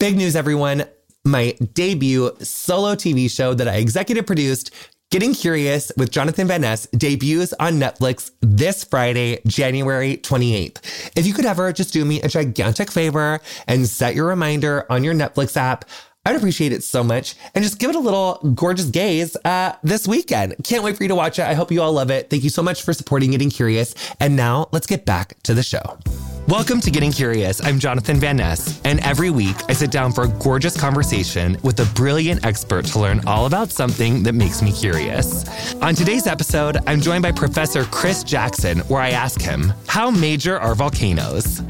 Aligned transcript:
Big 0.00 0.16
news, 0.16 0.36
everyone. 0.36 0.84
My 1.24 1.56
debut 1.74 2.30
solo 2.40 2.94
TV 2.94 3.28
show 3.28 3.52
that 3.52 3.66
I 3.66 3.78
executive 3.78 4.26
produced, 4.26 4.70
Getting 5.10 5.34
Curious 5.34 5.90
with 5.96 6.12
Jonathan 6.12 6.46
Van 6.46 6.60
Ness, 6.60 6.86
debuts 6.96 7.52
on 7.58 7.80
Netflix 7.80 8.30
this 8.40 8.84
Friday, 8.84 9.40
January 9.44 10.18
28th. 10.18 11.10
If 11.16 11.26
you 11.26 11.34
could 11.34 11.46
ever 11.46 11.72
just 11.72 11.92
do 11.92 12.04
me 12.04 12.22
a 12.22 12.28
gigantic 12.28 12.92
favor 12.92 13.40
and 13.66 13.88
set 13.88 14.14
your 14.14 14.26
reminder 14.26 14.86
on 14.88 15.02
your 15.02 15.14
Netflix 15.14 15.56
app, 15.56 15.84
I'd 16.28 16.36
appreciate 16.36 16.72
it 16.72 16.84
so 16.84 17.02
much. 17.02 17.36
And 17.54 17.64
just 17.64 17.78
give 17.78 17.88
it 17.88 17.96
a 17.96 18.00
little 18.00 18.34
gorgeous 18.54 18.84
gaze 18.84 19.34
uh, 19.46 19.72
this 19.82 20.06
weekend. 20.06 20.56
Can't 20.62 20.84
wait 20.84 20.94
for 20.94 21.02
you 21.02 21.08
to 21.08 21.14
watch 21.14 21.38
it. 21.38 21.46
I 21.46 21.54
hope 21.54 21.72
you 21.72 21.80
all 21.80 21.90
love 21.90 22.10
it. 22.10 22.28
Thank 22.28 22.44
you 22.44 22.50
so 22.50 22.62
much 22.62 22.82
for 22.82 22.92
supporting 22.92 23.30
Getting 23.30 23.48
Curious. 23.48 23.94
And 24.20 24.36
now 24.36 24.68
let's 24.70 24.86
get 24.86 25.06
back 25.06 25.42
to 25.44 25.54
the 25.54 25.62
show. 25.62 25.98
Welcome 26.46 26.82
to 26.82 26.90
Getting 26.90 27.12
Curious. 27.12 27.64
I'm 27.64 27.78
Jonathan 27.78 28.20
Van 28.20 28.36
Ness, 28.36 28.78
and 28.84 29.00
every 29.00 29.30
week 29.30 29.56
I 29.70 29.72
sit 29.72 29.90
down 29.90 30.12
for 30.12 30.24
a 30.24 30.28
gorgeous 30.28 30.78
conversation 30.78 31.56
with 31.62 31.80
a 31.80 31.86
brilliant 31.94 32.44
expert 32.44 32.84
to 32.86 32.98
learn 32.98 33.26
all 33.26 33.46
about 33.46 33.70
something 33.70 34.22
that 34.24 34.34
makes 34.34 34.60
me 34.60 34.70
curious. 34.70 35.74
On 35.76 35.94
today's 35.94 36.26
episode, 36.26 36.76
I'm 36.86 37.00
joined 37.00 37.22
by 37.22 37.32
Professor 37.32 37.84
Chris 37.84 38.22
Jackson, 38.22 38.80
where 38.80 39.00
I 39.00 39.10
ask 39.10 39.40
him, 39.40 39.72
How 39.86 40.10
major 40.10 40.58
are 40.58 40.74
volcanoes? 40.74 41.62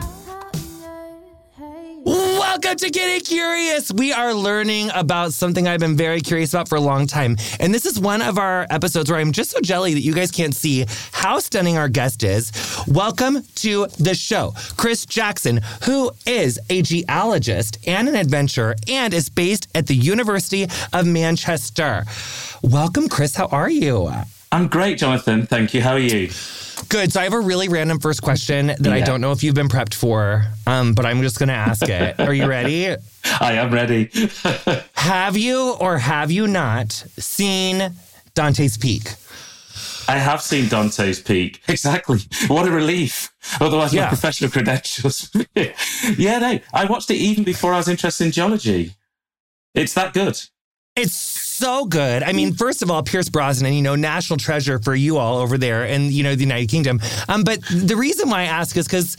Welcome 2.05 2.77
to 2.77 2.91
Getting 2.91 3.21
Curious. 3.23 3.91
We 3.91 4.13
are 4.13 4.33
learning 4.33 4.91
about 4.95 5.33
something 5.33 5.67
I've 5.67 5.81
been 5.81 5.97
very 5.97 6.21
curious 6.21 6.55
about 6.55 6.69
for 6.69 6.77
a 6.77 6.81
long 6.81 7.09
time. 7.09 7.37
And 7.59 7.75
this 7.75 7.85
is 7.87 7.99
one 7.99 8.23
of 8.23 8.39
our 8.39 8.69
episodes 8.71 9.11
where 9.11 9.19
I'm 9.19 9.33
just 9.33 9.51
so 9.51 9.61
jelly 9.61 9.95
that 9.95 10.01
you 10.03 10.15
guys 10.15 10.31
can't 10.31 10.55
see 10.55 10.87
how 11.11 11.41
stunning 11.41 11.77
our 11.77 11.89
guest 11.89 12.23
is. 12.23 12.53
Welcome 12.87 13.43
to 13.57 13.89
the 13.99 14.15
show, 14.15 14.55
Chris 14.77 15.07
Jackson, 15.07 15.61
who 15.85 16.13
is 16.25 16.61
a 16.71 16.83
geologist 16.83 17.79
and 17.85 18.09
an 18.09 18.15
adventurer 18.15 18.77
and 18.87 19.13
is 19.13 19.29
based 19.29 19.67
at 19.75 19.89
the 19.89 19.97
University 19.97 20.69
of 20.93 21.05
Manchester. 21.05 22.05
Welcome, 22.63 23.09
Chris. 23.09 23.35
How 23.35 23.47
are 23.47 23.71
you? 23.71 24.13
I'm 24.51 24.69
great, 24.69 24.99
Jonathan. 24.99 25.47
Thank 25.47 25.75
you. 25.75 25.83
How 25.83 25.93
are 25.93 25.99
you? 25.99 26.31
Good. 26.89 27.13
So 27.13 27.21
I 27.21 27.25
have 27.25 27.35
a 27.35 27.41
really 27.41 27.69
random 27.69 27.99
first 27.99 28.23
question 28.23 28.69
that 28.69 28.81
yeah. 28.83 28.95
I 28.95 29.01
don't 29.01 29.21
know 29.21 29.33
if 29.33 29.43
you've 29.43 29.55
been 29.55 29.69
prepped 29.69 29.95
for, 29.95 30.47
um, 30.67 30.95
but 30.95 31.05
I'm 31.05 31.21
just 31.21 31.39
going 31.39 31.49
to 31.49 31.55
ask 31.55 31.87
it. 31.87 32.19
Are 32.19 32.33
you 32.33 32.47
ready? 32.47 32.89
I 33.41 33.55
am 33.55 33.73
ready. 33.73 34.11
have 34.95 35.37
you 35.37 35.75
or 35.81 35.99
have 35.99 36.31
you 36.31 36.47
not 36.47 36.93
seen 36.93 37.95
Dante's 38.35 38.79
Peak? 38.79 39.11
I 40.09 40.17
have 40.17 40.41
seen 40.41 40.69
Dante's 40.69 41.21
Peak. 41.21 41.61
Exactly. 41.69 42.21
What 42.47 42.67
a 42.67 42.71
relief. 42.71 43.31
Otherwise, 43.61 43.93
yeah. 43.93 44.05
my 44.05 44.09
professional 44.09 44.51
credentials. 44.51 45.31
yeah, 45.55 46.39
no. 46.39 46.59
I 46.73 46.87
watched 46.87 47.11
it 47.11 47.17
even 47.17 47.45
before 47.45 47.75
I 47.75 47.77
was 47.77 47.89
interested 47.89 48.25
in 48.25 48.33
geology. 48.33 48.95
It's 49.75 49.93
that 49.95 50.15
good. 50.15 50.41
It's 50.97 51.13
so 51.59 51.85
good. 51.85 52.23
I 52.23 52.33
mean, 52.33 52.55
first 52.55 52.83
of 52.83 52.91
all, 52.91 53.03
Pierce 53.03 53.29
Brosnan, 53.29 53.73
you 53.73 53.83
know, 53.83 53.97
national 53.97 54.39
treasure 54.39 54.79
for 54.79 54.95
you 54.95 55.19
all 55.19 55.39
over 55.39 55.59
there 55.59 55.85
in, 55.85 56.13
you 56.13 56.23
know, 56.23 56.35
the 56.35 56.43
United 56.43 56.69
Kingdom. 56.69 57.01
Um, 57.29 57.43
but 57.43 57.61
the 57.71 57.97
reason 57.97 58.31
why 58.31 58.43
I 58.43 58.45
ask 58.45 58.77
is 58.77 58.87
because 58.87 59.17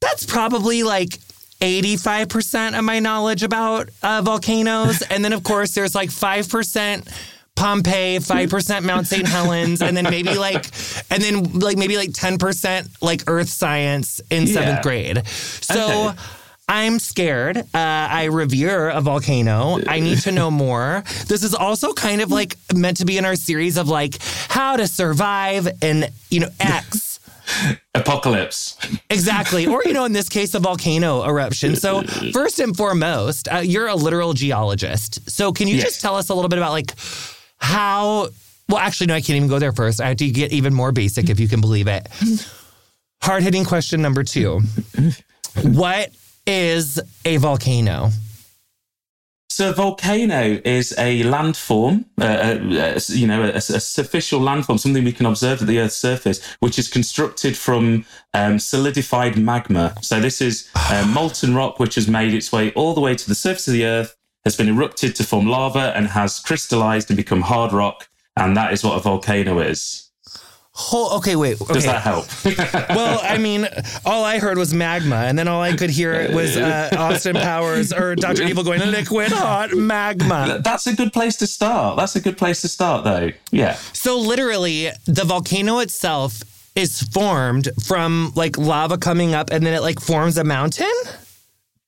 that's 0.00 0.24
probably 0.24 0.82
like 0.82 1.18
85% 1.60 2.78
of 2.78 2.84
my 2.84 2.98
knowledge 2.98 3.42
about 3.42 3.88
uh, 4.02 4.22
volcanoes. 4.22 5.02
and 5.02 5.24
then, 5.24 5.32
of 5.32 5.42
course, 5.42 5.72
there's 5.72 5.94
like 5.94 6.10
5%. 6.10 7.12
Pompeii, 7.56 8.18
5% 8.18 8.82
Mount 8.82 9.06
St. 9.06 9.26
Helens, 9.26 9.80
and 9.80 9.96
then 9.96 10.04
maybe 10.04 10.34
like, 10.34 10.66
and 11.10 11.22
then 11.22 11.58
like 11.58 11.78
maybe 11.78 11.96
like 11.96 12.10
10% 12.10 13.02
like 13.02 13.24
earth 13.28 13.48
science 13.48 14.20
in 14.30 14.46
seventh 14.46 14.76
yeah. 14.76 14.82
grade. 14.82 15.26
So 15.26 16.10
okay. 16.10 16.18
I'm 16.68 16.98
scared. 16.98 17.58
Uh, 17.58 17.64
I 17.74 18.24
revere 18.24 18.88
a 18.88 19.00
volcano. 19.00 19.78
I 19.86 20.00
need 20.00 20.18
to 20.22 20.32
know 20.32 20.50
more. 20.50 21.04
This 21.28 21.44
is 21.44 21.54
also 21.54 21.92
kind 21.92 22.20
of 22.20 22.32
like 22.32 22.56
meant 22.74 22.96
to 22.96 23.04
be 23.04 23.18
in 23.18 23.24
our 23.24 23.36
series 23.36 23.76
of 23.76 23.88
like 23.88 24.16
how 24.48 24.76
to 24.76 24.88
survive 24.88 25.68
in, 25.80 26.06
you 26.28 26.40
know, 26.40 26.48
X. 26.58 27.20
Apocalypse. 27.94 28.76
Exactly. 29.08 29.66
Or, 29.66 29.82
you 29.84 29.92
know, 29.92 30.04
in 30.04 30.12
this 30.12 30.28
case, 30.28 30.54
a 30.54 30.58
volcano 30.58 31.24
eruption. 31.24 31.76
So, 31.76 32.02
first 32.32 32.58
and 32.58 32.76
foremost, 32.76 33.46
uh, 33.52 33.58
you're 33.58 33.86
a 33.86 33.94
literal 33.94 34.32
geologist. 34.32 35.30
So, 35.30 35.52
can 35.52 35.68
you 35.68 35.76
yes. 35.76 35.84
just 35.84 36.00
tell 36.00 36.16
us 36.16 36.28
a 36.28 36.34
little 36.34 36.48
bit 36.48 36.58
about 36.58 36.72
like 36.72 36.92
how, 37.58 38.28
well, 38.68 38.78
actually, 38.78 39.06
no, 39.06 39.14
I 39.14 39.20
can't 39.20 39.36
even 39.36 39.48
go 39.48 39.60
there 39.60 39.72
first. 39.72 40.00
I 40.00 40.08
have 40.08 40.16
to 40.16 40.30
get 40.30 40.52
even 40.52 40.74
more 40.74 40.90
basic 40.90 41.30
if 41.30 41.38
you 41.38 41.46
can 41.46 41.60
believe 41.60 41.86
it. 41.86 42.08
Hard 43.22 43.44
hitting 43.44 43.64
question 43.64 44.02
number 44.02 44.24
two 44.24 44.60
What 45.62 46.10
is 46.46 47.00
a 47.24 47.36
volcano? 47.38 48.10
So 49.48 49.70
a 49.70 49.72
volcano 49.72 50.60
is 50.66 50.92
a 50.98 51.22
landform, 51.22 52.04
uh, 52.20 52.24
uh, 52.24 53.00
you 53.08 53.26
know, 53.26 53.42
a, 53.42 53.54
a, 53.54 53.60
superficial 53.60 54.40
landform, 54.40 54.78
something 54.78 55.02
we 55.02 55.12
can 55.12 55.24
observe 55.24 55.62
at 55.62 55.66
the 55.66 55.78
Earth's 55.78 55.96
surface, 55.96 56.44
which 56.60 56.78
is 56.78 56.88
constructed 56.88 57.56
from 57.56 58.04
um, 58.34 58.58
solidified 58.58 59.38
magma. 59.38 59.94
So 60.02 60.20
this 60.20 60.42
is 60.42 60.68
uh, 60.74 61.06
molten 61.14 61.54
rock, 61.54 61.78
which 61.78 61.94
has 61.94 62.06
made 62.06 62.34
its 62.34 62.52
way 62.52 62.70
all 62.72 62.92
the 62.92 63.00
way 63.00 63.14
to 63.14 63.28
the 63.28 63.34
surface 63.34 63.66
of 63.66 63.72
the 63.72 63.86
Earth, 63.86 64.14
has 64.44 64.56
been 64.56 64.68
erupted 64.68 65.16
to 65.16 65.24
form 65.24 65.46
lava, 65.46 65.96
and 65.96 66.08
has 66.08 66.38
crystallized 66.38 67.08
and 67.08 67.16
become 67.16 67.40
hard 67.40 67.72
rock. 67.72 68.10
And 68.36 68.54
that 68.58 68.74
is 68.74 68.84
what 68.84 68.98
a 68.98 69.00
volcano 69.00 69.60
is. 69.60 70.05
Whole, 70.78 71.14
okay, 71.14 71.36
wait. 71.36 71.58
Okay. 71.58 71.72
Does 71.72 71.84
that 71.84 72.02
help? 72.02 72.26
well, 72.90 73.18
I 73.22 73.38
mean, 73.38 73.66
all 74.04 74.24
I 74.24 74.38
heard 74.38 74.58
was 74.58 74.74
magma, 74.74 75.16
and 75.16 75.38
then 75.38 75.48
all 75.48 75.62
I 75.62 75.74
could 75.74 75.88
hear 75.88 76.30
was 76.34 76.54
uh, 76.54 76.90
Austin 76.98 77.34
Powers 77.34 77.94
or 77.94 78.14
Dr. 78.14 78.42
Evil 78.42 78.62
going 78.62 78.82
liquid 78.90 79.32
hot 79.32 79.72
magma. 79.72 80.60
That's 80.62 80.86
a 80.86 80.94
good 80.94 81.14
place 81.14 81.36
to 81.36 81.46
start. 81.46 81.96
That's 81.96 82.14
a 82.14 82.20
good 82.20 82.36
place 82.36 82.60
to 82.60 82.68
start, 82.68 83.04
though. 83.04 83.30
Yeah. 83.50 83.76
So, 83.94 84.18
literally, 84.18 84.90
the 85.06 85.24
volcano 85.24 85.78
itself 85.78 86.42
is 86.74 87.00
formed 87.00 87.70
from 87.82 88.32
like 88.36 88.58
lava 88.58 88.98
coming 88.98 89.32
up, 89.34 89.48
and 89.50 89.64
then 89.64 89.72
it 89.72 89.80
like 89.80 89.98
forms 89.98 90.36
a 90.36 90.44
mountain? 90.44 90.92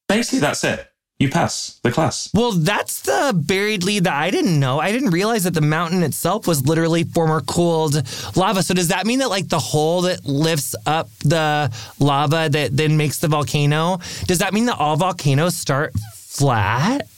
Basically, 0.09 0.39
that's 0.39 0.65
it 0.65 0.89
you 1.19 1.29
pass 1.29 1.81
the 1.83 1.91
class. 1.91 2.31
Well, 2.33 2.53
that's 2.53 3.03
the 3.03 3.33
buried 3.35 3.83
lead 3.83 4.05
that 4.05 4.15
I 4.15 4.31
didn't 4.31 4.59
know. 4.59 4.79
I 4.79 4.93
didn't 4.93 5.11
realize 5.11 5.45
that 5.45 5.55
the 5.55 5.61
mountain 5.61 6.03
itself 6.03 6.47
was 6.47 6.67
literally 6.67 7.05
former 7.05 7.41
cooled 7.41 8.03
lava. 8.37 8.63
So 8.63 8.73
does 8.73 8.89
that 8.89 9.05
mean 9.05 9.19
that 9.19 9.29
like 9.29 9.49
the 9.49 9.59
hole 9.59 10.03
that 10.03 10.25
lifts 10.25 10.77
up 10.87 11.11
the 11.25 11.73
lava 11.99 12.49
that 12.51 12.77
then 12.77 12.97
makes 12.97 13.19
the 13.19 13.29
volcano, 13.29 13.99
does 14.27 14.39
that 14.39 14.55
mean 14.55 14.67
that 14.67 14.79
all 14.79 14.97
volcanoes 14.97 15.57
start 15.57 15.93
flat? 16.15 17.09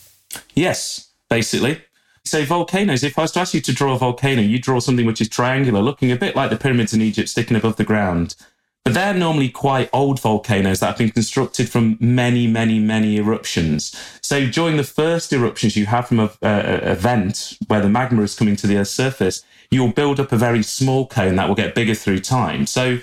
Yes, 0.55 1.11
basically. 1.28 1.82
So 2.25 2.44
volcanoes, 2.44 3.03
if 3.03 3.19
I 3.19 3.22
was 3.22 3.32
to 3.32 3.41
ask 3.41 3.55
you 3.55 3.61
to 3.61 3.72
draw 3.72 3.94
a 3.94 3.99
volcano, 3.99 4.41
you 4.41 4.59
draw 4.59 4.78
something 4.78 5.05
which 5.05 5.21
is 5.21 5.28
triangular, 5.28 5.81
looking 5.81 6.12
a 6.12 6.17
bit 6.17 6.37
like 6.37 6.50
the 6.50 6.56
pyramids 6.56 6.94
in 6.94 7.03
Egypt 7.03 7.28
sticking 7.28 7.56
above 7.56 7.77
the 7.77 7.84
ground. 7.84 8.37
But 8.84 8.94
they're 8.94 9.14
normally 9.14 9.50
quite 9.50 9.91
old 9.92 10.20
volcanoes 10.20 10.80
that 10.80 10.86
have 10.86 10.98
been 10.98 11.10
constructed 11.10 11.68
from 11.68 11.98
many, 12.00 12.46
many, 12.46 12.78
many 12.78 13.18
eruptions. 13.18 13.94
So 14.22 14.48
during 14.48 14.78
the 14.78 14.84
first 14.84 15.32
eruptions 15.32 15.76
you 15.76 15.86
have 15.86 16.08
from 16.08 16.20
a, 16.20 16.30
a, 16.42 16.92
a 16.92 16.94
vent 16.94 17.58
where 17.66 17.82
the 17.82 17.90
magma 17.90 18.22
is 18.22 18.34
coming 18.34 18.56
to 18.56 18.66
the 18.66 18.78
Earth's 18.78 18.90
surface, 18.90 19.44
you'll 19.70 19.92
build 19.92 20.19
up 20.19 20.32
a 20.32 20.36
very 20.36 20.62
small 20.62 21.06
cone 21.06 21.36
that 21.36 21.46
will 21.46 21.54
get 21.54 21.74
bigger 21.74 21.94
through 21.94 22.20
time. 22.20 22.66
So 22.66 22.98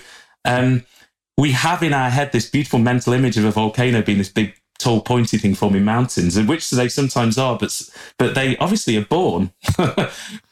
um, 0.45 0.83
we 1.37 1.51
have 1.51 1.83
in 1.83 1.93
our 1.93 2.09
head 2.09 2.31
this 2.31 2.49
beautiful 2.49 2.79
mental 2.79 3.13
image 3.13 3.37
of 3.37 3.45
a 3.45 3.51
volcano 3.51 4.01
being 4.01 4.17
this 4.17 4.29
big 4.29 4.55
tall 4.79 5.01
pointy 5.01 5.37
thing 5.37 5.55
forming 5.55 5.83
mountains, 5.83 6.39
which 6.39 6.69
they 6.69 6.89
sometimes 6.89 7.37
are, 7.37 7.57
but 7.57 7.79
but 8.17 8.35
they 8.35 8.57
obviously 8.57 8.97
are 8.97 9.05
born 9.05 9.51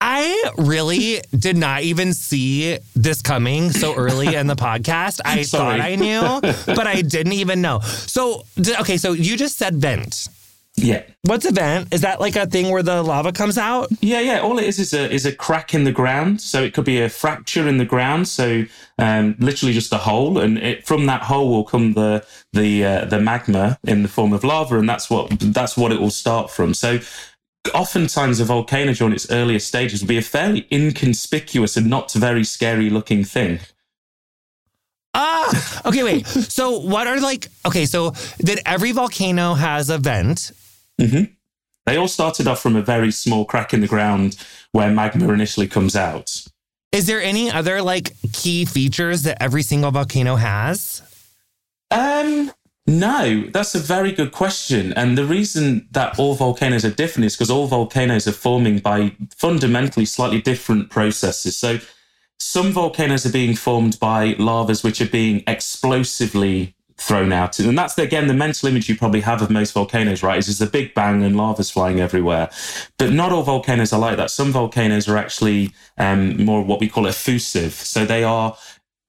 I 0.00 0.50
really 0.56 1.20
did 1.36 1.56
not 1.56 1.82
even 1.82 2.14
see 2.14 2.78
this 2.94 3.20
coming 3.20 3.70
so 3.70 3.94
early 3.94 4.34
in 4.34 4.46
the 4.46 4.56
podcast. 4.56 5.20
I 5.24 5.42
thought 5.44 5.80
I 5.80 5.96
knew, 5.96 6.40
but 6.66 6.86
I 6.86 7.02
didn't 7.02 7.34
even 7.34 7.60
know. 7.60 7.80
So, 7.80 8.44
okay, 8.80 8.96
so 8.96 9.12
you 9.12 9.36
just 9.36 9.58
said 9.58 9.76
vent. 9.76 10.28
Yeah. 10.76 11.02
What's 11.22 11.44
a 11.44 11.52
vent? 11.52 11.92
Is 11.92 12.00
that 12.00 12.20
like 12.20 12.36
a 12.36 12.46
thing 12.46 12.70
where 12.70 12.82
the 12.82 13.02
lava 13.02 13.32
comes 13.32 13.58
out? 13.58 13.88
Yeah, 14.00 14.20
yeah. 14.20 14.40
All 14.40 14.58
it 14.58 14.64
is 14.64 14.78
is 14.78 14.94
a 14.94 15.10
is 15.10 15.26
a 15.26 15.34
crack 15.34 15.74
in 15.74 15.84
the 15.84 15.92
ground. 15.92 16.40
So 16.40 16.62
it 16.62 16.72
could 16.72 16.84
be 16.84 17.00
a 17.00 17.08
fracture 17.08 17.68
in 17.68 17.76
the 17.76 17.84
ground. 17.84 18.28
So 18.28 18.64
um, 18.98 19.36
literally 19.38 19.74
just 19.74 19.92
a 19.92 19.98
hole, 19.98 20.38
and 20.38 20.58
it, 20.58 20.86
from 20.86 21.06
that 21.06 21.22
hole 21.22 21.50
will 21.50 21.64
come 21.64 21.92
the 21.92 22.24
the 22.52 22.84
uh, 22.84 23.04
the 23.04 23.20
magma 23.20 23.78
in 23.84 24.02
the 24.02 24.08
form 24.08 24.32
of 24.32 24.44
lava, 24.44 24.78
and 24.78 24.88
that's 24.88 25.10
what 25.10 25.30
that's 25.40 25.76
what 25.76 25.92
it 25.92 26.00
will 26.00 26.10
start 26.10 26.50
from. 26.50 26.72
So 26.72 27.00
oftentimes 27.74 28.40
a 28.40 28.44
volcano 28.44 28.92
during 28.94 29.14
its 29.14 29.30
earlier 29.30 29.58
stages 29.58 30.00
will 30.00 30.08
be 30.08 30.18
a 30.18 30.22
fairly 30.22 30.66
inconspicuous 30.72 31.76
and 31.76 31.88
not 31.88 32.12
very 32.12 32.44
scary 32.44 32.90
looking 32.90 33.24
thing. 33.24 33.60
Ah, 35.14 35.82
okay, 35.86 36.02
wait. 36.02 36.26
so 36.26 36.78
what 36.78 37.06
are 37.06 37.20
like, 37.20 37.48
okay, 37.66 37.84
so 37.84 38.10
that 38.38 38.60
every 38.64 38.92
volcano 38.92 39.54
has 39.54 39.90
a 39.90 39.98
vent. 39.98 40.52
Mm-hmm. 41.00 41.32
They 41.86 41.96
all 41.96 42.08
started 42.08 42.46
off 42.46 42.60
from 42.60 42.76
a 42.76 42.82
very 42.82 43.10
small 43.10 43.44
crack 43.44 43.74
in 43.74 43.80
the 43.80 43.88
ground 43.88 44.36
where 44.72 44.90
magma 44.90 45.32
initially 45.32 45.66
comes 45.66 45.96
out. 45.96 46.44
Is 46.92 47.06
there 47.06 47.22
any 47.22 47.50
other 47.50 47.82
like 47.82 48.14
key 48.32 48.64
features 48.64 49.22
that 49.22 49.42
every 49.42 49.62
single 49.62 49.90
volcano 49.90 50.36
has? 50.36 51.02
Um, 51.90 52.52
No, 52.90 53.44
that's 53.52 53.76
a 53.76 53.78
very 53.78 54.10
good 54.10 54.32
question. 54.32 54.92
And 54.94 55.16
the 55.16 55.24
reason 55.24 55.86
that 55.92 56.18
all 56.18 56.34
volcanoes 56.34 56.84
are 56.84 56.90
different 56.90 57.24
is 57.24 57.36
because 57.36 57.48
all 57.48 57.68
volcanoes 57.68 58.26
are 58.26 58.32
forming 58.32 58.80
by 58.80 59.14
fundamentally 59.36 60.04
slightly 60.04 60.40
different 60.40 60.90
processes. 60.90 61.56
So 61.56 61.78
some 62.40 62.72
volcanoes 62.72 63.24
are 63.24 63.30
being 63.30 63.54
formed 63.54 64.00
by 64.00 64.34
lavas 64.40 64.82
which 64.82 65.00
are 65.00 65.08
being 65.08 65.44
explosively 65.46 66.74
thrown 66.96 67.32
out. 67.32 67.60
And 67.60 67.78
that's, 67.78 67.96
again, 67.96 68.26
the 68.26 68.34
mental 68.34 68.68
image 68.68 68.88
you 68.88 68.96
probably 68.96 69.20
have 69.20 69.40
of 69.40 69.50
most 69.50 69.72
volcanoes, 69.72 70.24
right? 70.24 70.38
Is 70.38 70.46
there's 70.46 70.68
a 70.68 70.70
big 70.70 70.92
bang 70.92 71.22
and 71.22 71.36
lava's 71.36 71.70
flying 71.70 72.00
everywhere. 72.00 72.50
But 72.98 73.12
not 73.12 73.30
all 73.30 73.44
volcanoes 73.44 73.92
are 73.92 74.00
like 74.00 74.16
that. 74.16 74.32
Some 74.32 74.50
volcanoes 74.50 75.08
are 75.08 75.16
actually 75.16 75.70
um, 75.96 76.44
more 76.44 76.62
what 76.62 76.80
we 76.80 76.88
call 76.88 77.06
effusive. 77.06 77.72
So 77.72 78.04
they 78.04 78.24
are 78.24 78.56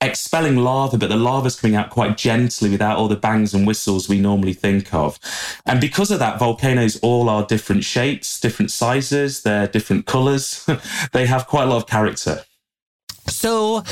expelling 0.02 0.58
lava, 0.58 0.98
but 0.98 1.10
the 1.10 1.16
lava's 1.16 1.60
coming 1.60 1.76
out 1.76 1.90
quite 1.90 2.18
gently 2.18 2.70
without 2.70 2.98
all 2.98 3.08
the 3.08 3.16
bangs 3.16 3.54
and 3.54 3.68
whistles 3.68 4.10
we 4.10 4.20
normally 4.20 4.54
think 4.54 4.94
of. 4.94 5.20
And 5.66 5.80
because 5.80 6.12
of 6.12 6.20
that, 6.20 6.40
volcanoes 6.40 7.00
all 7.02 7.30
are 7.30 7.46
different 7.46 7.84
shapes, 7.84 8.40
different 8.40 8.72
sizes, 8.72 9.44
they're 9.44 9.68
different 9.68 10.06
colors. 10.06 10.68
they 11.14 11.26
have 11.28 11.48
quite 11.48 11.64
a 11.64 11.68
lot 11.68 11.78
of 11.78 11.88
character. 11.88 12.44
So 13.28 13.84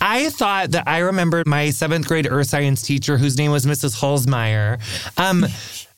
I 0.00 0.30
thought 0.30 0.70
that 0.70 0.84
I 0.86 0.98
remembered 0.98 1.46
my 1.46 1.70
seventh 1.70 2.06
grade 2.06 2.26
earth 2.30 2.48
science 2.48 2.82
teacher, 2.82 3.18
whose 3.18 3.36
name 3.36 3.50
was 3.50 3.66
Mrs. 3.66 4.00
Holzmeyer. 4.00 4.80
Um, 5.18 5.44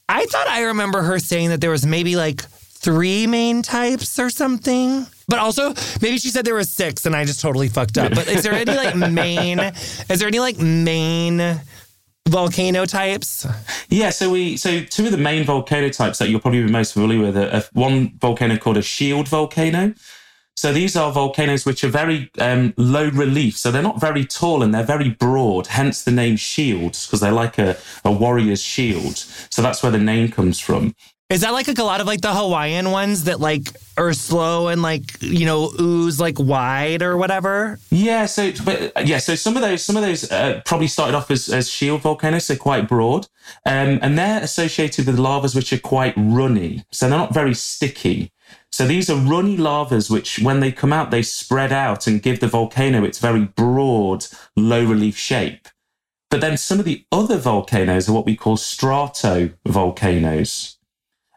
I 0.09 0.25
thought 0.26 0.49
I 0.49 0.62
remember 0.62 1.03
her 1.03 1.19
saying 1.19 1.50
that 1.50 1.61
there 1.61 1.71
was 1.71 1.87
maybe 1.87 2.17
like 2.17 2.41
three 2.41 3.26
main 3.26 3.62
types 3.62 4.19
or 4.19 4.31
something. 4.31 5.06
But 5.28 5.38
also, 5.38 5.75
maybe 6.00 6.19
she 6.19 6.30
said 6.30 6.44
there 6.44 6.54
were 6.54 6.64
six, 6.64 7.04
and 7.06 7.14
I 7.14 7.25
just 7.25 7.40
totally 7.40 7.69
fucked 7.69 7.98
up. 7.98 8.14
But 8.14 8.28
is 8.28 8.42
there 8.42 8.54
any 8.54 8.75
like 8.75 8.96
main? 9.12 9.60
Is 9.60 10.19
there 10.19 10.28
any 10.28 10.40
like 10.40 10.58
main? 10.58 11.60
volcano 12.28 12.84
types? 12.84 13.46
Yeah, 13.88 14.10
so 14.10 14.30
we 14.30 14.56
so 14.56 14.82
two 14.82 15.06
of 15.06 15.12
the 15.12 15.19
main 15.19 15.44
volcano 15.44 15.88
types 15.88 16.19
that 16.19 16.28
you'll 16.28 16.40
probably 16.40 16.62
be 16.62 16.70
most 16.70 16.92
familiar 16.92 17.20
with 17.20 17.36
are, 17.38 17.64
one 17.72 18.19
volcano 18.19 18.58
called 18.58 18.76
a 18.76 18.82
shield 18.82 19.28
volcano. 19.28 19.94
So 20.58 20.72
these 20.72 20.96
are 20.96 21.12
volcanoes 21.12 21.64
which 21.64 21.84
are 21.84 21.88
very 21.88 22.30
um, 22.40 22.75
low 22.76 23.10
relief. 23.10 23.56
So 23.56 23.70
they're 23.70 23.80
not 23.80 24.00
very 24.00 24.25
tall 24.25 24.64
and 24.64 24.75
they're 24.75 24.82
very 24.82 25.10
broad, 25.10 25.69
hence 25.69 26.02
the 26.02 26.10
name 26.10 26.34
shields, 26.34 27.06
because 27.06 27.20
they're 27.20 27.30
like 27.30 27.58
a, 27.58 27.76
a 28.04 28.10
warrior's 28.10 28.60
shield. 28.60 29.19
So 29.50 29.62
that's 29.62 29.84
where 29.84 29.92
the 29.92 29.98
name 29.98 30.32
comes 30.32 30.58
from. 30.58 30.96
Is 31.30 31.42
that 31.42 31.52
like 31.52 31.69
a, 31.69 31.72
a 31.72 31.84
lot 31.84 32.00
of 32.00 32.06
like 32.06 32.22
the 32.22 32.32
Hawaiian 32.32 32.90
ones 32.90 33.25
that 33.25 33.38
like 33.38 33.69
are 33.98 34.14
slow 34.14 34.69
and 34.69 34.80
like 34.80 35.20
you 35.20 35.44
know 35.44 35.70
ooze 35.78 36.19
like 36.19 36.38
wide 36.38 37.02
or 37.02 37.19
whatever? 37.19 37.78
Yeah, 37.90 38.25
so 38.25 38.50
but 38.64 39.06
yeah, 39.06 39.19
so 39.19 39.34
some 39.34 39.54
of 39.54 39.60
those 39.60 39.82
some 39.82 39.98
of 39.98 40.02
those 40.02 40.32
uh, 40.32 40.62
probably 40.64 40.86
started 40.86 41.14
off 41.14 41.30
as, 41.30 41.50
as 41.50 41.69
shield 41.69 42.00
volcanoes, 42.00 42.46
so 42.46 42.56
quite 42.56 42.88
broad, 42.88 43.26
um, 43.66 43.98
and 44.00 44.19
they're 44.19 44.42
associated 44.42 45.06
with 45.06 45.19
lavas 45.19 45.54
which 45.54 45.70
are 45.70 45.78
quite 45.78 46.14
runny, 46.16 46.86
so 46.90 47.10
they're 47.10 47.19
not 47.19 47.34
very 47.34 47.52
sticky. 47.52 48.32
So 48.72 48.86
these 48.86 49.10
are 49.10 49.16
runny 49.16 49.58
lavas 49.58 50.10
which, 50.10 50.38
when 50.38 50.60
they 50.60 50.72
come 50.72 50.94
out, 50.94 51.10
they 51.10 51.20
spread 51.20 51.72
out 51.72 52.06
and 52.06 52.22
give 52.22 52.40
the 52.40 52.48
volcano 52.48 53.04
its 53.04 53.19
very 53.19 53.44
broad, 53.44 54.25
low 54.56 54.82
relief 54.82 55.19
shape. 55.19 55.69
But 56.30 56.40
then 56.40 56.56
some 56.56 56.78
of 56.78 56.86
the 56.86 57.04
other 57.12 57.36
volcanoes 57.36 58.08
are 58.08 58.14
what 58.14 58.25
we 58.25 58.36
call 58.36 58.56
stratovolcanoes. 58.56 60.77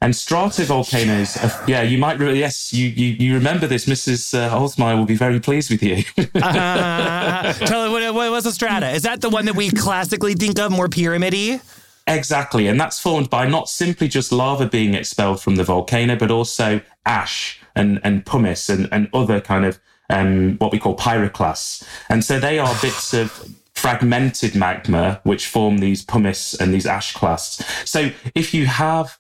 And 0.01 0.15
stratovolcanoes, 0.15 1.37
are, 1.43 1.69
yeah, 1.69 1.83
you 1.83 1.99
might, 1.99 2.19
yes, 2.19 2.73
you, 2.73 2.87
you, 2.89 3.15
you 3.19 3.33
remember 3.35 3.67
this. 3.67 3.85
Mrs. 3.85 4.33
Uh, 4.33 4.49
Holzmeyer 4.49 4.97
will 4.97 5.05
be 5.05 5.15
very 5.15 5.39
pleased 5.39 5.69
with 5.69 5.83
you. 5.83 6.03
uh, 6.41 7.53
tell 7.53 7.85
me, 7.85 7.91
what, 7.91 8.13
what 8.15 8.31
was 8.31 8.47
a 8.47 8.51
strata? 8.51 8.89
Is 8.89 9.03
that 9.03 9.21
the 9.21 9.29
one 9.29 9.45
that 9.45 9.55
we 9.55 9.69
classically 9.69 10.33
think 10.33 10.57
of 10.57 10.71
more 10.71 10.89
pyramidy? 10.89 11.61
Exactly. 12.07 12.67
And 12.67 12.79
that's 12.79 12.99
formed 12.99 13.29
by 13.29 13.47
not 13.47 13.69
simply 13.69 14.07
just 14.07 14.31
lava 14.31 14.65
being 14.65 14.95
expelled 14.95 15.39
from 15.39 15.55
the 15.55 15.63
volcano, 15.63 16.15
but 16.15 16.31
also 16.31 16.81
ash 17.05 17.59
and, 17.75 18.01
and 18.03 18.25
pumice 18.25 18.69
and, 18.69 18.89
and 18.91 19.07
other 19.13 19.39
kind 19.39 19.65
of 19.65 19.79
um, 20.09 20.57
what 20.57 20.71
we 20.71 20.79
call 20.79 20.97
pyroclasts. 20.97 21.87
And 22.09 22.25
so 22.25 22.39
they 22.39 22.57
are 22.57 22.73
bits 22.81 23.13
of 23.13 23.55
fragmented 23.75 24.55
magma 24.55 25.21
which 25.23 25.47
form 25.47 25.77
these 25.77 26.03
pumice 26.03 26.53
and 26.55 26.73
these 26.73 26.85
ash 26.85 27.13
clasts. 27.13 27.63
So 27.89 28.11
if 28.35 28.53
you 28.53 28.65
have 28.65 29.17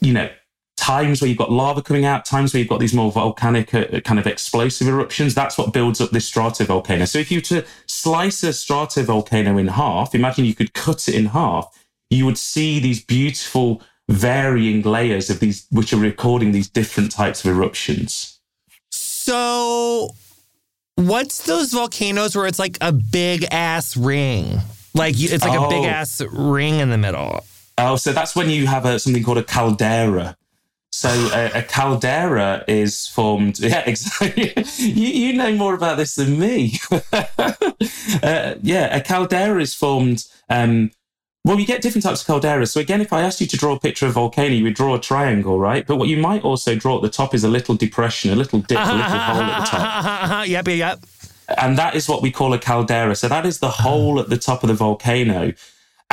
you 0.00 0.12
know, 0.12 0.28
times 0.76 1.20
where 1.20 1.28
you've 1.28 1.38
got 1.38 1.50
lava 1.50 1.82
coming 1.82 2.04
out, 2.04 2.24
times 2.24 2.52
where 2.52 2.58
you've 2.58 2.68
got 2.68 2.80
these 2.80 2.92
more 2.94 3.10
volcanic 3.10 3.74
uh, 3.74 4.00
kind 4.00 4.18
of 4.18 4.26
explosive 4.26 4.86
eruptions, 4.86 5.34
that's 5.34 5.56
what 5.56 5.72
builds 5.72 6.00
up 6.00 6.10
this 6.10 6.30
stratovolcano. 6.30 7.08
So 7.08 7.18
if 7.18 7.30
you 7.30 7.38
were 7.38 7.42
to 7.42 7.64
slice 7.86 8.42
a 8.42 8.48
stratovolcano 8.48 9.58
in 9.58 9.68
half, 9.68 10.14
imagine 10.14 10.44
you 10.44 10.54
could 10.54 10.74
cut 10.74 11.08
it 11.08 11.14
in 11.14 11.26
half, 11.26 11.66
you 12.10 12.26
would 12.26 12.38
see 12.38 12.80
these 12.80 13.02
beautiful 13.02 13.82
varying 14.08 14.82
layers 14.82 15.30
of 15.30 15.40
these, 15.40 15.66
which 15.70 15.92
are 15.92 15.98
recording 15.98 16.52
these 16.52 16.68
different 16.68 17.10
types 17.10 17.44
of 17.44 17.50
eruptions. 17.50 18.40
So 18.90 20.10
what's 20.96 21.46
those 21.46 21.72
volcanoes 21.72 22.36
where 22.36 22.46
it's 22.46 22.58
like 22.58 22.76
a 22.80 22.92
big 22.92 23.46
ass 23.50 23.96
ring? 23.96 24.60
Like 24.92 25.14
it's 25.18 25.42
like 25.42 25.58
oh. 25.58 25.66
a 25.66 25.68
big 25.70 25.84
oh. 25.84 25.88
ass 25.88 26.20
ring 26.30 26.78
in 26.78 26.90
the 26.90 26.98
middle. 26.98 27.44
Oh, 27.76 27.96
so 27.96 28.12
that's 28.12 28.36
when 28.36 28.50
you 28.50 28.66
have 28.66 28.84
a, 28.84 28.98
something 28.98 29.22
called 29.22 29.38
a 29.38 29.42
caldera. 29.42 30.36
So 30.92 31.08
a, 31.08 31.58
a 31.58 31.62
caldera 31.62 32.64
is 32.68 33.08
formed. 33.08 33.58
Yeah, 33.60 33.82
exactly. 33.84 34.52
you, 34.78 35.08
you 35.08 35.32
know 35.32 35.52
more 35.54 35.74
about 35.74 35.96
this 35.96 36.14
than 36.14 36.38
me. 36.38 36.78
uh, 36.92 38.54
yeah, 38.62 38.96
a 38.96 39.00
caldera 39.00 39.60
is 39.60 39.74
formed. 39.74 40.24
Um, 40.48 40.92
well, 41.44 41.58
you 41.58 41.66
get 41.66 41.82
different 41.82 42.04
types 42.04 42.22
of 42.22 42.26
calderas. 42.26 42.68
So 42.68 42.80
again, 42.80 43.00
if 43.00 43.12
I 43.12 43.22
asked 43.22 43.40
you 43.40 43.46
to 43.48 43.56
draw 43.56 43.74
a 43.74 43.80
picture 43.80 44.06
of 44.06 44.12
a 44.12 44.14
volcano, 44.14 44.54
you 44.54 44.64
would 44.64 44.74
draw 44.74 44.94
a 44.94 45.00
triangle, 45.00 45.58
right? 45.58 45.86
But 45.86 45.96
what 45.96 46.08
you 46.08 46.16
might 46.16 46.42
also 46.42 46.74
draw 46.74 46.96
at 46.96 47.02
the 47.02 47.10
top 47.10 47.34
is 47.34 47.44
a 47.44 47.48
little 47.48 47.74
depression, 47.74 48.30
a 48.30 48.36
little 48.36 48.60
dip, 48.60 48.78
a 48.78 48.92
little 48.92 49.02
hole 49.02 49.42
at 49.42 49.60
the 49.60 49.66
top. 49.66 50.46
yep, 50.48 50.68
yep. 50.68 51.00
And 51.58 51.76
that 51.76 51.94
is 51.96 52.08
what 52.08 52.22
we 52.22 52.30
call 52.30 52.54
a 52.54 52.58
caldera. 52.58 53.14
So 53.14 53.28
that 53.28 53.44
is 53.44 53.58
the 53.58 53.68
hole 53.68 54.20
at 54.20 54.30
the 54.30 54.38
top 54.38 54.62
of 54.62 54.68
the 54.68 54.74
volcano. 54.74 55.52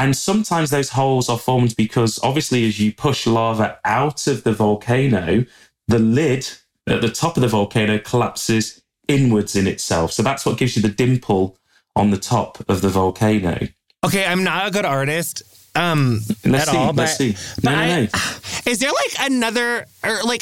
And 0.02 0.18
sometimes 0.18 0.72
those 0.72 0.90
holes 0.90 1.30
are 1.30 1.38
formed 1.38 1.76
because 1.76 2.20
obviously, 2.24 2.68
as 2.68 2.80
you 2.80 2.92
push 2.92 3.28
lava 3.28 3.78
out 3.86 4.26
of 4.26 4.44
the 4.44 4.52
volcano, 4.52 5.46
the 5.88 6.00
lid 6.00 6.50
at 6.88 7.02
the 7.02 7.12
top 7.12 7.38
of 7.38 7.42
the 7.42 7.48
volcano 7.48 8.00
collapses 8.00 8.82
inwards 9.08 9.56
in 9.56 9.68
itself. 9.68 10.12
So 10.12 10.24
that's 10.24 10.44
what 10.44 10.58
gives 10.58 10.76
you 10.76 10.82
the 10.82 10.90
dimple 10.90 11.56
on 11.96 12.10
the 12.10 12.18
top 12.18 12.68
of 12.68 12.82
the 12.82 12.90
volcano. 12.90 13.68
Okay, 14.04 14.26
I'm 14.26 14.44
not 14.44 14.68
a 14.68 14.72
good 14.72 14.86
artist 14.86 15.44
um 15.76 16.20
let's 16.44 16.68
at 16.68 16.72
see, 16.72 16.78
all. 16.78 16.94
Let's 16.94 17.18
but, 17.18 17.36
see. 17.36 17.36
No, 17.64 17.72
no, 17.72 17.86
no. 17.86 18.08
I, 18.12 18.62
is 18.66 18.80
there 18.80 18.92
like 18.92 19.30
another 19.32 19.86
or 20.04 20.24
like 20.24 20.42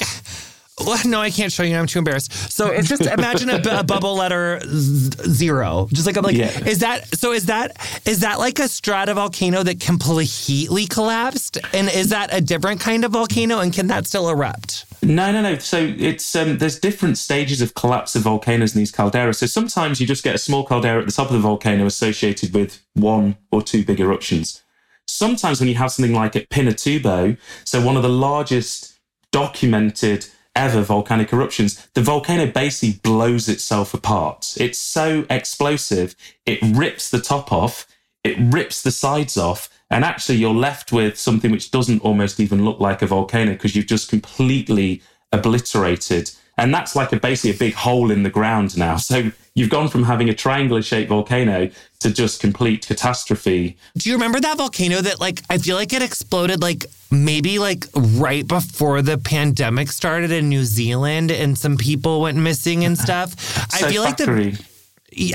well, 0.85 0.99
no, 1.05 1.19
I 1.19 1.29
can't 1.29 1.51
show 1.51 1.63
you. 1.63 1.75
I'm 1.75 1.87
too 1.87 1.99
embarrassed. 1.99 2.51
So 2.51 2.67
it's 2.67 2.87
just 2.87 3.05
imagine 3.05 3.49
a, 3.49 3.61
a 3.79 3.83
bubble 3.83 4.15
letter 4.15 4.61
z- 4.65 5.11
zero. 5.29 5.87
Just 5.91 6.05
like 6.07 6.17
I'm 6.17 6.23
like, 6.23 6.35
yeah. 6.35 6.51
is 6.65 6.79
that 6.79 7.15
so? 7.15 7.31
Is 7.31 7.45
that 7.47 7.77
is 8.05 8.21
that 8.21 8.39
like 8.39 8.59
a 8.59 8.63
stratovolcano 8.63 9.63
that 9.63 9.79
completely 9.79 10.87
collapsed? 10.87 11.57
And 11.73 11.89
is 11.89 12.09
that 12.09 12.33
a 12.33 12.41
different 12.41 12.81
kind 12.81 13.05
of 13.05 13.11
volcano? 13.11 13.59
And 13.59 13.73
can 13.73 13.87
that 13.87 14.07
still 14.07 14.29
erupt? 14.29 14.85
No, 15.01 15.31
no, 15.31 15.41
no. 15.41 15.57
So 15.57 15.77
it's 15.97 16.35
um, 16.35 16.57
there's 16.57 16.79
different 16.79 17.17
stages 17.17 17.61
of 17.61 17.73
collapse 17.73 18.15
of 18.15 18.23
volcanoes 18.23 18.75
in 18.75 18.79
these 18.79 18.91
calderas. 18.91 19.35
So 19.35 19.45
sometimes 19.45 20.01
you 20.01 20.07
just 20.07 20.23
get 20.23 20.35
a 20.35 20.39
small 20.39 20.65
caldera 20.65 20.99
at 20.99 21.05
the 21.05 21.11
top 21.11 21.27
of 21.27 21.33
the 21.33 21.39
volcano 21.39 21.85
associated 21.85 22.53
with 22.53 22.83
one 22.93 23.37
or 23.51 23.61
two 23.61 23.83
big 23.83 23.99
eruptions. 23.99 24.61
Sometimes 25.07 25.59
when 25.59 25.69
you 25.69 25.75
have 25.75 25.91
something 25.91 26.13
like 26.13 26.35
at 26.35 26.49
Pinatubo, 26.49 27.37
so 27.63 27.83
one 27.83 27.95
of 27.95 28.03
the 28.03 28.09
largest 28.09 28.99
documented 29.31 30.27
ever 30.59 30.81
volcanic 30.81 31.31
eruptions, 31.31 31.87
the 31.93 32.01
volcano 32.01 32.45
basically 32.45 32.99
blows 33.01 33.47
itself 33.47 33.93
apart. 33.93 34.57
It's 34.59 34.77
so 34.77 35.25
explosive, 35.29 36.15
it 36.45 36.59
rips 36.61 37.09
the 37.09 37.21
top 37.21 37.53
off, 37.53 37.87
it 38.25 38.35
rips 38.37 38.81
the 38.81 38.91
sides 38.91 39.37
off, 39.37 39.69
and 39.89 40.03
actually 40.03 40.35
you're 40.35 40.53
left 40.53 40.91
with 40.91 41.17
something 41.17 41.49
which 41.49 41.71
doesn't 41.71 42.01
almost 42.01 42.41
even 42.41 42.65
look 42.65 42.81
like 42.81 43.01
a 43.01 43.07
volcano 43.07 43.53
because 43.53 43.73
you've 43.73 43.87
just 43.87 44.09
completely 44.09 45.01
obliterated 45.31 46.29
and 46.59 46.73
that's 46.73 46.95
like 46.95 47.13
a 47.13 47.19
basically 47.19 47.51
a 47.51 47.59
big 47.59 47.73
hole 47.73 48.11
in 48.11 48.23
the 48.23 48.29
ground 48.29 48.77
now. 48.77 48.97
So 48.97 49.31
you've 49.55 49.69
gone 49.69 49.87
from 49.87 50.03
having 50.03 50.29
a 50.29 50.33
triangular 50.33 50.81
shaped 50.81 51.09
volcano 51.09 51.69
to 51.99 52.11
just 52.11 52.41
complete 52.41 52.85
catastrophe. 52.85 53.77
Do 53.97 54.09
you 54.09 54.15
remember 54.15 54.39
that 54.39 54.57
volcano 54.57 55.01
that 55.01 55.19
like 55.19 55.41
I 55.49 55.57
feel 55.57 55.75
like 55.75 55.93
it 55.93 56.01
exploded 56.01 56.61
like 56.61 56.85
maybe 57.11 57.59
like 57.59 57.85
right 57.95 58.45
before 58.47 59.01
the 59.01 59.17
pandemic 59.17 59.91
started 59.91 60.31
in 60.31 60.49
New 60.49 60.63
Zealand 60.63 61.31
and 61.31 61.57
some 61.57 61.77
people 61.77 62.21
went 62.21 62.37
missing 62.37 62.83
and 62.83 62.97
stuff? 62.97 63.39
so 63.71 63.85
I 63.87 63.91
feel 63.91 64.03
like 64.03 64.17
the 64.17 64.57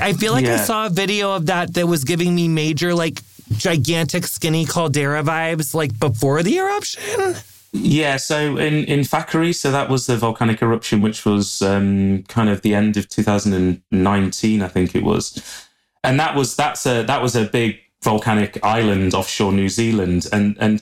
I 0.01 0.13
feel 0.13 0.31
like 0.31 0.45
yeah. 0.45 0.55
I 0.55 0.57
saw 0.57 0.85
a 0.85 0.89
video 0.89 1.35
of 1.35 1.47
that 1.47 1.73
that 1.73 1.87
was 1.87 2.03
giving 2.03 2.33
me 2.33 2.47
major 2.47 2.93
like 2.93 3.21
gigantic 3.51 4.25
skinny 4.25 4.65
caldera 4.65 5.23
vibes 5.23 5.73
like 5.73 5.97
before 5.99 6.43
the 6.43 6.57
eruption. 6.57 7.35
Yeah, 7.77 8.17
so 8.17 8.57
in 8.57 8.85
in 8.85 9.01
Whakaari, 9.01 9.53
so 9.53 9.71
that 9.71 9.89
was 9.89 10.05
the 10.05 10.17
volcanic 10.17 10.61
eruption, 10.61 11.01
which 11.01 11.25
was 11.25 11.61
um, 11.61 12.23
kind 12.23 12.49
of 12.49 12.61
the 12.61 12.73
end 12.73 12.97
of 12.97 13.09
2019, 13.09 14.61
I 14.61 14.67
think 14.67 14.95
it 14.95 15.03
was, 15.03 15.67
and 16.03 16.19
that 16.19 16.35
was 16.35 16.55
that's 16.55 16.85
a 16.85 17.03
that 17.03 17.21
was 17.21 17.35
a 17.35 17.45
big 17.45 17.79
volcanic 18.05 18.63
island 18.63 19.13
offshore 19.13 19.51
New 19.51 19.67
Zealand. 19.67 20.27
And, 20.31 20.55
and 20.61 20.81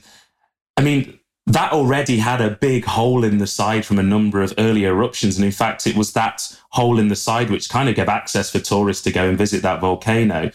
I 0.76 0.82
mean, 0.82 1.18
that 1.46 1.72
already 1.72 2.18
had 2.18 2.40
a 2.40 2.50
big 2.50 2.84
hole 2.84 3.24
in 3.24 3.38
the 3.38 3.46
side 3.46 3.84
from 3.84 3.98
a 3.98 4.02
number 4.02 4.40
of 4.42 4.54
early 4.58 4.84
eruptions. 4.84 5.36
And 5.36 5.44
in 5.44 5.50
fact, 5.50 5.86
it 5.88 5.96
was 5.96 6.12
that 6.12 6.56
hole 6.70 7.00
in 7.00 7.08
the 7.08 7.16
side 7.16 7.50
which 7.50 7.68
kind 7.68 7.88
of 7.88 7.96
gave 7.96 8.08
access 8.08 8.50
for 8.50 8.60
tourists 8.60 9.02
to 9.04 9.10
go 9.10 9.28
and 9.28 9.36
visit 9.36 9.62
that 9.62 9.80
volcano. 9.80 10.50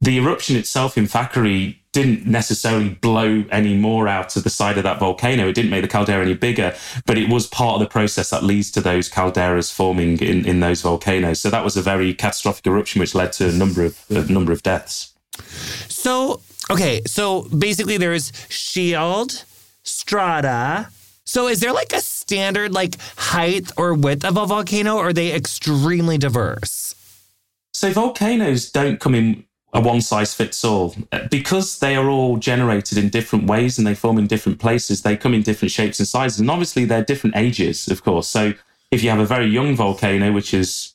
The 0.00 0.18
eruption 0.18 0.56
itself 0.56 0.98
in 0.98 1.04
Whakaari 1.04 1.78
didn't 1.96 2.26
necessarily 2.26 2.90
blow 2.90 3.42
any 3.50 3.74
more 3.74 4.06
out 4.06 4.36
of 4.36 4.44
the 4.44 4.50
side 4.50 4.76
of 4.76 4.84
that 4.84 4.98
volcano. 4.98 5.48
It 5.48 5.54
didn't 5.54 5.70
make 5.70 5.80
the 5.80 5.88
caldera 5.88 6.20
any 6.20 6.34
bigger, 6.34 6.76
but 7.06 7.16
it 7.16 7.30
was 7.30 7.46
part 7.46 7.76
of 7.76 7.80
the 7.80 7.88
process 7.88 8.28
that 8.28 8.42
leads 8.42 8.70
to 8.72 8.82
those 8.82 9.08
calderas 9.08 9.72
forming 9.72 10.18
in, 10.18 10.44
in 10.46 10.60
those 10.60 10.82
volcanoes. 10.82 11.40
So 11.40 11.48
that 11.48 11.64
was 11.64 11.74
a 11.74 11.80
very 11.80 12.12
catastrophic 12.12 12.66
eruption, 12.66 13.00
which 13.00 13.14
led 13.14 13.32
to 13.32 13.48
a 13.48 13.52
number 13.52 13.82
of 13.82 13.98
a 14.10 14.30
number 14.30 14.52
of 14.52 14.62
deaths. 14.62 15.14
So 15.88 16.42
okay, 16.68 17.00
so 17.06 17.44
basically 17.44 17.96
there's 17.96 18.30
shield, 18.50 19.44
strata. 19.82 20.90
So 21.24 21.48
is 21.48 21.60
there 21.60 21.72
like 21.72 21.94
a 21.94 22.00
standard 22.02 22.74
like 22.74 22.96
height 23.16 23.72
or 23.78 23.94
width 23.94 24.22
of 24.26 24.36
a 24.36 24.44
volcano, 24.44 24.96
or 24.96 25.08
are 25.08 25.12
they 25.14 25.32
extremely 25.32 26.18
diverse? 26.18 26.94
So 27.72 27.90
volcanoes 27.90 28.70
don't 28.70 29.00
come 29.00 29.14
in 29.14 29.46
a 29.72 29.80
one 29.80 30.00
size 30.00 30.32
fits 30.32 30.64
all 30.64 30.94
because 31.30 31.80
they 31.80 31.96
are 31.96 32.08
all 32.08 32.36
generated 32.36 32.96
in 32.96 33.08
different 33.08 33.46
ways 33.46 33.78
and 33.78 33.86
they 33.86 33.94
form 33.94 34.18
in 34.18 34.26
different 34.26 34.58
places. 34.58 35.02
They 35.02 35.16
come 35.16 35.34
in 35.34 35.42
different 35.42 35.72
shapes 35.72 35.98
and 35.98 36.08
sizes, 36.08 36.40
and 36.40 36.50
obviously 36.50 36.84
they're 36.84 37.04
different 37.04 37.36
ages, 37.36 37.88
of 37.88 38.02
course. 38.02 38.28
So 38.28 38.54
if 38.90 39.02
you 39.02 39.10
have 39.10 39.18
a 39.18 39.26
very 39.26 39.46
young 39.46 39.76
volcano, 39.76 40.32
which 40.32 40.54
is 40.54 40.94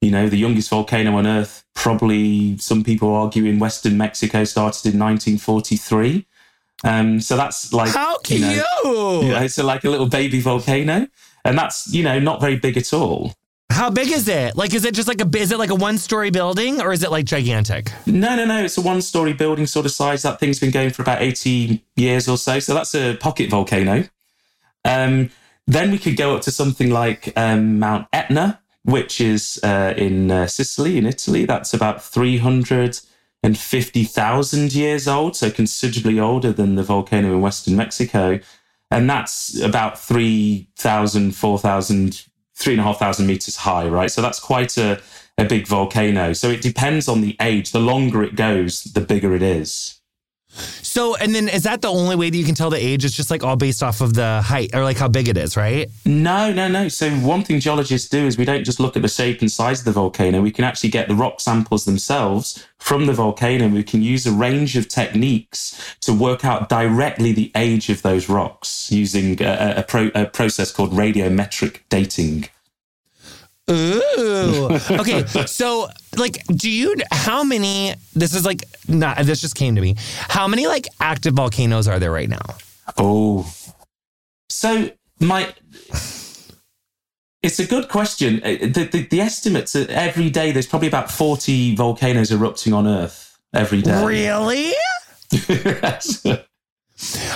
you 0.00 0.10
know 0.10 0.28
the 0.28 0.38
youngest 0.38 0.70
volcano 0.70 1.16
on 1.16 1.26
Earth, 1.26 1.64
probably 1.74 2.56
some 2.58 2.82
people 2.82 3.14
argue 3.14 3.44
in 3.44 3.58
Western 3.58 3.96
Mexico 3.96 4.44
started 4.44 4.92
in 4.92 4.98
1943. 4.98 6.26
Um, 6.84 7.20
so 7.20 7.36
that's 7.36 7.72
like 7.72 7.90
how 7.90 8.18
cute. 8.18 8.40
You 8.40 8.62
know, 8.84 9.20
you 9.22 9.30
know, 9.30 9.46
so 9.46 9.64
like 9.64 9.84
a 9.84 9.90
little 9.90 10.08
baby 10.08 10.40
volcano, 10.40 11.06
and 11.44 11.58
that's 11.58 11.92
you 11.92 12.02
know 12.02 12.18
not 12.18 12.40
very 12.40 12.56
big 12.56 12.76
at 12.76 12.92
all. 12.92 13.34
How 13.70 13.90
big 13.90 14.10
is 14.10 14.26
it? 14.26 14.56
Like, 14.56 14.72
is 14.72 14.84
it 14.84 14.94
just 14.94 15.08
like 15.08 15.20
a 15.20 15.38
is 15.38 15.52
it 15.52 15.58
like 15.58 15.70
a 15.70 15.74
one 15.74 15.98
story 15.98 16.30
building 16.30 16.80
or 16.80 16.92
is 16.92 17.02
it 17.02 17.10
like 17.10 17.26
gigantic? 17.26 17.92
No, 18.06 18.34
no, 18.34 18.44
no. 18.44 18.64
It's 18.64 18.78
a 18.78 18.80
one 18.80 19.02
story 19.02 19.32
building 19.32 19.66
sort 19.66 19.84
of 19.84 19.92
size. 19.92 20.22
That 20.22 20.40
thing's 20.40 20.58
been 20.58 20.70
going 20.70 20.90
for 20.90 21.02
about 21.02 21.20
eighty 21.20 21.84
years 21.94 22.28
or 22.28 22.38
so. 22.38 22.58
So 22.58 22.72
that's 22.74 22.94
a 22.94 23.16
pocket 23.16 23.50
volcano. 23.50 24.04
Um, 24.84 25.30
then 25.66 25.90
we 25.90 25.98
could 25.98 26.16
go 26.16 26.36
up 26.36 26.42
to 26.42 26.50
something 26.50 26.90
like 26.90 27.32
um, 27.36 27.78
Mount 27.78 28.06
Etna, 28.12 28.60
which 28.84 29.20
is 29.20 29.60
uh, 29.62 29.94
in 29.96 30.30
uh, 30.30 30.46
Sicily, 30.46 30.96
in 30.96 31.04
Italy. 31.04 31.44
That's 31.44 31.74
about 31.74 32.02
three 32.02 32.38
hundred 32.38 33.00
and 33.42 33.58
fifty 33.58 34.04
thousand 34.04 34.74
years 34.74 35.06
old, 35.06 35.36
so 35.36 35.50
considerably 35.50 36.18
older 36.18 36.52
than 36.52 36.76
the 36.76 36.82
volcano 36.82 37.34
in 37.34 37.40
Western 37.40 37.76
Mexico. 37.76 38.40
And 38.90 39.10
that's 39.10 39.60
about 39.60 39.98
3,000, 39.98 41.34
4,000 41.34 42.26
three 42.56 42.72
and 42.72 42.80
a 42.80 42.84
half 42.84 42.98
thousand 42.98 43.26
meters 43.26 43.56
high, 43.56 43.86
right? 43.86 44.10
So 44.10 44.22
that's 44.22 44.40
quite 44.40 44.76
a, 44.78 45.00
a 45.38 45.44
big 45.44 45.66
volcano. 45.66 46.32
So 46.32 46.50
it 46.50 46.62
depends 46.62 47.06
on 47.06 47.20
the 47.20 47.36
age. 47.40 47.70
The 47.70 47.78
longer 47.78 48.24
it 48.24 48.34
goes, 48.34 48.84
the 48.84 49.02
bigger 49.02 49.34
it 49.34 49.42
is. 49.42 49.95
So, 50.82 51.16
and 51.16 51.34
then 51.34 51.48
is 51.48 51.64
that 51.64 51.82
the 51.82 51.90
only 51.90 52.16
way 52.16 52.30
that 52.30 52.36
you 52.36 52.44
can 52.44 52.54
tell 52.54 52.70
the 52.70 52.78
age? 52.78 53.04
It's 53.04 53.14
just 53.14 53.30
like 53.30 53.44
all 53.44 53.56
based 53.56 53.82
off 53.82 54.00
of 54.00 54.14
the 54.14 54.42
height 54.42 54.74
or 54.74 54.82
like 54.82 54.96
how 54.96 55.08
big 55.08 55.28
it 55.28 55.36
is, 55.36 55.56
right? 55.56 55.88
No, 56.04 56.52
no, 56.52 56.68
no. 56.68 56.88
So, 56.88 57.10
one 57.10 57.42
thing 57.42 57.60
geologists 57.60 58.08
do 58.08 58.26
is 58.26 58.38
we 58.38 58.44
don't 58.44 58.64
just 58.64 58.80
look 58.80 58.96
at 58.96 59.02
the 59.02 59.08
shape 59.08 59.40
and 59.40 59.50
size 59.50 59.80
of 59.80 59.84
the 59.84 59.92
volcano. 59.92 60.40
We 60.40 60.50
can 60.50 60.64
actually 60.64 60.90
get 60.90 61.08
the 61.08 61.14
rock 61.14 61.40
samples 61.40 61.84
themselves 61.84 62.66
from 62.78 63.06
the 63.06 63.12
volcano. 63.12 63.68
We 63.68 63.82
can 63.82 64.02
use 64.02 64.26
a 64.26 64.32
range 64.32 64.76
of 64.76 64.88
techniques 64.88 65.96
to 66.02 66.12
work 66.12 66.44
out 66.44 66.68
directly 66.68 67.32
the 67.32 67.52
age 67.54 67.88
of 67.88 68.02
those 68.02 68.28
rocks 68.28 68.90
using 68.90 69.42
a, 69.42 69.74
a, 69.78 69.82
pro, 69.82 70.10
a 70.14 70.26
process 70.26 70.72
called 70.72 70.92
radiometric 70.92 71.80
dating. 71.88 72.48
Ooh. 73.70 74.68
Okay. 74.90 75.26
so, 75.46 75.88
like, 76.16 76.44
do 76.46 76.70
you, 76.70 76.94
how 77.10 77.42
many, 77.42 77.94
this 78.14 78.34
is 78.34 78.44
like, 78.44 78.64
not, 78.88 79.18
this 79.18 79.40
just 79.40 79.56
came 79.56 79.74
to 79.74 79.80
me. 79.80 79.96
How 80.18 80.46
many, 80.46 80.66
like, 80.66 80.86
active 81.00 81.34
volcanoes 81.34 81.88
are 81.88 81.98
there 81.98 82.12
right 82.12 82.28
now? 82.28 82.44
Oh. 82.96 83.52
So, 84.48 84.90
my, 85.20 85.52
it's 87.42 87.58
a 87.58 87.66
good 87.66 87.88
question. 87.88 88.40
Uh, 88.44 88.56
the, 88.60 88.88
the, 88.90 89.06
the 89.08 89.20
estimates 89.20 89.72
that 89.72 89.90
every 89.90 90.30
day 90.30 90.52
there's 90.52 90.66
probably 90.66 90.88
about 90.88 91.10
40 91.10 91.74
volcanoes 91.74 92.30
erupting 92.30 92.72
on 92.72 92.86
Earth 92.86 93.36
every 93.52 93.82
day. 93.82 94.04
Really? 94.04 94.72
yes. 95.48 96.24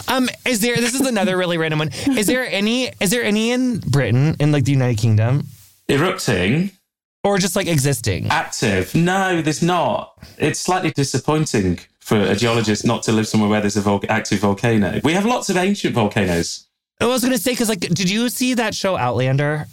um, 0.08 0.28
is 0.46 0.60
there, 0.60 0.76
this 0.76 0.94
is 0.94 1.00
another 1.00 1.36
really 1.36 1.58
random 1.58 1.80
one. 1.80 1.90
Is 2.16 2.26
there 2.26 2.46
any, 2.46 2.92
is 3.00 3.10
there 3.10 3.24
any 3.24 3.50
in 3.50 3.80
Britain, 3.80 4.36
in 4.38 4.52
like 4.52 4.64
the 4.64 4.72
United 4.72 4.98
Kingdom? 4.98 5.48
Erupting? 5.90 6.70
Or 7.22 7.36
just 7.38 7.54
like 7.56 7.66
existing? 7.66 8.28
Active? 8.30 8.94
No 8.94 9.42
there's 9.42 9.62
not. 9.62 10.16
It's 10.38 10.58
slightly 10.58 10.90
disappointing 10.90 11.80
for 12.00 12.18
a 12.18 12.34
geologist 12.34 12.84
not 12.84 13.02
to 13.04 13.12
live 13.12 13.28
somewhere 13.28 13.50
where 13.50 13.60
there's 13.60 13.76
a 13.76 13.82
vol- 13.82 14.02
active 14.08 14.40
volcano. 14.40 15.00
We 15.04 15.12
have 15.12 15.26
lots 15.26 15.50
of 15.50 15.56
ancient 15.56 15.94
volcanoes. 15.94 16.66
I 17.00 17.06
was 17.06 17.22
going 17.22 17.32
to 17.32 17.38
say 17.38 17.52
because 17.52 17.68
like 17.68 17.80
did 17.80 18.08
you 18.10 18.28
see 18.28 18.54
that 18.54 18.74
show 18.74 18.96
outlander 18.96 19.66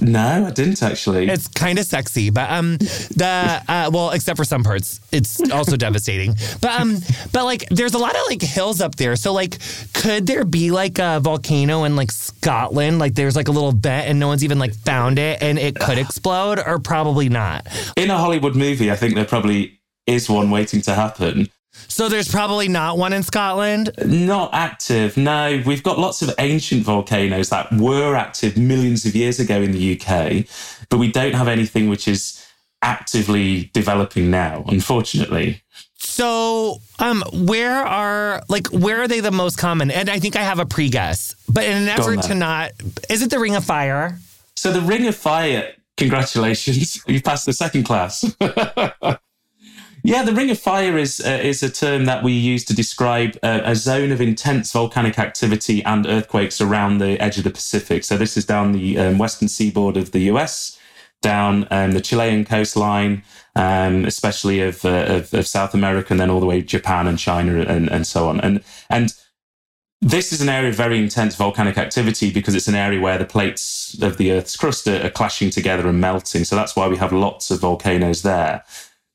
no, 0.00 0.46
I 0.46 0.50
didn't 0.50 0.82
actually. 0.82 1.28
It's 1.28 1.48
kind 1.48 1.78
of 1.78 1.84
sexy, 1.84 2.30
but 2.30 2.50
um, 2.50 2.78
the 2.78 3.62
uh, 3.68 3.90
well, 3.92 4.10
except 4.10 4.36
for 4.36 4.44
some 4.44 4.64
parts, 4.64 5.00
it's 5.12 5.40
also 5.50 5.76
devastating. 5.76 6.34
But 6.60 6.80
um, 6.80 6.98
but 7.32 7.44
like, 7.44 7.68
there's 7.68 7.94
a 7.94 7.98
lot 7.98 8.14
of 8.14 8.22
like 8.26 8.42
hills 8.42 8.80
up 8.80 8.96
there. 8.96 9.16
So 9.16 9.32
like, 9.32 9.58
could 9.92 10.26
there 10.26 10.44
be 10.44 10.70
like 10.70 10.98
a 10.98 11.20
volcano 11.20 11.84
in 11.84 11.96
like 11.96 12.10
Scotland? 12.10 12.98
Like, 12.98 13.14
there's 13.14 13.36
like 13.36 13.48
a 13.48 13.52
little 13.52 13.72
vent, 13.72 14.08
and 14.08 14.18
no 14.18 14.28
one's 14.28 14.44
even 14.44 14.58
like 14.58 14.74
found 14.74 15.18
it, 15.18 15.42
and 15.42 15.58
it 15.58 15.78
could 15.78 15.98
explode, 15.98 16.58
or 16.64 16.78
probably 16.78 17.28
not. 17.28 17.66
In 17.96 18.10
a 18.10 18.16
Hollywood 18.16 18.56
movie, 18.56 18.90
I 18.90 18.96
think 18.96 19.14
there 19.14 19.24
probably 19.24 19.80
is 20.06 20.28
one 20.28 20.50
waiting 20.50 20.80
to 20.82 20.94
happen. 20.94 21.48
So 21.88 22.08
there's 22.08 22.28
probably 22.28 22.68
not 22.68 22.98
one 22.98 23.12
in 23.12 23.22
Scotland? 23.22 23.90
Not 24.04 24.54
active, 24.54 25.16
no. 25.16 25.62
We've 25.64 25.82
got 25.82 25.98
lots 25.98 26.22
of 26.22 26.34
ancient 26.38 26.84
volcanoes 26.84 27.50
that 27.50 27.72
were 27.72 28.14
active 28.14 28.56
millions 28.56 29.04
of 29.04 29.14
years 29.14 29.38
ago 29.40 29.60
in 29.60 29.72
the 29.72 30.00
UK, 30.00 30.46
but 30.88 30.98
we 30.98 31.12
don't 31.12 31.34
have 31.34 31.48
anything 31.48 31.88
which 31.88 32.08
is 32.08 32.44
actively 32.82 33.70
developing 33.72 34.30
now, 34.30 34.64
unfortunately. 34.68 35.62
So, 35.98 36.80
um, 36.98 37.22
where 37.32 37.84
are 37.84 38.42
like 38.48 38.66
where 38.68 39.00
are 39.02 39.08
they 39.08 39.20
the 39.20 39.30
most 39.30 39.56
common? 39.56 39.90
And 39.90 40.10
I 40.10 40.18
think 40.18 40.34
I 40.34 40.42
have 40.42 40.58
a 40.58 40.66
pre-guess, 40.66 41.34
but 41.48 41.64
in 41.64 41.76
an 41.76 41.88
effort 41.88 42.22
to 42.22 42.34
not, 42.34 42.72
is 43.08 43.22
it 43.22 43.30
the 43.30 43.38
Ring 43.38 43.54
of 43.54 43.64
Fire? 43.64 44.18
So 44.56 44.72
the 44.72 44.80
Ring 44.80 45.06
of 45.06 45.16
Fire, 45.16 45.72
congratulations, 45.96 47.02
you 47.06 47.22
passed 47.22 47.46
the 47.46 47.52
second 47.52 47.84
class. 47.84 48.24
Yeah, 50.04 50.24
the 50.24 50.32
Ring 50.32 50.50
of 50.50 50.58
Fire 50.58 50.98
is 50.98 51.20
uh, 51.20 51.38
is 51.42 51.62
a 51.62 51.70
term 51.70 52.06
that 52.06 52.24
we 52.24 52.32
use 52.32 52.64
to 52.64 52.74
describe 52.74 53.38
uh, 53.42 53.60
a 53.64 53.76
zone 53.76 54.10
of 54.10 54.20
intense 54.20 54.72
volcanic 54.72 55.16
activity 55.16 55.84
and 55.84 56.06
earthquakes 56.06 56.60
around 56.60 56.98
the 56.98 57.20
edge 57.20 57.38
of 57.38 57.44
the 57.44 57.50
Pacific. 57.50 58.02
So 58.02 58.16
this 58.16 58.36
is 58.36 58.44
down 58.44 58.72
the 58.72 58.98
um, 58.98 59.18
western 59.18 59.46
seaboard 59.46 59.96
of 59.96 60.10
the 60.10 60.22
US, 60.32 60.76
down 61.20 61.68
um, 61.70 61.92
the 61.92 62.00
Chilean 62.00 62.44
coastline, 62.44 63.22
um, 63.54 64.04
especially 64.04 64.60
of, 64.60 64.84
uh, 64.84 65.04
of, 65.08 65.34
of 65.34 65.46
South 65.46 65.72
America, 65.72 66.12
and 66.12 66.18
then 66.18 66.30
all 66.30 66.40
the 66.40 66.46
way 66.46 66.60
to 66.60 66.66
Japan 66.66 67.06
and 67.06 67.16
China 67.16 67.60
and 67.60 67.88
and 67.88 68.04
so 68.04 68.28
on. 68.28 68.40
And 68.40 68.60
and 68.90 69.14
this 70.00 70.32
is 70.32 70.40
an 70.40 70.48
area 70.48 70.70
of 70.70 70.74
very 70.74 70.98
intense 70.98 71.36
volcanic 71.36 71.78
activity 71.78 72.32
because 72.32 72.56
it's 72.56 72.66
an 72.66 72.74
area 72.74 73.00
where 73.00 73.18
the 73.18 73.24
plates 73.24 73.96
of 74.02 74.16
the 74.16 74.32
Earth's 74.32 74.56
crust 74.56 74.88
are, 74.88 75.06
are 75.06 75.10
clashing 75.10 75.50
together 75.50 75.86
and 75.86 76.00
melting. 76.00 76.42
So 76.42 76.56
that's 76.56 76.74
why 76.74 76.88
we 76.88 76.96
have 76.96 77.12
lots 77.12 77.52
of 77.52 77.60
volcanoes 77.60 78.22
there. 78.22 78.64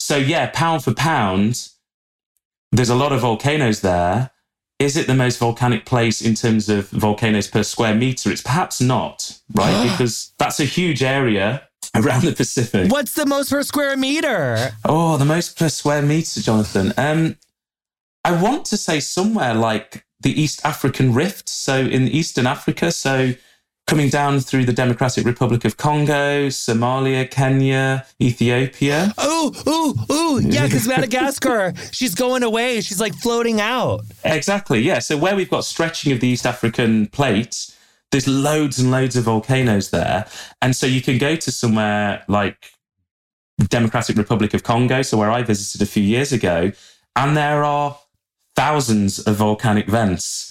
So 0.07 0.15
yeah, 0.15 0.49
pound 0.53 0.85
for 0.85 0.93
pound, 0.93 1.67
there's 2.71 2.87
a 2.87 2.95
lot 2.95 3.11
of 3.11 3.19
volcanoes 3.19 3.81
there. 3.81 4.31
Is 4.79 4.95
it 4.95 5.05
the 5.05 5.13
most 5.13 5.37
volcanic 5.37 5.85
place 5.85 6.21
in 6.21 6.33
terms 6.33 6.69
of 6.69 6.87
volcanoes 6.91 7.49
per 7.49 7.61
square 7.61 7.93
meter? 7.93 8.31
It's 8.31 8.41
perhaps 8.41 8.79
not, 8.79 9.37
right? 9.53 9.83
because 9.91 10.31
that's 10.39 10.61
a 10.61 10.63
huge 10.63 11.03
area 11.03 11.67
around 11.93 12.23
the 12.23 12.31
Pacific. 12.31 12.89
What's 12.89 13.15
the 13.15 13.25
most 13.25 13.49
per 13.49 13.63
square 13.63 13.97
meter? 13.97 14.69
Oh, 14.85 15.17
the 15.17 15.25
most 15.25 15.59
per 15.59 15.67
square 15.67 16.01
meter, 16.01 16.39
Jonathan. 16.39 16.93
Um, 16.95 17.35
I 18.23 18.41
want 18.41 18.63
to 18.67 18.77
say 18.77 19.01
somewhere 19.01 19.55
like 19.55 20.05
the 20.21 20.31
East 20.41 20.61
African 20.63 21.13
Rift. 21.13 21.49
So 21.49 21.79
in 21.79 22.07
Eastern 22.07 22.47
Africa. 22.47 22.93
So 22.93 23.33
coming 23.87 24.09
down 24.09 24.41
through 24.41 24.65
the 24.65 24.73
Democratic 24.73 25.25
Republic 25.25 25.63
of 25.65 25.77
Congo, 25.77 26.47
Somalia, 26.47 27.29
Kenya, 27.29 28.05
Ethiopia. 28.21 29.13
Oh, 29.17 29.53
oh, 29.65 30.05
oh, 30.09 30.39
yeah, 30.39 30.65
because 30.65 30.87
Madagascar, 30.87 31.73
she's 31.91 32.13
going 32.13 32.43
away. 32.43 32.81
She's 32.81 32.99
like 32.99 33.15
floating 33.15 33.61
out. 33.61 34.01
Exactly, 34.25 34.81
yeah. 34.81 34.99
So 34.99 35.17
where 35.17 35.35
we've 35.35 35.49
got 35.49 35.63
stretching 35.63 36.11
of 36.11 36.19
the 36.19 36.27
East 36.27 36.45
African 36.45 37.07
plate, 37.07 37.73
there's 38.11 38.27
loads 38.27 38.77
and 38.77 38.91
loads 38.91 39.15
of 39.15 39.23
volcanoes 39.23 39.89
there. 39.89 40.27
And 40.61 40.75
so 40.75 40.85
you 40.85 41.01
can 41.01 41.17
go 41.17 41.37
to 41.37 41.51
somewhere 41.51 42.23
like 42.27 42.71
Democratic 43.69 44.17
Republic 44.17 44.53
of 44.53 44.63
Congo, 44.63 45.01
so 45.01 45.17
where 45.17 45.31
I 45.31 45.43
visited 45.43 45.81
a 45.81 45.89
few 45.89 46.03
years 46.03 46.31
ago, 46.31 46.71
And 47.17 47.35
there 47.35 47.63
are 47.63 47.97
thousands 48.55 49.17
of 49.17 49.37
volcanic 49.37 49.87
vents 49.87 50.46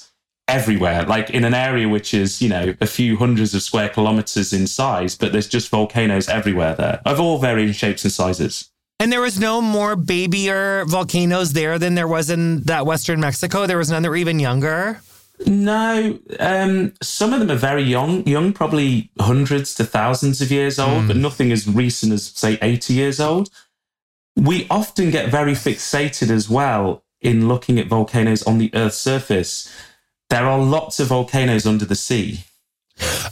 everywhere, 0.49 1.05
like 1.05 1.31
in 1.31 1.45
an 1.45 1.55
area 1.55 1.88
which 1.88 2.15
is, 2.15 2.41
you 2.41 2.49
know, 2.49 2.75
a 2.81 2.87
few 2.87 3.17
hundreds 3.17 3.55
of 3.55 3.62
square 3.62 3.88
kilometers 3.88 4.53
in 4.53 4.67
size, 4.67 5.17
but 5.17 5.33
there's 5.33 5.49
just 5.49 5.69
volcanoes 5.69 6.29
everywhere 6.29 6.75
there 6.75 7.00
of 7.05 7.21
all 7.21 7.38
varying 7.38 7.73
shapes 7.73 8.05
and 8.05 8.12
sizes. 8.12 8.71
And 8.99 9.12
there 9.12 9.21
was 9.21 9.38
no 9.38 9.61
more 9.61 9.95
babyer 9.95 10.88
volcanoes 10.88 11.53
there 11.53 11.79
than 11.79 11.95
there 11.95 12.09
was 12.09 12.31
in 12.31 12.62
that 12.62 12.87
Western 12.87 13.21
Mexico. 13.21 13.67
There 13.67 13.76
was 13.76 13.91
none 13.91 14.03
that 14.03 14.09
were 14.09 14.17
even 14.17 14.38
younger. 14.38 15.00
No, 15.45 16.19
um, 16.41 16.95
some 17.03 17.35
of 17.35 17.41
them 17.41 17.50
are 17.50 17.61
very 17.61 17.83
young, 17.83 18.26
young, 18.26 18.55
probably 18.55 19.11
hundreds 19.21 19.75
to 19.75 19.85
thousands 19.85 20.41
of 20.41 20.50
years 20.50 20.79
old, 20.79 21.05
mm. 21.05 21.09
but 21.09 21.17
nothing 21.17 21.53
as 21.53 21.69
recent 21.69 22.12
as, 22.15 22.29
say, 22.29 22.59
80 22.62 22.95
years 22.95 23.21
old. 23.21 23.50
We 24.35 24.67
often 24.71 25.11
get 25.11 25.31
very 25.31 25.53
fixated 25.53 26.31
as 26.31 26.49
well 26.49 27.05
in 27.21 27.49
looking 27.49 27.79
at 27.79 27.88
volcanoes 27.88 28.43
on 28.45 28.57
the 28.57 28.71
Earth's 28.73 28.97
surface. 28.97 29.71
There 30.30 30.45
are 30.45 30.59
lots 30.59 30.99
of 31.00 31.09
volcanoes 31.09 31.66
under 31.66 31.85
the 31.85 31.95
sea. 31.95 32.40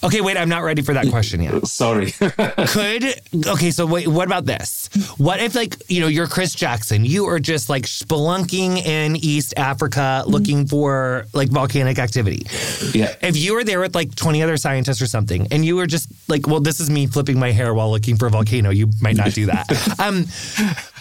Okay, 0.02 0.20
wait, 0.20 0.36
I'm 0.36 0.50
not 0.50 0.62
ready 0.62 0.82
for 0.82 0.92
that 0.92 1.08
question 1.08 1.40
yet. 1.40 1.66
Sorry. 1.66 2.10
Could 2.12 3.14
okay, 3.46 3.70
so 3.70 3.86
wait, 3.86 4.06
what 4.06 4.26
about 4.26 4.44
this? 4.44 4.90
What 5.16 5.40
if 5.40 5.54
like, 5.54 5.76
you 5.88 6.00
know, 6.00 6.06
you're 6.06 6.26
Chris 6.26 6.54
Jackson, 6.54 7.04
you 7.06 7.26
are 7.26 7.40
just 7.40 7.70
like 7.70 7.84
spelunking 7.84 8.84
in 8.84 9.16
East 9.16 9.54
Africa 9.56 10.22
looking 10.26 10.66
for 10.66 11.26
like 11.32 11.48
volcanic 11.48 11.98
activity. 11.98 12.46
Yeah. 12.92 13.14
If 13.22 13.36
you 13.38 13.54
were 13.54 13.64
there 13.64 13.80
with 13.80 13.94
like 13.94 14.14
20 14.14 14.42
other 14.42 14.58
scientists 14.58 15.00
or 15.00 15.06
something 15.06 15.48
and 15.50 15.64
you 15.64 15.76
were 15.76 15.86
just 15.86 16.10
like, 16.28 16.46
well, 16.46 16.60
this 16.60 16.78
is 16.80 16.90
me 16.90 17.06
flipping 17.06 17.38
my 17.38 17.50
hair 17.50 17.72
while 17.72 17.90
looking 17.90 18.16
for 18.16 18.26
a 18.26 18.30
volcano, 18.30 18.68
you 18.68 18.90
might 19.00 19.16
not 19.16 19.32
do 19.32 19.46
that. 19.46 19.64
um 19.98 20.26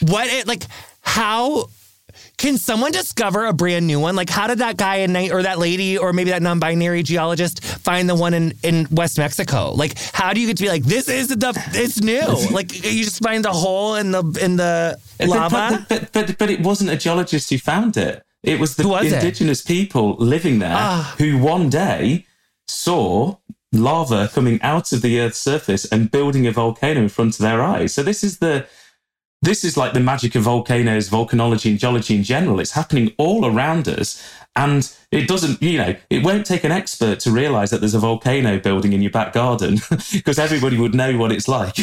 what 0.09 0.27
it 0.27 0.47
like 0.47 0.63
how 1.01 1.67
can 2.38 2.58
someone 2.58 2.92
discover 2.92 3.46
a 3.46 3.54
brand 3.54 3.88
new 3.88 4.00
one? 4.00 4.16
Like, 4.16 4.30
how 4.30 4.48
did 4.48 4.60
that 4.60 4.78
guy 4.78 4.98
in 4.98 5.13
night 5.13 5.32
or 5.32 5.44
that 5.44 5.60
lady 5.60 5.98
or 5.98 6.13
maybe 6.13 6.32
that 6.32 6.42
non-binary 6.42 7.04
geologist 7.04 7.63
find 7.63 8.10
the 8.10 8.16
one 8.16 8.34
in, 8.34 8.54
in 8.63 8.88
West 8.92 9.18
Mexico? 9.18 9.72
Like, 9.72 9.98
how 10.13 10.34
do 10.34 10.42
you 10.42 10.48
get 10.48 10.58
to 10.58 10.63
be 10.63 10.70
like, 10.70 10.84
this 10.84 11.08
is 11.08 11.28
the 11.28 11.54
it's 11.74 12.02
new? 12.02 12.22
like, 12.52 12.74
you 12.74 13.04
just 13.04 13.24
find 13.24 13.46
the 13.46 13.54
hole 13.54 13.96
in 13.96 14.12
the 14.12 14.24
in 14.42 14.56
the 14.58 15.00
lava. 15.25 15.86
But, 15.88 16.12
but, 16.12 16.28
but, 16.28 16.38
but 16.38 16.50
it 16.50 16.62
wasn't 16.62 16.90
a 16.90 16.98
geologist 16.98 17.50
who 17.50 17.58
found 17.58 17.98
it. 17.98 18.24
It 18.42 18.60
was 18.60 18.75
the 18.75 18.88
was 18.88 19.12
indigenous 19.12 19.62
it? 19.62 19.68
people 19.68 20.16
living 20.16 20.60
there 20.60 20.75
ah. 20.75 21.16
who 21.18 21.38
one 21.38 21.70
day 21.70 22.25
saw 22.68 23.38
lava 23.72 24.30
coming 24.34 24.62
out 24.62 24.92
of 24.92 25.02
the 25.02 25.20
Earth's 25.20 25.40
surface 25.40 25.86
and 25.86 26.12
building 26.12 26.46
a 26.46 26.52
volcano 26.52 27.02
in 27.02 27.10
front 27.10 27.36
of 27.36 27.40
their 27.40 27.62
eyes. 27.62 27.94
So 27.94 28.04
this 28.04 28.24
is 28.24 28.40
the 28.40 28.68
this 29.43 29.65
is 29.65 29.75
like 29.75 29.93
the 29.93 30.00
magic 30.00 30.35
of 30.35 30.43
volcanoes, 30.43 31.09
volcanology, 31.09 31.69
and 31.69 31.77
geology 31.77 32.15
in 32.15 32.23
general. 32.23 32.62
It's 32.62 32.71
happening 32.71 33.13
all 33.17 33.45
around 33.45 33.89
us. 33.89 34.23
And 34.55 34.89
it 35.12 35.27
doesn't, 35.27 35.62
you 35.62 35.77
know, 35.77 35.95
it 36.09 36.23
won't 36.23 36.45
take 36.45 36.63
an 36.63 36.71
expert 36.71 37.19
to 37.21 37.31
realize 37.31 37.69
that 37.71 37.81
there's 37.81 37.93
a 37.93 38.00
volcano 38.00 38.59
building 38.59 38.93
in 38.93 39.01
your 39.01 39.12
back 39.12 39.33
garden 39.33 39.79
because 40.13 40.39
everybody 40.39 40.77
would 40.77 40.95
know 40.95 41.17
what 41.17 41.31
it's 41.31 41.47
like. 41.47 41.75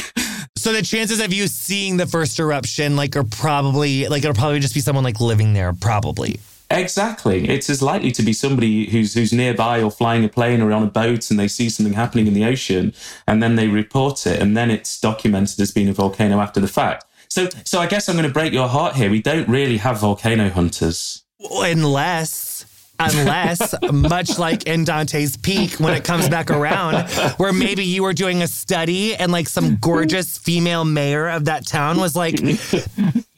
So 0.57 0.73
the 0.73 0.83
chances 0.83 1.21
of 1.21 1.35
you 1.35 1.47
seeing 1.49 1.99
the 1.99 2.07
first 2.07 2.39
eruption, 2.39 2.97
like, 2.97 3.15
are 3.17 3.25
probably 3.25 4.09
like 4.09 4.25
it'll 4.25 4.35
probably 4.35 4.61
just 4.61 4.75
be 4.75 4.81
someone 4.81 5.05
like 5.05 5.21
living 5.21 5.53
there, 5.53 5.73
probably. 5.73 6.41
Exactly. 6.71 7.49
It's 7.49 7.69
as 7.69 7.83
likely 7.83 8.13
to 8.13 8.23
be 8.23 8.33
somebody 8.33 8.89
who's 8.89 9.13
who's 9.13 9.33
nearby 9.33 9.83
or 9.83 9.91
flying 9.91 10.25
a 10.25 10.29
plane 10.29 10.63
or 10.63 10.73
on 10.73 10.85
a 10.85 10.87
boat 10.87 11.31
and 11.31 11.39
they 11.39 11.49
see 11.49 11.69
something 11.69 11.95
happening 11.95 12.29
in 12.29 12.33
the 12.35 12.45
ocean 12.45 12.95
and 13.27 13.43
then 13.43 13.57
they 13.57 13.67
report 13.67 14.25
it 14.27 14.41
and 14.41 14.57
then 14.57 14.71
it's 14.71 15.01
documented 15.01 15.59
as 15.61 15.73
being 15.73 15.89
a 15.89 15.93
volcano 15.93 16.41
after 16.41 16.61
the 16.61 16.69
fact. 16.69 17.05
So, 17.31 17.49
so 17.65 17.79
I 17.81 17.87
guess 17.87 18.09
I'm 18.09 18.17
going 18.17 18.27
to 18.27 18.33
break 18.33 18.53
your 18.53 18.69
heart 18.69 18.97
here. 18.97 19.09
We 19.09 19.23
don't 19.23 19.49
really 19.49 19.77
have 19.77 20.01
volcano 20.01 20.51
hunters. 20.51 21.23
Unless 21.39 22.67
unless 22.99 23.75
much 23.93 24.39
like 24.39 24.65
in 24.65 24.85
Dante's 24.85 25.37
Peak 25.37 25.73
when 25.81 25.95
it 25.95 26.05
comes 26.05 26.29
back 26.29 26.51
around 26.51 27.09
where 27.39 27.53
maybe 27.53 27.83
you 27.85 28.03
were 28.03 28.13
doing 28.13 28.43
a 28.43 28.47
study 28.47 29.17
and 29.17 29.33
like 29.33 29.49
some 29.49 29.77
gorgeous 29.77 30.37
female 30.37 30.85
mayor 30.85 31.29
of 31.29 31.47
that 31.47 31.67
town 31.67 31.99
was 31.99 32.15
like 32.15 32.39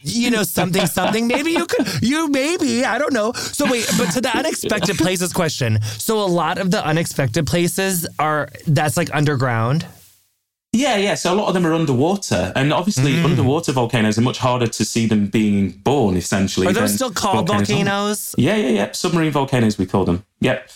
you 0.00 0.30
know 0.30 0.42
something 0.42 0.84
something 0.86 1.28
maybe 1.28 1.52
you 1.52 1.64
could 1.66 1.86
you 2.02 2.28
maybe 2.28 2.84
I 2.84 2.98
don't 2.98 3.12
know 3.12 3.32
so 3.34 3.70
wait 3.70 3.88
but 3.96 4.10
to 4.14 4.20
the 4.20 4.36
unexpected 4.36 4.98
places 4.98 5.32
question 5.32 5.80
so 5.82 6.20
a 6.20 6.26
lot 6.26 6.58
of 6.58 6.72
the 6.72 6.84
unexpected 6.84 7.46
places 7.46 8.06
are 8.18 8.48
that's 8.66 8.96
like 8.96 9.14
underground 9.14 9.86
yeah, 10.72 10.96
yeah. 10.96 11.14
So 11.14 11.32
a 11.32 11.36
lot 11.36 11.48
of 11.48 11.54
them 11.54 11.66
are 11.66 11.74
underwater, 11.74 12.52
and 12.56 12.72
obviously 12.72 13.12
mm. 13.12 13.24
underwater 13.24 13.72
volcanoes 13.72 14.18
are 14.18 14.22
much 14.22 14.38
harder 14.38 14.66
to 14.66 14.84
see 14.84 15.06
them 15.06 15.26
being 15.26 15.70
born. 15.70 16.16
Essentially, 16.16 16.66
are 16.66 16.72
those 16.72 16.94
still 16.94 17.10
called 17.10 17.46
volcanoes? 17.46 17.68
volcanoes? 17.68 18.34
Yeah, 18.38 18.56
yeah, 18.56 18.68
yeah. 18.68 18.92
Submarine 18.92 19.32
volcanoes, 19.32 19.76
we 19.76 19.86
call 19.86 20.04
them. 20.04 20.24
Yep. 20.40 20.70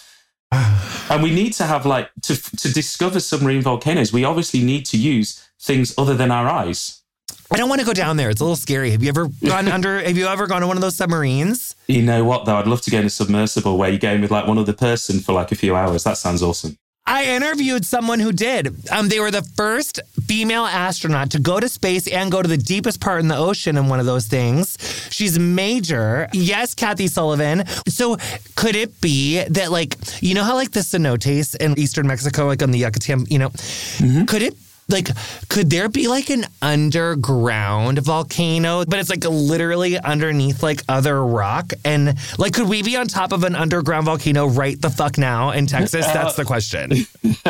and 0.52 1.22
we 1.22 1.34
need 1.34 1.52
to 1.54 1.64
have 1.64 1.86
like 1.86 2.10
to 2.22 2.36
to 2.36 2.72
discover 2.72 3.20
submarine 3.20 3.62
volcanoes. 3.62 4.12
We 4.12 4.24
obviously 4.24 4.62
need 4.62 4.86
to 4.86 4.98
use 4.98 5.48
things 5.60 5.94
other 5.96 6.14
than 6.14 6.30
our 6.30 6.48
eyes. 6.48 7.02
I 7.50 7.56
don't 7.56 7.68
want 7.68 7.80
to 7.80 7.86
go 7.86 7.92
down 7.92 8.16
there. 8.16 8.28
It's 8.30 8.40
a 8.40 8.44
little 8.44 8.56
scary. 8.56 8.90
Have 8.90 9.02
you 9.02 9.08
ever 9.08 9.28
gone 9.44 9.68
under? 9.76 10.00
Have 10.00 10.16
you 10.16 10.26
ever 10.26 10.46
gone 10.46 10.60
to 10.60 10.66
one 10.66 10.76
of 10.76 10.82
those 10.82 10.96
submarines? 10.96 11.74
You 11.86 12.02
know 12.02 12.24
what 12.24 12.44
though? 12.44 12.56
I'd 12.56 12.66
love 12.66 12.82
to 12.82 12.90
go 12.90 12.98
in 12.98 13.06
a 13.06 13.10
submersible 13.10 13.78
where 13.78 13.90
you 13.90 13.98
go 13.98 14.12
in 14.12 14.20
with 14.20 14.30
like 14.30 14.46
one 14.46 14.58
other 14.58 14.72
person 14.72 15.20
for 15.20 15.32
like 15.32 15.52
a 15.52 15.54
few 15.56 15.74
hours. 15.74 16.04
That 16.04 16.18
sounds 16.18 16.42
awesome. 16.42 16.76
I 17.06 17.24
interviewed 17.36 17.84
someone 17.84 18.18
who 18.18 18.32
did. 18.32 18.90
Um, 18.90 19.08
they 19.08 19.20
were 19.20 19.30
the 19.30 19.42
first 19.42 20.00
female 20.26 20.64
astronaut 20.64 21.30
to 21.30 21.38
go 21.38 21.60
to 21.60 21.68
space 21.68 22.08
and 22.08 22.32
go 22.32 22.42
to 22.42 22.48
the 22.48 22.56
deepest 22.56 23.00
part 23.00 23.20
in 23.20 23.28
the 23.28 23.36
ocean 23.36 23.76
in 23.76 23.88
one 23.88 24.00
of 24.00 24.06
those 24.06 24.26
things. 24.26 24.76
She's 25.10 25.38
major. 25.38 26.28
Yes, 26.32 26.74
Kathy 26.74 27.06
Sullivan. 27.06 27.64
So 27.88 28.16
could 28.56 28.74
it 28.74 29.00
be 29.00 29.42
that, 29.44 29.70
like, 29.70 29.96
you 30.20 30.34
know 30.34 30.42
how 30.42 30.54
like 30.54 30.72
the 30.72 30.80
cenotes 30.80 31.54
in 31.54 31.78
eastern 31.78 32.06
Mexico, 32.06 32.46
like 32.46 32.62
on 32.62 32.72
the 32.72 32.78
Yucatan, 32.78 33.26
you 33.30 33.38
know, 33.38 33.50
mm-hmm. 33.50 34.24
could 34.24 34.42
it 34.42 34.56
like 34.88 35.08
could 35.48 35.68
there 35.68 35.88
be 35.88 36.06
like 36.06 36.30
an 36.30 36.44
underground 36.62 37.98
volcano 37.98 38.84
but 38.84 38.98
it's 38.98 39.10
like 39.10 39.24
literally 39.24 39.98
underneath 39.98 40.62
like 40.62 40.82
other 40.88 41.24
rock? 41.24 41.72
And 41.84 42.16
like 42.38 42.54
could 42.54 42.68
we 42.68 42.82
be 42.82 42.96
on 42.96 43.08
top 43.08 43.32
of 43.32 43.42
an 43.44 43.56
underground 43.56 44.06
volcano 44.06 44.46
right 44.46 44.80
the 44.80 44.90
fuck 44.90 45.18
now 45.18 45.50
in 45.50 45.66
texas? 45.66 46.06
That's 46.06 46.36
the 46.36 46.44
question. 46.44 46.92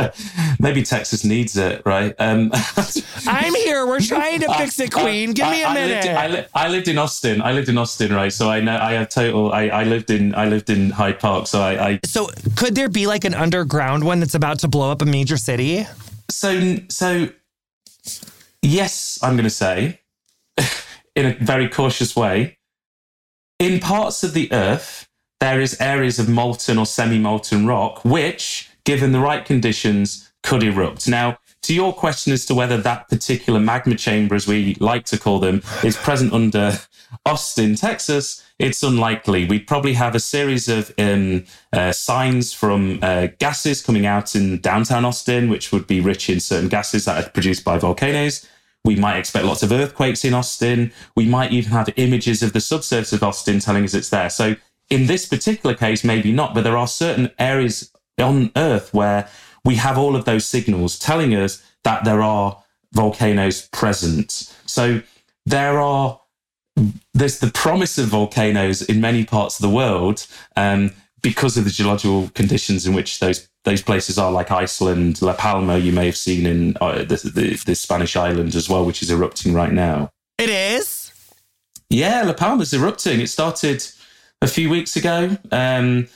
Maybe 0.61 0.83
texas 0.83 1.25
needs 1.25 1.57
it 1.57 1.83
right? 1.85 2.15
Um, 2.19 2.51
i'm 3.27 3.55
here. 3.55 3.87
We're 3.87 4.01
trying 4.01 4.41
to 4.41 4.55
fix 4.55 4.81
it 4.81 4.93
queen. 4.93 5.33
Give 5.33 5.49
me 5.51 5.63
a 5.63 5.73
minute 5.75 6.07
I 6.07 6.07
lived, 6.07 6.07
in, 6.07 6.17
I, 6.17 6.27
li- 6.29 6.47
I 6.55 6.69
lived, 6.69 6.89
in 6.89 6.99
austin. 6.99 7.43
I 7.43 7.53
lived 7.53 7.69
in 7.69 7.77
austin 7.77 8.15
right? 8.15 8.33
So 8.33 8.49
i 8.49 8.61
know 8.61 8.77
i 8.77 8.93
have 8.93 9.09
total 9.09 9.53
i, 9.53 9.69
I 9.69 9.85
lived 9.85 10.11
in 10.11 10.35
i 10.35 10.47
lived 10.47 10.71
in 10.71 10.91
hyde 10.91 11.21
park. 11.21 11.47
So 11.47 11.61
I, 11.61 11.89
I 11.89 12.01
so 12.05 12.31
could 12.57 12.75
there 12.75 12.89
be 12.89 13.07
like 13.07 13.25
an 13.25 13.35
underground 13.35 14.05
one 14.05 14.21
that's 14.21 14.35
about 14.35 14.61
to 14.61 14.69
blow 14.69 14.91
up 14.91 15.03
a 15.03 15.07
major 15.07 15.37
city 15.37 15.87
so 16.31 16.77
so 16.89 17.29
yes, 18.63 19.19
I'm 19.23 19.35
going 19.35 19.45
to 19.45 19.51
say 19.51 20.01
in 21.15 21.27
a 21.27 21.35
very 21.35 21.69
cautious 21.69 22.15
way. 22.15 22.59
In 23.59 23.81
parts 23.81 24.23
of 24.23 24.35
the 24.35 24.53
Earth, 24.53 25.09
there 25.41 25.61
is 25.61 25.81
areas 25.81 26.19
of 26.19 26.29
molten 26.29 26.79
or 26.79 26.87
semi-molten 26.87 27.67
rock, 27.67 28.05
which, 28.05 28.71
given 28.85 29.13
the 29.13 29.21
right 29.21 29.45
conditions, 29.45 30.31
could 30.43 30.63
erupt. 30.63 31.09
Now, 31.09 31.39
to 31.63 31.75
your 31.75 31.93
question 31.93 32.33
as 32.33 32.47
to 32.47 32.55
whether 32.55 32.77
that 32.77 33.09
particular 33.09 33.59
magma 33.59 33.97
chamber, 33.97 34.35
as 34.35 34.47
we 34.47 34.77
like 34.79 35.05
to 35.07 35.19
call 35.19 35.39
them, 35.39 35.63
is 35.83 35.97
present 35.97 36.33
under 36.33 36.79
Austin, 37.25 37.75
Texas, 37.75 38.46
it's 38.59 38.83
unlikely. 38.83 39.45
We'd 39.45 39.67
probably 39.67 39.93
have 39.95 40.15
a 40.15 40.21
series 40.21 40.69
of 40.69 40.93
um, 40.99 41.45
uh, 41.73 41.93
signs 41.93 42.53
from 42.53 42.99
uh, 43.03 43.29
gases 43.39 43.83
coming 43.83 44.07
out 44.07 44.35
in 44.35 44.61
downtown 44.61 45.05
Austin, 45.05 45.51
which 45.51 45.73
would 45.73 45.87
be 45.87 46.01
rich 46.01 46.31
in 46.31 46.41
certain 46.41 46.69
gases 46.69 47.05
that 47.05 47.23
are 47.23 47.31
produced 47.31 47.65
by 47.65 47.77
volcanoes. 47.77 48.49
We 48.85 48.97
might 48.97 49.19
expect 49.19 49.45
lots 49.45 49.63
of 49.63 49.73
earthquakes 49.73 50.25
in 50.25 50.33
Austin. 50.33 50.93
We 51.17 51.27
might 51.27 51.53
even 51.53 51.73
have 51.73 51.91
images 51.97 52.43
of 52.43 52.53
the 52.53 52.61
subsurface 52.61 53.13
of 53.13 53.23
Austin 53.23 53.59
telling 53.59 53.85
us 53.85 53.95
it's 53.95 54.11
there. 54.11 54.31
So, 54.31 54.57
in 54.89 55.07
this 55.07 55.27
particular 55.27 55.75
case, 55.75 56.05
maybe 56.05 56.31
not, 56.31 56.55
but 56.55 56.63
there 56.63 56.77
are 56.77 56.87
certain 56.87 57.33
areas 57.41 57.91
on 58.19 58.53
Earth 58.55 58.95
where 58.95 59.29
we 59.65 59.75
have 59.75 59.99
all 59.99 60.15
of 60.15 60.25
those 60.25 60.47
signals 60.47 60.99
telling 60.99 61.35
us 61.35 61.63
that 61.83 62.05
there 62.05 62.23
are 62.23 62.63
volcanoes 62.93 63.69
present. 63.69 64.31
So, 64.67 65.03
there 65.45 65.81
are 65.81 66.21
there's 67.15 67.39
the 67.39 67.51
promise 67.51 67.99
of 67.99 68.07
volcanoes 68.07 68.83
in 68.83 69.01
many 69.01 69.25
parts 69.25 69.59
of 69.59 69.63
the 69.63 69.75
world 69.75 70.27
um, 70.57 70.93
because 71.23 71.57
of 71.57 71.65
the 71.65 71.71
geological 71.71 72.29
conditions 72.35 72.87
in 72.87 72.95
which 72.95 73.19
those 73.19 73.49
those 73.65 73.83
places 73.83 74.17
are, 74.17 74.31
like 74.31 74.53
Iceland, 74.53 75.21
La 75.21 75.35
Palma. 75.35 75.77
You 75.77 75.91
may 75.91 76.07
have 76.07 76.17
seen 76.17 76.47
in 76.47 76.77
uh, 76.81 76.99
the, 76.99 77.17
the, 77.35 77.61
the 77.67 77.75
Spanish 77.75 78.15
island 78.15 78.55
as 78.55 78.69
well, 78.69 78.87
which 78.87 79.03
is 79.03 79.11
erupting 79.11 79.53
right 79.55 79.73
now. 79.73 80.09
It 80.39 80.49
is. 80.49 81.13
Yeah, 81.91 82.23
La 82.23 82.33
Palma's 82.33 82.73
erupting. 82.73 83.21
It 83.21 83.29
started 83.29 83.85
a 84.41 84.47
few 84.47 84.71
weeks 84.71 84.95
ago. 84.95 85.37
Um, 85.51 86.07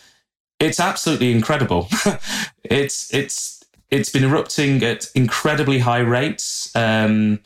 it's 0.60 0.78
absolutely 0.78 1.32
incredible. 1.32 1.88
it's 2.64 3.12
it's 3.12 3.64
it's 3.90 4.10
been 4.10 4.24
erupting 4.24 4.82
at 4.84 5.10
incredibly 5.14 5.80
high 5.80 6.00
rates. 6.00 6.70
Um, 6.76 7.40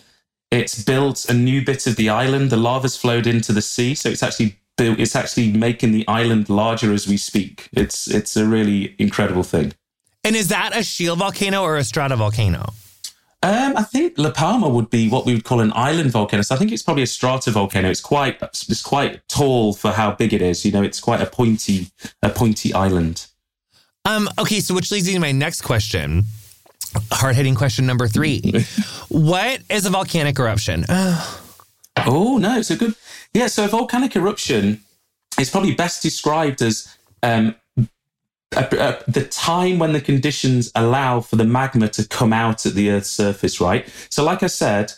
it's 0.50 0.82
built 0.82 1.24
a 1.28 1.34
new 1.34 1.64
bit 1.64 1.86
of 1.86 1.96
the 1.96 2.08
island. 2.08 2.50
The 2.50 2.56
lava's 2.56 2.96
flowed 2.96 3.26
into 3.26 3.52
the 3.52 3.62
sea, 3.62 3.94
so 3.94 4.08
it's 4.08 4.22
actually 4.22 4.58
it's 4.78 5.14
actually 5.14 5.52
making 5.52 5.92
the 5.92 6.06
island 6.08 6.48
larger 6.48 6.92
as 6.92 7.06
we 7.06 7.16
speak. 7.16 7.68
It's 7.72 8.08
it's 8.08 8.36
a 8.36 8.46
really 8.46 8.94
incredible 8.98 9.42
thing. 9.42 9.74
And 10.24 10.34
is 10.34 10.48
that 10.48 10.76
a 10.76 10.82
shield 10.82 11.18
volcano 11.18 11.62
or 11.62 11.76
a 11.76 11.80
stratovolcano? 11.80 12.72
Um, 13.42 13.76
I 13.76 13.82
think 13.82 14.16
La 14.16 14.30
Palma 14.30 14.70
would 14.70 14.88
be 14.88 15.06
what 15.10 15.26
we 15.26 15.34
would 15.34 15.44
call 15.44 15.60
an 15.60 15.70
island 15.74 16.12
volcano. 16.12 16.42
So 16.42 16.54
I 16.54 16.58
think 16.58 16.72
it's 16.72 16.82
probably 16.82 17.02
a 17.02 17.06
stratovolcano. 17.06 17.90
It's 17.90 18.00
quite 18.00 18.40
it's 18.40 18.82
quite 18.82 19.26
tall 19.28 19.74
for 19.74 19.92
how 19.92 20.12
big 20.12 20.32
it 20.32 20.40
is. 20.40 20.64
You 20.64 20.72
know, 20.72 20.82
it's 20.82 20.98
quite 20.98 21.20
a 21.20 21.26
pointy 21.26 21.88
a 22.22 22.30
pointy 22.30 22.72
island. 22.72 23.26
Um, 24.06 24.28
okay, 24.38 24.60
so 24.60 24.74
which 24.74 24.90
leads 24.90 25.06
me 25.06 25.14
to 25.14 25.18
my 25.18 25.32
next 25.32 25.60
question. 25.60 26.24
Hard 27.10 27.36
hitting 27.36 27.54
question 27.54 27.86
number 27.86 28.08
three. 28.08 28.64
what 29.08 29.60
is 29.70 29.86
a 29.86 29.90
volcanic 29.90 30.38
eruption? 30.38 30.84
oh 30.88 32.38
no, 32.40 32.58
it's 32.58 32.70
a 32.70 32.76
good 32.76 32.94
yeah. 33.32 33.46
So 33.46 33.64
a 33.64 33.68
volcanic 33.68 34.16
eruption 34.16 34.80
is 35.38 35.50
probably 35.50 35.74
best 35.74 36.02
described 36.02 36.62
as 36.62 36.96
um, 37.22 37.54
the 38.50 39.28
time 39.30 39.78
when 39.78 39.92
the 39.92 40.00
conditions 40.00 40.70
allow 40.74 41.20
for 41.20 41.36
the 41.36 41.44
magma 41.44 41.88
to 41.88 42.06
come 42.06 42.32
out 42.32 42.66
at 42.66 42.74
the 42.74 42.90
Earth's 42.90 43.10
surface, 43.10 43.60
right? 43.60 43.88
So, 44.10 44.24
like 44.24 44.42
I 44.42 44.48
said, 44.48 44.92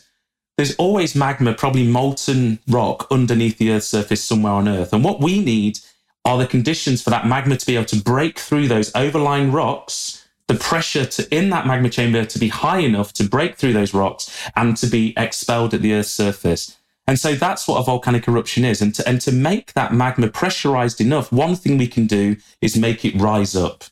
there's 0.57 0.75
always 0.77 1.15
magma, 1.15 1.55
probably 1.55 1.87
molten 1.87 2.59
rock 2.69 3.07
underneath 3.11 3.59
the 3.59 3.73
Earth's 3.73 3.87
surface 3.87 4.23
somewhere 4.23 4.53
on 4.53 4.69
Earth. 4.69 4.93
And 4.93 5.05
what 5.05 5.21
we 5.21 5.41
need 5.41 5.79
are 6.25 6.39
the 6.39 6.47
conditions 6.47 7.03
for 7.03 7.11
that 7.11 7.27
magma 7.27 7.57
to 7.57 7.67
be 7.67 7.77
able 7.77 7.87
to 7.87 8.03
break 8.03 8.39
through 8.39 8.69
those 8.69 8.95
overlying 8.95 9.53
rocks, 9.53 10.26
the 10.49 10.55
pressure 10.55 11.05
to 11.05 11.35
in 11.35 11.51
that 11.51 11.67
magma 11.67 11.91
chamber 11.91 12.25
to 12.25 12.39
be 12.39 12.49
high 12.49 12.79
enough 12.79 13.13
to 13.15 13.25
break 13.25 13.57
through 13.57 13.73
those 13.73 13.93
rocks 13.93 14.49
and 14.55 14.77
to 14.77 14.87
be 14.87 15.13
expelled 15.17 15.75
at 15.75 15.83
the 15.83 15.93
Earth's 15.93 16.11
surface. 16.11 16.77
And 17.09 17.19
so 17.19 17.35
that's 17.35 17.69
what 17.69 17.79
a 17.79 17.85
volcanic 17.85 18.27
eruption 18.27 18.65
is. 18.65 18.83
And 18.83 18.95
to, 18.97 19.09
and 19.09 19.21
to 19.21 19.33
make 19.33 19.73
that 19.75 19.93
magma 19.93 20.29
pressurized 20.29 21.01
enough, 21.01 21.31
one 21.31 21.55
thing 21.55 21.79
we 21.79 21.87
can 21.87 22.07
do 22.07 22.37
is 22.61 22.77
make 22.77 23.05
it 23.05 23.15
rise 23.15 23.55
up. 23.55 23.85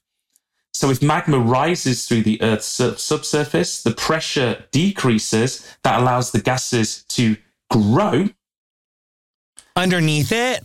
So 0.72 0.90
if 0.90 1.00
magma 1.00 1.38
rises 1.38 2.06
through 2.06 2.22
the 2.22 2.42
Earth's 2.42 2.66
subsurface, 2.66 3.84
the 3.84 3.92
pressure 3.92 4.64
decreases. 4.72 5.76
That 5.84 6.00
allows 6.00 6.32
the 6.32 6.40
gases 6.40 7.04
to 7.10 7.36
grow. 7.70 8.30
Underneath 9.76 10.32
it? 10.32 10.64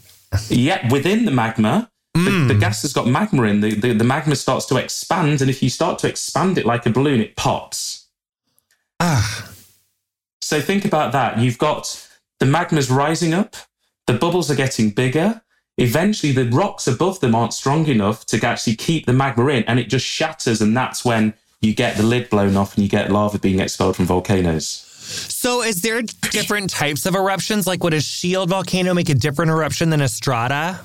Yeah, 0.49 0.91
within 0.91 1.25
the 1.25 1.31
magma. 1.31 1.91
Mm. 2.19 2.25
The, 2.25 2.47
the, 2.49 2.53
hmm. 2.53 2.59
gas 2.59 2.81
has 2.81 2.93
got 2.93 3.07
magma 3.07 3.43
in. 3.43 3.61
The, 3.61 3.75
the, 3.75 3.93
the 3.93 4.03
magma 4.03 4.35
starts 4.35 4.65
to 4.67 4.77
expand. 4.77 5.41
And 5.41 5.49
if 5.49 5.63
you 5.63 5.69
start 5.69 5.99
to 5.99 6.07
expand 6.07 6.57
it 6.57 6.65
like 6.65 6.85
a 6.85 6.89
balloon, 6.89 7.21
it 7.21 7.35
pops. 7.35 8.07
Ah. 8.99 9.49
So 10.41 10.61
think 10.61 10.85
about 10.85 11.11
that. 11.11 11.37
You've 11.39 11.57
got 11.57 12.09
the 12.39 12.45
magma's 12.45 12.89
rising 12.89 13.33
up, 13.33 13.55
the 14.07 14.13
bubbles 14.13 14.49
are 14.49 14.55
getting 14.55 14.89
bigger. 14.89 15.41
Eventually, 15.77 16.33
the 16.33 16.49
rocks 16.49 16.87
above 16.87 17.19
them 17.19 17.35
aren't 17.35 17.53
strong 17.53 17.85
enough 17.87 18.25
to 18.27 18.45
actually 18.45 18.75
keep 18.75 19.05
the 19.05 19.13
magma 19.13 19.47
in, 19.47 19.63
and 19.63 19.79
it 19.79 19.87
just 19.87 20.05
shatters. 20.05 20.61
And 20.61 20.75
that's 20.75 21.05
when 21.05 21.33
you 21.61 21.73
get 21.73 21.95
the 21.95 22.03
lid 22.03 22.29
blown 22.29 22.57
off 22.57 22.75
and 22.75 22.83
you 22.83 22.89
get 22.89 23.11
lava 23.11 23.39
being 23.39 23.59
expelled 23.59 23.95
from 23.95 24.05
volcanoes. 24.05 24.65
So, 24.65 25.61
is 25.61 25.81
there 25.81 26.01
different 26.31 26.69
types 26.69 27.05
of 27.05 27.15
eruptions? 27.15 27.65
Like, 27.65 27.83
would 27.83 27.93
a 27.93 28.01
shield 28.01 28.49
volcano 28.49 28.93
make 28.93 29.09
a 29.09 29.15
different 29.15 29.51
eruption 29.51 29.89
than 29.89 30.01
a 30.01 30.07
strata? 30.07 30.79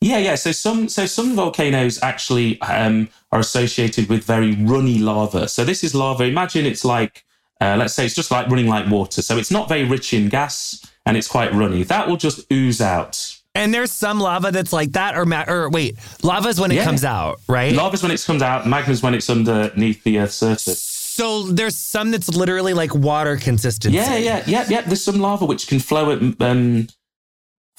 Yeah, 0.00 0.18
yeah. 0.18 0.36
So 0.36 0.52
some 0.52 0.88
so 0.88 1.06
some 1.06 1.34
volcanoes 1.34 2.00
actually 2.02 2.60
um, 2.60 3.08
are 3.32 3.40
associated 3.40 4.08
with 4.08 4.24
very 4.24 4.54
runny 4.54 4.98
lava. 4.98 5.48
So 5.48 5.64
this 5.64 5.82
is 5.82 5.94
lava. 5.94 6.24
Imagine 6.24 6.66
it's 6.66 6.84
like 6.84 7.24
uh, 7.60 7.76
let's 7.76 7.94
say 7.94 8.06
it's 8.06 8.14
just 8.14 8.30
like 8.30 8.46
running 8.48 8.68
like 8.68 8.88
water. 8.88 9.22
So 9.22 9.36
it's 9.38 9.50
not 9.50 9.68
very 9.68 9.84
rich 9.84 10.12
in 10.12 10.28
gas 10.28 10.84
and 11.04 11.16
it's 11.16 11.26
quite 11.26 11.52
runny. 11.52 11.82
That 11.82 12.08
will 12.08 12.16
just 12.16 12.50
ooze 12.52 12.80
out. 12.80 13.34
And 13.54 13.74
there's 13.74 13.90
some 13.90 14.20
lava 14.20 14.52
that's 14.52 14.72
like 14.72 14.92
that, 14.92 15.16
or 15.16 15.26
ma- 15.26 15.44
or 15.48 15.68
wait, 15.68 15.98
lava 16.22 16.48
is 16.48 16.60
when 16.60 16.70
yeah. 16.70 16.82
it 16.82 16.84
comes 16.84 17.04
out, 17.04 17.40
right? 17.48 17.74
Lava's 17.74 18.02
when 18.02 18.12
it 18.12 18.22
comes 18.22 18.40
out. 18.40 18.66
Magma's 18.66 19.02
when 19.02 19.14
it's 19.14 19.28
underneath 19.28 20.04
the 20.04 20.20
Earth's 20.20 20.36
surface. 20.36 20.80
So 20.80 21.42
there's 21.42 21.76
some 21.76 22.12
that's 22.12 22.28
literally 22.28 22.74
like 22.74 22.94
water 22.94 23.36
consistency. 23.36 23.96
Yeah, 23.96 24.16
yeah, 24.16 24.44
yeah, 24.46 24.66
yeah. 24.68 24.80
There's 24.82 25.02
some 25.02 25.18
lava 25.18 25.44
which 25.46 25.66
can 25.66 25.80
flow 25.80 26.12
at 26.12 26.22
um, 26.40 26.86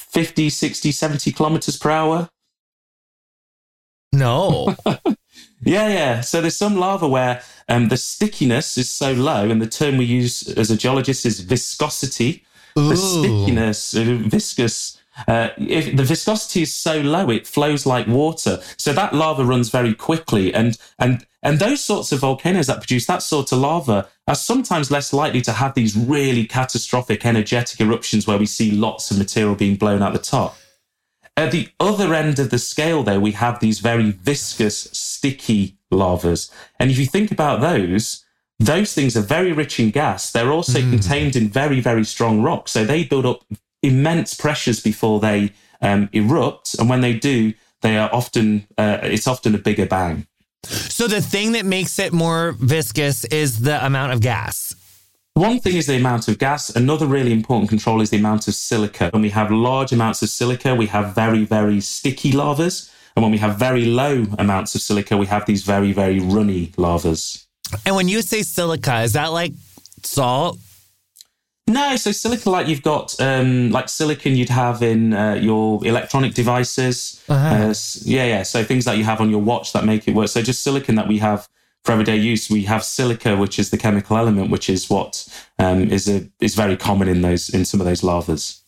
50, 0.09 0.49
60, 0.49 0.91
70 0.91 1.31
kilometers 1.31 1.77
per 1.77 1.89
hour. 1.89 2.29
No. 4.11 4.75
yeah, 5.61 5.87
yeah. 5.87 6.21
So 6.21 6.41
there's 6.41 6.55
some 6.55 6.77
lava 6.77 7.07
where 7.07 7.41
um, 7.67 7.89
the 7.89 7.97
stickiness 7.97 8.77
is 8.77 8.89
so 8.89 9.13
low, 9.13 9.49
and 9.49 9.61
the 9.61 9.67
term 9.67 9.97
we 9.97 10.05
use 10.05 10.47
as 10.57 10.71
a 10.71 10.77
geologist 10.77 11.25
is 11.25 11.41
viscosity. 11.41 12.43
Ooh. 12.77 12.89
The 12.89 12.97
stickiness, 12.97 13.95
uh, 13.95 14.17
viscous. 14.21 14.97
Uh, 15.27 15.49
if 15.57 15.95
the 15.95 16.03
viscosity 16.03 16.61
is 16.61 16.73
so 16.73 17.01
low, 17.01 17.29
it 17.29 17.45
flows 17.45 17.85
like 17.85 18.07
water. 18.07 18.61
So 18.77 18.93
that 18.93 19.13
lava 19.13 19.43
runs 19.43 19.69
very 19.69 19.93
quickly, 19.93 20.53
and 20.53 20.77
and 20.97 21.25
and 21.43 21.59
those 21.59 21.83
sorts 21.83 22.11
of 22.11 22.19
volcanoes 22.19 22.67
that 22.67 22.79
produce 22.79 23.05
that 23.05 23.21
sort 23.21 23.51
of 23.51 23.59
lava 23.59 24.07
are 24.29 24.35
sometimes 24.35 24.91
less 24.91 25.11
likely 25.11 25.41
to 25.41 25.51
have 25.51 25.73
these 25.73 25.97
really 25.97 26.45
catastrophic, 26.45 27.25
energetic 27.25 27.81
eruptions 27.81 28.27
where 28.27 28.37
we 28.37 28.45
see 28.45 28.71
lots 28.71 29.09
of 29.09 29.17
material 29.17 29.55
being 29.55 29.75
blown 29.75 30.03
out 30.03 30.13
the 30.13 30.19
top. 30.19 30.55
At 31.35 31.51
the 31.51 31.69
other 31.79 32.13
end 32.13 32.37
of 32.37 32.51
the 32.51 32.59
scale, 32.59 33.01
though, 33.01 33.19
we 33.19 33.31
have 33.31 33.59
these 33.59 33.79
very 33.79 34.11
viscous, 34.11 34.89
sticky 34.91 35.77
lavas, 35.89 36.51
and 36.79 36.91
if 36.91 36.99
you 36.99 37.07
think 37.07 37.31
about 37.31 37.59
those, 37.59 38.23
those 38.59 38.93
things 38.93 39.17
are 39.17 39.21
very 39.21 39.51
rich 39.51 39.79
in 39.79 39.89
gas. 39.89 40.31
They're 40.31 40.51
also 40.51 40.79
mm. 40.79 40.89
contained 40.91 41.35
in 41.35 41.47
very, 41.47 41.79
very 41.79 42.03
strong 42.03 42.41
rock. 42.41 42.67
So 42.67 42.83
they 42.83 43.05
build 43.05 43.25
up 43.25 43.45
immense 43.81 44.33
pressures 44.33 44.81
before 44.81 45.21
they 45.21 45.53
um, 45.81 46.09
erupt. 46.11 46.75
And 46.77 46.89
when 46.89 46.99
they 46.99 47.13
do, 47.13 47.53
they 47.81 47.97
are 47.97 48.13
often, 48.13 48.67
uh, 48.77 48.99
it's 49.01 49.27
often 49.27 49.55
a 49.55 49.59
bigger 49.59 49.85
bang. 49.85 50.27
So 50.63 51.07
the 51.07 51.21
thing 51.21 51.53
that 51.53 51.65
makes 51.65 51.99
it 51.99 52.13
more 52.13 52.51
viscous 52.51 53.25
is 53.25 53.59
the 53.59 53.83
amount 53.85 54.13
of 54.13 54.21
gas. 54.21 54.75
One 55.33 55.59
thing 55.59 55.77
is 55.77 55.87
the 55.87 55.95
amount 55.95 56.27
of 56.27 56.37
gas. 56.37 56.69
Another 56.69 57.05
really 57.05 57.31
important 57.31 57.69
control 57.69 58.01
is 58.01 58.09
the 58.09 58.17
amount 58.17 58.47
of 58.47 58.55
silica. 58.55 59.09
When 59.13 59.21
we 59.21 59.29
have 59.29 59.51
large 59.51 59.93
amounts 59.93 60.21
of 60.21 60.29
silica, 60.29 60.75
we 60.75 60.87
have 60.87 61.15
very, 61.15 61.45
very 61.45 61.79
sticky 61.79 62.33
lavas. 62.33 62.91
And 63.15 63.23
when 63.23 63.31
we 63.31 63.37
have 63.37 63.57
very 63.57 63.85
low 63.85 64.25
amounts 64.37 64.75
of 64.75 64.81
silica, 64.81 65.15
we 65.15 65.27
have 65.27 65.45
these 65.45 65.63
very, 65.63 65.93
very 65.93 66.19
runny 66.19 66.73
lavas. 66.75 67.45
And 67.85 67.95
when 67.95 68.09
you 68.09 68.21
say 68.21 68.43
silica, 68.43 69.01
is 69.01 69.13
that 69.13 69.27
like 69.27 69.53
salt? 70.03 70.59
No, 71.69 71.95
so 71.97 72.11
silica, 72.11 72.49
like 72.49 72.67
you've 72.67 72.81
got 72.81 73.15
um, 73.21 73.69
like 73.69 73.89
silicon 73.89 74.35
you'd 74.35 74.49
have 74.49 74.81
in 74.81 75.13
uh, 75.13 75.35
your 75.35 75.85
electronic 75.85 76.33
devices. 76.33 77.23
Uh-huh. 77.29 77.47
Uh, 77.69 77.73
yeah, 78.03 78.25
yeah. 78.25 78.43
So 78.43 78.63
things 78.63 78.85
that 78.85 78.97
you 78.97 79.03
have 79.03 79.21
on 79.21 79.29
your 79.29 79.39
watch 79.39 79.71
that 79.73 79.85
make 79.85 80.07
it 80.07 80.15
work. 80.15 80.29
So 80.29 80.41
just 80.41 80.63
silicon 80.63 80.95
that 80.95 81.07
we 81.07 81.19
have 81.19 81.47
for 81.85 81.91
everyday 81.91 82.17
use. 82.17 82.49
We 82.49 82.63
have 82.63 82.83
silica, 82.83 83.37
which 83.37 83.59
is 83.59 83.69
the 83.69 83.77
chemical 83.77 84.17
element, 84.17 84.49
which 84.49 84.67
is 84.67 84.89
what 84.89 85.27
um, 85.59 85.91
is 85.91 86.09
a 86.09 86.27
is 86.39 86.55
very 86.55 86.75
common 86.75 87.07
in 87.07 87.21
those 87.21 87.49
in 87.49 87.65
some 87.65 87.79
of 87.79 87.85
those 87.85 88.01
lavas. 88.01 88.61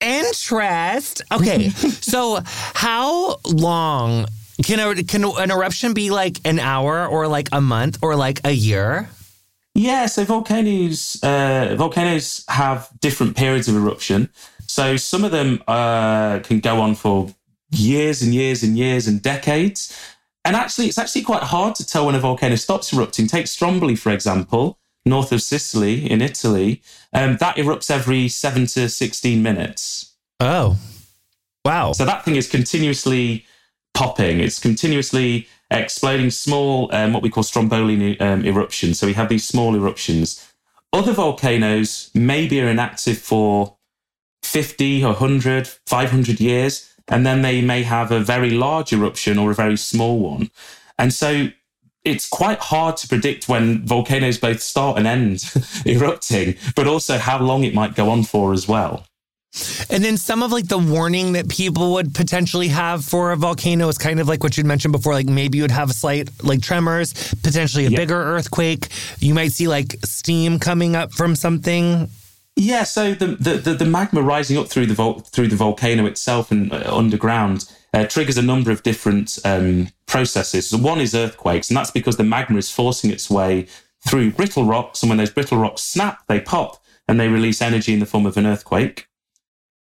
Interest. 0.00 1.22
Okay, 1.32 1.68
so 1.70 2.40
how 2.74 3.40
long 3.44 4.26
can 4.62 4.78
a, 4.78 5.02
can 5.02 5.24
an 5.24 5.50
eruption 5.50 5.94
be 5.94 6.10
like 6.10 6.38
an 6.44 6.60
hour 6.60 7.06
or 7.06 7.26
like 7.26 7.48
a 7.50 7.60
month 7.60 7.98
or 8.02 8.14
like 8.14 8.40
a 8.44 8.52
year? 8.52 9.08
Yeah, 9.80 10.04
so 10.06 10.26
volcanoes 10.26 11.18
uh, 11.22 11.74
volcanoes 11.78 12.44
have 12.48 12.90
different 13.00 13.34
periods 13.34 13.66
of 13.66 13.76
eruption. 13.76 14.28
So 14.66 14.98
some 14.98 15.24
of 15.24 15.30
them 15.30 15.62
uh, 15.66 16.40
can 16.40 16.60
go 16.60 16.82
on 16.82 16.94
for 16.94 17.34
years 17.70 18.20
and 18.20 18.34
years 18.34 18.62
and 18.62 18.76
years 18.76 19.08
and 19.08 19.22
decades. 19.22 19.98
And 20.44 20.54
actually, 20.54 20.88
it's 20.88 20.98
actually 20.98 21.22
quite 21.22 21.44
hard 21.44 21.76
to 21.76 21.86
tell 21.86 22.04
when 22.04 22.14
a 22.14 22.18
volcano 22.20 22.56
stops 22.56 22.92
erupting. 22.92 23.26
Take 23.26 23.46
Stromboli, 23.46 23.96
for 23.96 24.12
example, 24.12 24.78
north 25.06 25.32
of 25.32 25.40
Sicily 25.40 26.10
in 26.10 26.20
Italy. 26.20 26.82
Um, 27.14 27.38
that 27.38 27.56
erupts 27.56 27.90
every 27.90 28.28
seven 28.28 28.66
to 28.66 28.86
16 28.86 29.42
minutes. 29.42 30.14
Oh, 30.40 30.76
wow. 31.64 31.92
So 31.92 32.04
that 32.04 32.26
thing 32.26 32.36
is 32.36 32.50
continuously 32.50 33.46
popping. 33.94 34.40
It's 34.40 34.58
continuously 34.58 35.48
exploding 35.70 36.30
small, 36.30 36.92
um, 36.94 37.12
what 37.12 37.22
we 37.22 37.30
call 37.30 37.42
stromboli 37.42 38.18
um, 38.20 38.44
eruptions. 38.44 38.98
So 38.98 39.06
we 39.06 39.12
have 39.14 39.28
these 39.28 39.46
small 39.46 39.74
eruptions. 39.74 40.46
Other 40.92 41.12
volcanoes 41.12 42.10
maybe 42.14 42.60
are 42.60 42.68
inactive 42.68 43.18
for 43.18 43.76
50 44.42 45.04
or 45.04 45.12
100, 45.12 45.68
500 45.86 46.40
years, 46.40 46.92
and 47.08 47.24
then 47.24 47.42
they 47.42 47.60
may 47.60 47.82
have 47.82 48.10
a 48.10 48.20
very 48.20 48.50
large 48.50 48.92
eruption 48.92 49.38
or 49.38 49.50
a 49.50 49.54
very 49.54 49.76
small 49.76 50.18
one. 50.18 50.50
And 50.98 51.14
so 51.14 51.48
it's 52.04 52.28
quite 52.28 52.58
hard 52.58 52.96
to 52.98 53.08
predict 53.08 53.48
when 53.48 53.84
volcanoes 53.84 54.38
both 54.38 54.60
start 54.60 54.98
and 54.98 55.06
end 55.06 55.44
erupting, 55.86 56.56
but 56.74 56.86
also 56.86 57.18
how 57.18 57.38
long 57.38 57.64
it 57.64 57.74
might 57.74 57.94
go 57.94 58.10
on 58.10 58.22
for 58.24 58.52
as 58.52 58.66
well. 58.66 59.06
And 59.90 60.04
then 60.04 60.16
some 60.16 60.42
of 60.42 60.52
like 60.52 60.68
the 60.68 60.78
warning 60.78 61.32
that 61.32 61.48
people 61.48 61.94
would 61.94 62.14
potentially 62.14 62.68
have 62.68 63.04
for 63.04 63.32
a 63.32 63.36
volcano 63.36 63.88
is 63.88 63.98
kind 63.98 64.20
of 64.20 64.28
like 64.28 64.42
what 64.44 64.56
you'd 64.56 64.66
mentioned 64.66 64.92
before. 64.92 65.12
Like 65.12 65.26
maybe 65.26 65.58
you 65.58 65.64
would 65.64 65.72
have 65.72 65.90
a 65.90 65.94
slight 65.94 66.28
like 66.44 66.62
tremors, 66.62 67.12
potentially 67.42 67.86
a 67.86 67.90
yep. 67.90 67.98
bigger 67.98 68.16
earthquake. 68.16 68.88
You 69.18 69.34
might 69.34 69.52
see 69.52 69.66
like 69.66 69.96
steam 70.04 70.58
coming 70.60 70.94
up 70.94 71.12
from 71.12 71.34
something. 71.34 72.08
Yeah, 72.56 72.84
so 72.84 73.14
the, 73.14 73.26
the, 73.26 73.54
the, 73.54 73.74
the 73.74 73.84
magma 73.84 74.22
rising 74.22 74.58
up 74.58 74.68
through 74.68 74.86
the 74.86 74.94
vol- 74.94 75.20
through 75.20 75.48
the 75.48 75.56
volcano 75.56 76.06
itself 76.06 76.50
and 76.50 76.72
uh, 76.72 76.94
underground 76.94 77.70
uh, 77.94 78.06
triggers 78.06 78.36
a 78.36 78.42
number 78.42 78.70
of 78.70 78.82
different 78.82 79.38
um, 79.44 79.88
processes. 80.06 80.68
So 80.68 80.78
one 80.78 81.00
is 81.00 81.14
earthquakes, 81.14 81.70
and 81.70 81.76
that's 81.76 81.90
because 81.90 82.16
the 82.16 82.24
magma 82.24 82.58
is 82.58 82.70
forcing 82.70 83.10
its 83.10 83.30
way 83.30 83.66
through 84.06 84.32
brittle 84.32 84.64
rocks, 84.64 85.02
and 85.02 85.10
when 85.10 85.18
those 85.18 85.30
brittle 85.30 85.58
rocks 85.58 85.82
snap, 85.82 86.26
they 86.26 86.40
pop 86.40 86.82
and 87.08 87.18
they 87.18 87.28
release 87.28 87.60
energy 87.60 87.92
in 87.92 88.00
the 88.00 88.06
form 88.06 88.26
of 88.26 88.36
an 88.36 88.46
earthquake. 88.46 89.06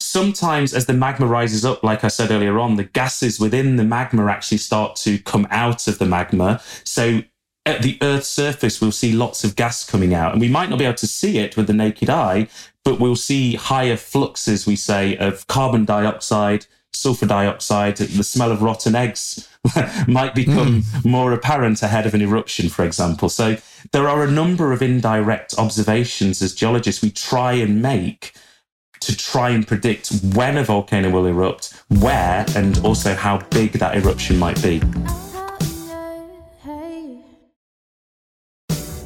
Sometimes, 0.00 0.74
as 0.74 0.86
the 0.86 0.92
magma 0.92 1.26
rises 1.26 1.64
up, 1.64 1.82
like 1.82 2.04
I 2.04 2.08
said 2.08 2.30
earlier 2.30 2.58
on, 2.58 2.76
the 2.76 2.84
gases 2.84 3.40
within 3.40 3.76
the 3.76 3.84
magma 3.84 4.26
actually 4.26 4.58
start 4.58 4.96
to 4.96 5.18
come 5.18 5.46
out 5.50 5.88
of 5.88 5.98
the 5.98 6.06
magma. 6.06 6.60
So 6.84 7.22
at 7.66 7.82
the 7.82 7.98
Earth's 8.00 8.28
surface, 8.28 8.80
we'll 8.80 8.92
see 8.92 9.12
lots 9.12 9.44
of 9.44 9.56
gas 9.56 9.84
coming 9.84 10.14
out. 10.14 10.32
And 10.32 10.40
we 10.40 10.48
might 10.48 10.70
not 10.70 10.78
be 10.78 10.84
able 10.84 10.94
to 10.96 11.06
see 11.06 11.38
it 11.38 11.56
with 11.56 11.66
the 11.66 11.74
naked 11.74 12.08
eye, 12.08 12.48
but 12.84 13.00
we'll 13.00 13.16
see 13.16 13.56
higher 13.56 13.96
fluxes, 13.96 14.66
we 14.66 14.76
say, 14.76 15.16
of 15.16 15.46
carbon 15.48 15.84
dioxide, 15.84 16.66
sulfur 16.92 17.26
dioxide, 17.26 17.96
the 17.96 18.24
smell 18.24 18.50
of 18.50 18.62
rotten 18.62 18.94
eggs 18.94 19.48
might 20.08 20.34
become 20.34 20.82
mm. 20.82 21.04
more 21.04 21.32
apparent 21.32 21.82
ahead 21.82 22.06
of 22.06 22.14
an 22.14 22.22
eruption, 22.22 22.68
for 22.68 22.84
example. 22.84 23.28
So 23.28 23.56
there 23.92 24.08
are 24.08 24.22
a 24.22 24.30
number 24.30 24.72
of 24.72 24.80
indirect 24.80 25.54
observations 25.58 26.40
as 26.40 26.54
geologists 26.54 27.02
we 27.02 27.10
try 27.10 27.52
and 27.52 27.82
make 27.82 28.32
to 29.00 29.16
try 29.16 29.50
and 29.50 29.66
predict 29.66 30.12
when 30.34 30.56
a 30.56 30.64
volcano 30.64 31.10
will 31.10 31.26
erupt, 31.26 31.74
where, 31.88 32.44
and 32.56 32.78
also 32.84 33.14
how 33.14 33.38
big 33.50 33.72
that 33.72 33.96
eruption 33.96 34.38
might 34.38 34.62
be. 34.62 34.80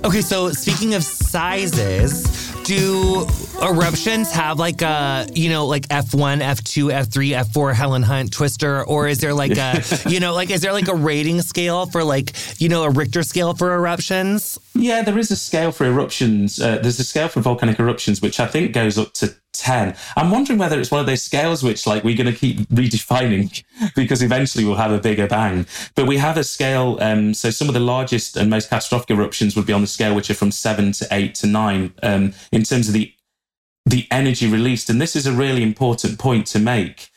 Okay, 0.04 0.20
so 0.20 0.50
speaking 0.50 0.94
of 0.94 1.04
sizes, 1.04 2.52
do 2.64 3.26
eruptions 3.62 4.32
have 4.32 4.58
like 4.58 4.82
a, 4.82 5.26
you 5.32 5.48
know, 5.48 5.66
like 5.66 5.86
F1, 5.88 6.42
F2, 6.42 6.92
F3, 6.92 7.44
F4, 7.44 7.72
Helen 7.72 8.02
Hunt, 8.02 8.32
Twister, 8.32 8.84
or 8.84 9.06
is 9.06 9.18
there 9.18 9.32
like 9.32 9.56
a, 9.56 9.82
you 10.08 10.20
know, 10.20 10.34
like, 10.34 10.50
is 10.50 10.60
there 10.60 10.72
like 10.72 10.88
a 10.88 10.94
rating 10.94 11.40
scale 11.40 11.86
for 11.86 12.02
like, 12.02 12.32
you 12.60 12.68
know, 12.68 12.82
a 12.82 12.90
Richter 12.90 13.22
scale 13.22 13.54
for 13.54 13.74
eruptions? 13.74 14.58
Yeah, 14.74 15.02
there 15.02 15.18
is 15.18 15.30
a 15.30 15.36
scale 15.36 15.70
for 15.70 15.84
eruptions. 15.84 16.60
Uh, 16.60 16.78
there's 16.78 16.98
a 16.98 17.04
scale 17.04 17.28
for 17.28 17.40
volcanic 17.40 17.78
eruptions, 17.78 18.20
which 18.20 18.40
I 18.40 18.46
think 18.46 18.72
goes 18.72 18.98
up 18.98 19.12
to 19.14 19.34
10. 19.52 19.94
I'm 20.16 20.30
wondering 20.30 20.58
whether 20.58 20.80
it's 20.80 20.90
one 20.90 21.00
of 21.00 21.06
those 21.06 21.22
scales 21.22 21.62
which 21.62 21.86
like 21.86 22.04
we're 22.04 22.16
going 22.16 22.32
to 22.32 22.38
keep 22.38 22.60
redefining 22.68 23.62
because 23.94 24.22
eventually 24.22 24.64
we'll 24.64 24.76
have 24.76 24.92
a 24.92 24.98
bigger 24.98 25.26
bang. 25.26 25.66
But 25.94 26.06
we 26.06 26.16
have 26.18 26.36
a 26.36 26.44
scale. 26.44 26.98
Um, 27.00 27.34
so 27.34 27.50
some 27.50 27.68
of 27.68 27.74
the 27.74 27.80
largest 27.80 28.36
and 28.36 28.50
most 28.50 28.70
catastrophic 28.70 29.10
eruptions 29.10 29.54
would 29.56 29.66
be 29.66 29.72
on 29.72 29.82
the 29.82 29.86
scale 29.86 30.14
which 30.14 30.30
are 30.30 30.34
from 30.34 30.50
seven 30.50 30.92
to 30.92 31.06
eight 31.10 31.34
to 31.36 31.46
nine 31.46 31.92
um, 32.02 32.34
in 32.50 32.62
terms 32.62 32.88
of 32.88 32.94
the 32.94 33.12
the 33.84 34.06
energy 34.10 34.46
released. 34.46 34.88
And 34.88 35.00
this 35.00 35.16
is 35.16 35.26
a 35.26 35.32
really 35.32 35.62
important 35.62 36.18
point 36.18 36.46
to 36.48 36.58
make. 36.58 37.10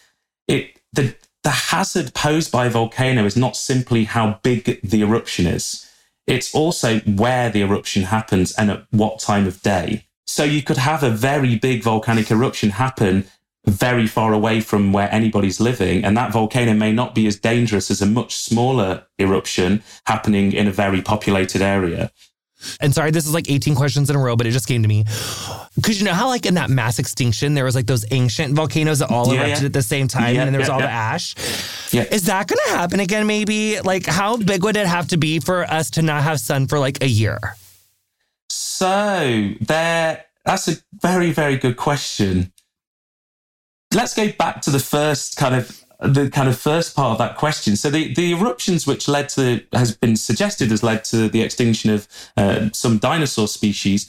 It 0.48 0.80
the 0.94 1.16
the 1.44 1.52
hazard 1.52 2.14
posed 2.16 2.52
by 2.52 2.66
a 2.66 2.72
volcano 2.72 3.24
is 3.24 3.38
not 3.38 3.56
simply 3.56 4.06
how 4.06 4.40
big 4.42 4.82
the 4.82 5.02
eruption 5.02 5.46
is. 5.46 5.88
It's 6.26 6.54
also 6.56 7.00
where 7.02 7.52
the 7.52 7.62
eruption 7.62 8.04
happens 8.04 8.52
and 8.54 8.72
at 8.72 8.88
what 8.90 9.20
time 9.20 9.46
of 9.46 9.62
day. 9.62 10.08
So 10.26 10.44
you 10.44 10.62
could 10.62 10.78
have 10.78 11.04
a 11.04 11.10
very 11.10 11.56
big 11.56 11.84
volcanic 11.84 12.32
eruption 12.32 12.72
happen 12.72 13.26
very 13.68 14.08
far 14.08 14.34
away 14.34 14.62
from 14.62 14.94
where 14.94 15.12
anybody's 15.12 15.60
living. 15.60 16.04
And 16.04 16.16
that 16.18 16.32
volcano 16.32 16.74
may 16.74 16.92
not 16.92 17.16
be 17.16 17.28
as 17.28 17.38
dangerous 17.38 17.90
as 17.90 18.02
a 18.02 18.06
much 18.06 18.36
smaller 18.36 19.06
eruption 19.20 19.84
happening 20.06 20.54
in 20.54 20.68
a 20.68 20.72
very 20.72 21.02
populated 21.02 21.62
area. 21.62 22.12
And 22.80 22.96
sorry, 22.96 23.12
this 23.12 23.28
is 23.28 23.34
like 23.34 23.50
18 23.50 23.76
questions 23.76 24.10
in 24.10 24.16
a 24.16 24.20
row, 24.20 24.36
but 24.36 24.48
it 24.48 24.52
just 24.52 24.68
came 24.68 24.82
to 24.82 24.88
me. 24.88 25.04
Because 25.76 26.00
you 26.00 26.06
know 26.06 26.14
how, 26.14 26.28
like, 26.28 26.46
in 26.46 26.56
that 26.56 26.70
mass 26.70 27.00
extinction, 27.00 27.54
there 27.54 27.66
was 27.66 27.76
like 27.76 27.86
those 27.86 28.06
ancient 28.12 28.54
volcanoes 28.54 29.00
that 29.00 29.12
all 29.12 29.28
yeah, 29.28 29.42
erupted 29.42 29.62
yeah. 29.62 29.66
at 29.68 29.74
the 29.74 29.82
same 29.82 30.08
time, 30.08 30.36
yeah, 30.36 30.44
and 30.44 30.54
there 30.54 30.60
was 30.60 30.70
all 30.70 30.80
the 30.80 30.90
ash. 30.90 31.36
Yeah. 31.92 32.04
Is 32.12 32.24
that 32.24 32.48
going 32.48 32.60
to 32.66 32.72
happen 32.72 33.00
again, 33.02 33.28
maybe? 33.28 33.80
Like, 33.82 34.06
how 34.06 34.38
big 34.38 34.64
would 34.64 34.78
it 34.78 34.88
have 34.88 35.10
to 35.10 35.18
be 35.18 35.40
for 35.40 35.64
us 35.66 35.92
to 35.92 36.02
not 36.02 36.24
have 36.24 36.40
sun 36.40 36.68
for 36.68 36.80
like 36.80 37.04
a 37.04 37.08
year? 37.08 37.40
So 38.86 39.56
there, 39.62 40.26
that's 40.46 40.68
a 40.68 40.74
very, 41.02 41.32
very 41.32 41.58
good 41.58 41.76
question. 41.76 42.54
Let's 43.92 44.14
go 44.14 44.32
back 44.32 44.62
to 44.62 44.70
the 44.70 44.78
first 44.78 45.38
kind 45.38 45.56
of 45.56 45.84
the 46.00 46.30
kind 46.30 46.48
of 46.48 46.56
first 46.56 46.96
part 46.96 47.14
of 47.14 47.18
that 47.18 47.36
question. 47.36 47.78
So 47.78 47.90
the, 47.90 48.14
the 48.14 48.34
eruptions 48.34 48.86
which 48.86 49.08
led 49.08 49.30
to 49.30 49.64
has 49.74 49.98
been 49.98 50.16
suggested 50.16 50.70
has 50.70 50.84
led 50.84 51.04
to 51.06 51.30
the 51.30 51.42
extinction 51.42 51.90
of 51.90 52.08
uh, 52.38 52.70
some 52.74 53.00
dinosaur 53.00 53.48
species. 53.48 54.08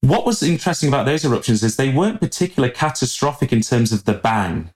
What 0.00 0.26
was 0.26 0.42
interesting 0.42 0.88
about 0.88 1.06
those 1.06 1.24
eruptions 1.24 1.62
is 1.62 1.76
they 1.76 1.94
weren't 1.94 2.20
particularly 2.20 2.74
catastrophic 2.74 3.52
in 3.52 3.60
terms 3.60 3.92
of 3.92 4.06
the 4.06 4.14
bang. 4.14 4.70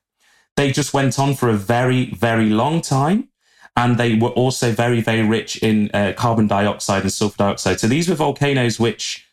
They 0.56 0.70
just 0.70 0.94
went 0.94 1.18
on 1.18 1.34
for 1.34 1.48
a 1.48 1.54
very, 1.54 2.14
very 2.14 2.50
long 2.50 2.82
time 2.82 3.30
and 3.76 3.98
they 3.98 4.14
were 4.14 4.28
also 4.28 4.70
very, 4.70 5.00
very 5.00 5.26
rich 5.26 5.56
in 5.60 5.90
uh, 5.92 6.12
carbon 6.16 6.46
dioxide 6.46 7.02
and 7.02 7.12
sulfur 7.12 7.38
dioxide. 7.38 7.80
So 7.80 7.88
these 7.88 8.08
were 8.08 8.14
volcanoes 8.14 8.78
which 8.78 9.26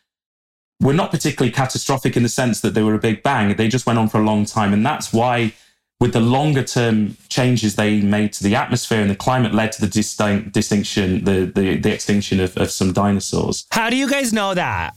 were 0.80 0.92
not 0.92 1.10
particularly 1.10 1.52
catastrophic 1.52 2.16
in 2.16 2.22
the 2.22 2.28
sense 2.28 2.60
that 2.60 2.74
they 2.74 2.82
were 2.82 2.94
a 2.94 2.98
big 2.98 3.22
bang. 3.22 3.54
They 3.56 3.68
just 3.68 3.86
went 3.86 3.98
on 3.98 4.08
for 4.08 4.20
a 4.20 4.24
long 4.24 4.44
time. 4.44 4.72
And 4.72 4.84
that's 4.84 5.12
why, 5.12 5.52
with 6.00 6.12
the 6.12 6.20
longer 6.20 6.62
term 6.62 7.16
changes 7.28 7.74
they 7.74 8.00
made 8.00 8.32
to 8.34 8.44
the 8.44 8.54
atmosphere 8.54 9.00
and 9.00 9.10
the 9.10 9.16
climate, 9.16 9.52
led 9.52 9.72
to 9.72 9.80
the 9.80 9.88
distinct, 9.88 10.52
distinction, 10.52 11.24
the, 11.24 11.50
the, 11.52 11.76
the 11.78 11.92
extinction 11.92 12.38
of, 12.38 12.56
of 12.56 12.70
some 12.70 12.92
dinosaurs. 12.92 13.66
How 13.70 13.90
do 13.90 13.96
you 13.96 14.08
guys 14.08 14.32
know 14.32 14.54
that? 14.54 14.94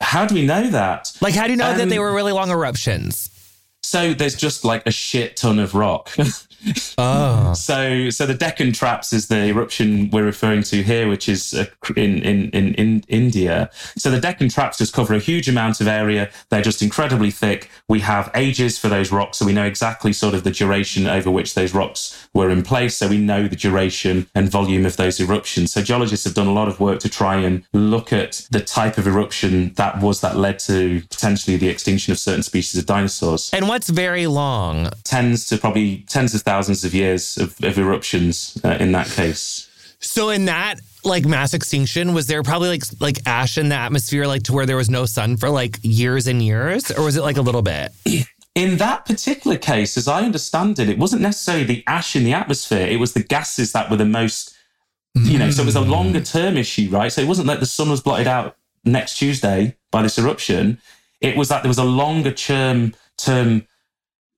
How 0.00 0.26
do 0.26 0.34
we 0.34 0.46
know 0.46 0.68
that? 0.70 1.12
Like, 1.20 1.34
how 1.34 1.46
do 1.46 1.52
you 1.52 1.56
know 1.56 1.72
um, 1.72 1.78
that 1.78 1.88
they 1.88 1.98
um, 1.98 2.04
were 2.04 2.14
really 2.14 2.32
long 2.32 2.50
eruptions? 2.50 3.30
So 3.82 4.12
there's 4.12 4.36
just 4.36 4.64
like 4.64 4.86
a 4.86 4.90
shit 4.90 5.36
ton 5.36 5.58
of 5.58 5.74
rock. 5.74 6.10
oh. 6.98 7.54
So, 7.54 8.10
so 8.10 8.26
the 8.26 8.34
Deccan 8.34 8.72
Traps 8.72 9.12
is 9.12 9.28
the 9.28 9.46
eruption 9.46 10.10
we're 10.10 10.24
referring 10.24 10.62
to 10.64 10.82
here, 10.82 11.08
which 11.08 11.28
is 11.28 11.54
uh, 11.54 11.66
in, 11.96 12.22
in, 12.22 12.50
in, 12.50 12.74
in 12.74 13.04
India. 13.08 13.70
So 13.96 14.10
the 14.10 14.20
Deccan 14.20 14.48
Traps 14.48 14.78
just 14.78 14.92
cover 14.92 15.14
a 15.14 15.18
huge 15.18 15.48
amount 15.48 15.80
of 15.80 15.88
area. 15.88 16.30
They're 16.50 16.62
just 16.62 16.82
incredibly 16.82 17.30
thick. 17.30 17.70
We 17.88 18.00
have 18.00 18.30
ages 18.34 18.78
for 18.78 18.88
those 18.88 19.12
rocks, 19.12 19.38
so 19.38 19.46
we 19.46 19.52
know 19.52 19.64
exactly 19.64 20.12
sort 20.12 20.34
of 20.34 20.44
the 20.44 20.50
duration 20.50 21.06
over 21.06 21.30
which 21.30 21.54
those 21.54 21.74
rocks 21.74 22.28
were 22.34 22.50
in 22.50 22.62
place. 22.62 22.96
So 22.96 23.08
we 23.08 23.18
know 23.18 23.48
the 23.48 23.56
duration 23.56 24.26
and 24.34 24.50
volume 24.50 24.86
of 24.86 24.96
those 24.96 25.20
eruptions. 25.20 25.72
So 25.72 25.82
geologists 25.82 26.24
have 26.24 26.34
done 26.34 26.46
a 26.46 26.52
lot 26.52 26.68
of 26.68 26.80
work 26.80 27.00
to 27.00 27.08
try 27.08 27.36
and 27.36 27.64
look 27.72 28.12
at 28.12 28.46
the 28.50 28.60
type 28.60 28.98
of 28.98 29.06
eruption 29.06 29.72
that 29.74 30.00
was 30.00 30.20
that 30.20 30.36
led 30.36 30.58
to 30.60 31.02
potentially 31.10 31.56
the 31.56 31.68
extinction 31.68 32.12
of 32.12 32.18
certain 32.18 32.42
species 32.42 32.78
of 32.78 32.86
dinosaurs. 32.86 33.50
And 33.52 33.68
what's 33.68 33.88
very 33.88 34.26
long? 34.26 34.90
Tens 35.04 35.46
to 35.46 35.58
probably 35.58 36.04
tens 36.08 36.34
of 36.34 36.44
thousands 36.48 36.82
of 36.82 36.94
years 36.94 37.36
of, 37.36 37.62
of 37.62 37.78
eruptions 37.78 38.58
uh, 38.64 38.78
in 38.80 38.92
that 38.92 39.06
case. 39.08 39.68
So 40.00 40.30
in 40.30 40.46
that 40.46 40.76
like 41.04 41.26
mass 41.26 41.52
extinction, 41.52 42.14
was 42.14 42.26
there 42.26 42.42
probably 42.42 42.70
like 42.70 42.84
like 43.00 43.18
ash 43.26 43.58
in 43.58 43.68
the 43.68 43.74
atmosphere, 43.74 44.26
like 44.26 44.44
to 44.44 44.54
where 44.54 44.64
there 44.64 44.76
was 44.76 44.88
no 44.88 45.04
sun 45.04 45.36
for 45.36 45.50
like 45.50 45.78
years 45.82 46.26
and 46.26 46.40
years, 46.42 46.90
or 46.90 47.04
was 47.04 47.16
it 47.16 47.22
like 47.22 47.36
a 47.36 47.42
little 47.42 47.60
bit? 47.62 47.92
In 48.54 48.78
that 48.78 49.06
particular 49.06 49.56
case, 49.56 49.96
as 49.96 50.08
I 50.08 50.22
understand 50.22 50.80
it, 50.80 50.88
it 50.88 50.98
wasn't 50.98 51.22
necessarily 51.22 51.64
the 51.64 51.84
ash 51.86 52.16
in 52.16 52.24
the 52.24 52.32
atmosphere; 52.32 52.88
it 52.88 52.98
was 52.98 53.12
the 53.12 53.22
gases 53.22 53.70
that 53.70 53.88
were 53.88 53.96
the 53.96 54.04
most, 54.04 54.56
you 55.14 55.38
know. 55.38 55.48
So 55.52 55.62
it 55.62 55.66
was 55.66 55.76
a 55.76 55.80
mm. 55.80 55.90
longer 55.90 56.20
term 56.20 56.56
issue, 56.56 56.88
right? 56.90 57.12
So 57.12 57.20
it 57.20 57.28
wasn't 57.28 57.46
like 57.46 57.60
the 57.60 57.66
sun 57.66 57.88
was 57.88 58.00
blotted 58.00 58.26
out 58.26 58.56
next 58.84 59.16
Tuesday 59.18 59.76
by 59.92 60.02
this 60.02 60.18
eruption. 60.18 60.80
It 61.20 61.36
was 61.36 61.50
that 61.50 61.62
there 61.62 61.68
was 61.68 61.78
a 61.78 61.84
longer 61.84 62.32
term 62.32 62.94
term 63.16 63.68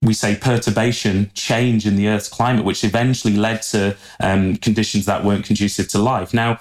we 0.02 0.14
say 0.14 0.34
perturbation, 0.34 1.30
change 1.34 1.86
in 1.86 1.96
the 1.96 2.08
Earth's 2.08 2.28
climate, 2.28 2.64
which 2.64 2.84
eventually 2.84 3.36
led 3.36 3.62
to 3.62 3.96
um, 4.20 4.56
conditions 4.56 5.04
that 5.06 5.24
weren't 5.24 5.44
conducive 5.44 5.88
to 5.88 5.98
life. 5.98 6.32
Now, 6.32 6.58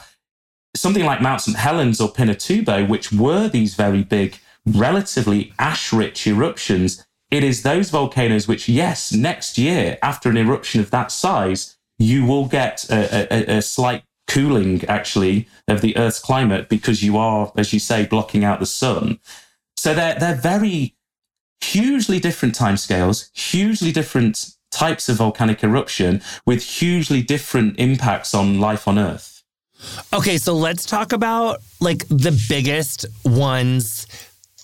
something 0.75 1.05
like 1.05 1.21
Mount 1.21 1.41
St. 1.41 1.57
Helens 1.57 2.01
or 2.01 2.09
Pinatubo, 2.09 2.87
which 2.87 3.11
were 3.11 3.47
these 3.47 3.75
very 3.75 4.03
big, 4.03 4.37
relatively 4.65 5.53
ash 5.57 5.93
rich 5.93 6.27
eruptions, 6.27 7.05
it 7.31 7.43
is 7.43 7.61
those 7.63 7.89
volcanoes 7.91 8.47
which, 8.47 8.67
yes, 8.67 9.13
next 9.13 9.57
year, 9.57 9.97
after 10.03 10.29
an 10.29 10.37
eruption 10.37 10.81
of 10.81 10.91
that 10.91 11.11
size, 11.11 11.77
you 11.97 12.25
will 12.25 12.47
get 12.47 12.89
a, 12.89 13.53
a, 13.53 13.57
a 13.57 13.61
slight 13.61 14.03
cooling 14.27 14.83
actually 14.85 15.47
of 15.67 15.81
the 15.81 15.95
Earth's 15.97 16.19
climate 16.19 16.69
because 16.69 17.03
you 17.03 17.17
are, 17.17 17.51
as 17.55 17.71
you 17.71 17.79
say, 17.79 18.05
blocking 18.05 18.43
out 18.43 18.59
the 18.59 18.65
sun. 18.65 19.19
So 19.77 19.93
they're, 19.93 20.17
they're 20.19 20.35
very 20.35 20.95
hugely 21.61 22.19
different 22.19 22.55
timescales, 22.55 23.29
hugely 23.37 23.91
different 23.91 24.53
types 24.71 25.09
of 25.09 25.17
volcanic 25.17 25.63
eruption 25.63 26.21
with 26.45 26.63
hugely 26.63 27.21
different 27.21 27.79
impacts 27.79 28.33
on 28.33 28.59
life 28.59 28.87
on 28.87 28.99
Earth. 28.99 29.43
Okay, 30.13 30.37
so 30.37 30.53
let's 30.53 30.85
talk 30.85 31.13
about 31.13 31.59
like 31.79 32.07
the 32.09 32.37
biggest 32.49 33.05
ones 33.23 34.05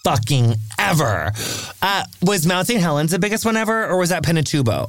fucking 0.03 0.55
ever. 0.77 1.31
Uh, 1.81 2.03
was 2.21 2.45
Mount 2.45 2.67
St. 2.67 2.79
Helens 2.79 3.11
the 3.11 3.19
biggest 3.19 3.45
one 3.45 3.57
ever, 3.57 3.87
or 3.87 3.97
was 3.97 4.09
that 4.09 4.23
Pinatubo? 4.23 4.87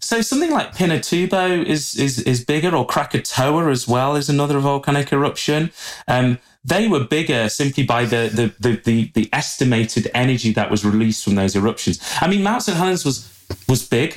So 0.00 0.20
something 0.20 0.50
like 0.50 0.74
Pinatubo 0.74 1.64
is 1.64 1.94
is 1.96 2.20
is 2.20 2.44
bigger, 2.44 2.74
or 2.74 2.86
Krakatoa 2.86 3.70
as 3.70 3.88
well 3.88 4.16
is 4.16 4.28
another 4.28 4.58
volcanic 4.58 5.12
eruption. 5.12 5.70
Um, 6.06 6.38
they 6.64 6.88
were 6.88 7.04
bigger 7.04 7.48
simply 7.48 7.84
by 7.84 8.04
the, 8.04 8.30
the 8.32 8.54
the, 8.68 8.76
the 8.84 9.10
the 9.14 9.28
estimated 9.32 10.10
energy 10.14 10.52
that 10.52 10.70
was 10.70 10.84
released 10.84 11.24
from 11.24 11.34
those 11.34 11.56
eruptions. 11.56 11.98
I 12.20 12.28
mean, 12.28 12.42
Mount 12.42 12.62
St 12.62 12.76
Helens 12.76 13.04
was 13.04 13.28
was 13.68 13.86
big, 13.86 14.14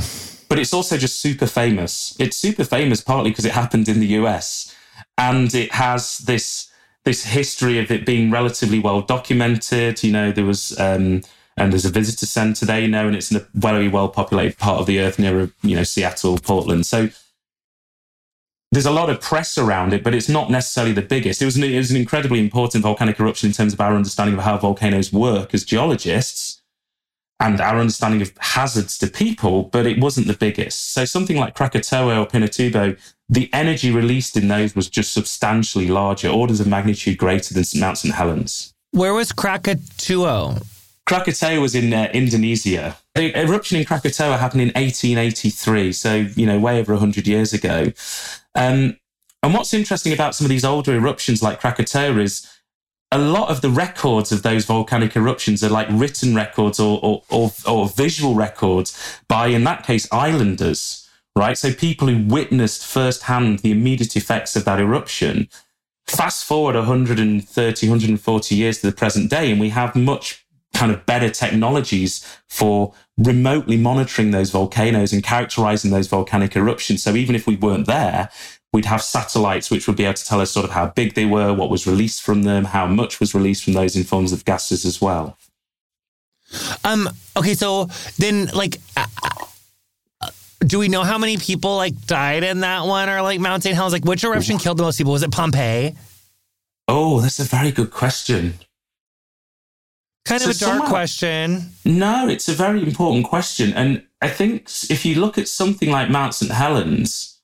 but 0.49 0.59
it's 0.59 0.73
also 0.73 0.97
just 0.97 1.19
super 1.19 1.47
famous. 1.47 2.15
It's 2.19 2.37
super 2.37 2.63
famous 2.63 3.01
partly 3.01 3.31
because 3.31 3.45
it 3.45 3.53
happened 3.53 3.87
in 3.87 3.99
the 3.99 4.07
US, 4.19 4.75
and 5.17 5.53
it 5.53 5.71
has 5.71 6.19
this 6.19 6.69
this 7.03 7.25
history 7.25 7.79
of 7.79 7.89
it 7.89 8.05
being 8.05 8.29
relatively 8.29 8.79
well 8.79 9.01
documented. 9.01 10.03
You 10.03 10.11
know, 10.11 10.31
there 10.31 10.45
was. 10.45 10.77
Um, 10.79 11.21
and 11.57 11.71
there's 11.71 11.85
a 11.85 11.89
visitor 11.89 12.25
center 12.25 12.65
there, 12.65 12.79
you 12.79 12.87
know, 12.87 13.07
and 13.07 13.15
it's 13.15 13.31
in 13.31 13.37
a 13.37 13.47
very 13.53 13.87
well 13.87 14.09
populated 14.09 14.57
part 14.57 14.79
of 14.79 14.85
the 14.85 14.99
earth 14.99 15.19
near, 15.19 15.51
you 15.61 15.75
know, 15.75 15.83
Seattle, 15.83 16.37
Portland. 16.37 16.85
So 16.85 17.09
there's 18.71 18.85
a 18.85 18.91
lot 18.91 19.09
of 19.09 19.19
press 19.19 19.57
around 19.57 19.93
it, 19.93 20.03
but 20.03 20.13
it's 20.13 20.29
not 20.29 20.49
necessarily 20.49 20.93
the 20.93 21.01
biggest. 21.01 21.41
It 21.41 21.45
was, 21.45 21.57
an, 21.57 21.63
it 21.63 21.77
was 21.77 21.91
an 21.91 21.97
incredibly 21.97 22.39
important 22.39 22.83
volcanic 22.83 23.19
eruption 23.19 23.47
in 23.47 23.53
terms 23.53 23.73
of 23.73 23.81
our 23.81 23.95
understanding 23.95 24.37
of 24.37 24.43
how 24.43 24.57
volcanoes 24.57 25.11
work 25.11 25.53
as 25.53 25.65
geologists 25.65 26.61
and 27.41 27.59
our 27.59 27.79
understanding 27.79 28.21
of 28.21 28.31
hazards 28.39 28.97
to 28.99 29.07
people, 29.07 29.63
but 29.63 29.85
it 29.85 29.99
wasn't 29.99 30.27
the 30.27 30.35
biggest. 30.35 30.93
So 30.93 31.05
something 31.05 31.37
like 31.37 31.55
Krakatoa 31.55 32.19
or 32.19 32.27
Pinatubo, 32.27 32.97
the 33.27 33.49
energy 33.51 33.91
released 33.91 34.37
in 34.37 34.47
those 34.47 34.75
was 34.75 34.87
just 34.87 35.11
substantially 35.11 35.87
larger, 35.87 36.29
orders 36.29 36.59
of 36.59 36.67
magnitude 36.67 37.17
greater 37.17 37.53
than 37.53 37.65
Mount 37.77 37.97
St. 37.97 38.13
Helens. 38.13 38.73
Where 38.91 39.13
was 39.13 39.31
Krakatoa? 39.31 40.61
Krakatoa 41.11 41.59
was 41.59 41.75
in 41.75 41.93
uh, 41.93 42.09
Indonesia. 42.13 42.95
The 43.15 43.37
eruption 43.37 43.77
in 43.77 43.83
Krakatoa 43.83 44.37
happened 44.37 44.61
in 44.61 44.69
1883, 44.69 45.91
so 45.91 46.15
you 46.15 46.45
know, 46.45 46.57
way 46.57 46.79
over 46.79 46.93
100 46.93 47.27
years 47.27 47.51
ago. 47.51 47.91
Um, 48.55 48.97
and 49.43 49.53
what's 49.53 49.73
interesting 49.73 50.13
about 50.13 50.35
some 50.35 50.45
of 50.45 50.49
these 50.49 50.63
older 50.63 50.95
eruptions 50.95 51.43
like 51.43 51.59
Krakatoa 51.59 52.17
is 52.19 52.49
a 53.11 53.17
lot 53.17 53.49
of 53.49 53.59
the 53.59 53.69
records 53.69 54.31
of 54.31 54.41
those 54.41 54.63
volcanic 54.63 55.17
eruptions 55.17 55.61
are 55.61 55.69
like 55.69 55.87
written 55.89 56.33
records 56.33 56.79
or, 56.79 56.97
or, 57.03 57.23
or, 57.29 57.51
or 57.67 57.89
visual 57.89 58.33
records 58.33 58.97
by, 59.27 59.47
in 59.47 59.65
that 59.65 59.85
case, 59.85 60.07
islanders, 60.13 61.09
right? 61.35 61.57
So 61.57 61.73
people 61.73 62.07
who 62.07 62.25
witnessed 62.25 62.85
firsthand 62.85 63.59
the 63.59 63.71
immediate 63.71 64.15
effects 64.15 64.55
of 64.55 64.63
that 64.63 64.79
eruption. 64.79 65.49
Fast 66.07 66.45
forward 66.45 66.75
130, 66.75 67.89
140 67.89 68.55
years 68.55 68.79
to 68.79 68.87
the 68.87 68.95
present 68.95 69.29
day, 69.29 69.51
and 69.51 69.59
we 69.59 69.69
have 69.69 69.93
much 69.93 70.45
kind 70.81 70.91
of 70.91 71.05
better 71.05 71.29
technologies 71.29 72.25
for 72.49 72.91
remotely 73.19 73.77
monitoring 73.77 74.31
those 74.31 74.49
volcanoes 74.49 75.13
and 75.13 75.21
characterizing 75.21 75.91
those 75.91 76.07
volcanic 76.07 76.55
eruptions. 76.55 77.03
So 77.03 77.15
even 77.15 77.35
if 77.35 77.45
we 77.45 77.55
weren't 77.55 77.85
there, 77.85 78.31
we'd 78.73 78.85
have 78.85 79.03
satellites 79.03 79.69
which 79.69 79.85
would 79.85 79.95
be 79.95 80.05
able 80.05 80.15
to 80.15 80.25
tell 80.25 80.41
us 80.41 80.49
sort 80.49 80.63
of 80.63 80.71
how 80.71 80.87
big 80.87 81.13
they 81.13 81.25
were, 81.25 81.53
what 81.53 81.69
was 81.69 81.85
released 81.85 82.23
from 82.23 82.41
them, 82.43 82.65
how 82.65 82.87
much 82.87 83.19
was 83.19 83.35
released 83.35 83.63
from 83.63 83.73
those 83.73 83.95
in 83.95 84.03
forms 84.03 84.31
of 84.31 84.43
gases 84.43 84.83
as 84.83 84.99
well. 84.99 85.37
Um. 86.83 87.07
Okay. 87.37 87.53
So 87.53 87.85
then, 88.17 88.47
like, 88.47 88.77
uh, 88.97 89.05
uh 89.21 90.31
do 90.65 90.79
we 90.79 90.89
know 90.89 91.03
how 91.03 91.19
many 91.19 91.37
people 91.37 91.77
like 91.77 92.07
died 92.07 92.43
in 92.43 92.61
that 92.61 92.87
one, 92.87 93.07
or 93.07 93.21
like 93.21 93.39
Mount 93.39 93.61
St. 93.61 93.75
Helens? 93.75 93.93
Like, 93.93 94.03
which 94.03 94.23
eruption 94.23 94.57
killed 94.57 94.77
the 94.79 94.83
most 94.83 94.97
people? 94.97 95.13
Was 95.13 95.21
it 95.21 95.31
Pompeii? 95.31 95.95
Oh, 96.87 97.21
that's 97.21 97.39
a 97.39 97.43
very 97.43 97.71
good 97.71 97.91
question. 97.91 98.55
Kind 100.25 100.41
so 100.41 100.49
of 100.51 100.55
a 100.55 100.59
dark 100.59 100.89
question. 100.89 101.71
No, 101.83 102.27
it's 102.27 102.47
a 102.47 102.53
very 102.53 102.83
important 102.83 103.25
question. 103.25 103.73
And 103.73 104.03
I 104.21 104.29
think 104.29 104.69
if 104.89 105.05
you 105.05 105.19
look 105.19 105.37
at 105.37 105.47
something 105.47 105.89
like 105.89 106.09
Mount 106.09 106.35
St. 106.35 106.51
Helens, 106.51 107.39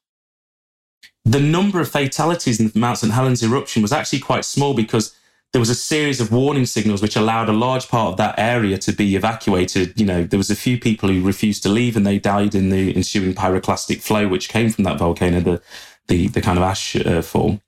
the 1.26 1.40
number 1.40 1.82
of 1.82 1.90
fatalities 1.90 2.60
in 2.60 2.72
Mount 2.76 3.00
St. 3.00 3.12
Helens 3.12 3.44
eruption 3.44 3.82
was 3.82 3.92
actually 3.92 4.20
quite 4.20 4.46
small 4.46 4.74
because 4.74 5.16
there 5.54 5.60
was 5.60 5.70
a 5.70 5.76
series 5.76 6.22
of 6.22 6.32
warning 6.32 6.66
signals 6.66 7.02
which 7.02 7.16
allowed 7.16 7.50
a 7.50 7.54
large 7.54 7.88
part 7.88 8.12
of 8.12 8.18
that 8.18 8.36
area 8.38 8.78
to 8.78 8.92
be 8.92 9.16
evacuated. 9.16 10.00
You 10.00 10.06
know, 10.06 10.24
there 10.24 10.38
was 10.38 10.52
a 10.52 10.56
few 10.56 10.80
people 10.80 11.10
who 11.10 11.22
refused 11.24 11.64
to 11.64 11.70
leave 11.70 11.98
and 11.98 12.06
they 12.06 12.20
died 12.20 12.54
in 12.54 12.70
the 12.70 12.96
ensuing 12.96 13.34
pyroclastic 13.34 14.02
flow 14.02 14.28
which 14.28 14.50
came 14.50 14.70
from 14.70 14.84
that 14.84 15.00
volcano, 15.00 15.40
the 15.40 15.62
the, 16.08 16.28
the 16.30 16.42
kind 16.42 16.58
of 16.58 16.64
ash 16.64 16.96
uh, 16.96 17.22
fall. 17.22 17.60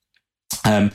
Um, 0.63 0.91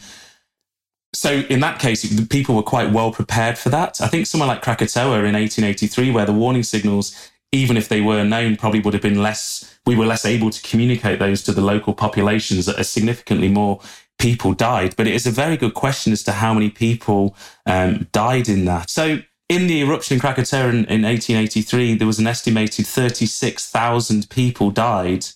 so 1.15 1.31
in 1.49 1.61
that 1.61 1.79
case, 1.79 2.03
the 2.03 2.27
people 2.27 2.55
were 2.55 2.63
quite 2.63 2.91
well 2.91 3.13
prepared 3.13 3.57
for 3.57 3.69
that. 3.71 4.01
I 4.01 4.09
think 4.09 4.27
somewhere 4.27 4.49
like 4.49 4.63
Krakatoa 4.63 5.25
in 5.25 5.35
1883, 5.35 6.11
where 6.11 6.27
the 6.27 6.33
warning 6.33 6.63
signals, 6.63 7.31
even 7.53 7.77
if 7.77 7.89
they 7.89 8.01
were 8.01 8.25
known, 8.25 8.57
probably 8.57 8.81
would 8.81 8.95
have 8.95 9.03
been 9.03 9.23
less. 9.23 9.79
We 9.87 9.97
were 9.97 10.07
less 10.07 10.25
able 10.25 10.51
to 10.51 10.63
communicate 10.63 11.19
those 11.19 11.43
to 11.45 11.53
the 11.53 11.61
local 11.61 11.95
populations. 11.95 12.67
That 12.67 12.85
significantly 12.85 13.49
more 13.49 13.81
people 14.19 14.55
died. 14.55 14.95
But 14.97 15.07
it 15.07 15.15
is 15.15 15.27
a 15.27 15.31
very 15.31 15.57
good 15.57 15.75
question 15.75 16.13
as 16.13 16.23
to 16.25 16.33
how 16.33 16.55
many 16.55 16.71
people 16.71 17.37
um, 17.67 18.09
died 18.13 18.49
in 18.49 18.65
that. 18.65 18.91
So 18.91 19.19
in 19.49 19.67
the 19.67 19.83
eruption 19.83 20.15
in 20.15 20.21
Krakatoa 20.21 20.69
in, 20.69 20.85
in 20.87 21.03
1883, 21.03 21.95
there 21.95 22.07
was 22.07 22.19
an 22.19 22.27
estimated 22.27 22.87
36,000 22.87 24.31
people 24.31 24.71
died 24.71 25.27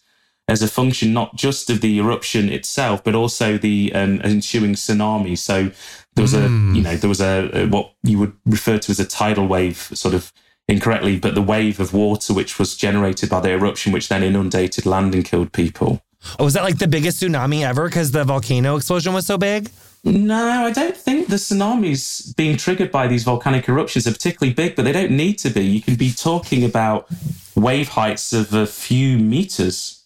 as 0.48 0.62
a 0.62 0.68
function 0.68 1.12
not 1.12 1.36
just 1.36 1.68
of 1.70 1.80
the 1.80 1.98
eruption 1.98 2.48
itself, 2.48 3.04
but 3.04 3.14
also 3.14 3.58
the 3.58 3.92
um, 3.94 4.20
ensuing 4.22 4.72
tsunami. 4.72 5.36
So 5.36 5.70
there 6.14 6.22
was 6.22 6.32
mm. 6.32 6.72
a, 6.72 6.76
you 6.76 6.82
know, 6.82 6.96
there 6.96 7.08
was 7.08 7.20
a, 7.20 7.50
a, 7.52 7.66
what 7.66 7.92
you 8.02 8.18
would 8.18 8.32
refer 8.46 8.78
to 8.78 8.90
as 8.90 8.98
a 8.98 9.06
tidal 9.06 9.46
wave, 9.46 9.90
sort 9.94 10.14
of 10.14 10.32
incorrectly, 10.66 11.18
but 11.18 11.34
the 11.34 11.42
wave 11.42 11.80
of 11.80 11.92
water 11.92 12.32
which 12.32 12.58
was 12.58 12.76
generated 12.76 13.28
by 13.28 13.40
the 13.40 13.50
eruption, 13.50 13.92
which 13.92 14.08
then 14.08 14.22
inundated 14.22 14.86
land 14.86 15.14
and 15.14 15.24
killed 15.24 15.52
people. 15.52 16.02
Oh, 16.38 16.44
was 16.44 16.54
that 16.54 16.64
like 16.64 16.78
the 16.78 16.88
biggest 16.88 17.22
tsunami 17.22 17.62
ever 17.62 17.86
because 17.86 18.10
the 18.10 18.24
volcano 18.24 18.76
explosion 18.76 19.12
was 19.12 19.26
so 19.26 19.38
big? 19.38 19.70
No, 20.04 20.64
I 20.66 20.70
don't 20.70 20.96
think 20.96 21.28
the 21.28 21.36
tsunamis 21.36 22.34
being 22.36 22.56
triggered 22.56 22.90
by 22.90 23.06
these 23.06 23.24
volcanic 23.24 23.68
eruptions 23.68 24.06
are 24.06 24.12
particularly 24.12 24.54
big, 24.54 24.76
but 24.76 24.84
they 24.84 24.92
don't 24.92 25.10
need 25.10 25.38
to 25.38 25.50
be. 25.50 25.62
You 25.62 25.82
can 25.82 25.96
be 25.96 26.12
talking 26.12 26.64
about 26.64 27.08
wave 27.54 27.88
heights 27.88 28.32
of 28.32 28.52
a 28.52 28.66
few 28.66 29.18
meters 29.18 29.97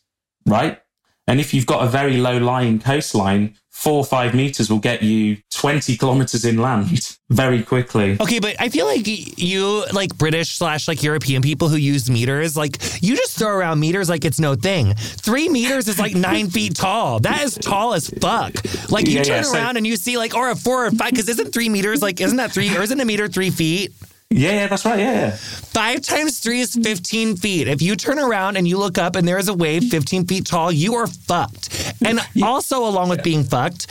right? 0.47 0.81
And 1.27 1.39
if 1.39 1.55
you've 1.55 1.67
got 1.67 1.85
a 1.85 1.89
very 1.89 2.17
low 2.17 2.39
lying 2.39 2.81
coastline, 2.81 3.55
four 3.71 3.99
or 3.99 4.05
five 4.05 4.35
meters 4.35 4.69
will 4.69 4.81
get 4.81 5.03
you 5.03 5.39
20 5.51 5.97
kilometers 5.97 6.45
inland 6.45 7.17
very 7.31 7.63
quickly. 7.63 8.17
Okay, 8.21 8.41
but 8.41 8.57
I 8.61 8.69
feel 8.69 8.87
like 8.87 9.07
you, 9.07 9.85
like 9.93 10.17
British 10.19 10.51
slash 10.51 10.89
like 10.89 11.03
European 11.03 11.41
people 11.41 11.69
who 11.69 11.77
use 11.77 12.11
meters, 12.11 12.57
like 12.57 12.77
you 13.01 13.17
just 13.17 13.39
throw 13.39 13.51
around 13.51 13.79
meters 13.79 14.09
like 14.09 14.25
it's 14.25 14.41
no 14.41 14.57
thing. 14.57 14.95
Three 14.95 15.49
meters 15.49 15.87
is 15.87 15.99
like 15.99 16.15
nine 16.15 16.51
feet 16.51 16.75
tall. 16.75 17.21
That 17.21 17.43
is 17.43 17.55
tall 17.55 17.95
as 17.95 18.09
fuck. 18.09 18.55
Like 18.91 19.07
you 19.07 19.19
yeah, 19.19 19.23
turn 19.23 19.45
yeah, 19.45 19.53
around 19.53 19.77
and 19.77 19.87
you 19.87 19.97
see 19.97 20.19
like, 20.19 20.35
or 20.35 20.51
a 20.51 20.57
four 20.57 20.87
or 20.87 20.91
five, 20.91 21.11
because 21.11 21.29
isn't 21.29 21.53
three 21.53 21.69
meters 21.69 22.03
like, 22.03 22.21
isn't 22.21 22.37
that 22.39 22.51
three, 22.51 22.77
or 22.77 22.83
isn't 22.83 23.01
a 23.01 23.05
meter 23.05 23.29
three 23.29 23.51
feet? 23.51 23.93
Yeah, 24.37 24.53
yeah, 24.53 24.67
that's 24.67 24.85
right. 24.85 24.99
Yeah, 24.99 25.13
yeah. 25.13 25.31
Five 25.31 26.03
times 26.03 26.39
three 26.39 26.61
is 26.61 26.75
15 26.75 27.37
feet. 27.37 27.69
If 27.69 27.83
you 27.83 27.97
turn 27.97 28.19
around 28.19 28.57
and 28.57 28.67
you 28.67 28.79
look 28.79 28.99
up 28.99 29.17
and 29.17 29.27
there 29.27 29.39
is 29.39 29.49
a 29.49 29.55
wave 29.55 29.85
15 29.85 30.27
feet 30.27 30.47
tall, 30.47 30.71
you 30.73 30.95
are 30.95 31.07
fucked. 31.07 31.95
And 32.05 32.21
also, 32.43 32.87
along 32.87 33.09
with 33.11 33.23
being 33.23 33.45
fucked, 33.45 33.87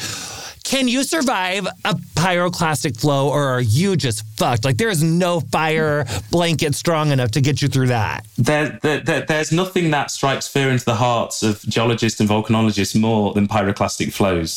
can 0.72 0.88
you 0.88 1.04
survive 1.04 1.68
a 1.84 1.94
pyroclastic 2.16 2.98
flow 2.98 3.28
or 3.28 3.44
are 3.44 3.60
you 3.60 3.98
just 3.98 4.26
fucked? 4.38 4.64
Like 4.64 4.78
there 4.78 4.88
is 4.88 5.04
no 5.04 5.42
fire 5.42 6.06
blanket 6.32 6.76
strong 6.76 7.12
enough 7.12 7.32
to 7.32 7.42
get 7.42 7.62
you 7.62 7.68
through 7.68 7.88
that. 7.88 8.26
There, 8.38 8.80
there, 8.82 9.02
there, 9.02 9.26
there's 9.26 9.52
nothing 9.52 9.92
that 9.92 10.12
strikes 10.12 10.48
fear 10.48 10.70
into 10.70 10.86
the 10.86 10.96
hearts 10.96 11.44
of 11.44 11.62
geologists 11.64 12.22
and 12.22 12.30
volcanologists 12.30 12.98
more 12.98 13.34
than 13.34 13.50
pyroclastic 13.50 14.14
flows. 14.14 14.54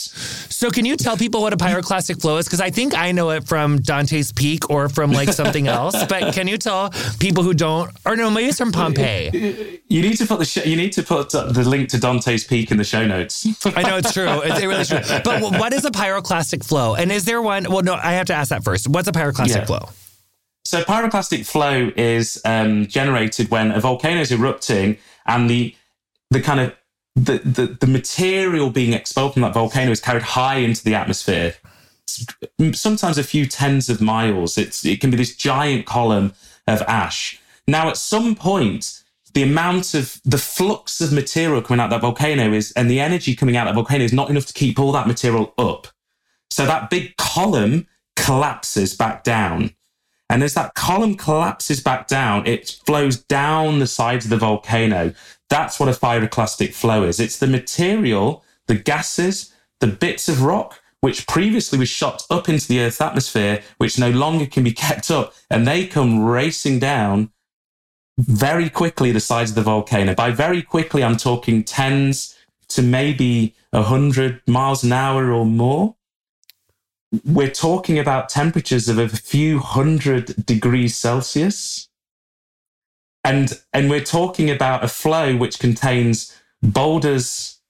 So 0.55 0.71
can 0.71 0.85
you 0.85 0.97
tell 0.97 1.17
people 1.17 1.43
what 1.43 1.53
a 1.53 1.57
pyroclastic 1.57 2.21
flow 2.21 2.37
is? 2.37 2.47
Because 2.47 2.61
I 2.61 2.71
think 2.71 2.97
I 2.97 3.11
know 3.11 3.31
it 3.31 3.49
from 3.49 3.81
Dante's 3.81 4.31
Peak 4.31 4.71
or 4.71 4.89
from 4.89 5.11
like 5.11 5.31
something 5.31 5.67
else. 5.67 5.97
But 6.07 6.33
can 6.33 6.47
you 6.47 6.59
tell 6.59 6.91
people 7.19 7.43
who 7.43 7.55
don't, 7.55 7.91
or 8.07 8.15
no, 8.15 8.31
maybe 8.31 8.51
it's 8.51 8.59
from 8.59 8.71
Pompeii. 8.71 9.81
You 9.89 10.03
need 10.03 10.17
to 10.19 10.27
put 10.27 10.39
the 10.39 10.45
sh- 10.45 10.65
you 10.65 10.77
need 10.77 10.93
to 10.93 11.03
put 11.03 11.31
the 11.31 11.65
link 11.67 11.89
to 11.89 11.99
Dante's 11.99 12.45
Peak 12.45 12.71
in 12.71 12.77
the 12.77 12.85
show 12.85 13.05
notes. 13.05 13.45
I 13.65 13.83
know 13.83 13.97
it's 13.97 14.13
true. 14.13 14.43
It, 14.43 14.63
it 14.63 14.67
really 14.69 14.83
is 14.83 14.89
true. 14.89 15.01
But 15.25 15.43
what 15.43 15.73
is 15.73 15.85
a 15.85 15.91
pyroclastic 16.05 16.65
flow? 16.65 16.95
And 16.95 17.11
is 17.11 17.25
there 17.25 17.43
one? 17.43 17.67
Well, 17.71 17.83
no, 17.83 17.95
I 17.95 18.13
have 18.13 18.27
to 18.27 18.35
ask 18.35 18.51
that 18.51 18.65
first. 18.65 18.89
What's 18.89 19.09
a 19.09 19.13
pyroclastic 19.13 19.57
yeah. 19.57 19.65
flow? 19.65 19.89
So, 20.65 20.83
pyroclastic 20.83 21.47
flow 21.47 21.91
is 21.97 22.41
um, 22.45 22.87
generated 22.87 23.51
when 23.51 23.71
a 23.71 23.81
volcano 23.81 24.21
is 24.21 24.33
erupting 24.33 24.99
and 25.27 25.49
the 25.49 25.75
the 26.31 26.41
kind 26.41 26.61
of 26.61 26.75
the, 27.17 27.39
the, 27.39 27.67
the 27.81 27.87
material 27.87 28.71
being 28.71 28.93
expelled 28.93 29.35
from 29.35 29.43
that 29.43 29.55
volcano 29.55 29.91
is 29.91 30.01
carried 30.01 30.23
high 30.23 30.57
into 30.57 30.83
the 30.83 30.95
atmosphere, 30.95 31.55
sometimes 32.73 33.19
a 33.19 33.23
few 33.23 33.47
tens 33.47 33.89
of 33.89 34.01
miles. 34.01 34.59
It's, 34.59 34.85
it 34.85 35.01
can 35.01 35.11
be 35.11 35.17
this 35.17 35.37
giant 35.37 35.87
column 35.87 36.33
of 36.67 36.83
ash. 36.83 37.41
Now, 37.69 37.89
at 37.89 37.97
some 37.97 38.35
point, 38.35 39.03
the 39.33 39.43
amount 39.43 39.95
of 39.95 40.21
the 40.25 40.39
flux 40.39 41.01
of 41.01 41.13
material 41.13 41.63
coming 41.63 41.81
out 41.81 41.87
of 41.87 41.91
that 41.91 42.01
volcano 42.01 42.53
is, 42.53 42.73
and 42.73 42.91
the 42.91 43.01
energy 43.01 43.37
coming 43.37 43.57
out 43.57 43.69
of 43.69 43.75
that 43.75 43.81
volcano 43.81 44.05
is 44.05 44.13
not 44.13 44.31
enough 44.31 44.47
to 44.47 44.53
keep 44.53 44.79
all 44.79 44.93
that 44.93 45.07
material 45.07 45.55
up. 45.57 45.87
So 46.55 46.67
that 46.67 46.89
big 46.89 47.17
column 47.17 47.89
collapses 48.15 48.95
back 48.95 49.25
down. 49.25 49.75
And 50.31 50.41
as 50.41 50.55
that 50.55 50.75
column 50.75 51.17
collapses 51.17 51.81
back 51.83 52.07
down, 52.07 52.47
it 52.47 52.79
flows 52.87 53.21
down 53.25 53.81
the 53.81 53.89
sides 53.89 54.27
of 54.27 54.31
the 54.31 54.37
volcano. 54.37 55.13
That's 55.51 55.81
what 55.81 55.89
a 55.89 55.99
pyroclastic 55.99 56.73
flow 56.73 57.03
is. 57.03 57.19
It's 57.19 57.39
the 57.39 57.49
material, 57.49 58.45
the 58.69 58.77
gases, 58.77 59.53
the 59.81 59.89
bits 59.89 60.29
of 60.29 60.43
rock 60.43 60.81
which 61.01 61.27
previously 61.27 61.77
was 61.77 61.89
shot 61.89 62.23
up 62.31 62.49
into 62.49 62.69
the 62.69 62.79
Earth's 62.79 63.01
atmosphere, 63.01 63.61
which 63.79 63.99
no 63.99 64.11
longer 64.11 64.47
can 64.47 64.63
be 64.63 64.73
kept 64.87 65.11
up, 65.11 65.35
and 65.51 65.67
they 65.67 65.89
come 65.89 66.25
racing 66.25 66.79
down 66.79 67.33
very 68.17 68.71
quickly 68.71 69.11
the 69.11 69.19
sides 69.19 69.51
of 69.51 69.57
the 69.57 69.63
volcano. 69.63 70.15
By 70.15 70.31
very 70.31 70.63
quickly, 70.63 71.03
I'm 71.03 71.17
talking 71.17 71.65
tens 71.65 72.37
to 72.69 72.81
maybe 72.81 73.57
100 73.73 74.47
miles 74.47 74.85
an 74.85 74.93
hour 74.93 75.33
or 75.33 75.45
more. 75.45 75.97
We're 77.25 77.51
talking 77.51 77.99
about 77.99 78.29
temperatures 78.29 78.89
of 78.89 78.99
a 78.99 79.09
few 79.09 79.59
hundred 79.59 80.47
degrees 80.47 80.97
Celsius. 80.97 81.89
And, 83.23 83.61
and 83.73 83.89
we're 83.89 84.05
talking 84.05 84.51
about 84.51 84.85
a 84.85 84.89
flow 84.89 85.37
which 85.37 85.59
contains 85.59 86.35
boulders 86.63 87.61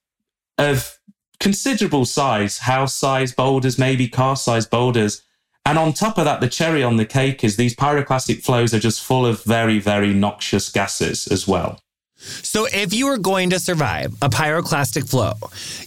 of 0.57 0.99
considerable 1.39 2.05
size, 2.05 2.59
house 2.59 2.95
size 2.95 3.33
boulders, 3.33 3.77
maybe 3.77 4.07
car 4.07 4.35
size 4.35 4.65
boulders. 4.65 5.21
And 5.65 5.77
on 5.77 5.93
top 5.93 6.17
of 6.17 6.25
that, 6.25 6.41
the 6.41 6.49
cherry 6.49 6.83
on 6.83 6.97
the 6.97 7.05
cake 7.05 7.43
is 7.43 7.57
these 7.57 7.75
pyroclastic 7.75 8.43
flows 8.43 8.73
are 8.73 8.79
just 8.79 9.03
full 9.03 9.25
of 9.25 9.43
very, 9.43 9.79
very 9.79 10.13
noxious 10.13 10.69
gases 10.69 11.27
as 11.27 11.47
well. 11.47 11.79
So 12.17 12.65
if 12.65 12.93
you 12.93 13.07
were 13.07 13.17
going 13.17 13.51
to 13.51 13.59
survive 13.59 14.13
a 14.21 14.29
pyroclastic 14.29 15.09
flow, 15.09 15.33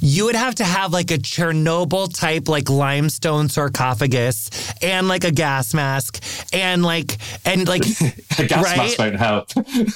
you 0.00 0.26
would 0.26 0.36
have 0.36 0.54
to 0.56 0.64
have 0.64 0.92
like 0.92 1.10
a 1.10 1.18
Chernobyl 1.18 2.14
type 2.14 2.48
like 2.48 2.68
limestone 2.68 3.48
sarcophagus 3.48 4.50
and 4.82 5.08
like 5.08 5.24
a 5.24 5.30
gas 5.30 5.74
mask 5.74 6.22
and 6.52 6.84
like 6.84 7.16
and 7.46 7.66
like 7.66 7.82
a 8.38 8.46
gas 8.46 8.64
right? 8.64 8.76
mask 8.76 8.98
won't 8.98 9.16
help. 9.16 9.48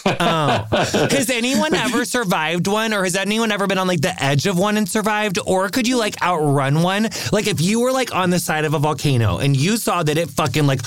oh. 0.06 0.66
Has 1.10 1.30
anyone 1.30 1.74
ever 1.74 2.04
survived 2.04 2.66
one 2.66 2.92
or 2.92 3.04
has 3.04 3.14
anyone 3.14 3.52
ever 3.52 3.66
been 3.66 3.78
on 3.78 3.86
like 3.86 4.00
the 4.00 4.22
edge 4.22 4.46
of 4.46 4.58
one 4.58 4.76
and 4.76 4.88
survived 4.88 5.38
or 5.46 5.68
could 5.68 5.86
you 5.86 5.98
like 5.98 6.20
outrun 6.22 6.82
one? 6.82 7.08
Like 7.30 7.46
if 7.46 7.60
you 7.60 7.80
were 7.80 7.92
like 7.92 8.14
on 8.14 8.30
the 8.30 8.38
side 8.38 8.64
of 8.64 8.74
a 8.74 8.78
volcano 8.78 9.38
and 9.38 9.56
you 9.56 9.76
saw 9.76 10.02
that 10.02 10.16
it 10.16 10.30
fucking 10.30 10.66
like 10.66 10.80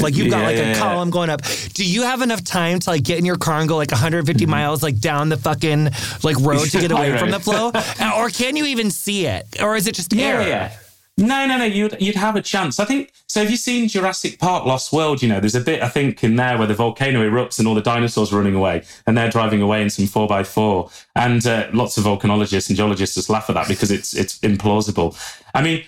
like 0.00 0.16
you've 0.16 0.30
got 0.30 0.40
yeah, 0.40 0.46
like 0.46 0.56
a 0.56 0.68
yeah, 0.68 0.78
column 0.78 1.08
yeah. 1.08 1.12
going 1.12 1.30
up, 1.30 1.42
do 1.74 1.84
you 1.84 2.02
have 2.02 2.22
enough 2.22 2.42
time 2.42 2.80
to 2.80 2.90
like 2.90 3.02
get 3.04 3.18
in 3.18 3.24
your 3.24 3.36
car 3.36 3.60
and 3.60 3.68
go 3.68 3.76
like 3.76 3.90
150 3.90 4.44
mm-hmm. 4.44 4.50
miles 4.50 4.73
like 4.82 4.98
down 4.98 5.28
the 5.28 5.36
fucking 5.36 5.90
like 6.22 6.38
road 6.38 6.68
to 6.70 6.80
get 6.80 6.90
away 6.90 7.10
right. 7.12 7.20
from 7.20 7.30
the 7.30 7.40
flow? 7.40 7.68
or 8.18 8.30
can 8.30 8.56
you 8.56 8.66
even 8.66 8.90
see 8.90 9.26
it? 9.26 9.62
Or 9.62 9.76
is 9.76 9.86
it 9.86 9.94
just 9.94 10.12
yeah, 10.12 10.26
air? 10.26 10.48
Yeah. 10.48 10.72
No, 11.16 11.46
no, 11.46 11.58
no. 11.58 11.64
You'd 11.64 11.96
you'd 12.00 12.16
have 12.16 12.34
a 12.34 12.42
chance. 12.42 12.80
I 12.80 12.84
think. 12.84 13.12
So, 13.28 13.40
have 13.40 13.50
you 13.50 13.56
seen 13.56 13.88
Jurassic 13.88 14.40
Park: 14.40 14.66
Lost 14.66 14.92
World? 14.92 15.22
You 15.22 15.28
know, 15.28 15.38
there's 15.38 15.54
a 15.54 15.60
bit 15.60 15.80
I 15.80 15.88
think 15.88 16.24
in 16.24 16.34
there 16.34 16.58
where 16.58 16.66
the 16.66 16.74
volcano 16.74 17.20
erupts 17.20 17.60
and 17.60 17.68
all 17.68 17.74
the 17.74 17.80
dinosaurs 17.80 18.32
are 18.32 18.36
running 18.36 18.56
away, 18.56 18.82
and 19.06 19.16
they're 19.16 19.30
driving 19.30 19.62
away 19.62 19.80
in 19.80 19.90
some 19.90 20.06
four 20.06 20.32
x 20.32 20.52
four, 20.52 20.90
and 21.14 21.46
uh, 21.46 21.68
lots 21.72 21.96
of 21.96 22.04
volcanologists 22.04 22.68
and 22.68 22.76
geologists 22.76 23.14
just 23.14 23.30
laugh 23.30 23.48
at 23.48 23.54
that 23.54 23.68
because 23.68 23.92
it's 23.92 24.12
it's 24.16 24.40
implausible. 24.40 25.16
I 25.54 25.62
mean, 25.62 25.84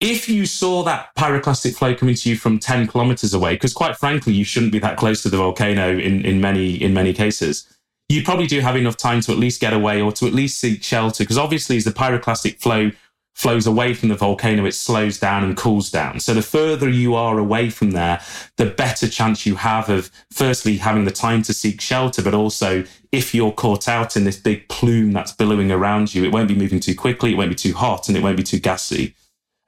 if 0.00 0.28
you 0.28 0.46
saw 0.46 0.82
that 0.84 1.14
pyroclastic 1.16 1.74
flow 1.74 1.94
coming 1.94 2.14
to 2.14 2.30
you 2.30 2.36
from 2.36 2.58
10 2.58 2.86
kilometers 2.86 3.34
away, 3.34 3.54
because 3.54 3.72
quite 3.72 3.96
frankly, 3.96 4.32
you 4.32 4.44
shouldn't 4.44 4.72
be 4.72 4.78
that 4.78 4.96
close 4.96 5.22
to 5.22 5.28
the 5.28 5.36
volcano 5.36 5.98
in, 5.98 6.24
in 6.24 6.40
many, 6.40 6.74
in 6.74 6.94
many 6.94 7.12
cases, 7.12 7.66
you 8.08 8.22
probably 8.22 8.46
do 8.46 8.60
have 8.60 8.76
enough 8.76 8.96
time 8.96 9.20
to 9.22 9.32
at 9.32 9.38
least 9.38 9.60
get 9.60 9.72
away 9.72 10.00
or 10.00 10.12
to 10.12 10.26
at 10.26 10.32
least 10.32 10.58
seek 10.60 10.82
shelter. 10.82 11.24
Because 11.24 11.36
obviously, 11.36 11.76
as 11.76 11.84
the 11.84 11.90
pyroclastic 11.90 12.60
flow 12.60 12.90
flows 13.34 13.66
away 13.66 13.92
from 13.92 14.08
the 14.08 14.14
volcano, 14.14 14.64
it 14.64 14.72
slows 14.72 15.18
down 15.18 15.44
and 15.44 15.56
cools 15.56 15.90
down. 15.90 16.18
So 16.18 16.32
the 16.32 16.42
further 16.42 16.88
you 16.88 17.14
are 17.14 17.38
away 17.38 17.68
from 17.70 17.90
there, 17.90 18.20
the 18.56 18.66
better 18.66 19.08
chance 19.08 19.46
you 19.46 19.56
have 19.56 19.88
of 19.88 20.10
firstly 20.32 20.76
having 20.78 21.04
the 21.04 21.12
time 21.12 21.42
to 21.42 21.54
seek 21.54 21.80
shelter, 21.80 22.22
but 22.22 22.34
also 22.34 22.84
if 23.12 23.34
you're 23.34 23.52
caught 23.52 23.88
out 23.88 24.16
in 24.16 24.24
this 24.24 24.38
big 24.38 24.68
plume 24.68 25.12
that's 25.12 25.32
billowing 25.32 25.70
around 25.70 26.14
you, 26.14 26.24
it 26.24 26.32
won't 26.32 26.48
be 26.48 26.54
moving 26.54 26.80
too 26.80 26.94
quickly, 26.94 27.32
it 27.32 27.36
won't 27.36 27.50
be 27.50 27.54
too 27.54 27.74
hot, 27.74 28.08
and 28.08 28.16
it 28.16 28.22
won't 28.22 28.36
be 28.36 28.42
too 28.42 28.58
gassy. 28.58 29.14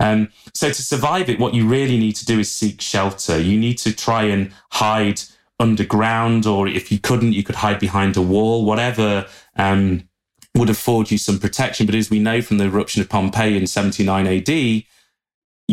Um, 0.01 0.29
so 0.55 0.69
to 0.69 0.83
survive 0.83 1.29
it, 1.29 1.39
what 1.39 1.55
you 1.55 1.69
really 1.69 1.99
need 1.99 2.17
to 2.17 2.27
do 2.27 2.41
is 2.41 2.51
seek 2.51 2.81
shelter. 2.81 3.39
You 3.39 3.59
need 3.59 3.79
to 3.79 3.95
try 3.95 4.25
and 4.25 4.51
hide 4.73 5.21
underground, 5.61 6.47
or 6.47 6.67
if 6.67 6.91
you 6.91 6.99
couldn't, 6.99 7.35
you 7.35 7.45
could 7.45 7.55
hide 7.57 7.79
behind 7.79 8.17
a 8.17 8.23
wall, 8.23 8.65
whatever 8.65 9.27
um, 9.57 10.09
would 10.55 10.71
afford 10.71 11.11
you 11.11 11.19
some 11.19 11.39
protection. 11.39 11.87
But 11.87 11.95
as 11.95 12.11
we 12.11 12.19
know 12.19 12.41
from 12.41 12.59
the 12.59 12.65
eruption 12.65 13.03
of 13.03 13.11
Pompeii 13.11 13.57
in 13.57 13.67
79 13.67 14.27
AD, 14.27 14.49
you 14.49 14.85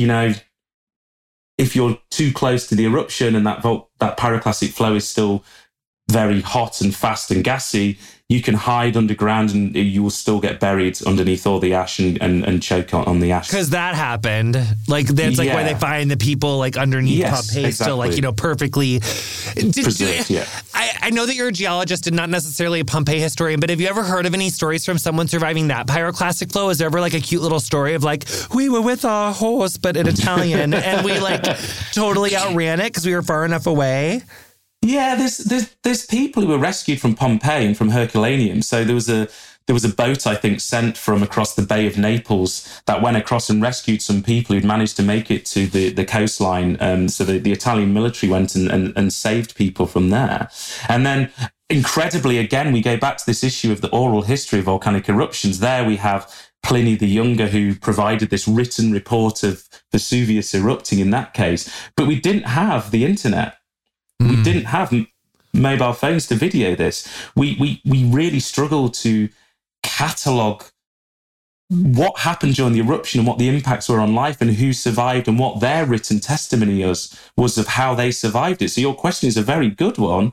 know, 0.06 0.34
if 1.58 1.76
you're 1.76 1.98
too 2.12 2.32
close 2.32 2.68
to 2.68 2.76
the 2.76 2.86
eruption 2.86 3.36
and 3.36 3.48
that 3.48 3.64
that 4.00 4.18
pyroclastic 4.18 4.70
flow 4.70 4.94
is 4.94 5.08
still 5.08 5.44
very 6.12 6.42
hot 6.42 6.82
and 6.82 6.94
fast 6.96 7.32
and 7.32 7.44
gassy, 7.44 7.98
you 8.30 8.42
can 8.42 8.56
hide 8.56 8.98
underground 8.98 9.54
and 9.54 9.74
you 9.74 10.04
will 10.04 10.10
still 10.10 10.42
get 10.42 10.60
buried 10.60 11.02
underneath 11.04 11.48
all 11.48 11.60
the 11.60 11.74
ash 11.74 11.98
and, 12.00 12.22
and, 12.22 12.44
and 12.44 12.62
choke 12.62 12.94
on, 12.94 13.06
on 13.06 13.22
the 13.22 13.32
ash. 13.32 13.48
Because 13.48 13.70
that 13.70 13.96
happened. 13.96 14.56
Like 14.86 15.08
that's 15.08 15.38
like 15.38 15.48
yeah. 15.48 15.56
where 15.56 15.64
they 15.64 15.76
find 15.76 16.12
the 16.12 16.18
people 16.18 16.58
like 16.58 16.76
underneath 16.76 17.20
yes, 17.20 17.48
Pompeii 17.48 17.68
exactly. 17.68 17.86
still 17.86 17.96
like, 17.96 18.16
you 18.18 18.22
know, 18.22 18.34
perfectly 18.34 19.00
preserved. 19.00 20.30
yeah. 20.30 20.46
I, 20.74 20.92
I 21.04 21.10
know 21.12 21.26
that 21.26 21.36
you're 21.36 21.48
a 21.48 21.54
geologist 21.54 22.08
and 22.08 22.18
not 22.18 22.30
necessarily 22.30 22.82
a 22.82 22.86
Pompeii 22.86 23.22
historian, 23.22 23.62
but 23.62 23.70
have 23.70 23.80
you 23.80 23.88
ever 23.88 24.04
heard 24.04 24.26
of 24.26 24.34
any 24.34 24.50
stories 24.50 24.84
from 24.84 24.98
someone 24.98 25.30
surviving 25.30 25.70
that 25.70 25.88
pyroclastic 25.88 26.52
flow? 26.52 26.68
Is 26.68 26.80
there 26.80 26.88
ever 26.88 27.00
like 27.00 27.14
a 27.14 27.22
cute 27.22 27.42
little 27.42 27.62
story 27.62 27.94
of 27.94 28.04
like, 28.04 28.26
we 28.54 28.68
were 28.68 28.82
with 28.82 29.06
our 29.06 29.34
horse, 29.34 29.78
but 29.78 29.96
in 29.96 30.06
Italian, 30.06 30.74
and 30.74 31.06
we 31.06 31.18
like 31.18 31.44
totally 31.94 32.36
outran 32.36 32.82
it 32.82 32.88
because 32.88 33.06
we 33.06 33.16
were 33.16 33.22
far 33.22 33.46
enough 33.46 33.68
away? 33.68 34.24
Yeah, 34.82 35.16
there's 35.16 35.40
there's 35.40 35.76
there's 35.84 36.06
people 36.06 36.44
who 36.44 36.50
were 36.50 36.58
rescued 36.58 37.02
from 37.02 37.16
Pompeii 37.16 37.66
and 37.66 37.78
from 37.78 37.90
Herculaneum. 37.90 38.62
So 38.62 38.84
there 38.84 38.96
was 38.96 39.10
a 39.10 39.28
there 39.66 39.74
was 39.74 39.84
a 39.84 39.90
boat 39.90 40.26
I 40.26 40.36
think 40.36 40.62
sent 40.62 40.98
from 40.98 41.22
across 41.24 41.56
the 41.56 41.62
Bay 41.62 41.88
of 41.88 41.98
Naples 41.98 42.82
that 42.86 43.02
went 43.02 43.18
across 43.18 43.50
and 43.50 43.62
rescued 43.62 44.02
some 44.02 44.24
people 44.24 44.56
who'd 44.56 44.64
managed 44.64 44.96
to 44.98 45.04
make 45.04 45.30
it 45.30 45.46
to 45.48 45.68
the 45.68 45.90
the 45.90 46.06
coastline. 46.06 46.78
Um, 46.80 47.10
so 47.10 47.24
the, 47.26 47.38
the 47.40 47.52
Italian 47.52 47.94
military 47.94 48.32
went 48.32 48.56
and, 48.56 48.70
and 48.70 48.94
and 48.96 49.12
saved 49.12 49.56
people 49.56 49.86
from 49.86 50.10
there, 50.10 50.50
and 50.88 51.06
then. 51.06 51.32
Incredibly, 51.70 52.38
again, 52.38 52.72
we 52.72 52.82
go 52.82 52.96
back 52.96 53.18
to 53.18 53.26
this 53.26 53.44
issue 53.44 53.74
of 53.74 53.82
the 53.82 53.90
oral 53.90 54.22
history 54.22 54.60
of 54.60 54.66
volcanic 54.66 55.10
eruptions. 55.10 55.60
There 55.60 55.84
we 55.84 55.98
have 55.98 56.34
Pliny 56.64 56.96
the 56.96 57.10
Younger, 57.10 57.48
who 57.48 57.76
provided 57.76 58.30
this 58.30 58.48
written 58.48 58.94
report 58.94 59.44
of 59.44 59.68
Vesuvius 59.92 60.56
erupting 60.56 61.00
in 61.00 61.10
that 61.10 61.34
case. 61.34 61.70
But 61.98 62.08
we 62.08 62.22
didn't 62.22 62.44
have 62.44 62.92
the 62.92 63.04
internet. 63.04 63.58
Mm. 64.22 64.30
We 64.30 64.36
hmm. 64.36 64.44
didn't 64.44 64.66
have 64.66 64.94
mobile 65.54 65.94
phones 65.94 66.28
to 66.28 66.36
video 66.36 66.76
this. 66.76 67.08
We 67.36 67.58
we 67.60 67.82
we 67.86 68.06
really 68.06 68.40
struggled 68.40 68.94
to 68.96 69.30
catalog 69.84 70.64
what 71.70 72.20
happened 72.20 72.56
during 72.56 72.74
the 72.74 72.80
eruption 72.80 73.20
and 73.20 73.28
what 73.28 73.40
the 73.40 73.50
impacts 73.50 73.90
were 73.90 74.00
on 74.00 74.16
life 74.16 74.40
and 74.40 74.52
who 74.52 74.72
survived 74.72 75.28
and 75.28 75.38
what 75.38 75.60
their 75.60 75.86
written 75.86 76.20
testimony 76.20 76.84
was, 76.86 77.18
was 77.36 77.58
of 77.58 77.68
how 77.68 77.94
they 77.94 78.10
survived 78.10 78.62
it. 78.62 78.70
So 78.70 78.80
your 78.80 78.96
question 78.96 79.28
is 79.28 79.36
a 79.36 79.42
very 79.42 79.70
good 79.70 79.98
one, 79.98 80.32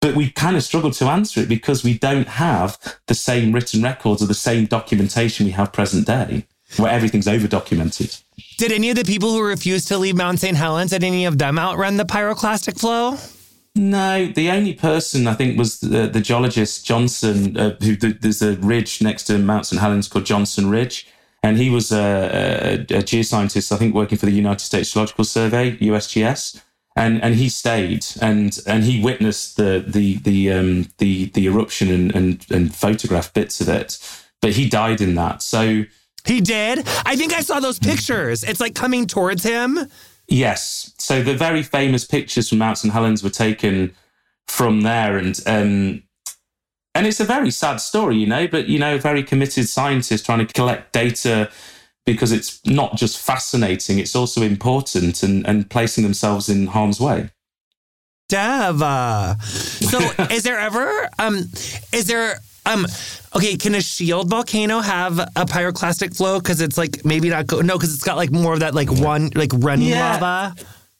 but 0.00 0.16
we 0.16 0.30
kind 0.30 0.56
of 0.56 0.64
struggled 0.64 0.94
to 0.94 1.04
answer 1.06 1.40
it 1.40 1.48
because 1.48 1.84
we 1.84 1.96
don't 1.96 2.26
have 2.26 2.98
the 3.06 3.14
same 3.14 3.52
written 3.52 3.82
records 3.82 4.20
or 4.20 4.26
the 4.26 4.34
same 4.34 4.66
documentation 4.66 5.46
we 5.46 5.52
have 5.52 5.72
present 5.72 6.06
day 6.08 6.44
where 6.76 6.90
everything's 6.90 7.28
over 7.28 7.46
documented. 7.46 8.16
Did 8.58 8.72
any 8.72 8.90
of 8.90 8.96
the 8.96 9.04
people 9.04 9.30
who 9.30 9.42
refused 9.42 9.88
to 9.88 9.98
leave 9.98 10.16
Mount 10.16 10.40
St. 10.40 10.56
Helens, 10.56 10.90
did 10.90 11.04
any 11.04 11.24
of 11.24 11.38
them 11.38 11.58
outrun 11.58 11.96
the 11.96 12.04
pyroclastic 12.04 12.78
flow? 12.78 13.16
No, 13.74 14.26
the 14.26 14.50
only 14.50 14.74
person 14.74 15.26
I 15.26 15.34
think 15.34 15.58
was 15.58 15.80
the, 15.80 16.06
the 16.06 16.20
geologist 16.20 16.84
Johnston, 16.84 17.56
uh, 17.56 17.76
who 17.80 17.96
the, 17.96 18.12
there's 18.12 18.42
a 18.42 18.56
ridge 18.56 19.00
next 19.00 19.24
to 19.24 19.38
Mount 19.38 19.66
St. 19.66 19.80
Helens 19.80 20.08
called 20.08 20.26
Johnston 20.26 20.68
Ridge. 20.68 21.06
And 21.42 21.58
he 21.58 21.70
was 21.70 21.90
a, 21.90 21.98
a, 21.98 22.74
a 22.98 23.02
geoscientist, 23.02 23.72
I 23.72 23.76
think, 23.76 23.94
working 23.94 24.18
for 24.18 24.26
the 24.26 24.32
United 24.32 24.60
States 24.60 24.92
Geological 24.92 25.24
Survey, 25.24 25.76
USGS 25.78 26.62
and 26.96 27.22
and 27.22 27.34
he 27.34 27.48
stayed 27.48 28.04
and 28.20 28.58
and 28.66 28.84
he 28.84 29.02
witnessed 29.02 29.56
the 29.56 29.84
the 29.86 30.16
the 30.18 30.52
um 30.52 30.88
the 30.98 31.26
the 31.30 31.46
eruption 31.46 31.90
and 31.90 32.14
and, 32.14 32.46
and 32.50 32.74
photographed 32.74 33.34
bits 33.34 33.60
of 33.60 33.68
it 33.68 33.98
but 34.40 34.52
he 34.52 34.68
died 34.68 35.00
in 35.00 35.14
that 35.14 35.42
so 35.42 35.84
he 36.24 36.40
did? 36.40 36.86
I 37.04 37.16
think 37.16 37.32
I 37.32 37.40
saw 37.40 37.60
those 37.60 37.78
pictures. 37.78 38.44
It's 38.44 38.60
like 38.60 38.74
coming 38.74 39.06
towards 39.06 39.42
him. 39.42 39.78
Yes. 40.28 40.92
So 40.98 41.22
the 41.22 41.36
very 41.36 41.62
famous 41.62 42.04
pictures 42.04 42.48
from 42.48 42.58
Mount 42.58 42.78
St. 42.78 42.92
Helens 42.92 43.22
were 43.22 43.30
taken 43.30 43.94
from 44.46 44.82
there. 44.82 45.16
And 45.16 45.38
um, 45.46 46.02
and 46.94 47.06
it's 47.06 47.20
a 47.20 47.24
very 47.24 47.50
sad 47.50 47.76
story, 47.76 48.16
you 48.16 48.26
know, 48.26 48.46
but, 48.46 48.68
you 48.68 48.78
know, 48.78 48.98
very 48.98 49.22
committed 49.22 49.68
scientists 49.68 50.22
trying 50.22 50.46
to 50.46 50.52
collect 50.52 50.92
data 50.92 51.50
because 52.04 52.32
it's 52.32 52.60
not 52.66 52.96
just 52.96 53.18
fascinating, 53.18 53.98
it's 53.98 54.16
also 54.16 54.42
important 54.42 55.22
and, 55.22 55.46
and 55.46 55.70
placing 55.70 56.04
themselves 56.04 56.48
in 56.48 56.66
harm's 56.66 57.00
way. 57.00 57.30
Deva. 58.28 59.36
So 59.40 59.98
is 60.30 60.42
there 60.42 60.58
ever 60.58 61.08
um 61.18 61.50
is 61.92 62.06
there 62.06 62.38
um, 62.66 62.86
okay, 63.34 63.56
can 63.56 63.74
a 63.74 63.80
shield 63.80 64.30
volcano 64.30 64.80
have 64.80 65.18
a 65.18 65.44
pyroclastic 65.46 66.16
flow? 66.16 66.38
Because 66.38 66.60
it's 66.60 66.78
like 66.78 67.04
maybe 67.04 67.28
not 67.28 67.46
go 67.46 67.60
no, 67.60 67.76
because 67.76 67.94
it's 67.94 68.04
got 68.04 68.16
like 68.16 68.30
more 68.30 68.54
of 68.54 68.60
that 68.60 68.74
like 68.74 68.90
one 68.90 69.30
like 69.34 69.50
running 69.54 69.88
yeah. 69.88 70.12
lava. 70.14 70.54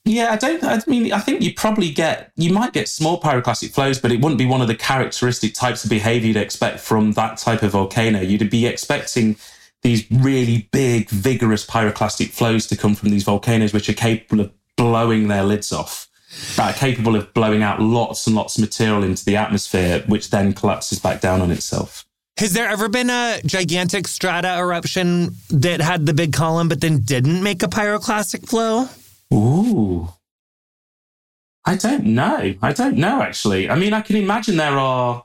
Yeah, 0.05 0.33
I 0.33 0.37
don't. 0.37 0.65
I 0.65 0.81
mean, 0.89 1.13
I 1.13 1.21
think 1.21 1.43
you 1.43 1.55
probably 1.55 1.91
get 1.91 2.33
you 2.37 2.53
might 2.53 2.73
get 2.73 2.89
small 2.89 3.21
pyroclastic 3.21 3.73
flows, 3.73 4.01
but 4.01 4.11
it 4.11 4.21
wouldn't 4.21 4.39
be 4.39 4.47
one 4.47 4.61
of 4.61 4.67
the 4.67 4.75
characteristic 4.75 5.55
types 5.55 5.85
of 5.85 5.91
behavior 5.91 6.29
you'd 6.29 6.37
expect 6.37 6.81
from 6.81 7.13
that 7.13 7.39
type 7.39 7.63
of 7.63 7.73
volcano. 7.73 8.21
You'd 8.21 8.51
be 8.51 8.67
expecting 8.67 9.37
these 9.83 10.11
really 10.11 10.69
big, 10.73 11.09
vigorous 11.11 11.65
pyroclastic 11.67 12.31
flows 12.31 12.67
to 12.69 12.77
come 12.77 12.95
from 12.97 13.11
these 13.11 13.25
volcanoes, 13.25 13.73
which 13.73 13.89
are 13.89 13.95
capable 13.95 14.45
of 14.45 14.53
blowing 14.77 15.29
their 15.29 15.45
lids 15.45 15.73
off, 15.73 16.09
that 16.57 16.75
are 16.75 16.79
capable 16.79 17.17
of 17.17 17.33
blowing 17.35 17.63
out 17.63 17.81
lots 17.81 18.27
and 18.27 18.37
lots 18.37 18.57
of 18.57 18.63
material 18.63 19.03
into 19.03 19.25
the 19.25 19.37
atmosphere, 19.37 20.03
which 20.07 20.31
then 20.31 20.53
collapses 20.53 20.99
back 20.99 21.21
down 21.21 21.41
on 21.41 21.51
itself. 21.51 22.07
Has 22.39 22.55
there 22.55 22.69
ever 22.69 22.89
been 22.89 23.11
a 23.11 23.41
gigantic 23.45 24.09
strata 24.09 24.57
eruption 24.59 25.35
that 25.51 25.81
had 25.81 26.07
the 26.07 26.15
big 26.15 26.33
column 26.33 26.69
but 26.69 26.81
then 26.81 27.01
didn't 27.01 27.43
make 27.43 27.63
a 27.63 27.69
pyroclastic 27.69 28.49
flow? 28.49 28.89
Ooh. 29.33 30.09
I 31.65 31.77
don't 31.77 32.05
know. 32.05 32.55
I 32.61 32.73
don't 32.73 32.97
know, 32.97 33.23
actually. 33.23 33.71
I 33.71 33.77
mean, 33.77 33.93
I 33.93 34.01
can 34.01 34.17
imagine 34.17 34.57
there 34.57 34.79
are. 34.79 35.25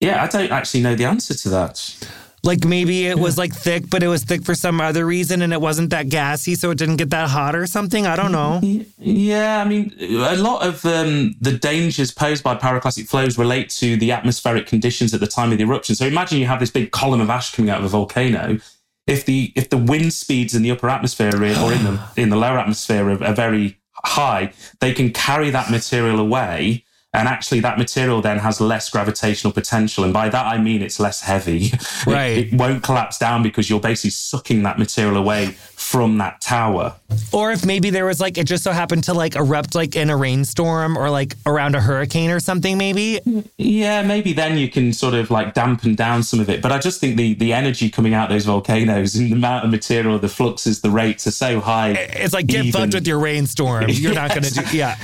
Yeah, 0.00 0.22
I 0.22 0.26
don't 0.26 0.50
actually 0.50 0.82
know 0.82 0.96
the 0.96 1.04
answer 1.04 1.34
to 1.34 1.48
that. 1.50 1.96
Like 2.44 2.64
maybe 2.64 3.06
it 3.06 3.16
was 3.16 3.38
like 3.38 3.54
thick, 3.54 3.88
but 3.88 4.02
it 4.02 4.08
was 4.08 4.24
thick 4.24 4.42
for 4.42 4.56
some 4.56 4.80
other 4.80 5.06
reason 5.06 5.42
and 5.42 5.52
it 5.52 5.60
wasn't 5.60 5.90
that 5.90 6.08
gassy, 6.08 6.56
so 6.56 6.72
it 6.72 6.78
didn't 6.78 6.96
get 6.96 7.10
that 7.10 7.30
hot 7.30 7.54
or 7.54 7.68
something. 7.68 8.04
I 8.04 8.16
don't 8.16 8.32
know. 8.32 8.60
Yeah, 8.98 9.60
I 9.60 9.64
mean, 9.64 9.94
a 10.00 10.34
lot 10.36 10.66
of 10.66 10.84
um, 10.84 11.36
the 11.40 11.52
dangers 11.52 12.10
posed 12.10 12.42
by 12.42 12.56
pyroclastic 12.56 13.08
flows 13.08 13.38
relate 13.38 13.70
to 13.70 13.96
the 13.96 14.10
atmospheric 14.10 14.66
conditions 14.66 15.14
at 15.14 15.20
the 15.20 15.28
time 15.28 15.52
of 15.52 15.58
the 15.58 15.64
eruption. 15.64 15.94
So 15.94 16.04
imagine 16.04 16.38
you 16.38 16.46
have 16.46 16.58
this 16.58 16.70
big 16.70 16.90
column 16.90 17.20
of 17.20 17.30
ash 17.30 17.54
coming 17.54 17.70
out 17.70 17.78
of 17.78 17.84
a 17.84 17.88
volcano. 17.88 18.58
If 19.06 19.24
the 19.24 19.52
if 19.54 19.70
the 19.70 19.78
wind 19.78 20.12
speeds 20.12 20.52
in 20.52 20.62
the 20.62 20.72
upper 20.72 20.88
atmosphere 20.88 21.30
or 21.36 21.44
in 21.44 21.84
the 21.84 22.00
in 22.16 22.30
the 22.30 22.36
lower 22.36 22.58
atmosphere 22.58 23.08
are, 23.08 23.22
are 23.22 23.34
very 23.34 23.78
high, 24.04 24.52
they 24.80 24.92
can 24.92 25.12
carry 25.12 25.50
that 25.50 25.70
material 25.70 26.18
away 26.18 26.84
and 27.14 27.28
actually, 27.28 27.60
that 27.60 27.76
material 27.76 28.22
then 28.22 28.38
has 28.38 28.58
less 28.58 28.88
gravitational 28.88 29.52
potential. 29.52 30.02
And 30.02 30.14
by 30.14 30.30
that, 30.30 30.46
I 30.46 30.56
mean 30.56 30.80
it's 30.80 30.98
less 30.98 31.20
heavy. 31.20 31.72
Right. 32.06 32.38
It, 32.38 32.52
it, 32.52 32.58
won't 32.58 32.82
collapse 32.82 33.18
down 33.18 33.42
because 33.42 33.68
you're 33.68 33.80
basically 33.80 34.10
sucking 34.10 34.62
that 34.62 34.78
material 34.78 35.16
away 35.16 35.54
from 35.92 36.16
that 36.16 36.40
tower. 36.40 36.94
Or 37.34 37.52
if 37.52 37.66
maybe 37.66 37.90
there 37.90 38.06
was 38.06 38.18
like, 38.18 38.38
it 38.38 38.46
just 38.46 38.64
so 38.64 38.72
happened 38.72 39.04
to 39.04 39.12
like 39.12 39.36
erupt 39.36 39.74
like 39.74 39.94
in 39.94 40.08
a 40.08 40.16
rainstorm 40.16 40.96
or 40.96 41.10
like 41.10 41.34
around 41.44 41.74
a 41.74 41.82
hurricane 41.82 42.30
or 42.30 42.40
something, 42.40 42.78
maybe. 42.78 43.20
Yeah, 43.58 44.00
maybe 44.00 44.32
then 44.32 44.56
you 44.56 44.70
can 44.70 44.94
sort 44.94 45.12
of 45.12 45.30
like 45.30 45.52
dampen 45.52 45.94
down 45.94 46.22
some 46.22 46.40
of 46.40 46.48
it. 46.48 46.62
But 46.62 46.72
I 46.72 46.78
just 46.78 46.98
think 46.98 47.18
the, 47.18 47.34
the 47.34 47.52
energy 47.52 47.90
coming 47.90 48.14
out 48.14 48.30
those 48.30 48.46
volcanoes 48.46 49.14
and 49.16 49.30
the 49.30 49.34
amount 49.34 49.66
of 49.66 49.70
material, 49.70 50.18
the 50.18 50.30
fluxes, 50.30 50.80
the 50.80 50.88
rates 50.88 51.26
are 51.26 51.30
so 51.30 51.60
high. 51.60 51.90
It's 51.90 52.32
like, 52.32 52.46
get 52.46 52.64
even. 52.64 52.80
fucked 52.80 52.94
with 52.94 53.06
your 53.06 53.18
rainstorm. 53.18 53.84
You're 53.88 54.14
not 54.14 54.30
going 54.30 54.44
to 54.44 54.50
do, 54.50 54.74
yeah. 54.74 54.96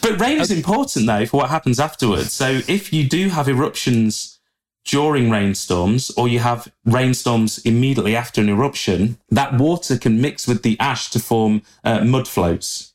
But 0.00 0.20
rain 0.20 0.40
is 0.40 0.50
important 0.50 1.06
though 1.06 1.24
for 1.24 1.36
what 1.36 1.50
happens 1.50 1.78
afterwards. 1.78 2.32
So 2.32 2.62
if 2.66 2.92
you 2.92 3.08
do 3.08 3.28
have 3.28 3.48
eruptions 3.48 4.31
during 4.84 5.30
rainstorms 5.30 6.10
or 6.16 6.28
you 6.28 6.40
have 6.40 6.70
rainstorms 6.84 7.58
immediately 7.58 8.16
after 8.16 8.40
an 8.40 8.48
eruption, 8.48 9.18
that 9.30 9.58
water 9.58 9.96
can 9.96 10.20
mix 10.20 10.46
with 10.46 10.62
the 10.62 10.78
ash 10.80 11.10
to 11.10 11.20
form 11.20 11.62
uh, 11.84 12.04
mud 12.04 12.26
flows. 12.26 12.92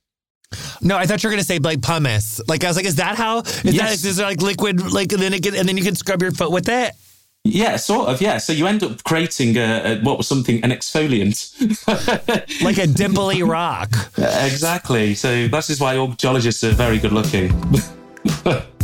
No, 0.81 0.97
I 0.97 1.05
thought 1.05 1.21
you 1.23 1.27
were 1.27 1.31
gonna 1.31 1.43
say 1.43 1.59
like 1.59 1.81
pumice. 1.81 2.39
Like 2.47 2.63
I 2.63 2.67
was 2.67 2.77
like, 2.77 2.85
is 2.85 2.95
that 2.95 3.17
how? 3.17 3.39
Is 3.39 3.65
yes. 3.65 4.01
that 4.01 4.09
is 4.09 4.19
like 4.19 4.41
liquid? 4.41 4.93
Like 4.93 5.11
and 5.11 5.21
then 5.21 5.33
it 5.33 5.43
can, 5.43 5.55
and 5.55 5.67
then 5.67 5.77
you 5.77 5.83
can 5.83 5.95
scrub 5.95 6.21
your 6.21 6.31
foot 6.31 6.51
with 6.51 6.69
it. 6.69 6.93
Yeah, 7.43 7.75
sort 7.77 8.09
of. 8.09 8.21
Yeah. 8.21 8.37
So 8.37 8.53
you 8.53 8.65
end 8.67 8.83
up 8.83 9.03
creating 9.03 9.57
a, 9.57 9.61
a 9.83 10.01
what 10.01 10.17
was 10.17 10.27
something 10.27 10.63
an 10.63 10.71
exfoliant, 10.71 11.37
like 12.63 12.77
a 12.77 12.87
dimply 12.87 13.47
rock. 13.47 13.89
exactly. 14.17 15.15
So 15.15 15.47
that 15.49 15.69
is 15.69 15.81
why 15.81 15.97
all 15.97 16.09
geologists 16.09 16.63
are 16.63 16.71
very 16.71 16.97
good 16.99 17.11
looking. 17.11 17.51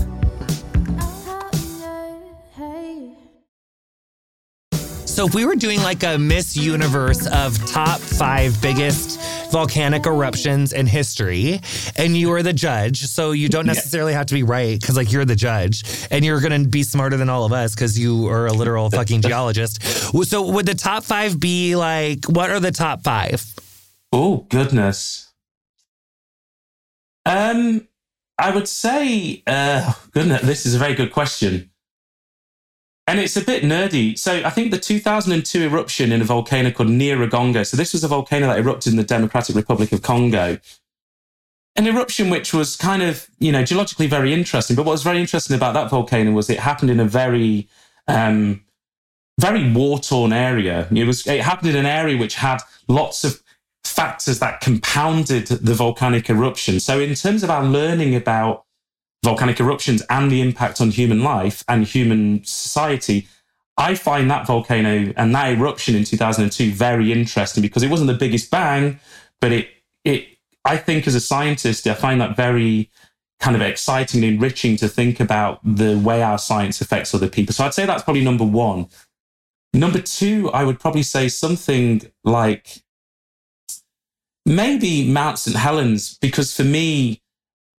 So 5.14 5.28
if 5.28 5.36
we 5.36 5.46
were 5.46 5.54
doing 5.54 5.80
like 5.84 6.02
a 6.02 6.18
Miss 6.18 6.58
Universe 6.58 7.28
of 7.28 7.64
top 7.68 8.00
five 8.00 8.60
biggest 8.64 9.20
volcanic 9.52 10.08
eruptions 10.08 10.74
in 10.74 10.88
history, 10.88 11.62
and 11.96 12.18
you 12.18 12.34
are 12.34 12.42
the 12.42 12.52
judge, 12.52 13.04
so 13.06 13.32
you 13.32 13.48
don't 13.48 13.68
necessarily 13.68 14.14
have 14.14 14.26
to 14.26 14.34
be 14.34 14.42
right 14.42 14.82
because 14.82 14.98
like 14.98 15.12
you're 15.12 15.24
the 15.24 15.36
judge, 15.36 15.84
and 16.10 16.26
you're 16.26 16.42
gonna 16.42 16.68
be 16.68 16.82
smarter 16.82 17.16
than 17.16 17.30
all 17.30 17.46
of 17.46 17.54
us 17.54 17.76
because 17.76 17.98
you 17.98 18.28
are 18.28 18.48
a 18.48 18.54
literal 18.54 18.90
fucking 18.90 19.22
geologist. 19.22 19.84
So 20.24 20.50
would 20.50 20.66
the 20.66 20.74
top 20.74 21.04
five 21.04 21.40
be 21.40 21.76
like? 21.76 22.26
What 22.26 22.50
are 22.50 22.60
the 22.60 22.72
top 22.72 23.04
five? 23.04 23.46
Oh 24.12 24.48
goodness. 24.50 25.32
Um, 27.24 27.88
I 28.40 28.50
would 28.50 28.68
say, 28.68 29.44
uh, 29.46 29.94
goodness, 30.10 30.42
this 30.42 30.66
is 30.66 30.74
a 30.74 30.80
very 30.80 30.96
good 30.96 31.12
question. 31.12 31.70
And 33.06 33.20
it's 33.20 33.36
a 33.36 33.42
bit 33.42 33.64
nerdy. 33.64 34.18
So 34.18 34.44
I 34.46 34.50
think 34.50 34.72
the 34.72 34.80
2002 34.80 35.64
eruption 35.64 36.12
in 36.12 36.22
a 36.22 36.24
volcano 36.24 36.72
called 36.72 36.90
Nyiragongo. 36.90 37.66
So 37.66 37.76
this 37.76 37.92
was 37.92 38.04
a 38.04 38.08
volcano 38.08 38.48
that 38.48 38.60
erupted 38.60 38.94
in 38.94 38.98
the 38.98 39.04
Democratic 39.04 39.56
Republic 39.56 39.92
of 39.92 40.02
Congo. 40.02 40.58
An 41.76 41.88
eruption 41.88 42.30
which 42.30 42.54
was 42.54 42.76
kind 42.78 43.02
of, 43.02 43.28
you 43.40 43.52
know, 43.52 43.64
geologically 43.64 44.08
very 44.08 44.34
interesting. 44.34 44.76
But 44.76 44.86
what 44.86 44.94
was 44.94 45.04
very 45.04 45.20
interesting 45.20 45.56
about 45.56 45.74
that 45.74 45.90
volcano 45.90 46.32
was 46.32 46.50
it 46.50 46.60
happened 46.60 46.92
in 46.92 47.00
a 47.00 47.06
very, 47.06 47.68
um, 48.08 48.64
very 49.40 49.70
war-torn 49.74 50.32
area. 50.32 50.88
It 50.92 51.06
was 51.06 51.28
it 51.28 51.42
happened 51.42 51.72
in 51.72 51.76
an 51.76 51.86
area 51.86 52.18
which 52.18 52.36
had 52.36 52.62
lots 52.88 53.24
of 53.24 53.42
factors 53.84 54.40
that 54.40 54.62
compounded 54.62 55.48
the 55.48 55.74
volcanic 55.74 56.30
eruption. 56.30 56.80
So 56.80 57.00
in 57.00 57.16
terms 57.16 57.44
of 57.44 57.50
our 57.50 57.66
learning 57.66 58.16
about 58.16 58.66
volcanic 59.24 59.60
eruptions 59.60 60.04
and 60.10 60.30
the 60.30 60.42
impact 60.42 60.82
on 60.82 60.92
human 60.92 61.24
life 61.24 61.64
and 61.68 61.86
human 61.86 62.44
society, 62.44 63.28
I 63.78 63.96
find 63.96 64.30
that 64.30 64.46
volcano 64.46 65.14
and 65.16 65.34
that 65.34 65.54
eruption 65.54 65.96
in 65.96 66.04
2002 66.04 66.72
very 66.72 67.12
interesting 67.12 67.62
because 67.62 67.82
it 67.82 67.90
wasn't 67.90 68.10
the 68.10 68.18
biggest 68.18 68.52
bang, 68.52 69.00
but 69.40 69.52
it, 69.52 69.70
it, 70.04 70.28
I 70.66 70.78
think 70.78 71.08
as 71.08 71.16
a 71.16 71.22
scientist, 71.22 71.88
I 71.88 71.94
find 71.94 72.22
that 72.22 72.36
very 72.36 72.92
kind 73.40 73.56
of 73.56 73.62
exciting 73.62 74.24
and 74.24 74.36
enriching 74.36 74.78
to 74.78 74.88
think 74.88 75.20
about 75.20 75.60
the 75.64 75.98
way 75.98 76.22
our 76.22 76.38
science 76.38 76.82
affects 76.82 77.14
other 77.14 77.30
people. 77.30 77.54
So 77.54 77.66
I'd 77.66 77.74
say 77.74 77.86
that's 77.86 78.04
probably 78.04 78.24
number 78.24 78.46
one. 78.46 78.88
Number 79.74 80.00
two, 80.00 80.52
I 80.52 80.64
would 80.64 80.80
probably 80.80 81.04
say 81.04 81.28
something 81.30 82.04
like 82.24 82.84
maybe 84.46 85.10
Mount 85.10 85.40
St. 85.40 85.58
Helens, 85.58 86.18
because 86.20 86.56
for 86.56 86.64
me, 86.64 87.23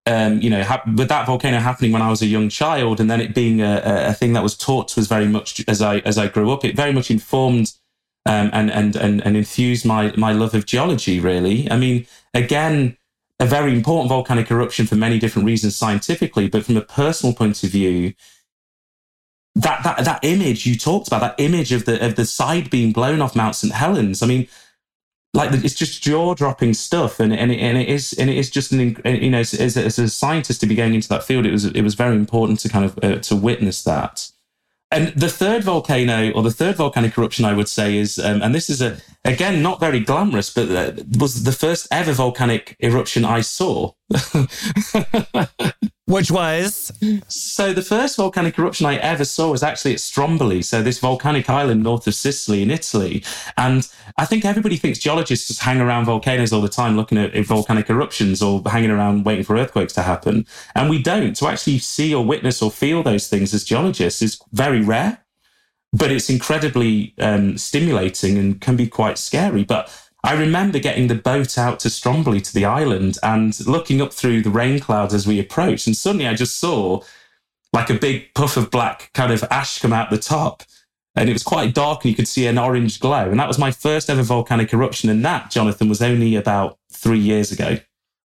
um, 0.07 0.41
you 0.41 0.51
know, 0.51 0.63
ha- 0.63 0.83
with 0.97 1.09
that 1.09 1.27
volcano 1.27 1.59
happening 1.59 1.93
when 1.93 2.03
I 2.03 2.11
was 2.11 2.21
a 2.21 2.27
young 2.27 2.49
child, 2.49 3.01
and 3.01 3.11
then 3.11 3.21
it 3.21 3.35
being 3.35 3.63
a, 3.63 3.83
a, 4.09 4.13
thing 4.13 4.35
that 4.35 4.43
was 4.43 4.57
taught 4.57 4.89
to 4.89 5.01
us 5.01 5.07
very 5.07 5.27
much 5.27 5.65
as 5.67 5.81
I 5.81 5.99
as 6.01 6.19
I 6.19 6.29
grew 6.29 6.53
up, 6.53 6.65
it 6.65 6.77
very 6.77 6.93
much 6.93 7.11
informed 7.11 7.73
um, 8.27 8.51
and 8.53 8.71
and 8.71 8.97
and 8.97 9.25
and 9.25 9.37
infused 9.37 9.87
my 9.87 10.13
my 10.17 10.33
love 10.33 10.55
of 10.55 10.67
geology. 10.67 11.21
Really, 11.21 11.71
I 11.71 11.79
mean, 11.79 12.07
again, 12.35 12.99
a 13.41 13.47
very 13.47 13.73
important 13.73 14.11
volcanic 14.11 14.51
eruption 14.51 14.87
for 14.87 14.95
many 14.95 15.19
different 15.19 15.47
reasons 15.47 15.77
scientifically, 15.77 16.49
but 16.49 16.67
from 16.67 16.77
a 16.77 16.83
personal 16.83 17.35
point 17.35 17.63
of 17.65 17.71
view, 17.71 18.13
that 19.55 19.83
that 19.85 20.05
that 20.05 20.21
image 20.23 20.67
you 20.67 20.77
talked 20.77 21.07
about, 21.07 21.21
that 21.21 21.41
image 21.43 21.73
of 21.73 21.87
the 21.87 22.05
of 22.05 22.17
the 22.17 22.27
side 22.27 22.69
being 22.69 22.93
blown 22.93 23.23
off 23.23 23.35
Mount 23.35 23.57
St 23.57 23.73
Helens. 23.73 24.23
I 24.23 24.27
mean, 24.27 24.49
like 25.35 25.53
it's 25.53 25.75
just 25.75 26.03
jaw 26.03 26.35
dropping 26.35 26.75
stuff, 26.75 27.21
and 27.21 27.33
and 27.33 27.51
it, 27.51 27.59
and 27.59 27.77
it 27.77 27.89
is 27.89 28.13
and 28.15 28.31
it 28.31 28.39
is 28.39 28.49
just 28.49 28.73
an 28.73 28.97
you 29.05 29.31
know 29.31 29.41
as, 29.41 29.53
as, 29.53 29.99
a 29.99 30.09
scientist 30.09 30.61
to 30.61 30.67
be 30.67 30.75
going 30.75 30.95
into 30.95 31.09
that 31.09 31.25
field, 31.25 31.45
it 31.45 31.53
was 31.53 31.65
it 31.65 31.83
was 31.83 31.95
very 31.95 32.17
important 32.17 32.61
to 32.61 32.69
kind 32.69 32.85
of 32.85 32.99
uh, 33.03 33.19
to 33.19 33.37
witness 33.37 33.83
that. 33.83 34.31
And 34.91 35.09
the 35.09 35.29
third 35.29 35.65
volcano, 35.65 36.31
or 36.33 36.43
the 36.43 36.53
third 36.53 36.77
volcanic 36.77 37.19
eruption, 37.19 37.45
I 37.45 37.53
would 37.53 37.69
say 37.69 37.97
is, 37.97 38.19
um, 38.19 38.43
and 38.43 38.55
this 38.55 38.71
is 38.71 38.81
a 38.81 38.99
again 39.25 39.63
not 39.63 39.81
very 39.81 40.01
glamorous, 40.01 40.51
but 40.51 40.71
uh, 40.71 40.93
was 41.19 41.45
the 41.45 41.53
first 41.53 41.89
ever 41.91 42.13
volcanic 42.13 42.77
eruption 42.81 43.25
I 43.25 43.41
saw. 43.41 43.93
Which 46.07 46.31
was? 46.31 46.93
So 47.29 47.73
the 47.73 47.81
first 47.81 48.19
volcanic 48.19 48.59
eruption 48.59 48.85
I 48.85 48.97
ever 48.97 49.25
saw 49.25 49.51
was 49.51 49.63
actually 49.63 49.95
at 49.95 50.01
Stromboli, 50.01 50.61
so 50.61 50.83
this 50.83 50.99
volcanic 50.99 51.49
island 51.49 51.83
north 51.83 52.07
of 52.07 52.15
Sicily 52.15 52.63
in 52.63 52.71
Italy. 52.71 53.25
And 53.57 53.89
I 54.19 54.27
think 54.27 54.45
everybody 54.45 54.77
thinks 54.77 54.99
geologists 54.99 55.49
just 55.49 55.63
hang 55.63 55.81
around 55.81 56.05
volcanoes 56.05 56.53
all 56.53 56.61
the 56.61 56.69
time 56.69 56.97
looking 56.97 57.17
at 57.17 57.35
volcanic 57.47 57.89
eruptions 57.89 58.43
or 58.43 58.63
hanging 58.67 58.91
around 58.91 59.25
waiting 59.25 59.45
for 59.45 59.57
earthquakes 59.57 59.95
to 59.95 60.03
happen. 60.03 60.47
And 60.75 60.91
we 60.91 61.03
don't. 61.03 61.35
To 61.37 61.49
actually 61.49 61.79
see 61.79 62.15
or 62.15 62.23
witness 62.25 62.61
or 62.61 62.71
feel 62.71 63.03
those 63.03 63.29
things 63.29 63.55
as 63.55 63.65
geologists 63.65 64.21
is 64.21 64.39
very 64.53 64.83
rare 64.83 65.24
but 65.95 66.11
it's 66.11 66.29
incredibly 66.29 67.15
um, 67.19 67.57
stimulating 67.57 68.37
and 68.37 68.61
can 68.61 68.77
be 68.77 68.89
quite 68.89 69.17
scary. 69.17 69.63
But 69.63 69.89
I 70.25 70.35
remember 70.35 70.81
getting 70.81 71.07
the 71.07 71.15
boat 71.15 71.57
out 71.57 71.79
to 71.81 71.91
Stromboli 71.91 72.41
to 72.41 72.53
the 72.53 72.65
island 72.65 73.17
and 73.23 73.59
looking 73.67 74.03
up 74.03 74.13
through 74.13 74.43
the 74.43 74.51
rain 74.51 74.81
clouds 74.81 75.15
as 75.15 75.27
we 75.27 75.39
approached. 75.39 75.87
And 75.87 75.97
suddenly 75.97 76.27
I 76.27 76.35
just 76.35 76.59
saw 76.59 77.03
like 77.73 77.91
a 77.91 77.95
big 77.95 78.35
puff 78.35 78.57
of 78.57 78.71
black 78.71 79.11
kind 79.15 79.33
of 79.33 79.45
ash 79.51 79.79
come 79.79 79.93
out 79.93 80.11
the 80.11 80.19
top. 80.19 80.65
And 81.15 81.29
it 81.29 81.33
was 81.33 81.45
quite 81.45 81.75
dark 81.75 82.03
and 82.03 82.11
you 82.11 82.17
could 82.17 82.27
see 82.27 82.49
an 82.49 82.59
orange 82.59 82.99
glow. 82.99 83.31
And 83.31 83.39
that 83.39 83.47
was 83.47 83.59
my 83.59 83.71
first 83.71 84.11
ever 84.11 84.23
volcanic 84.23 84.73
eruption. 84.73 85.11
And 85.11 85.25
that, 85.25 85.53
Jonathan, 85.53 85.89
was 85.89 86.03
only 86.03 86.35
about 86.35 86.77
three 86.91 87.21
years 87.21 87.53
ago. 87.53 87.79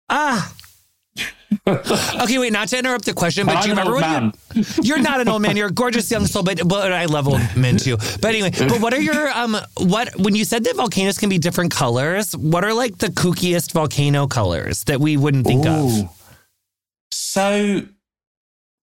Ah. 0.08 0.54
okay, 1.66 2.38
wait, 2.38 2.52
not 2.52 2.68
to 2.68 2.78
interrupt 2.78 3.04
the 3.04 3.14
question, 3.14 3.46
but 3.46 3.56
I'm 3.56 3.62
do 3.62 3.68
you 3.68 3.74
remember 3.74 3.94
when 3.94 4.32
you're, 4.54 4.64
you're 4.82 4.98
not 4.98 5.20
an 5.20 5.28
old 5.28 5.42
man, 5.42 5.56
you're 5.56 5.68
a 5.68 5.72
gorgeous 5.72 6.10
young 6.10 6.26
soul, 6.26 6.42
but, 6.42 6.60
but 6.66 6.92
I 6.92 7.06
love 7.06 7.26
old 7.26 7.40
men 7.56 7.76
too. 7.76 7.96
But 8.20 8.34
anyway, 8.34 8.50
but 8.50 8.80
what 8.80 8.92
are 8.92 9.00
your 9.00 9.28
um 9.30 9.56
what 9.78 10.14
when 10.16 10.34
you 10.34 10.44
said 10.44 10.64
that 10.64 10.76
volcanoes 10.76 11.18
can 11.18 11.28
be 11.28 11.38
different 11.38 11.72
colors, 11.72 12.36
what 12.36 12.64
are 12.64 12.74
like 12.74 12.98
the 12.98 13.08
kookiest 13.08 13.72
volcano 13.72 14.26
colors 14.26 14.84
that 14.84 15.00
we 15.00 15.16
wouldn't 15.16 15.46
think 15.46 15.66
of? 15.66 16.14
So 17.10 17.82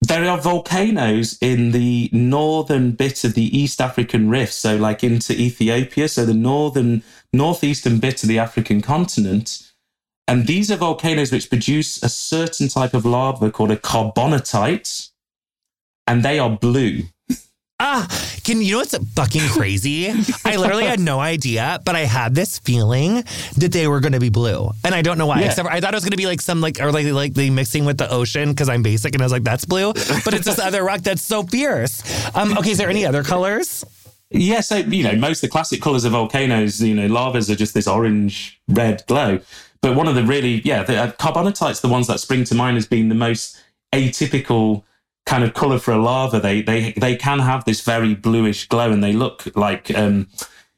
there 0.02 0.28
are 0.28 0.38
volcanoes 0.38 1.36
in 1.40 1.72
the 1.72 2.08
northern 2.12 2.92
bit 2.92 3.24
of 3.24 3.34
the 3.34 3.56
East 3.56 3.80
African 3.80 4.30
Rift, 4.30 4.52
so 4.52 4.76
like 4.76 5.04
into 5.04 5.34
Ethiopia, 5.34 6.08
so 6.08 6.24
the 6.24 6.34
northern 6.34 7.02
northeastern 7.32 7.98
bit 7.98 8.22
of 8.22 8.28
the 8.28 8.38
African 8.38 8.80
continent. 8.80 9.69
And 10.30 10.46
these 10.46 10.70
are 10.70 10.76
volcanoes 10.76 11.32
which 11.32 11.48
produce 11.48 12.00
a 12.04 12.08
certain 12.08 12.68
type 12.68 12.94
of 12.94 13.04
lava 13.04 13.50
called 13.50 13.72
a 13.72 13.76
carbonatite, 13.76 15.10
and 16.06 16.22
they 16.22 16.38
are 16.38 16.48
blue. 16.48 17.02
Ah, 17.80 18.06
can 18.44 18.62
you 18.62 18.74
know 18.74 18.78
what's 18.78 18.96
fucking 18.96 19.48
crazy? 19.48 20.08
I 20.44 20.54
literally 20.54 20.84
had 20.84 21.00
no 21.00 21.18
idea, 21.18 21.80
but 21.84 21.96
I 21.96 22.00
had 22.00 22.36
this 22.36 22.60
feeling 22.60 23.24
that 23.56 23.72
they 23.72 23.88
were 23.88 23.98
going 23.98 24.12
to 24.12 24.20
be 24.20 24.28
blue, 24.28 24.70
and 24.84 24.94
I 24.94 25.02
don't 25.02 25.18
know 25.18 25.26
why. 25.26 25.40
Yeah. 25.40 25.46
Except 25.46 25.68
I 25.68 25.80
thought 25.80 25.94
it 25.94 25.96
was 25.96 26.04
going 26.04 26.12
to 26.12 26.16
be 26.16 26.26
like 26.26 26.40
some 26.40 26.60
like 26.60 26.78
or 26.80 26.92
like 26.92 27.06
like 27.06 27.34
they 27.34 27.50
mixing 27.50 27.84
with 27.84 27.98
the 27.98 28.08
ocean 28.08 28.50
because 28.50 28.68
I'm 28.68 28.84
basic, 28.84 29.14
and 29.14 29.22
I 29.22 29.24
was 29.24 29.32
like, 29.32 29.42
that's 29.42 29.64
blue, 29.64 29.92
but 29.92 30.32
it's 30.32 30.44
this 30.44 30.58
other 30.60 30.84
rock 30.84 31.00
that's 31.00 31.22
so 31.22 31.42
fierce. 31.42 32.04
Um, 32.36 32.56
okay, 32.56 32.70
is 32.70 32.78
there 32.78 32.88
any 32.88 33.04
other 33.04 33.24
colors? 33.24 33.84
Yeah, 34.30 34.60
so 34.60 34.76
you 34.76 35.02
know, 35.02 35.16
most 35.16 35.42
of 35.42 35.48
the 35.48 35.52
classic 35.52 35.82
colours 35.82 36.04
of 36.04 36.12
volcanoes, 36.12 36.80
you 36.80 36.94
know, 36.94 37.08
lavas 37.08 37.50
are 37.50 37.56
just 37.56 37.74
this 37.74 37.88
orange 37.88 38.60
red 38.68 39.02
glow. 39.08 39.40
But 39.82 39.96
one 39.96 40.08
of 40.08 40.14
the 40.14 40.24
really, 40.24 40.60
yeah, 40.62 40.82
the 40.82 40.96
uh, 40.96 41.12
carbonatites, 41.12 41.80
the 41.80 41.88
ones 41.88 42.06
that 42.08 42.20
spring 42.20 42.44
to 42.44 42.54
mind 42.54 42.76
as 42.76 42.86
being 42.86 43.08
the 43.08 43.14
most 43.14 43.60
atypical 43.92 44.84
kind 45.26 45.44
of 45.44 45.54
colour 45.54 45.78
for 45.78 45.92
a 45.92 45.98
lava. 45.98 46.40
They 46.40 46.60
they 46.60 46.92
they 46.92 47.16
can 47.16 47.38
have 47.38 47.64
this 47.64 47.80
very 47.80 48.14
bluish 48.14 48.68
glow, 48.68 48.92
and 48.92 49.02
they 49.02 49.12
look 49.12 49.44
like, 49.56 49.96
um, 49.96 50.28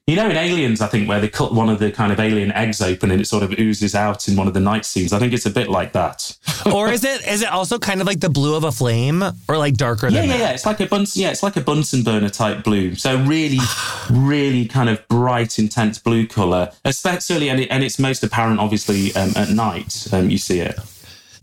you 0.09 0.16
know, 0.16 0.28
in 0.28 0.36
Aliens, 0.36 0.80
I 0.80 0.88
think 0.88 1.09
where 1.09 1.20
they 1.20 1.28
cut 1.28 1.55
one 1.55 1.68
of 1.68 1.78
the 1.78 1.92
kind 1.92 2.11
of 2.11 2.18
alien 2.18 2.50
eggs 2.53 2.80
open 2.82 3.12
and 3.12 3.20
it 3.20 3.26
sort 3.26 3.44
of 3.44 3.53
oozes 3.57 3.94
out 3.94 4.26
in 4.26 4.34
one 4.36 4.48
of 4.48 4.55
the 4.55 4.59
night 4.61 4.84
scenes. 4.84 5.12
I 5.12 5.20
think 5.20 5.32
it's 5.32 5.46
a 5.46 5.50
bit 5.50 5.68
like 5.68 5.92
that. 5.92 6.36
or 6.74 6.88
is 6.90 7.05
it 7.05 7.24
is 7.28 7.42
it 7.42 7.48
also 7.48 7.78
kind 7.78 8.00
of 8.00 8.07
like 8.09 8.18
the 8.18 8.28
blue 8.28 8.57
of 8.57 8.64
a 8.64 8.72
flame, 8.72 9.22
or 9.48 9.59
like 9.59 9.74
darker 9.74 10.09
Yeah, 10.09 10.22
than 10.22 10.30
yeah, 10.30 10.36
that? 10.38 10.42
yeah. 10.42 10.50
It's 10.55 10.66
like 10.66 10.80
a 10.80 10.86
Bunsen. 10.86 11.22
Yeah, 11.22 11.30
it's 11.30 11.44
like 11.44 11.57
a 11.57 11.61
Bunsen 11.61 12.03
burner 12.03 12.28
type 12.30 12.64
blue. 12.64 12.96
So 12.96 13.16
really, 13.24 13.59
really 14.11 14.66
kind 14.66 14.88
of 14.88 15.07
bright, 15.07 15.59
intense 15.61 15.98
blue 16.00 16.26
color, 16.26 16.70
especially, 16.84 17.48
and, 17.48 17.61
it, 17.61 17.68
and 17.70 17.84
it's 17.84 18.00
most 18.00 18.24
apparent, 18.24 18.59
obviously, 18.59 19.14
um, 19.14 19.30
at 19.36 19.50
night. 19.50 20.09
Um, 20.12 20.30
you 20.30 20.38
see 20.38 20.59
it. 20.61 20.76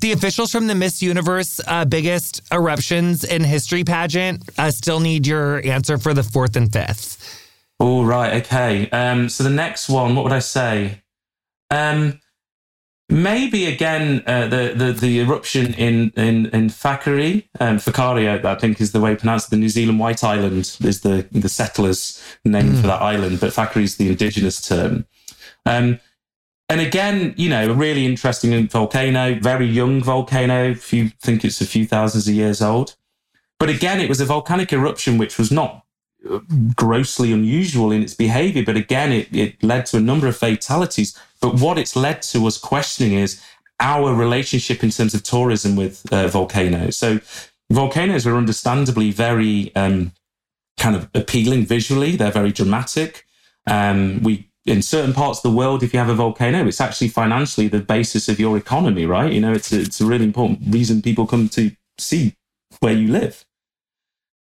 The 0.01 0.11
officials 0.13 0.51
from 0.51 0.67
the 0.67 0.75
Miss 0.75 1.01
Universe 1.01 1.59
uh, 1.67 1.85
biggest 1.85 2.41
eruptions 2.53 3.23
in 3.23 3.43
history 3.43 3.83
pageant 3.83 4.43
uh, 4.57 4.71
still 4.71 4.99
need 4.99 5.27
your 5.27 5.65
answer 5.65 5.97
for 5.97 6.13
the 6.13 6.23
fourth 6.23 6.55
and 6.55 6.71
fifth. 6.71 7.38
All 7.79 8.05
right. 8.05 8.41
Okay. 8.45 8.89
Um, 8.89 9.29
so 9.29 9.43
the 9.43 9.49
next 9.49 9.89
one, 9.89 10.15
what 10.15 10.23
would 10.23 10.33
I 10.33 10.39
say? 10.39 11.01
Um, 11.71 12.19
maybe 13.09 13.65
again 13.65 14.23
uh, 14.27 14.47
the, 14.47 14.73
the 14.75 14.91
the 14.93 15.19
eruption 15.19 15.73
in 15.73 16.11
in 16.11 16.47
in 16.47 16.69
Whakaari, 16.69 17.47
um, 17.59 17.77
Whakaari, 17.77 18.45
I 18.45 18.55
think 18.55 18.79
is 18.79 18.91
the 18.91 18.99
way 18.99 19.11
you 19.11 19.17
pronounce 19.17 19.45
it. 19.45 19.51
The 19.51 19.57
New 19.57 19.69
Zealand 19.69 19.99
White 19.99 20.23
Island 20.23 20.57
is 20.57 21.01
the 21.01 21.27
the 21.31 21.49
settlers' 21.49 22.21
name 22.45 22.75
for 22.75 22.87
that 22.87 23.01
island, 23.01 23.39
but 23.39 23.51
Whakaari 23.51 23.83
is 23.83 23.97
the 23.97 24.09
indigenous 24.09 24.61
term. 24.61 25.05
Um, 25.65 25.99
and 26.69 26.81
again, 26.81 27.33
you 27.35 27.49
know, 27.49 27.71
a 27.71 27.73
really 27.73 28.05
interesting 28.05 28.67
volcano, 28.67 29.39
very 29.39 29.65
young 29.65 30.03
volcano. 30.03 30.69
If 30.69 30.93
you 30.93 31.09
think 31.21 31.43
it's 31.43 31.61
a 31.61 31.65
few 31.65 31.87
thousands 31.87 32.27
of 32.27 32.35
years 32.35 32.61
old, 32.61 32.95
but 33.57 33.69
again, 33.69 33.99
it 33.99 34.07
was 34.07 34.21
a 34.21 34.25
volcanic 34.25 34.71
eruption 34.71 35.17
which 35.17 35.37
was 35.39 35.51
not 35.51 35.83
grossly 36.75 37.31
unusual 37.31 37.91
in 37.91 38.03
its 38.03 38.13
behavior, 38.13 38.63
but 38.63 38.75
again, 38.75 39.11
it, 39.11 39.33
it 39.35 39.63
led 39.63 39.85
to 39.87 39.97
a 39.97 40.01
number 40.01 40.27
of 40.27 40.37
fatalities. 40.37 41.17
But 41.41 41.55
what 41.55 41.77
it's 41.77 41.95
led 41.95 42.21
to 42.23 42.45
us 42.45 42.57
questioning 42.57 43.13
is 43.13 43.41
our 43.79 44.13
relationship 44.13 44.83
in 44.83 44.89
terms 44.89 45.13
of 45.13 45.23
tourism 45.23 45.75
with 45.75 46.11
uh, 46.11 46.27
volcanoes. 46.27 46.97
So, 46.97 47.19
volcanoes 47.71 48.27
are 48.27 48.35
understandably 48.35 49.11
very 49.11 49.73
um, 49.75 50.11
kind 50.77 50.95
of 50.95 51.09
appealing 51.13 51.65
visually, 51.65 52.15
they're 52.15 52.31
very 52.31 52.51
dramatic. 52.51 53.25
Um, 53.67 54.21
we 54.23 54.49
in 54.65 54.81
certain 54.81 55.13
parts 55.13 55.39
of 55.39 55.43
the 55.43 55.57
world, 55.57 55.83
if 55.83 55.93
you 55.93 55.99
have 55.99 56.09
a 56.09 56.15
volcano, 56.15 56.67
it's 56.67 56.81
actually 56.81 57.07
financially 57.07 57.67
the 57.67 57.79
basis 57.79 58.29
of 58.29 58.39
your 58.39 58.57
economy, 58.57 59.05
right? 59.05 59.31
You 59.31 59.41
know, 59.41 59.53
it's 59.53 59.71
a, 59.71 59.81
it's 59.81 60.01
a 60.01 60.05
really 60.05 60.25
important 60.25 60.59
reason 60.67 61.01
people 61.01 61.25
come 61.25 61.49
to 61.49 61.71
see 61.97 62.35
where 62.79 62.93
you 62.93 63.07
live. 63.07 63.45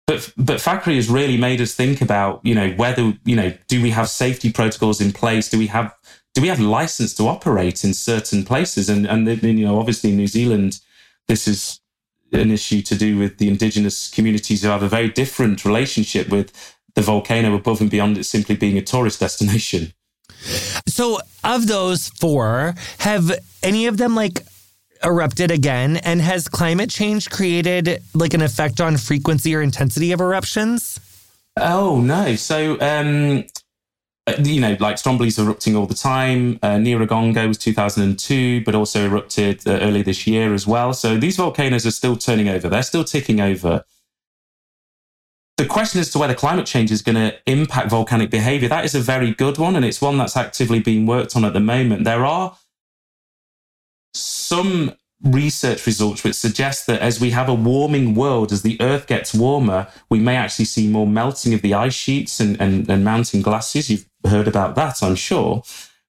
But 0.08 0.32
but 0.38 0.60
Whakaari 0.60 0.96
has 0.96 1.10
really 1.10 1.38
made 1.38 1.62
us 1.62 1.76
think 1.76 2.02
about, 2.02 2.40
you 2.44 2.56
know, 2.56 2.72
whether, 2.72 3.14
you 3.26 3.36
know, 3.36 3.54
do 3.68 3.82
we 3.82 3.92
have 3.92 4.10
safety 4.10 4.52
protocols 4.52 5.02
in 5.02 5.12
place? 5.12 5.50
Do 5.50 5.60
we 5.60 5.68
have 5.68 5.94
do 6.34 6.42
we 6.42 6.48
have 6.48 6.60
license 6.60 7.14
to 7.16 7.28
operate 7.28 7.84
in 7.84 7.94
certain 7.94 8.46
places? 8.46 8.90
And 8.90 9.06
and 9.06 9.28
you 9.44 9.66
know, 9.66 9.78
obviously 9.78 10.12
in 10.12 10.18
New 10.18 10.28
Zealand, 10.28 10.80
this 11.28 11.48
is 11.48 11.82
an 12.32 12.52
issue 12.52 12.82
to 12.82 12.96
do 12.96 13.18
with 13.18 13.38
the 13.38 13.48
indigenous 13.48 14.10
communities 14.10 14.64
who 14.64 14.70
have 14.70 14.84
a 14.84 14.90
very 14.90 15.10
different 15.10 15.66
relationship 15.66 16.30
with 16.30 16.76
the 16.96 17.02
volcano 17.02 17.54
above 17.54 17.82
and 17.82 17.90
beyond 17.90 18.18
it 18.18 18.24
simply 18.24 18.56
being 18.56 18.78
a 18.78 18.82
tourist 18.82 19.20
destination. 19.20 19.94
So, 20.88 21.20
of 21.44 21.68
those 21.68 22.10
four, 22.10 22.76
have 23.00 23.32
any 23.62 23.88
of 23.88 23.98
them 23.98 24.16
like 24.16 24.46
erupted 25.04 25.52
again? 25.52 25.98
And 25.98 26.22
has 26.22 26.48
climate 26.48 26.90
change 26.90 27.30
created 27.30 28.02
like 28.14 28.34
an 28.34 28.42
effect 28.42 28.82
on 28.82 28.98
frequency 28.98 29.56
or 29.56 29.62
intensity 29.62 30.12
of 30.12 30.22
eruptions? 30.22 31.00
Oh 31.60 32.02
no! 32.02 32.36
So 32.36 32.80
um, 32.80 33.46
uh, 34.28 34.34
you 34.44 34.60
know, 34.60 34.76
like 34.80 34.98
Stromboli's 34.98 35.40
erupting 35.40 35.76
all 35.76 35.86
the 35.86 35.96
time. 35.96 36.60
Uh, 36.62 36.76
Nyiragongo 36.76 37.48
was 37.48 37.58
2002, 37.58 38.64
but 38.66 38.76
also 38.76 39.06
erupted 39.06 39.66
uh, 39.66 39.80
early 39.80 40.02
this 40.02 40.28
year 40.28 40.54
as 40.54 40.68
well. 40.68 40.94
So 40.94 41.18
these 41.18 41.38
volcanoes 41.38 41.86
are 41.86 41.92
still 41.92 42.18
turning 42.18 42.50
over. 42.50 42.68
They're 42.68 42.84
still 42.84 43.06
ticking 43.06 43.40
over. 43.40 43.86
The 45.56 45.66
question 45.66 46.02
as 46.02 46.12
to 46.12 46.20
whether 46.20 46.36
climate 46.36 46.66
change 46.66 46.92
is 46.92 47.02
going 47.02 47.16
to 47.16 47.36
impact 47.48 47.90
volcanic 47.90 48.30
behavior, 48.30 48.68
that 48.68 48.86
is 48.86 48.94
a 48.94 49.00
very 49.00 49.34
good 49.34 49.58
one. 49.58 49.76
And 49.76 49.86
it's 49.86 50.02
one 50.02 50.18
that's 50.18 50.36
actively 50.36 50.80
being 50.80 51.06
worked 51.06 51.36
on 51.36 51.46
at 51.46 51.54
the 51.54 51.62
moment. 51.62 52.04
There 52.04 52.26
are 52.26 52.58
some 54.14 54.94
research 55.24 55.86
results 55.86 56.24
which 56.24 56.36
suggest 56.36 56.86
that 56.88 57.02
as 57.02 57.20
we 57.20 57.32
have 57.32 57.50
a 57.50 57.54
warming 57.54 58.14
world, 58.14 58.52
as 58.52 58.62
the 58.62 58.80
Earth 58.80 59.08
gets 59.08 59.34
warmer, 59.34 59.88
we 60.10 60.20
may 60.20 60.36
actually 60.36 60.66
see 60.66 60.88
more 60.88 61.08
melting 61.08 61.54
of 61.54 61.62
the 61.62 61.74
ice 61.74 61.94
sheets 61.94 62.40
and, 62.40 62.60
and, 62.62 62.88
and 62.90 63.04
mountain 63.04 63.42
glaciers. 63.42 63.90
You've 63.90 64.08
heard 64.26 64.48
about 64.48 64.76
that, 64.76 65.02
I'm 65.02 65.16
sure. 65.16 65.64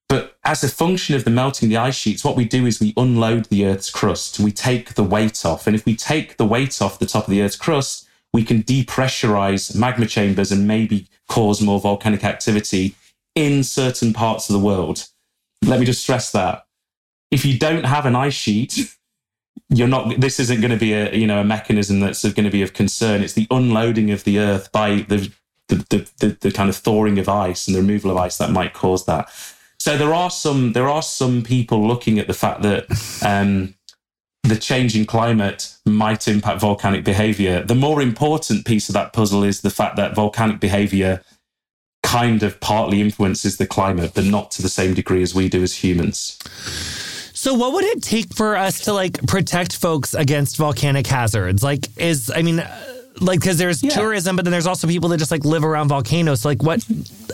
But 0.07 0.37
as 0.43 0.63
a 0.63 0.69
function 0.69 1.15
of 1.15 1.23
the 1.23 1.29
melting 1.29 1.67
of 1.67 1.69
the 1.69 1.77
ice 1.77 1.95
sheets, 1.95 2.23
what 2.23 2.35
we 2.35 2.45
do 2.45 2.65
is 2.65 2.79
we 2.79 2.93
unload 2.97 3.45
the 3.45 3.65
Earth's 3.65 3.91
crust. 3.91 4.39
We 4.39 4.51
take 4.51 4.95
the 4.95 5.03
weight 5.03 5.45
off. 5.45 5.67
And 5.67 5.75
if 5.75 5.85
we 5.85 5.95
take 5.95 6.37
the 6.37 6.45
weight 6.45 6.81
off 6.81 6.99
the 6.99 7.05
top 7.05 7.25
of 7.25 7.29
the 7.29 7.41
Earth's 7.41 7.55
crust, 7.55 8.07
we 8.33 8.43
can 8.43 8.63
depressurize 8.63 9.75
magma 9.75 10.07
chambers 10.07 10.51
and 10.51 10.67
maybe 10.67 11.07
cause 11.27 11.61
more 11.61 11.79
volcanic 11.79 12.23
activity 12.23 12.95
in 13.35 13.63
certain 13.63 14.13
parts 14.13 14.49
of 14.49 14.53
the 14.53 14.65
world. 14.65 15.07
Let 15.63 15.79
me 15.79 15.85
just 15.85 16.01
stress 16.01 16.31
that. 16.31 16.65
If 17.31 17.45
you 17.45 17.59
don't 17.59 17.85
have 17.85 18.05
an 18.05 18.15
ice 18.15 18.33
sheet, 18.33 18.95
you're 19.69 19.87
not 19.87 20.19
this 20.19 20.39
isn't 20.39 20.61
going 20.61 20.71
to 20.71 20.77
be 20.77 20.93
a 20.93 21.13
you 21.13 21.27
know 21.27 21.41
a 21.41 21.43
mechanism 21.43 21.99
that's 21.99 22.23
going 22.23 22.43
to 22.43 22.49
be 22.49 22.63
of 22.63 22.73
concern. 22.73 23.21
It's 23.21 23.33
the 23.33 23.47
unloading 23.51 24.11
of 24.11 24.23
the 24.23 24.39
earth 24.39 24.71
by 24.71 25.05
the 25.07 25.31
the, 25.67 25.75
the 25.89 26.11
the 26.19 26.37
the 26.41 26.51
kind 26.51 26.69
of 26.69 26.75
thawing 26.75 27.19
of 27.19 27.29
ice 27.29 27.67
and 27.67 27.75
the 27.75 27.81
removal 27.81 28.11
of 28.11 28.17
ice 28.17 28.37
that 28.37 28.51
might 28.51 28.73
cause 28.73 29.05
that. 29.05 29.29
So 29.79 29.97
there 29.97 30.13
are 30.13 30.31
some 30.31 30.73
there 30.73 30.89
are 30.89 31.03
some 31.03 31.43
people 31.43 31.87
looking 31.87 32.19
at 32.19 32.27
the 32.27 32.33
fact 32.33 32.63
that 32.63 32.87
um 33.25 33.75
the 34.43 34.57
changing 34.57 35.05
climate 35.05 35.75
might 35.85 36.27
impact 36.27 36.61
volcanic 36.61 37.03
behavior. 37.03 37.61
The 37.61 37.75
more 37.75 38.01
important 38.01 38.65
piece 38.65 38.89
of 38.89 38.93
that 38.93 39.13
puzzle 39.13 39.43
is 39.43 39.61
the 39.61 39.69
fact 39.69 39.97
that 39.97 40.15
volcanic 40.15 40.59
behavior 40.59 41.21
kind 42.01 42.41
of 42.41 42.59
partly 42.59 43.01
influences 43.01 43.57
the 43.57 43.67
climate 43.67 44.13
but 44.15 44.23
not 44.23 44.49
to 44.49 44.61
the 44.61 44.69
same 44.69 44.93
degree 44.93 45.21
as 45.21 45.35
we 45.35 45.49
do 45.49 45.61
as 45.61 45.83
humans 45.83 46.39
So, 47.41 47.53
what 47.53 47.71
would 47.71 47.85
it 47.85 48.03
take 48.03 48.33
for 48.35 48.57
us 48.57 48.81
to 48.81 48.91
like 48.91 49.25
protect 49.25 49.77
folks 49.77 50.13
against 50.13 50.57
volcanic 50.57 51.07
hazards? 51.07 51.63
Like, 51.63 51.87
is 51.95 52.29
I 52.29 52.41
mean, 52.41 52.59
uh, 52.59 52.93
like 53.21 53.39
because 53.39 53.57
there's 53.57 53.81
Yeah. 53.81 53.91
tourism, 53.91 54.35
but 54.35 54.43
then 54.43 54.51
there's 54.51 54.67
also 54.67 54.87
people 54.87 55.07
that 55.07 55.19
just 55.19 55.31
like 55.31 55.45
live 55.45 55.63
around 55.63 55.87
volcanoes. 55.87 56.41
So, 56.41 56.49
like, 56.49 56.61
what? 56.61 56.83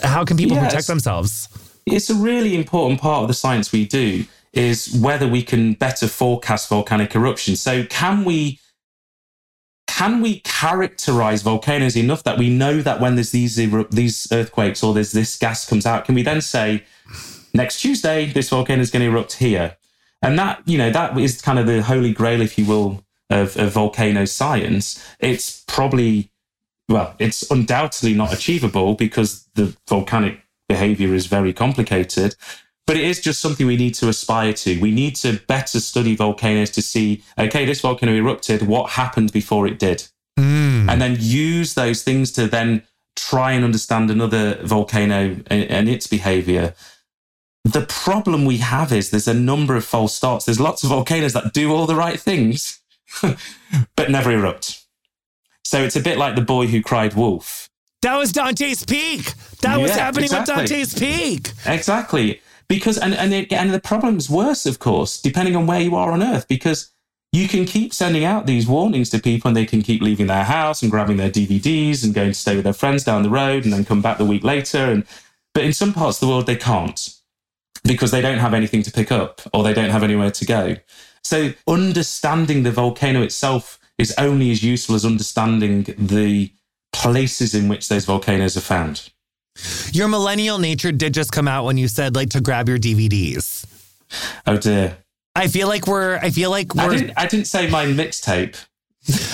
How 0.04 0.24
can 0.24 0.36
people 0.36 0.56
Yes. 0.56 0.66
protect 0.66 0.86
themselves? 0.86 1.48
it's 1.86 2.08
a 2.10 2.14
really 2.14 2.54
important 2.54 3.00
part 3.00 3.22
of 3.22 3.28
the 3.28 3.34
science 3.34 3.70
we 3.72 3.84
do 3.84 4.24
is 4.52 4.92
whether 4.94 5.26
we 5.26 5.42
can 5.42 5.72
better 5.74 6.06
forecast 6.08 6.68
volcanic 6.68 7.14
eruptions. 7.16 7.60
So 7.60 7.82
can 7.84 8.24
we 8.24 8.60
can 9.88 10.20
we 10.22 10.38
characterize 10.44 11.42
volcanoes 11.42 11.96
enough 11.96 12.22
that 12.22 12.38
we 12.38 12.48
know 12.48 12.80
that 12.80 13.00
when 13.00 13.16
there's 13.16 13.30
these 13.32 13.58
eru- 13.58 13.88
these 13.90 14.28
earthquakes 14.30 14.84
or 14.84 14.94
there's 14.94 15.10
this 15.12 15.36
gas 15.36 15.64
comes 15.64 15.84
out, 15.84 16.04
can 16.04 16.14
we 16.14 16.22
then 16.22 16.40
say 16.40 16.84
next 17.52 17.80
Tuesday 17.80 18.26
this 18.26 18.48
volcano 18.50 18.80
is 18.82 18.90
going 18.92 19.02
to 19.02 19.08
erupt 19.10 19.32
here? 19.34 19.76
And 20.22 20.38
that, 20.38 20.62
you 20.66 20.78
know, 20.78 20.90
that 20.90 21.16
is 21.18 21.40
kind 21.40 21.58
of 21.58 21.66
the 21.66 21.82
holy 21.82 22.12
grail, 22.12 22.40
if 22.40 22.58
you 22.58 22.66
will, 22.66 23.04
of, 23.30 23.56
of 23.56 23.72
volcano 23.72 24.24
science. 24.24 25.04
It's 25.20 25.64
probably, 25.66 26.30
well, 26.88 27.14
it's 27.18 27.48
undoubtedly 27.50 28.14
not 28.14 28.32
achievable 28.32 28.94
because 28.94 29.48
the 29.54 29.76
volcanic 29.88 30.40
behavior 30.68 31.14
is 31.14 31.26
very 31.26 31.52
complicated. 31.52 32.34
But 32.86 32.96
it 32.96 33.04
is 33.04 33.20
just 33.20 33.40
something 33.40 33.66
we 33.66 33.76
need 33.76 33.94
to 33.96 34.08
aspire 34.08 34.52
to. 34.52 34.80
We 34.80 34.92
need 34.92 35.16
to 35.16 35.40
better 35.48 35.80
study 35.80 36.14
volcanoes 36.14 36.70
to 36.70 36.82
see, 36.82 37.24
okay, 37.36 37.64
this 37.64 37.80
volcano 37.80 38.12
erupted, 38.12 38.62
what 38.62 38.90
happened 38.90 39.32
before 39.32 39.66
it 39.66 39.78
did? 39.78 40.06
Mm. 40.38 40.88
And 40.88 41.02
then 41.02 41.16
use 41.18 41.74
those 41.74 42.02
things 42.02 42.30
to 42.32 42.46
then 42.46 42.84
try 43.16 43.52
and 43.52 43.64
understand 43.64 44.10
another 44.10 44.60
volcano 44.62 45.36
and, 45.48 45.64
and 45.64 45.88
its 45.88 46.06
behavior. 46.06 46.74
The 47.66 47.84
problem 47.86 48.44
we 48.44 48.58
have 48.58 48.92
is 48.92 49.10
there's 49.10 49.26
a 49.26 49.34
number 49.34 49.74
of 49.74 49.84
false 49.84 50.14
starts. 50.14 50.44
There's 50.44 50.60
lots 50.60 50.84
of 50.84 50.90
volcanoes 50.90 51.32
that 51.32 51.52
do 51.52 51.72
all 51.72 51.86
the 51.86 51.96
right 51.96 52.18
things, 52.18 52.80
but 53.96 54.08
never 54.08 54.30
erupt. 54.30 54.84
So 55.64 55.82
it's 55.82 55.96
a 55.96 56.00
bit 56.00 56.16
like 56.16 56.36
the 56.36 56.42
boy 56.42 56.68
who 56.68 56.80
cried 56.80 57.14
wolf. 57.14 57.68
That 58.02 58.14
was 58.14 58.30
Dante's 58.30 58.84
Peak. 58.84 59.32
That 59.62 59.76
yeah, 59.76 59.82
was 59.82 59.90
happening 59.90 60.26
exactly. 60.26 60.62
with 60.62 60.70
Dante's 60.70 60.94
Peak. 60.96 61.50
Exactly. 61.66 62.40
Because 62.68 62.98
and 62.98 63.14
and 63.14 63.34
it, 63.34 63.52
and 63.52 63.74
the 63.74 63.80
problem's 63.80 64.30
worse, 64.30 64.64
of 64.64 64.78
course, 64.78 65.20
depending 65.20 65.56
on 65.56 65.66
where 65.66 65.80
you 65.80 65.96
are 65.96 66.12
on 66.12 66.22
Earth. 66.22 66.46
Because 66.46 66.92
you 67.32 67.48
can 67.48 67.64
keep 67.64 67.92
sending 67.92 68.24
out 68.24 68.46
these 68.46 68.68
warnings 68.68 69.10
to 69.10 69.18
people, 69.18 69.48
and 69.48 69.56
they 69.56 69.66
can 69.66 69.82
keep 69.82 70.02
leaving 70.02 70.28
their 70.28 70.44
house 70.44 70.82
and 70.82 70.90
grabbing 70.90 71.16
their 71.16 71.30
DVDs 71.30 72.04
and 72.04 72.14
going 72.14 72.30
to 72.30 72.38
stay 72.38 72.54
with 72.54 72.62
their 72.62 72.72
friends 72.72 73.02
down 73.02 73.24
the 73.24 73.30
road, 73.30 73.64
and 73.64 73.72
then 73.72 73.84
come 73.84 74.02
back 74.02 74.18
the 74.18 74.24
week 74.24 74.44
later. 74.44 74.78
And 74.78 75.04
but 75.52 75.64
in 75.64 75.72
some 75.72 75.92
parts 75.92 76.18
of 76.18 76.28
the 76.28 76.32
world, 76.32 76.46
they 76.46 76.54
can't 76.54 77.15
because 77.86 78.10
they 78.10 78.20
don't 78.20 78.38
have 78.38 78.54
anything 78.54 78.82
to 78.82 78.90
pick 78.90 79.12
up 79.12 79.40
or 79.52 79.62
they 79.62 79.72
don't 79.72 79.90
have 79.90 80.02
anywhere 80.02 80.30
to 80.30 80.44
go. 80.44 80.76
So 81.22 81.52
understanding 81.66 82.62
the 82.62 82.70
volcano 82.70 83.22
itself 83.22 83.78
is 83.98 84.14
only 84.18 84.50
as 84.50 84.62
useful 84.62 84.94
as 84.94 85.04
understanding 85.04 85.84
the 85.98 86.52
places 86.92 87.54
in 87.54 87.68
which 87.68 87.88
those 87.88 88.04
volcanoes 88.04 88.56
are 88.56 88.60
found. 88.60 89.10
Your 89.92 90.08
millennial 90.08 90.58
nature 90.58 90.92
did 90.92 91.14
just 91.14 91.32
come 91.32 91.48
out 91.48 91.64
when 91.64 91.78
you 91.78 91.88
said 91.88 92.14
like 92.14 92.30
to 92.30 92.40
grab 92.40 92.68
your 92.68 92.78
DVDs. 92.78 93.66
Oh 94.46 94.56
dear. 94.56 94.98
I 95.34 95.48
feel 95.48 95.68
like 95.68 95.86
we're. 95.86 96.16
I 96.16 96.30
feel 96.30 96.50
like 96.50 96.74
we're. 96.74 96.82
I 96.82 96.88
didn't, 96.96 97.12
I 97.16 97.26
didn't 97.26 97.46
say 97.46 97.68
my 97.68 97.86
mixtape. 97.86 98.56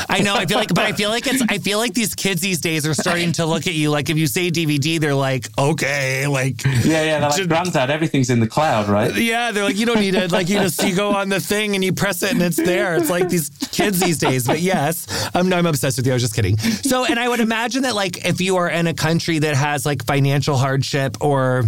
I 0.09 0.21
know. 0.21 0.35
I 0.35 0.47
feel 0.47 0.59
like, 0.59 0.69
but 0.69 0.85
I 0.85 0.93
feel 0.93 1.11
like 1.11 1.27
it's. 1.27 1.43
I 1.49 1.59
feel 1.59 1.79
like 1.79 1.95
these 1.95 2.15
kids 2.15 2.41
these 2.41 2.61
days 2.61 2.87
are 2.87 2.95
starting 2.95 3.33
to 3.33 3.47
look 3.47 3.67
at 3.67 3.75
you 3.75 3.91
like 3.91 4.11
if 4.11 4.17
you 4.17 4.27
say 4.27 4.51
DVD, 4.51 5.01
they're 5.01 5.15
like, 5.15 5.49
okay, 5.59 6.27
like 6.27 6.63
yeah, 6.65 7.03
yeah. 7.03 7.21
They're 7.21 7.31
like, 7.31 7.49
granddad, 7.49 7.91
everything's 7.91 8.31
in 8.31 8.41
the 8.41 8.47
cloud, 8.47 8.89
right? 8.89 9.15
Yeah, 9.15 9.53
they're 9.53 9.65
like, 9.65 9.77
you 9.77 9.87
don't 9.87 10.01
need 10.01 10.15
it. 10.15 10.33
Like 10.33 10.49
you 10.49 10.59
just 10.59 10.83
you 10.83 10.95
go 10.95 11.13
on 11.15 11.29
the 11.29 11.41
thing 11.41 11.75
and 11.75 11.85
you 11.85 11.93
press 11.93 12.23
it 12.23 12.33
and 12.33 12.43
it's 12.43 12.57
there. 12.57 12.97
It's 12.97 13.11
like 13.11 13.29
these 13.29 13.51
kids 13.71 14.01
these 14.01 14.19
days. 14.19 14.47
But 14.47 14.61
yes, 14.61 15.07
I'm 15.35 15.53
I'm 15.53 15.67
obsessed 15.67 15.97
with 15.97 16.07
you. 16.07 16.13
I 16.13 16.17
was 16.17 16.23
just 16.23 16.35
kidding. 16.35 16.59
So, 16.59 17.05
and 17.05 17.19
I 17.19 17.29
would 17.29 17.41
imagine 17.41 17.83
that 17.83 17.95
like 17.95 18.25
if 18.25 18.41
you 18.41 18.57
are 18.57 18.69
in 18.69 18.87
a 18.87 18.95
country 18.95 19.39
that 19.41 19.55
has 19.55 19.87
like 19.87 20.05
financial 20.05 20.57
hardship 20.57 21.17
or 21.21 21.65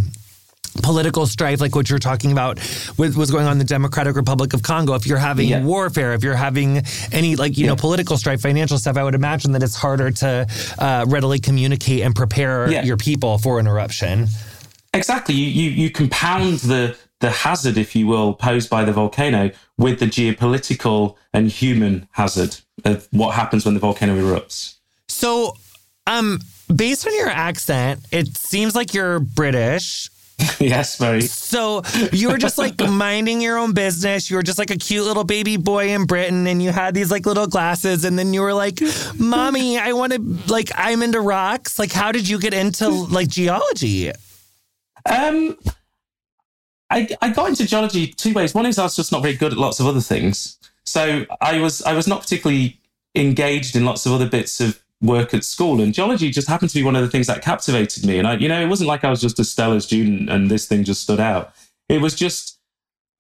political 0.83 1.27
strife 1.27 1.61
like 1.61 1.75
what 1.75 1.89
you're 1.89 1.99
talking 1.99 2.33
about 2.33 2.59
with 2.99 3.17
what's 3.17 3.31
going 3.31 3.47
on 3.47 3.53
in 3.53 3.59
the 3.59 3.65
Democratic 3.65 4.17
Republic 4.17 4.55
of 4.55 4.63
Congo, 4.63 4.95
if 4.95 5.07
you're 5.07 5.19
having 5.19 5.49
yeah. 5.49 5.63
warfare, 5.63 6.15
if 6.15 6.25
you're 6.25 6.35
having 6.35 6.83
any 7.13 7.37
like, 7.37 7.57
you 7.57 7.65
yeah. 7.65 7.71
know, 7.71 7.77
political 7.77 8.17
strife, 8.17 8.41
financial 8.41 8.79
stuff, 8.79 8.97
I 8.97 9.05
would 9.05 9.15
imagine 9.15 9.53
that 9.53 9.63
it's 9.63 9.77
harder 9.77 10.11
to 10.11 10.47
uh, 10.79 11.05
readily 11.09 11.39
communicate 11.39 12.03
and 12.03 12.15
prepare 12.15 12.71
yeah. 12.71 12.83
your 12.85 12.97
people 12.97 13.39
for 13.39 13.59
an 13.59 13.67
eruption. 13.67 14.27
Exactly. 14.93 15.35
You, 15.35 15.49
you, 15.49 15.71
you 15.71 15.91
compound 15.91 16.59
the, 16.59 16.97
the 17.21 17.31
hazard, 17.31 17.77
if 17.77 17.97
you 17.97 18.07
will, 18.07 18.35
posed 18.35 18.71
by 18.71 18.85
the 18.85 18.93
volcano 18.93 19.51
with 19.77 19.99
the 19.99 20.07
geopolitical 20.07 21.17
and 21.33 21.51
human 21.51 22.09
hazard 22.13 22.57
of 22.85 23.09
what 23.11 23.35
happens 23.35 23.65
when 23.65 23.75
the 23.75 23.81
volcano 23.81 24.17
erupts. 24.17 24.77
So, 25.09 25.57
um, 26.07 26.41
based 26.75 27.07
on 27.07 27.15
your 27.15 27.29
accent, 27.29 28.05
it 28.13 28.37
seems 28.37 28.75
like 28.75 28.95
you're 28.95 29.21
British. 29.21 30.11
yes, 30.61 30.97
very. 30.97 31.23
So 31.23 31.83
you 32.13 32.31
were 32.31 32.39
just 32.39 32.59
like 32.59 32.79
minding 32.89 33.41
your 33.41 33.59
own 33.59 33.73
business. 33.73 34.31
You 34.31 34.37
were 34.37 34.43
just 34.43 34.59
like 34.59 34.71
a 34.71 34.77
cute 34.77 35.05
little 35.05 35.25
baby 35.25 35.57
boy 35.57 35.89
in 35.89 36.07
Britain, 36.07 36.47
and 36.47 36.63
you 36.63 36.71
had 36.71 36.95
these 36.95 37.11
like 37.11 37.27
little 37.27 37.47
glasses, 37.47 38.05
and 38.05 38.19
then 38.19 38.35
you 38.35 38.41
were 38.41 38.55
like, 38.55 38.81
"Mommy, 39.17 39.79
I 39.79 39.93
want 39.93 40.13
to 40.13 40.53
like 40.53 40.71
I'm 40.75 41.03
into 41.03 41.21
rocks." 41.21 41.79
Like, 41.79 41.93
how 41.93 42.13
did 42.13 42.29
you 42.29 42.39
get 42.39 42.55
into 42.55 42.89
like 42.89 43.29
geology? 43.29 44.11
Um, 45.07 45.57
I 46.91 47.09
I 47.23 47.31
got 47.31 47.49
into 47.49 47.67
geology 47.67 48.09
two 48.09 48.33
ways. 48.33 48.55
One 48.55 48.67
is 48.67 48.79
I 48.79 48.85
was 48.85 48.97
just 48.97 49.13
not 49.13 49.23
very 49.23 49.35
good 49.35 49.53
at 49.53 49.59
lots 49.59 49.81
of 49.81 49.87
other 49.87 50.01
things, 50.01 50.59
so 50.85 51.27
I 51.41 51.61
was 51.61 51.83
I 51.83 51.93
was 51.93 52.09
not 52.09 52.23
particularly 52.23 52.81
engaged 53.15 53.77
in 53.77 53.85
lots 53.85 54.07
of 54.07 54.13
other 54.13 54.29
bits 54.29 54.61
of 54.61 54.84
work 55.01 55.35
at 55.35 55.45
school. 55.45 55.81
And 55.81 55.95
geology 55.95 56.31
just 56.31 56.49
happened 56.49 56.71
to 56.71 56.79
be 56.79 56.83
one 56.83 56.97
of 56.97 57.03
the 57.03 57.11
things 57.11 57.27
that 57.27 57.43
captivated 57.43 58.05
me. 58.05 58.19
And 58.19 58.27
I, 58.27 58.35
you 58.35 58.49
know, 58.49 58.61
it 58.61 58.69
wasn't 58.69 58.89
like 58.89 59.05
I 59.05 59.11
was 59.11 59.21
just 59.21 59.39
a 59.39 59.45
stellar 59.45 59.81
student 59.81 60.31
and 60.31 60.51
this 60.51 60.67
thing 60.67 60.85
just 60.85 61.03
stood 61.03 61.21
out. 61.21 61.53
It 61.89 62.01
was 62.01 62.15
just, 62.15 62.59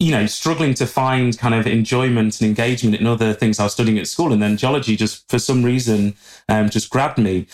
you 0.00 0.10
know, 0.10 0.26
struggling 0.26 0.74
to 0.74 0.86
find 0.86 1.38
kind 1.38 1.54
of 1.54 1.66
enjoyment 1.66 2.40
and 2.40 2.48
engagement 2.48 2.96
in 2.96 3.06
other 3.06 3.32
things 3.32 3.58
I 3.58 3.64
was 3.64 3.72
studying 3.72 3.98
at 3.98 4.08
school. 4.08 4.32
And 4.32 4.42
then 4.42 4.56
geology 4.56 4.96
just, 4.96 5.28
for 5.28 5.38
some 5.38 5.62
reason, 5.62 6.14
um, 6.48 6.70
just 6.70 6.90
grabbed 6.90 7.18
me. 7.18 7.46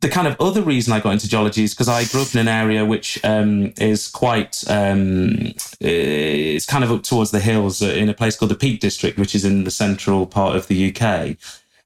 The 0.00 0.08
kind 0.10 0.28
of 0.28 0.36
other 0.38 0.60
reason 0.60 0.92
I 0.92 1.00
got 1.00 1.12
into 1.12 1.28
geology 1.28 1.64
is 1.64 1.72
because 1.72 1.88
I 1.88 2.04
grew 2.04 2.22
up 2.22 2.34
in 2.34 2.40
an 2.40 2.48
area 2.48 2.84
which 2.84 3.18
um, 3.24 3.72
is 3.78 4.06
quite, 4.08 4.62
um, 4.68 5.54
it's 5.80 6.66
kind 6.66 6.84
of 6.84 6.92
up 6.92 7.04
towards 7.04 7.30
the 7.30 7.40
hills 7.40 7.80
uh, 7.80 7.86
in 7.86 8.10
a 8.10 8.14
place 8.14 8.36
called 8.36 8.50
the 8.50 8.56
Peak 8.56 8.80
District, 8.80 9.18
which 9.18 9.34
is 9.34 9.46
in 9.46 9.64
the 9.64 9.70
central 9.70 10.26
part 10.26 10.56
of 10.56 10.66
the 10.68 10.94
UK. 10.94 11.38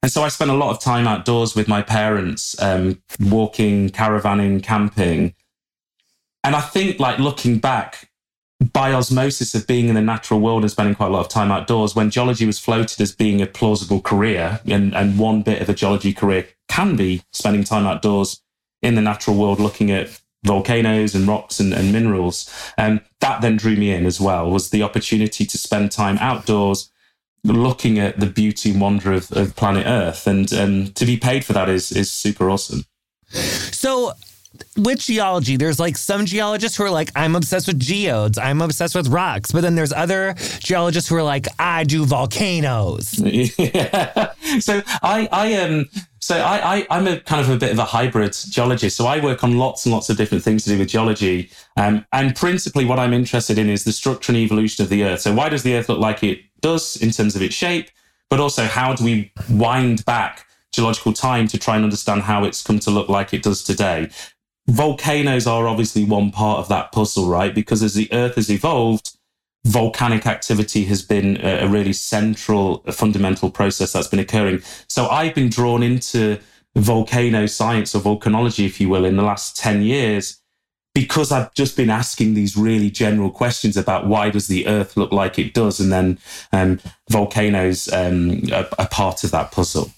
And 0.02 0.12
so 0.12 0.22
I 0.22 0.28
spent 0.28 0.50
a 0.50 0.54
lot 0.54 0.70
of 0.70 0.80
time 0.80 1.06
outdoors 1.08 1.54
with 1.54 1.68
my 1.68 1.82
parents, 1.82 2.60
um, 2.62 3.02
walking, 3.18 3.90
caravanning, 3.90 4.62
camping. 4.62 5.34
And 6.44 6.54
I 6.54 6.60
think, 6.60 7.00
like 7.00 7.18
looking 7.18 7.58
back, 7.58 8.08
by 8.72 8.92
osmosis 8.92 9.54
of 9.54 9.66
being 9.66 9.88
in 9.88 9.94
the 9.94 10.00
natural 10.00 10.40
world 10.40 10.62
and 10.62 10.70
spending 10.70 10.94
quite 10.94 11.08
a 11.08 11.10
lot 11.10 11.20
of 11.20 11.28
time 11.28 11.50
outdoors, 11.50 11.94
when 11.94 12.10
geology 12.10 12.46
was 12.46 12.58
floated 12.58 13.00
as 13.00 13.12
being 13.12 13.40
a 13.40 13.46
plausible 13.46 14.00
career, 14.00 14.60
and, 14.66 14.94
and 14.94 15.18
one 15.18 15.42
bit 15.42 15.60
of 15.60 15.68
a 15.68 15.74
geology 15.74 16.12
career 16.12 16.46
can 16.68 16.96
be 16.96 17.22
spending 17.32 17.64
time 17.64 17.86
outdoors 17.86 18.40
in 18.82 18.94
the 18.94 19.00
natural 19.00 19.36
world 19.36 19.58
looking 19.58 19.90
at 19.90 20.20
volcanoes 20.44 21.14
and 21.14 21.26
rocks 21.26 21.58
and, 21.58 21.72
and 21.72 21.92
minerals. 21.92 22.52
Um, 22.78 23.00
that 23.20 23.42
then 23.42 23.56
drew 23.56 23.76
me 23.76 23.92
in 23.92 24.06
as 24.06 24.20
well, 24.20 24.50
was 24.50 24.70
the 24.70 24.82
opportunity 24.82 25.44
to 25.44 25.58
spend 25.58 25.90
time 25.90 26.18
outdoors 26.18 26.90
looking 27.44 27.98
at 27.98 28.20
the 28.20 28.26
beauty 28.26 28.70
and 28.70 28.80
wonder 28.80 29.12
of, 29.12 29.30
of 29.32 29.56
planet 29.56 29.86
Earth, 29.86 30.26
and 30.26 30.52
um, 30.52 30.92
to 30.92 31.06
be 31.06 31.16
paid 31.16 31.44
for 31.44 31.52
that 31.52 31.68
is 31.68 31.92
is 31.92 32.10
super 32.10 32.50
awesome. 32.50 32.84
So 33.30 34.12
with 34.76 35.00
geology, 35.00 35.56
there's 35.56 35.78
like 35.78 35.96
some 35.96 36.24
geologists 36.24 36.76
who 36.76 36.84
are 36.84 36.90
like, 36.90 37.10
I'm 37.14 37.36
obsessed 37.36 37.66
with 37.66 37.78
geodes, 37.78 38.38
I'm 38.38 38.60
obsessed 38.60 38.94
with 38.94 39.08
rocks. 39.08 39.52
But 39.52 39.60
then 39.60 39.74
there's 39.74 39.92
other 39.92 40.34
geologists 40.60 41.08
who 41.08 41.16
are 41.16 41.22
like, 41.22 41.46
I 41.58 41.84
do 41.84 42.04
volcanoes. 42.04 43.18
yeah. 43.58 44.32
So 44.60 44.82
I, 45.02 45.28
I 45.30 45.54
um, 45.56 45.86
so 46.20 46.36
I, 46.36 46.86
I, 46.90 46.98
am 46.98 47.06
a 47.06 47.20
kind 47.20 47.40
of 47.40 47.48
a 47.48 47.56
bit 47.56 47.72
of 47.72 47.78
a 47.78 47.84
hybrid 47.84 48.36
geologist. 48.50 48.96
So 48.96 49.06
I 49.06 49.22
work 49.22 49.44
on 49.44 49.58
lots 49.58 49.86
and 49.86 49.94
lots 49.94 50.10
of 50.10 50.16
different 50.16 50.42
things 50.42 50.64
to 50.64 50.70
do 50.70 50.78
with 50.78 50.88
geology. 50.88 51.50
Um, 51.76 52.04
and 52.12 52.34
principally, 52.34 52.84
what 52.84 52.98
I'm 52.98 53.12
interested 53.12 53.58
in 53.58 53.68
is 53.68 53.84
the 53.84 53.92
structure 53.92 54.32
and 54.32 54.38
evolution 54.38 54.82
of 54.82 54.88
the 54.88 55.04
Earth. 55.04 55.20
So 55.20 55.34
why 55.34 55.48
does 55.48 55.62
the 55.62 55.74
Earth 55.74 55.88
look 55.88 56.00
like 56.00 56.22
it 56.22 56.40
does 56.60 56.96
in 56.96 57.10
terms 57.10 57.36
of 57.36 57.42
its 57.42 57.54
shape? 57.54 57.90
But 58.30 58.40
also, 58.40 58.64
how 58.64 58.94
do 58.94 59.04
we 59.04 59.32
wind 59.48 60.04
back 60.04 60.46
geological 60.72 61.12
time 61.12 61.48
to 61.48 61.58
try 61.58 61.76
and 61.76 61.84
understand 61.84 62.22
how 62.22 62.44
it's 62.44 62.62
come 62.62 62.78
to 62.80 62.90
look 62.90 63.08
like 63.08 63.32
it 63.32 63.42
does 63.42 63.64
today? 63.64 64.10
volcanoes 64.68 65.46
are 65.46 65.66
obviously 65.66 66.04
one 66.04 66.30
part 66.30 66.58
of 66.58 66.68
that 66.68 66.92
puzzle, 66.92 67.26
right? 67.26 67.54
Because 67.54 67.82
as 67.82 67.94
the 67.94 68.08
Earth 68.12 68.36
has 68.36 68.50
evolved, 68.50 69.16
volcanic 69.64 70.26
activity 70.26 70.84
has 70.84 71.02
been 71.02 71.38
a, 71.44 71.66
really 71.66 71.92
central, 71.92 72.82
a 72.86 72.92
fundamental 72.92 73.50
process 73.50 73.92
that's 73.92 74.06
been 74.06 74.20
occurring. 74.20 74.60
So 74.88 75.08
I've 75.08 75.34
been 75.34 75.48
drawn 75.48 75.82
into 75.82 76.38
volcano 76.76 77.46
science 77.46 77.94
or 77.94 78.00
volcanology, 78.00 78.66
if 78.66 78.80
you 78.80 78.88
will, 78.88 79.04
in 79.04 79.16
the 79.16 79.22
last 79.22 79.56
10 79.56 79.82
years 79.82 80.40
because 81.00 81.30
I've 81.30 81.54
just 81.54 81.76
been 81.76 81.90
asking 81.90 82.34
these 82.34 82.56
really 82.56 82.90
general 82.90 83.30
questions 83.30 83.76
about 83.76 84.06
why 84.06 84.30
does 84.30 84.48
the 84.48 84.66
Earth 84.66 84.96
look 84.96 85.12
like 85.12 85.38
it 85.38 85.54
does, 85.54 85.78
and 85.78 85.92
then 85.92 86.18
um, 86.52 86.80
volcanoes 87.08 87.88
um, 87.92 88.42
are, 88.52 88.66
are 88.78 88.88
part 88.88 89.22
of 89.22 89.30
that 89.30 89.52
puzzle. 89.52 89.92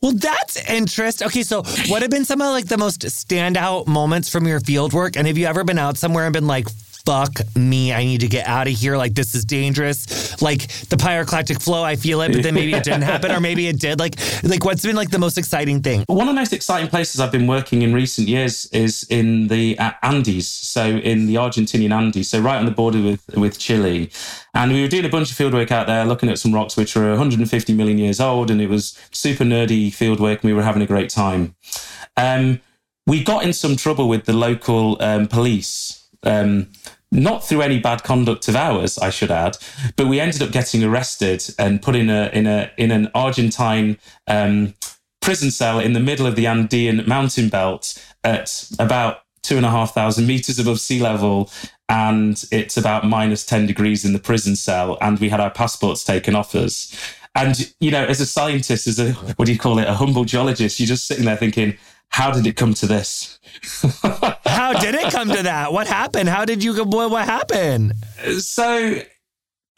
Well, 0.00 0.12
that's 0.12 0.56
interesting. 0.70 1.26
Okay, 1.26 1.42
so 1.42 1.62
what 1.88 2.02
have 2.02 2.10
been 2.10 2.24
some 2.24 2.40
of 2.40 2.48
like 2.48 2.66
the 2.66 2.78
most 2.78 3.02
standout 3.02 3.86
moments 3.86 4.28
from 4.28 4.46
your 4.46 4.60
field 4.60 4.92
work? 4.92 5.16
And 5.16 5.26
have 5.26 5.36
you 5.36 5.46
ever 5.46 5.64
been 5.64 5.78
out 5.78 5.98
somewhere 5.98 6.24
and 6.24 6.32
been 6.32 6.46
like, 6.46 6.68
fuck 7.04 7.40
me. 7.56 7.92
I 7.92 8.04
need 8.04 8.20
to 8.20 8.28
get 8.28 8.46
out 8.46 8.66
of 8.66 8.74
here. 8.74 8.96
Like, 8.96 9.14
this 9.14 9.34
is 9.34 9.44
dangerous. 9.44 10.40
Like, 10.42 10.68
the 10.88 10.96
pyroclastic 10.96 11.62
flow, 11.62 11.82
I 11.82 11.96
feel 11.96 12.20
it, 12.22 12.32
but 12.32 12.42
then 12.42 12.54
maybe 12.54 12.74
it 12.74 12.84
didn't 12.84 13.02
happen, 13.12 13.30
or 13.30 13.40
maybe 13.40 13.66
it 13.66 13.78
did. 13.78 13.98
Like, 13.98 14.16
like 14.42 14.64
what's 14.64 14.82
been 14.82 14.96
like 14.96 15.10
the 15.10 15.18
most 15.18 15.38
exciting 15.38 15.82
thing? 15.82 16.04
One 16.06 16.28
of 16.28 16.34
the 16.34 16.40
most 16.40 16.52
exciting 16.52 16.88
places 16.88 17.20
I've 17.20 17.32
been 17.32 17.46
working 17.46 17.82
in 17.82 17.92
recent 17.92 18.28
years 18.28 18.66
is 18.66 19.06
in 19.10 19.48
the 19.48 19.78
uh, 19.78 19.92
Andes. 20.02 20.48
So, 20.48 20.84
in 20.84 21.26
the 21.26 21.36
Argentinian 21.36 21.92
Andes. 21.92 22.28
So, 22.28 22.40
right 22.40 22.56
on 22.56 22.64
the 22.64 22.70
border 22.70 23.02
with, 23.02 23.26
with 23.36 23.58
Chile. 23.58 24.10
And 24.54 24.72
we 24.72 24.82
were 24.82 24.88
doing 24.88 25.04
a 25.04 25.08
bunch 25.08 25.30
of 25.30 25.36
fieldwork 25.36 25.70
out 25.70 25.86
there, 25.86 26.04
looking 26.04 26.28
at 26.28 26.38
some 26.38 26.54
rocks 26.54 26.76
which 26.76 26.96
are 26.96 27.08
150 27.10 27.74
million 27.74 27.98
years 27.98 28.20
old. 28.20 28.50
And 28.50 28.60
it 28.60 28.68
was 28.68 28.98
super 29.12 29.44
nerdy 29.44 29.88
fieldwork, 29.88 30.40
and 30.40 30.44
we 30.44 30.52
were 30.52 30.62
having 30.62 30.82
a 30.82 30.86
great 30.86 31.10
time. 31.10 31.54
Um, 32.16 32.60
we 33.06 33.24
got 33.24 33.44
in 33.44 33.54
some 33.54 33.76
trouble 33.76 34.08
with 34.08 34.26
the 34.26 34.34
local 34.34 35.02
um, 35.02 35.28
police. 35.28 35.97
Um, 36.24 36.68
not 37.10 37.46
through 37.46 37.62
any 37.62 37.78
bad 37.78 38.02
conduct 38.04 38.48
of 38.48 38.56
ours, 38.56 38.98
I 38.98 39.10
should 39.10 39.30
add, 39.30 39.56
but 39.96 40.08
we 40.08 40.20
ended 40.20 40.42
up 40.42 40.50
getting 40.50 40.84
arrested 40.84 41.42
and 41.58 41.80
put 41.80 41.96
in 41.96 42.10
a 42.10 42.30
in 42.34 42.46
a 42.46 42.70
in 42.76 42.90
an 42.90 43.10
Argentine 43.14 43.98
um, 44.26 44.74
prison 45.20 45.50
cell 45.50 45.78
in 45.78 45.94
the 45.94 46.00
middle 46.00 46.26
of 46.26 46.36
the 46.36 46.46
Andean 46.46 47.06
mountain 47.06 47.48
belt 47.48 48.02
at 48.24 48.68
about 48.78 49.22
two 49.42 49.56
and 49.56 49.64
a 49.64 49.70
half 49.70 49.94
thousand 49.94 50.26
meters 50.26 50.58
above 50.58 50.80
sea 50.80 51.00
level, 51.00 51.50
and 51.88 52.44
it's 52.50 52.76
about 52.76 53.06
minus 53.06 53.44
ten 53.46 53.66
degrees 53.66 54.04
in 54.04 54.12
the 54.12 54.18
prison 54.18 54.54
cell, 54.54 54.98
and 55.00 55.18
we 55.18 55.30
had 55.30 55.40
our 55.40 55.50
passports 55.50 56.04
taken 56.04 56.34
off 56.34 56.54
us. 56.54 56.94
And 57.34 57.72
you 57.80 57.90
know, 57.90 58.04
as 58.04 58.20
a 58.20 58.26
scientist, 58.26 58.86
as 58.86 58.98
a 58.98 59.12
what 59.12 59.46
do 59.46 59.52
you 59.52 59.58
call 59.58 59.78
it, 59.78 59.88
a 59.88 59.94
humble 59.94 60.24
geologist, 60.24 60.78
you're 60.78 60.86
just 60.86 61.06
sitting 61.06 61.24
there 61.24 61.36
thinking, 61.36 61.78
how 62.10 62.30
did 62.30 62.46
it 62.46 62.56
come 62.56 62.74
to 62.74 62.86
this? 62.86 63.38
How 64.68 64.80
did 64.80 64.94
it 64.96 65.10
come 65.10 65.30
to 65.30 65.42
that? 65.44 65.72
What 65.72 65.86
happened? 65.86 66.28
How 66.28 66.44
did 66.44 66.62
you? 66.62 66.84
What, 66.84 67.10
what 67.10 67.24
happened? 67.24 67.94
So, 68.38 69.00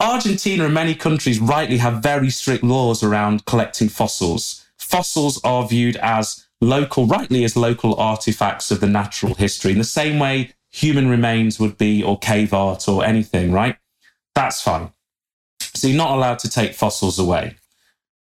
Argentina 0.01 0.65
and 0.65 0.73
many 0.73 0.95
countries 0.95 1.39
rightly 1.39 1.77
have 1.77 2.03
very 2.03 2.29
strict 2.29 2.61
laws 2.61 3.01
around 3.01 3.45
collecting 3.45 3.87
fossils. 3.87 4.65
Fossils 4.77 5.39
are 5.45 5.65
viewed 5.65 5.95
as 5.97 6.45
local, 6.59 7.07
rightly 7.07 7.45
as 7.45 7.55
local 7.55 7.95
artifacts 7.95 8.69
of 8.69 8.81
the 8.81 8.87
natural 8.87 9.35
history, 9.35 9.71
in 9.71 9.77
the 9.77 9.85
same 9.85 10.19
way 10.19 10.51
human 10.71 11.07
remains 11.07 11.57
would 11.57 11.77
be, 11.77 12.03
or 12.03 12.19
cave 12.19 12.53
art, 12.53 12.89
or 12.89 13.05
anything, 13.05 13.53
right? 13.53 13.77
That's 14.35 14.61
fine. 14.61 14.91
So, 15.61 15.87
you're 15.87 15.95
not 15.95 16.17
allowed 16.17 16.39
to 16.39 16.49
take 16.49 16.73
fossils 16.73 17.17
away 17.17 17.55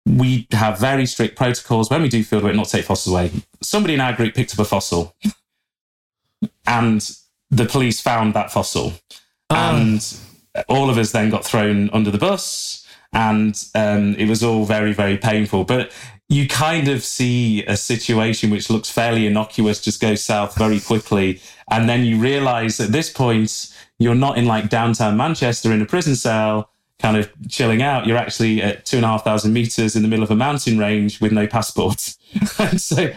we 0.06 0.46
have 0.52 0.78
very 0.78 1.04
strict 1.04 1.36
protocols 1.36 1.90
when 1.90 2.00
we 2.00 2.08
do 2.08 2.24
fieldwork 2.24 2.56
not 2.56 2.68
take 2.68 2.86
fossils 2.86 3.12
away. 3.12 3.30
Somebody 3.62 3.94
in 3.94 4.00
our 4.00 4.14
group 4.14 4.34
picked 4.34 4.54
up 4.54 4.58
a 4.58 4.64
fossil 4.64 5.14
and 6.66 7.16
the 7.51 7.66
police 7.66 8.01
found 8.01 8.34
that 8.34 8.53
fossil. 8.53 8.93
Oh. 9.51 9.57
And 9.57 10.20
all 10.68 10.91
of 10.91 10.99
us 10.99 11.12
then 11.12 11.30
got 11.30 11.45
thrown 11.45 11.91
under 11.91 12.11
the 12.11 12.18
bus 12.18 12.86
and 13.12 13.64
um, 13.74 14.14
it 14.16 14.28
was 14.28 14.43
all 14.43 14.64
very, 14.64 14.93
very 14.93 15.18
painful. 15.18 15.64
But 15.64 15.93
you 16.28 16.47
kind 16.47 16.88
of 16.88 17.03
see 17.03 17.64
a 17.66 17.76
situation 17.76 18.51
which 18.51 18.70
looks 18.70 18.88
fairly 18.88 19.26
innocuous 19.26 19.80
just 19.80 20.01
go 20.01 20.14
south 20.14 20.57
very 20.57 20.78
quickly. 20.78 21.41
And 21.70 21.88
then 21.88 22.05
you 22.05 22.18
realize 22.18 22.78
at 22.78 22.93
this 22.93 23.11
point, 23.11 23.74
you're 23.99 24.14
not 24.14 24.38
in 24.38 24.47
like 24.47 24.68
downtown 24.68 25.16
Manchester 25.16 25.72
in 25.72 25.82
a 25.82 25.86
prison 25.86 26.14
cell 26.14 26.70
kind 27.01 27.16
of 27.16 27.30
chilling 27.49 27.82
out, 27.82 28.07
you're 28.07 28.16
actually 28.16 28.62
at 28.62 28.84
two 28.84 28.97
and 28.97 29.07
a 29.07 29.09
half 29.09 29.24
thousand 29.24 29.53
meters 29.53 29.97
in 29.97 30.03
the 30.03 30.09
middle 30.09 30.22
of 30.22 30.30
a 30.30 30.36
mountain 30.36 30.78
range 30.78 31.20
with 31.20 31.32
no 31.32 31.47
passport. 31.47 32.14
And 32.59 32.80
so. 32.80 33.11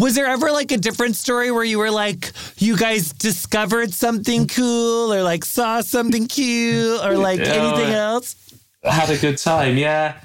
Was 0.00 0.14
there 0.14 0.26
ever 0.26 0.50
like 0.50 0.72
a 0.72 0.78
different 0.78 1.14
story 1.14 1.50
where 1.50 1.62
you 1.62 1.78
were 1.78 1.90
like, 1.90 2.32
you 2.56 2.76
guys 2.76 3.12
discovered 3.12 3.92
something 3.92 4.46
cool 4.48 5.12
or 5.12 5.22
like 5.22 5.44
saw 5.44 5.82
something 5.82 6.26
cute 6.26 7.04
or 7.04 7.18
like 7.18 7.38
anything 7.40 7.92
else? 7.92 8.34
Had 8.82 9.10
a 9.10 9.18
good 9.18 9.36
time, 9.36 9.76
yeah. 9.76 10.18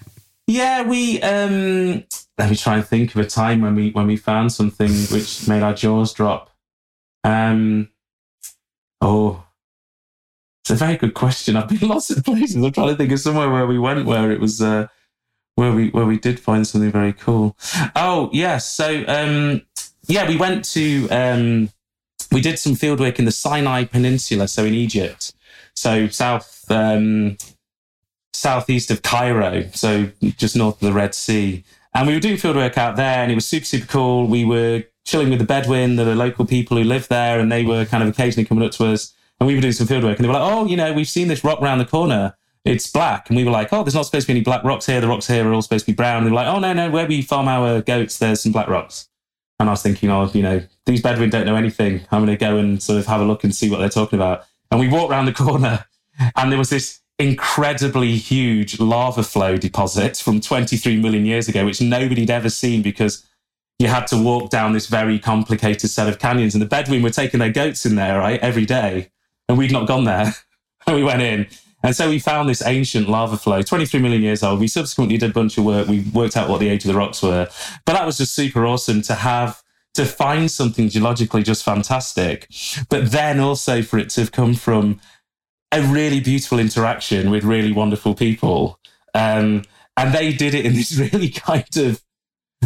Yeah, 0.47 0.83
we 0.83 1.21
um 1.21 2.05
let 2.37 2.49
me 2.49 2.55
try 2.55 2.75
and 2.77 2.87
think 2.87 3.13
of 3.15 3.21
a 3.21 3.27
time 3.27 3.61
when 3.61 3.75
we 3.75 3.91
when 3.91 4.07
we 4.07 4.15
found 4.15 4.53
something 4.53 4.91
which 5.11 5.47
made 5.47 5.61
our 5.61 5.73
jaws 5.73 6.13
drop. 6.13 6.51
Um 7.25 7.89
oh 9.01 9.43
it's 10.65 10.71
a 10.71 10.75
very 10.75 10.97
good 10.97 11.13
question. 11.13 11.55
I've 11.55 11.67
been 11.67 11.87
lots 11.87 12.09
of 12.09 12.23
places. 12.23 12.55
I'm 12.55 12.71
trying 12.71 12.87
to 12.87 12.95
think 12.95 13.11
of 13.11 13.19
somewhere 13.19 13.51
where 13.51 13.67
we 13.67 13.77
went 13.77 14.03
where 14.05 14.31
it 14.31 14.39
was 14.39 14.61
uh, 14.61 14.87
where 15.55 15.71
we 15.71 15.89
where 15.89 16.05
we 16.05 16.17
did 16.17 16.39
find 16.39 16.67
something 16.67 16.91
very 16.91 17.13
cool. 17.13 17.57
Oh 17.95 18.29
yes, 18.31 18.69
so 18.69 19.03
um, 19.07 19.61
yeah, 20.07 20.27
we 20.27 20.37
went 20.37 20.65
to 20.65 21.07
um, 21.09 21.69
we 22.31 22.41
did 22.41 22.59
some 22.59 22.75
field 22.75 22.99
work 22.99 23.19
in 23.19 23.25
the 23.25 23.31
Sinai 23.31 23.85
Peninsula, 23.85 24.47
so 24.47 24.65
in 24.65 24.73
Egypt, 24.73 25.33
so 25.75 26.07
south 26.07 26.65
um, 26.69 27.37
southeast 28.33 28.91
of 28.91 29.01
Cairo, 29.01 29.69
so 29.73 30.11
just 30.21 30.55
north 30.55 30.75
of 30.75 30.87
the 30.87 30.93
Red 30.93 31.15
Sea. 31.15 31.63
And 31.93 32.07
we 32.07 32.13
were 32.13 32.19
doing 32.19 32.37
field 32.37 32.57
work 32.57 32.77
out 32.77 32.97
there, 32.97 33.23
and 33.23 33.31
it 33.31 33.35
was 33.35 33.47
super 33.47 33.65
super 33.65 33.87
cool. 33.87 34.27
We 34.27 34.45
were 34.45 34.83
chilling 35.05 35.29
with 35.29 35.39
the 35.39 35.45
Bedouin, 35.45 35.95
the 35.95 36.15
local 36.15 36.45
people 36.45 36.77
who 36.77 36.83
live 36.83 37.07
there, 37.07 37.39
and 37.39 37.51
they 37.51 37.63
were 37.63 37.85
kind 37.85 38.03
of 38.03 38.09
occasionally 38.09 38.45
coming 38.45 38.65
up 38.65 38.71
to 38.73 38.87
us 38.87 39.13
and 39.39 39.47
we 39.47 39.55
were 39.55 39.61
doing 39.61 39.73
some 39.73 39.87
field 39.87 40.03
work 40.03 40.17
and 40.17 40.23
they 40.23 40.27
were 40.27 40.33
like, 40.33 40.51
oh, 40.51 40.65
you 40.65 40.77
know, 40.77 40.93
we've 40.93 41.07
seen 41.07 41.27
this 41.27 41.43
rock 41.43 41.61
around 41.61 41.79
the 41.79 41.85
corner. 41.85 42.35
It's 42.65 42.91
black. 42.91 43.29
And 43.29 43.37
we 43.37 43.43
were 43.43 43.51
like, 43.51 43.71
oh, 43.71 43.83
there's 43.83 43.95
not 43.95 44.05
supposed 44.05 44.27
to 44.27 44.33
be 44.33 44.39
any 44.39 44.43
black 44.43 44.63
rocks 44.63 44.85
here. 44.85 44.99
The 44.99 45.07
rocks 45.07 45.27
here 45.27 45.47
are 45.47 45.53
all 45.53 45.61
supposed 45.61 45.85
to 45.85 45.91
be 45.91 45.95
brown. 45.95 46.17
And 46.17 46.27
they 46.27 46.31
were 46.31 46.37
like, 46.37 46.47
oh, 46.47 46.59
no, 46.59 46.73
no, 46.73 46.89
where 46.89 47.07
we 47.07 47.21
farm 47.21 47.47
our 47.47 47.81
goats, 47.81 48.17
there's 48.17 48.41
some 48.41 48.51
black 48.51 48.67
rocks. 48.67 49.07
And 49.59 49.69
I 49.69 49.73
was 49.73 49.83
thinking, 49.83 50.09
oh, 50.09 50.29
you 50.33 50.41
know, 50.41 50.63
these 50.85 51.01
Bedouin 51.01 51.29
don't 51.29 51.45
know 51.45 51.55
anything. 51.55 52.01
I'm 52.11 52.25
going 52.25 52.37
to 52.37 52.43
go 52.43 52.57
and 52.57 52.81
sort 52.81 52.99
of 52.99 53.05
have 53.05 53.21
a 53.21 53.25
look 53.25 53.43
and 53.43 53.55
see 53.55 53.69
what 53.69 53.77
they're 53.77 53.89
talking 53.89 54.17
about. 54.17 54.45
And 54.71 54.79
we 54.79 54.87
walked 54.87 55.11
around 55.11 55.25
the 55.25 55.33
corner 55.43 55.85
and 56.35 56.51
there 56.51 56.59
was 56.59 56.69
this 56.69 57.01
incredibly 57.19 58.17
huge 58.17 58.79
lava 58.79 59.23
flow 59.23 59.55
deposit 59.55 60.17
from 60.17 60.41
23 60.41 60.97
million 60.97 61.25
years 61.25 61.47
ago, 61.47 61.65
which 61.65 61.79
nobody'd 61.81 62.29
ever 62.29 62.49
seen 62.49 62.81
because 62.81 63.25
you 63.79 63.87
had 63.87 64.07
to 64.07 64.17
walk 64.21 64.49
down 64.49 64.73
this 64.73 64.87
very 64.87 65.19
complicated 65.19 65.89
set 65.89 66.09
of 66.09 66.19
canyons. 66.19 66.55
And 66.55 66.61
the 66.61 66.67
Bedouin 66.67 67.03
were 67.03 67.09
taking 67.09 67.39
their 67.39 67.51
goats 67.51 67.85
in 67.85 67.95
there, 67.95 68.19
right, 68.19 68.39
every 68.41 68.65
day 68.65 69.11
and 69.47 69.57
we'd 69.57 69.71
not 69.71 69.87
gone 69.87 70.03
there. 70.03 70.33
and 70.87 70.95
we 70.95 71.03
went 71.03 71.21
in. 71.21 71.47
And 71.85 71.95
so 71.95 72.09
we 72.09 72.17
found 72.17 72.49
this 72.49 72.65
ancient 72.65 73.07
lava 73.07 73.37
flow, 73.37 73.61
23 73.61 73.99
million 73.99 74.23
years 74.23 74.41
old. 74.41 74.59
We 74.59 74.67
subsequently 74.67 75.17
did 75.17 75.29
a 75.29 75.33
bunch 75.33 75.59
of 75.59 75.65
work. 75.65 75.87
We 75.87 75.99
worked 76.13 76.35
out 76.35 76.49
what 76.49 76.59
the 76.59 76.67
age 76.67 76.83
of 76.83 76.91
the 76.91 76.97
rocks 76.97 77.21
were. 77.21 77.47
But 77.85 77.93
that 77.93 78.07
was 78.07 78.17
just 78.17 78.33
super 78.33 78.65
awesome 78.65 79.03
to 79.03 79.13
have, 79.13 79.61
to 79.93 80.03
find 80.03 80.49
something 80.49 80.89
geologically 80.89 81.43
just 81.43 81.63
fantastic. 81.63 82.49
But 82.89 83.11
then 83.11 83.39
also 83.39 83.83
for 83.83 83.99
it 83.99 84.09
to 84.11 84.21
have 84.21 84.31
come 84.31 84.55
from 84.55 84.99
a 85.71 85.83
really 85.83 86.19
beautiful 86.19 86.57
interaction 86.57 87.29
with 87.29 87.43
really 87.43 87.71
wonderful 87.71 88.15
people. 88.15 88.79
Um, 89.13 89.63
and 89.95 90.11
they 90.11 90.33
did 90.33 90.55
it 90.55 90.65
in 90.65 90.73
this 90.73 90.97
really 91.13 91.29
kind 91.29 91.77
of 91.77 92.01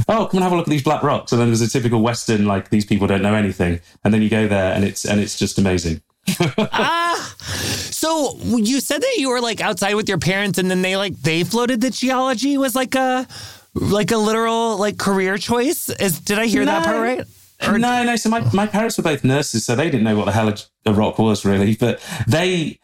oh, 0.07 0.27
come 0.27 0.37
and 0.37 0.43
have 0.43 0.53
a 0.53 0.55
look 0.55 0.67
at 0.67 0.71
these 0.71 0.83
black 0.83 1.03
rocks. 1.03 1.33
And 1.33 1.41
then 1.41 1.49
there's 1.49 1.59
a 1.59 1.67
typical 1.67 2.01
Western, 2.01 2.45
like 2.45 2.69
these 2.69 2.85
people 2.85 3.05
don't 3.05 3.21
know 3.21 3.35
anything. 3.35 3.81
And 4.05 4.13
then 4.13 4.21
you 4.21 4.29
go 4.29 4.47
there 4.47 4.73
and 4.73 4.85
it's 4.85 5.03
and 5.03 5.19
it's 5.19 5.37
just 5.37 5.57
amazing 5.57 6.01
ah, 6.39 7.35
so 7.39 8.37
you 8.41 8.79
said 8.79 9.01
that 9.01 9.15
you 9.17 9.29
were 9.29 9.41
like 9.41 9.61
outside 9.61 9.95
with 9.95 10.07
your 10.07 10.17
parents, 10.17 10.57
and 10.57 10.69
then 10.69 10.81
they 10.81 10.97
like 10.97 11.15
they 11.21 11.43
floated 11.43 11.81
that 11.81 11.93
geology 11.93 12.57
was 12.57 12.75
like 12.75 12.95
a 12.95 13.27
like 13.73 14.11
a 14.11 14.17
literal 14.17 14.77
like 14.77 14.97
career 14.97 15.37
choice. 15.37 15.89
Is 15.89 16.19
did 16.19 16.39
I 16.39 16.45
hear 16.45 16.65
no, 16.65 16.71
that 16.71 16.85
part 16.85 17.01
right? 17.01 17.27
Or... 17.67 17.77
No, 17.77 18.03
no. 18.03 18.15
So 18.15 18.29
my, 18.29 18.41
my 18.53 18.67
parents 18.67 18.97
were 18.97 19.03
both 19.03 19.23
nurses, 19.23 19.65
so 19.65 19.75
they 19.75 19.89
didn't 19.89 20.03
know 20.03 20.17
what 20.17 20.25
the 20.25 20.31
hell 20.31 20.49
a, 20.49 20.55
a 20.85 20.93
rock 20.93 21.19
was 21.19 21.45
really, 21.45 21.75
but 21.75 22.01
they 22.27 22.79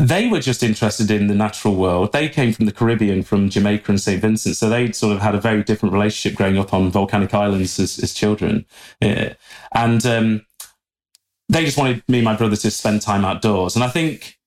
they 0.00 0.28
were 0.28 0.40
just 0.40 0.62
interested 0.62 1.10
in 1.10 1.26
the 1.26 1.34
natural 1.34 1.74
world. 1.74 2.12
They 2.12 2.28
came 2.28 2.52
from 2.54 2.64
the 2.64 2.72
Caribbean, 2.72 3.22
from 3.22 3.50
Jamaica 3.50 3.92
and 3.92 4.00
St. 4.00 4.20
Vincent. 4.20 4.56
So 4.56 4.70
they 4.70 4.92
sort 4.92 5.14
of 5.14 5.20
had 5.20 5.34
a 5.34 5.40
very 5.40 5.62
different 5.62 5.92
relationship 5.92 6.38
growing 6.38 6.56
up 6.56 6.72
on 6.72 6.90
volcanic 6.90 7.34
islands 7.34 7.78
as, 7.78 7.98
as 7.98 8.14
children. 8.14 8.64
Yeah. 9.02 9.34
And 9.74 10.04
um, 10.06 10.46
they 11.50 11.64
just 11.64 11.76
wanted 11.76 12.02
me 12.08 12.18
and 12.18 12.24
my 12.24 12.36
brother 12.36 12.54
to 12.54 12.70
spend 12.70 13.02
time 13.02 13.24
outdoors. 13.24 13.74
And 13.74 13.82
I 13.82 13.88
think 13.88 14.38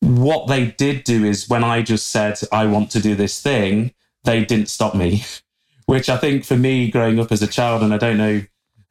what 0.00 0.46
they 0.46 0.66
did 0.66 1.02
do 1.02 1.24
is 1.24 1.48
when 1.48 1.64
I 1.64 1.82
just 1.82 2.08
said, 2.08 2.38
I 2.52 2.66
want 2.66 2.92
to 2.92 3.00
do 3.00 3.16
this 3.16 3.42
thing, 3.42 3.92
they 4.22 4.44
didn't 4.44 4.68
stop 4.68 4.94
me, 4.94 5.24
which 5.86 6.08
I 6.08 6.16
think 6.16 6.44
for 6.44 6.56
me, 6.56 6.88
growing 6.88 7.18
up 7.18 7.32
as 7.32 7.42
a 7.42 7.48
child, 7.48 7.82
and 7.82 7.92
I 7.92 7.98
don't 7.98 8.16
know 8.16 8.42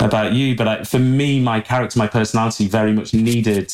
about 0.01 0.33
you, 0.33 0.55
but 0.55 0.67
I, 0.67 0.83
for 0.83 0.99
me, 0.99 1.39
my 1.39 1.61
character, 1.61 1.97
my 1.97 2.07
personality 2.07 2.67
very 2.67 2.91
much 2.91 3.13
needed 3.13 3.73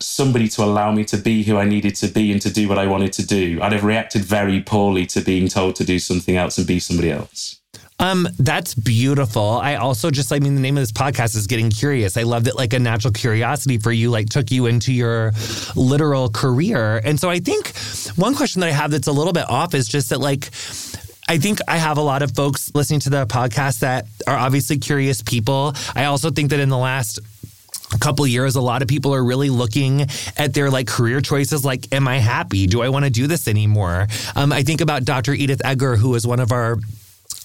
somebody 0.00 0.48
to 0.48 0.64
allow 0.64 0.92
me 0.92 1.04
to 1.04 1.18
be 1.18 1.42
who 1.42 1.58
I 1.58 1.64
needed 1.66 1.96
to 1.96 2.08
be 2.08 2.32
and 2.32 2.40
to 2.42 2.52
do 2.52 2.66
what 2.66 2.78
I 2.78 2.86
wanted 2.86 3.12
to 3.14 3.26
do. 3.26 3.60
I'd 3.62 3.72
have 3.72 3.84
reacted 3.84 4.24
very 4.24 4.62
poorly 4.62 5.04
to 5.06 5.20
being 5.20 5.48
told 5.48 5.76
to 5.76 5.84
do 5.84 5.98
something 5.98 6.36
else 6.36 6.56
and 6.56 6.66
be 6.66 6.80
somebody 6.80 7.10
else. 7.10 7.60
Um, 7.98 8.28
that's 8.38 8.74
beautiful. 8.74 9.42
I 9.42 9.76
also 9.76 10.10
just, 10.10 10.32
I 10.32 10.38
mean, 10.38 10.54
the 10.54 10.60
name 10.60 10.76
of 10.76 10.82
this 10.82 10.92
podcast 10.92 11.34
is 11.34 11.46
Getting 11.46 11.70
Curious. 11.70 12.16
I 12.16 12.24
love 12.24 12.44
that, 12.44 12.56
like, 12.56 12.74
a 12.74 12.78
natural 12.78 13.12
curiosity 13.12 13.78
for 13.78 13.90
you, 13.90 14.10
like, 14.10 14.28
took 14.28 14.50
you 14.50 14.66
into 14.66 14.92
your 14.92 15.32
literal 15.74 16.28
career. 16.28 17.00
And 17.02 17.18
so 17.18 17.30
I 17.30 17.38
think 17.38 17.74
one 18.16 18.34
question 18.34 18.60
that 18.60 18.68
I 18.68 18.72
have 18.72 18.90
that's 18.90 19.06
a 19.06 19.12
little 19.12 19.32
bit 19.32 19.48
off 19.48 19.74
is 19.74 19.88
just 19.88 20.10
that, 20.10 20.20
like, 20.20 20.50
I 21.28 21.38
think 21.38 21.58
I 21.66 21.78
have 21.78 21.96
a 21.96 22.02
lot 22.02 22.22
of 22.22 22.34
folks 22.34 22.70
listening 22.74 23.00
to 23.00 23.10
the 23.10 23.26
podcast 23.26 23.80
that 23.80 24.06
are 24.26 24.36
obviously 24.36 24.78
curious 24.78 25.22
people. 25.22 25.72
I 25.94 26.04
also 26.04 26.30
think 26.30 26.50
that 26.50 26.60
in 26.60 26.68
the 26.68 26.78
last 26.78 27.18
couple 28.00 28.26
years 28.26 28.56
a 28.56 28.60
lot 28.60 28.82
of 28.82 28.88
people 28.88 29.14
are 29.14 29.24
really 29.24 29.48
looking 29.48 30.02
at 30.36 30.52
their 30.52 30.70
like 30.70 30.88
career 30.88 31.20
choices 31.20 31.64
like 31.64 31.86
am 31.94 32.08
i 32.08 32.18
happy 32.18 32.66
do 32.66 32.82
i 32.82 32.88
want 32.88 33.04
to 33.04 33.10
do 33.12 33.28
this 33.28 33.46
anymore 33.46 34.08
um, 34.34 34.52
i 34.52 34.64
think 34.64 34.80
about 34.80 35.04
dr 35.04 35.32
edith 35.32 35.62
eger 35.64 35.94
who 35.94 36.16
is 36.16 36.26
one 36.26 36.40
of 36.40 36.50
our 36.50 36.78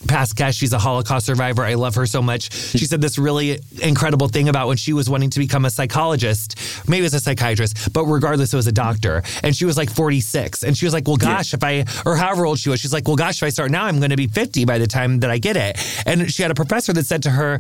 past 0.08 0.36
guest. 0.36 0.58
She's 0.58 0.74
a 0.74 0.80
Holocaust 0.80 1.26
survivor. 1.26 1.64
I 1.64 1.76
love 1.76 1.96
her 1.96 2.06
so 2.06 2.22
much. 2.22 2.52
She 2.54 2.86
said 2.86 3.02
this 3.02 3.18
really 3.18 3.60
incredible 3.82 4.28
thing 4.28 4.50
about 4.50 4.68
when 4.68 4.78
she 4.78 4.94
was 4.94 5.10
wanting 5.10 5.30
to 5.32 5.40
become 5.40 5.66
a 5.66 5.70
psychologist. 5.70 6.58
Maybe 6.88 7.04
was 7.04 7.14
a 7.14 7.20
psychiatrist, 7.20 7.94
but 7.94 8.06
regardless, 8.06 8.54
it 8.54 8.56
was 8.56 8.68
a 8.68 8.72
doctor. 8.72 9.24
And 9.44 9.56
she 9.56 9.66
was 9.66 9.78
like 9.78 9.90
46. 9.90 10.64
And 10.64 10.78
she 10.78 10.86
was 10.86 10.94
like, 10.94 11.08
well, 11.08 11.18
gosh, 11.18 11.54
if 11.54 11.64
I, 11.64 11.86
or 12.06 12.16
however 12.16 12.46
old 12.46 12.60
she 12.60 12.70
was, 12.70 12.80
she's 12.80 12.94
like, 12.94 13.08
well, 13.08 13.16
gosh, 13.16 13.42
if 13.42 13.44
I 13.44 13.50
start 13.50 13.72
now, 13.72 13.86
I'm 13.86 14.00
going 14.00 14.12
to 14.12 14.18
be 14.18 14.28
50 14.28 14.66
by 14.66 14.78
the 14.78 14.88
time 14.88 15.20
that 15.20 15.30
I 15.30 15.38
get 15.38 15.58
it. 15.58 15.78
And 16.06 16.32
she 16.32 16.42
had 16.42 16.52
a 16.52 16.56
professor 16.56 16.94
that 16.94 17.06
said 17.06 17.24
to 17.24 17.32
her, 17.32 17.60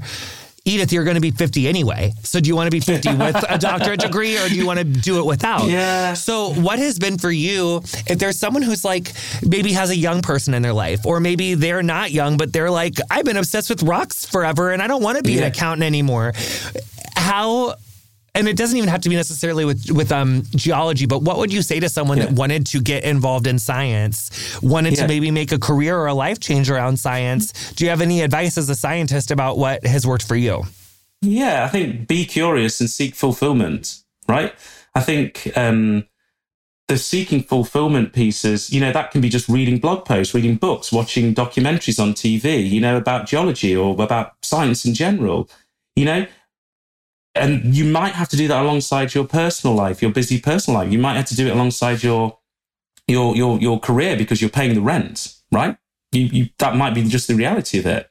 Edith, 0.64 0.93
you're 0.93 1.03
going 1.03 1.16
to 1.16 1.22
be 1.22 1.32
50 1.32 1.68
anyway. 1.68 2.14
So 2.22 2.39
do 2.39 2.47
you 2.47 2.55
want 2.55 2.68
to 2.68 2.72
be 2.72 2.80
50 2.80 3.16
with 3.16 3.43
a 3.49 3.57
doctorate 3.57 3.99
degree 3.99 4.38
or 4.38 4.47
do 4.47 4.55
you 4.55 4.68
want 4.68 4.78
to 4.78 4.86
do 4.86 5.20
it 5.20 5.26
without? 5.26 5.68
Yeah. 5.68 6.14
So 6.14 6.53
what 6.53 6.78
has 6.78 6.99
been 6.99 7.18
for 7.18 7.32
you 7.32 7.78
if 8.05 8.20
there's 8.20 8.38
someone 8.38 8.62
who's 8.62 8.86
like 8.86 9.12
maybe 9.45 9.74
has 9.74 9.89
a 9.89 9.95
young 9.95 10.22
person 10.22 10.53
in 10.53 10.62
their 10.62 10.74
life 10.74 11.05
or 11.05 11.20
maybe 11.20 11.55
they're 11.55 11.82
not 11.82 12.12
young 12.12 12.38
but 12.38 12.53
they're 12.53 12.70
like 12.70 12.93
I've 13.09 13.26
been 13.26 13.38
obsessed 13.38 13.70
with 13.70 13.82
rocks 13.82 14.26
forever 14.26 14.72
and 14.72 14.84
I 14.84 14.88
don't 14.88 15.01
want 15.01 15.18
to 15.18 15.24
be 15.24 15.34
yeah. 15.34 15.41
an 15.41 15.43
accountant 15.45 15.84
anymore. 15.84 16.34
How 17.16 17.76
and 18.34 18.48
it 18.48 18.56
doesn't 18.56 18.78
even 18.78 18.90
have 18.90 19.02
to 19.02 19.10
be 19.10 19.16
necessarily 19.16 19.66
with 19.66 19.92
with 19.92 20.12
um, 20.12 20.44
geology, 20.56 21.06
but 21.06 21.22
what 21.22 21.38
would 21.38 21.52
you 21.52 21.62
say 21.62 21.80
to 21.80 21.90
someone 21.90 22.18
yeah. 22.18 22.26
that 22.26 22.34
wanted 22.34 22.66
to 22.68 22.82
get 22.82 23.04
involved 23.04 23.48
in 23.48 23.60
science, 23.60 24.60
wanted 24.62 24.94
yeah. 24.94 25.02
to 25.02 25.08
maybe 25.08 25.32
make 25.32 25.52
a 25.52 25.60
career 25.60 25.98
or 25.98 26.08
a 26.08 26.14
life 26.14 26.40
change 26.40 26.70
around 26.70 26.98
science? 26.98 27.74
Do 27.74 27.84
you 27.84 27.90
have 27.90 28.02
any 28.02 28.22
advice 28.22 28.58
as 28.58 28.70
a 28.70 28.76
scientist 28.76 29.32
about 29.32 29.58
what 29.58 29.86
has 29.86 30.08
worked 30.08 30.26
for 30.26 30.36
you? 30.36 30.64
Yeah, 31.22 31.66
I 31.66 31.68
think 31.68 32.08
be 32.08 32.26
curious 32.26 32.80
and 32.80 32.90
seek 32.90 33.16
fulfillment, 33.16 34.02
right? 34.28 34.54
I 34.96 35.02
think 35.02 35.52
um, 35.56 36.06
the 36.88 36.98
seeking 36.98 37.44
fulfillment 37.44 38.12
pieces, 38.14 38.72
you 38.72 38.82
know, 38.82 38.92
that 38.92 39.12
can 39.12 39.22
be 39.22 39.30
just 39.30 39.48
reading 39.48 39.78
blog 39.78 40.06
posts, 40.06 40.34
reading 40.34 40.56
books, 40.56 40.92
watching 40.92 41.36
documentaries 41.36 42.02
on 42.02 42.14
TV, 42.14 42.68
you 42.68 42.82
know, 42.82 42.98
about 42.98 43.28
geology 43.28 43.76
or 43.76 43.94
about 43.94 44.34
science 44.42 44.86
in 44.86 44.94
general. 44.94 45.50
You 45.96 46.06
know, 46.06 46.26
and 47.36 47.74
you 47.76 47.86
might 47.86 48.14
have 48.14 48.30
to 48.30 48.38
do 48.38 48.48
that 48.48 48.62
alongside 48.62 49.14
your 49.14 49.26
personal 49.26 49.76
life, 49.76 50.02
your 50.02 50.12
busy 50.12 50.40
personal 50.40 50.82
life. 50.82 50.92
You 50.92 51.00
might 51.00 51.16
have 51.16 51.28
to 51.28 51.36
do 51.36 51.48
it 51.48 51.54
alongside 51.54 52.04
your 52.04 52.38
your 53.08 53.36
your 53.36 53.60
your 53.60 53.80
career 53.80 54.18
because 54.18 54.42
you're 54.42 54.50
paying 54.50 54.74
the 54.74 54.82
rent, 54.82 55.36
right? 55.52 55.78
You, 56.12 56.26
you 56.26 56.50
that 56.60 56.76
might 56.76 56.94
be 56.94 57.04
just 57.04 57.28
the 57.28 57.36
reality 57.36 57.80
of 57.80 57.86
it. 57.86 58.10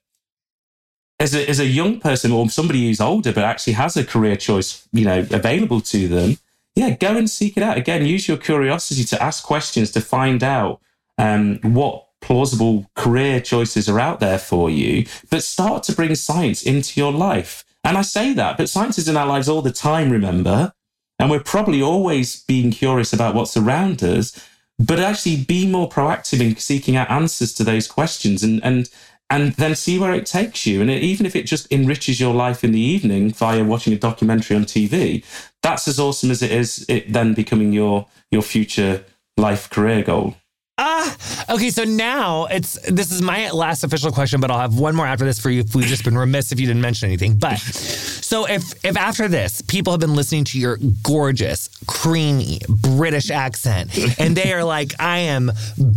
As 1.19 1.35
a 1.35 1.49
as 1.49 1.61
a 1.61 1.67
young 1.67 2.01
person 2.01 2.33
or 2.33 2.49
somebody 2.49 2.87
who's 2.87 3.01
older 3.01 3.33
but 3.33 3.45
actually 3.45 3.75
has 3.75 3.97
a 3.97 4.05
career 4.05 4.37
choice, 4.37 4.89
you 4.93 5.05
know, 5.05 5.21
available 5.31 5.83
to 5.83 6.09
them, 6.09 6.39
yeah, 6.75 6.91
go 6.91 7.17
and 7.17 7.29
seek 7.29 7.57
it 7.59 7.63
out. 7.63 7.77
Again, 7.77 8.07
use 8.07 8.27
your 8.27 8.39
curiosity 8.39 9.05
to 9.05 9.23
ask 9.23 9.45
questions 9.45 9.91
to 9.93 10.01
find 10.01 10.43
out 10.43 10.81
um, 11.19 11.59
what 11.63 12.07
plausible 12.23 12.91
career 12.97 13.41
choices 13.41 13.89
are 13.89 14.01
out 14.01 14.21
there 14.21 14.39
for 14.39 14.71
you, 14.71 15.07
but 15.31 15.43
start 15.43 15.83
to 15.83 15.95
bring 15.95 16.15
science 16.15 16.63
into 16.63 16.99
your 16.99 17.13
life 17.13 17.65
and 17.85 17.97
I 17.97 18.03
say 18.03 18.33
that, 18.35 18.57
but 18.57 18.69
science 18.69 18.99
is 18.99 19.09
in 19.09 19.17
our 19.17 19.27
lives 19.27 19.49
all 19.49 19.63
the 19.63 19.73
time, 19.73 20.11
remember? 20.11 20.73
And 21.19 21.31
we're 21.31 21.41
probably 21.41 21.83
always 21.83 22.43
being 22.45 22.71
curious 22.71 23.13
about 23.13 23.35
what's 23.35 23.57
around 23.57 24.03
us, 24.03 24.39
but 24.79 24.99
actually 24.99 25.45
be 25.45 25.67
more 25.67 25.89
proactive 25.89 26.41
in 26.41 26.57
seeking 26.57 26.97
out 26.97 27.11
answers 27.11 27.53
to 27.55 27.65
those 27.65 27.87
questions 27.87 28.43
and, 28.43 28.63
and, 28.65 28.89
and 29.29 29.53
then 29.55 29.75
see 29.75 29.99
where 29.99 30.15
it 30.15 30.27
takes 30.27 30.67
you. 30.67 30.81
And 30.81 30.91
even 30.91 31.27
if 31.27 31.37
it 31.37 31.45
just 31.45 31.71
enriches 31.71 32.21
your 32.21 32.35
life 32.35 32.65
in 32.65 32.73
the 32.73 32.81
evening 32.81 33.31
via 33.31 33.65
watching 33.65 33.93
a 33.93 33.99
documentary 33.99 34.57
on 34.57 34.65
TV, 34.65 35.25
that's 35.63 35.87
as 35.87 36.01
awesome 36.01 36.31
as 36.31 36.43
it 36.43 36.51
is 36.51 36.87
it 36.89 37.13
then 37.13 37.35
becoming 37.35 37.73
your, 37.73 38.07
your 38.31 38.43
future 38.43 39.05
life 39.37 39.69
career 39.69 40.03
goal. 40.03 40.37
Ah, 40.79 41.17
okay. 41.51 41.69
So 41.69 41.85
now 41.85 42.47
it's 42.47 42.79
this 42.91 43.13
is 43.13 43.21
my 43.21 43.51
last 43.51 43.85
official 43.85 44.11
question, 44.11 44.41
but 44.41 44.51
I'll 44.51 44.61
have 44.61 44.79
one 44.79 44.95
more 44.95 45.07
after 45.07 45.27
this 45.27 45.39
for 45.39 45.51
you. 45.51 45.61
If 45.61 45.75
we've 45.75 45.85
just 45.87 46.05
been 46.05 46.17
remiss 46.17 46.53
if 46.53 46.61
you 46.61 46.67
didn't 46.67 46.81
mention 46.81 47.07
anything, 47.09 47.37
but 47.37 47.59
so 47.59 48.47
if 48.49 48.83
if 48.83 48.97
after 48.97 49.29
this 49.29 49.61
people 49.61 49.93
have 49.93 50.01
been 50.01 50.15
listening 50.15 50.45
to 50.45 50.59
your 50.59 50.79
gorgeous, 51.03 51.69
creamy 51.87 52.61
British 52.69 53.31
accent, 53.31 53.91
and 54.19 54.35
they 54.35 54.55
are 54.55 54.65
like, 54.65 54.95
I 54.99 55.19
am 55.19 55.53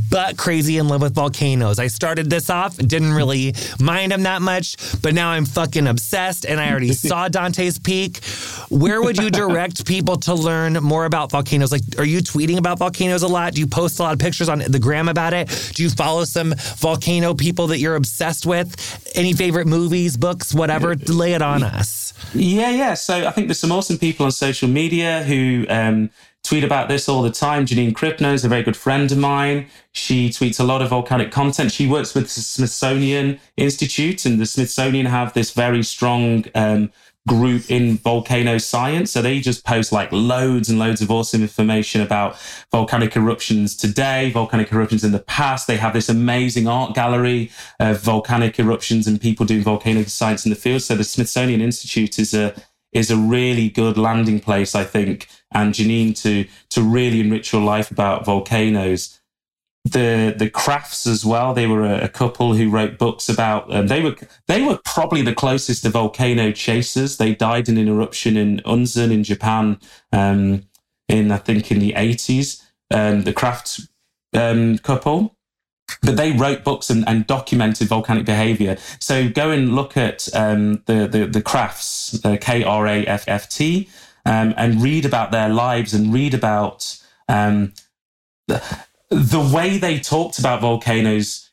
butt 0.10 0.36
crazy 0.38 0.78
in 0.80 0.90
love 0.90 1.02
with 1.02 1.16
volcanoes. 1.16 1.80
I 1.80 1.88
started 1.88 2.30
this 2.30 2.50
off, 2.50 2.76
didn't 2.76 3.14
really 3.14 3.56
mind 3.80 4.12
them 4.12 4.24
that 4.24 4.42
much, 4.42 4.76
but 5.02 5.14
now 5.14 5.30
I'm 5.30 5.46
fucking 5.46 5.88
obsessed, 5.88 6.46
and 6.46 6.60
I 6.60 6.70
already 6.70 6.92
saw 6.94 7.30
Dante's 7.30 7.80
Peak. 7.80 8.20
Where 8.74 9.04
would 9.04 9.18
you 9.18 9.30
direct 9.30 9.86
people 9.86 10.18
to 10.18 10.34
learn 10.34 10.74
more 10.74 11.06
about 11.06 11.30
volcanoes? 11.30 11.72
Like, 11.72 11.84
are 12.00 12.06
you 12.06 12.20
tweeting 12.20 12.58
about 12.58 12.80
volcanoes 12.80 13.22
a 13.22 13.28
lot? 13.28 13.54
Do 13.54 13.62
you 13.62 13.68
post 13.68 14.00
a 14.00 14.04
lot 14.04 14.14
of 14.14 14.20
pictures 14.20 14.50
on 14.50 14.60
the 14.60 14.80
gram 14.80 15.08
about 15.08 15.34
it? 15.34 15.72
Do 15.76 15.84
you 15.84 15.92
follow 15.92 16.24
some 16.24 16.56
volcano 16.78 17.36
people 17.36 17.68
that 17.68 17.78
you're 17.78 17.96
obsessed 17.96 18.48
with? 18.48 19.12
Any 19.16 19.34
favorite 19.34 19.68
movies, 19.68 20.18
books, 20.18 20.56
whatever? 20.56 20.96
Lay 20.96 21.34
it 21.34 21.44
on 21.44 21.62
us. 21.62 22.14
Yeah, 22.34 22.72
yeah. 22.72 22.96
So 22.96 23.28
I 23.28 23.32
think 23.32 23.48
there's 23.48 23.60
some 23.60 23.72
awesome 23.72 24.00
people 24.00 24.26
on 24.26 24.32
social 24.32 24.68
media 24.68 25.22
who 25.22 25.68
um, 25.70 26.10
tweet 26.44 26.64
about 26.64 26.90
this 26.90 27.08
all 27.08 27.22
the 27.22 27.32
time. 27.32 27.68
Janine 27.68 27.94
Krippner 27.94 28.34
is 28.34 28.44
a 28.44 28.50
very 28.50 28.64
good 28.64 28.76
friend 28.76 29.12
of 29.12 29.20
mine. 29.20 29.68
She 29.92 30.30
tweets 30.30 30.60
a 30.60 30.64
lot 30.64 30.82
of 30.82 30.90
volcanic 30.90 31.32
content. 31.32 31.72
She 31.72 31.86
works 31.86 32.16
with 32.16 32.24
the 32.24 32.42
Smithsonian 32.42 33.40
Institute, 33.56 34.26
and 34.26 34.40
the 34.40 34.48
Smithsonian 34.48 35.06
have 35.06 35.34
this 35.34 35.52
very 35.52 35.84
strong 35.84 36.46
um, 36.56 36.92
group 37.28 37.70
in 37.70 37.98
volcano 37.98 38.58
science. 38.58 39.12
So 39.12 39.22
they 39.22 39.40
just 39.40 39.66
post 39.66 39.92
like 39.92 40.12
loads 40.12 40.70
and 40.70 40.78
loads 40.78 41.02
of 41.02 41.10
awesome 41.10 41.42
information 41.42 42.02
about 42.02 42.38
volcanic 42.72 43.16
eruptions 43.16 43.76
today, 43.76 44.30
volcanic 44.32 44.72
eruptions 44.72 45.04
in 45.04 45.14
the 45.14 45.20
past. 45.20 45.68
They 45.68 45.78
have 45.78 45.94
this 45.94 46.10
amazing 46.10 46.68
art 46.68 46.94
gallery 46.96 47.52
of 47.80 48.02
volcanic 48.02 48.60
eruptions 48.60 49.08
and 49.08 49.22
people 49.22 49.46
doing 49.46 49.64
volcanic 49.64 50.10
science 50.10 50.46
in 50.46 50.50
the 50.50 50.56
field. 50.56 50.82
So 50.82 50.96
the 50.96 51.04
Smithsonian 51.04 51.62
Institute 51.62 52.20
is 52.20 52.34
a 52.34 52.54
is 52.92 53.10
a 53.10 53.18
really 53.18 53.70
good 53.70 53.98
landing 53.98 54.40
place, 54.40 54.76
I 54.76 54.84
think, 54.84 55.28
and 55.52 55.74
Janine 55.74 56.20
to 56.22 56.46
to 56.70 56.82
really 56.82 57.22
enrich 57.22 57.54
your 57.54 57.62
life 57.62 57.90
about 57.90 58.26
volcanoes 58.26 59.20
the 59.84 60.34
the 60.38 60.50
Kraffts 60.50 61.06
as 61.06 61.26
well. 61.26 61.54
They 61.54 61.68
were 61.68 61.84
a, 61.84 62.06
a 62.06 62.10
couple 62.10 62.54
who 62.54 62.70
wrote 62.70 62.98
books 62.98 63.28
about. 63.28 63.74
Um, 63.74 63.88
they 63.88 64.02
were 64.02 64.16
they 64.48 64.62
were 64.62 64.80
probably 64.86 65.22
the 65.22 65.36
closest 65.36 65.84
to 65.84 65.90
volcano 65.90 66.52
chasers. 66.52 67.18
They 67.18 67.36
died 67.36 67.68
in 67.68 67.78
an 67.78 67.88
eruption 67.88 68.38
in 68.38 68.62
Unzen 68.66 69.12
in 69.12 69.24
Japan 69.24 69.80
um, 70.12 70.64
in 71.10 71.32
I 71.32 71.38
think 71.38 71.72
in 71.72 71.80
the 71.80 71.94
eighties. 71.96 72.66
Um, 72.92 73.24
the 73.24 73.34
Kraffts 73.34 73.90
um, 74.34 74.78
couple. 74.80 75.36
But 76.02 76.16
they 76.16 76.32
wrote 76.32 76.64
books 76.64 76.90
and, 76.90 77.08
and, 77.08 77.28
documented 77.28 77.88
volcanic 77.88 78.26
behavior. 78.26 78.78
So 79.00 79.30
go 79.30 79.52
and 79.52 79.76
look 79.76 79.96
at 79.98 80.28
um, 80.34 80.82
the, 80.86 81.08
the 81.08 81.28
the 81.28 81.42
Kraffts, 81.42 82.26
uh, 82.26 82.38
K 82.40 82.64
R 82.64 82.88
A 82.88 83.06
F 83.06 83.26
F 83.28 83.50
T, 83.50 83.90
um, 84.26 84.54
and 84.58 84.82
read 84.82 85.06
about 85.06 85.32
their 85.32 85.50
lives 85.50 85.94
and 85.94 86.14
read 86.14 86.34
about 86.34 86.98
the, 88.48 88.62
the 89.14 89.52
way 89.54 89.78
they 89.78 90.00
talked 90.00 90.40
about 90.40 90.62
volcanoes 90.62 91.50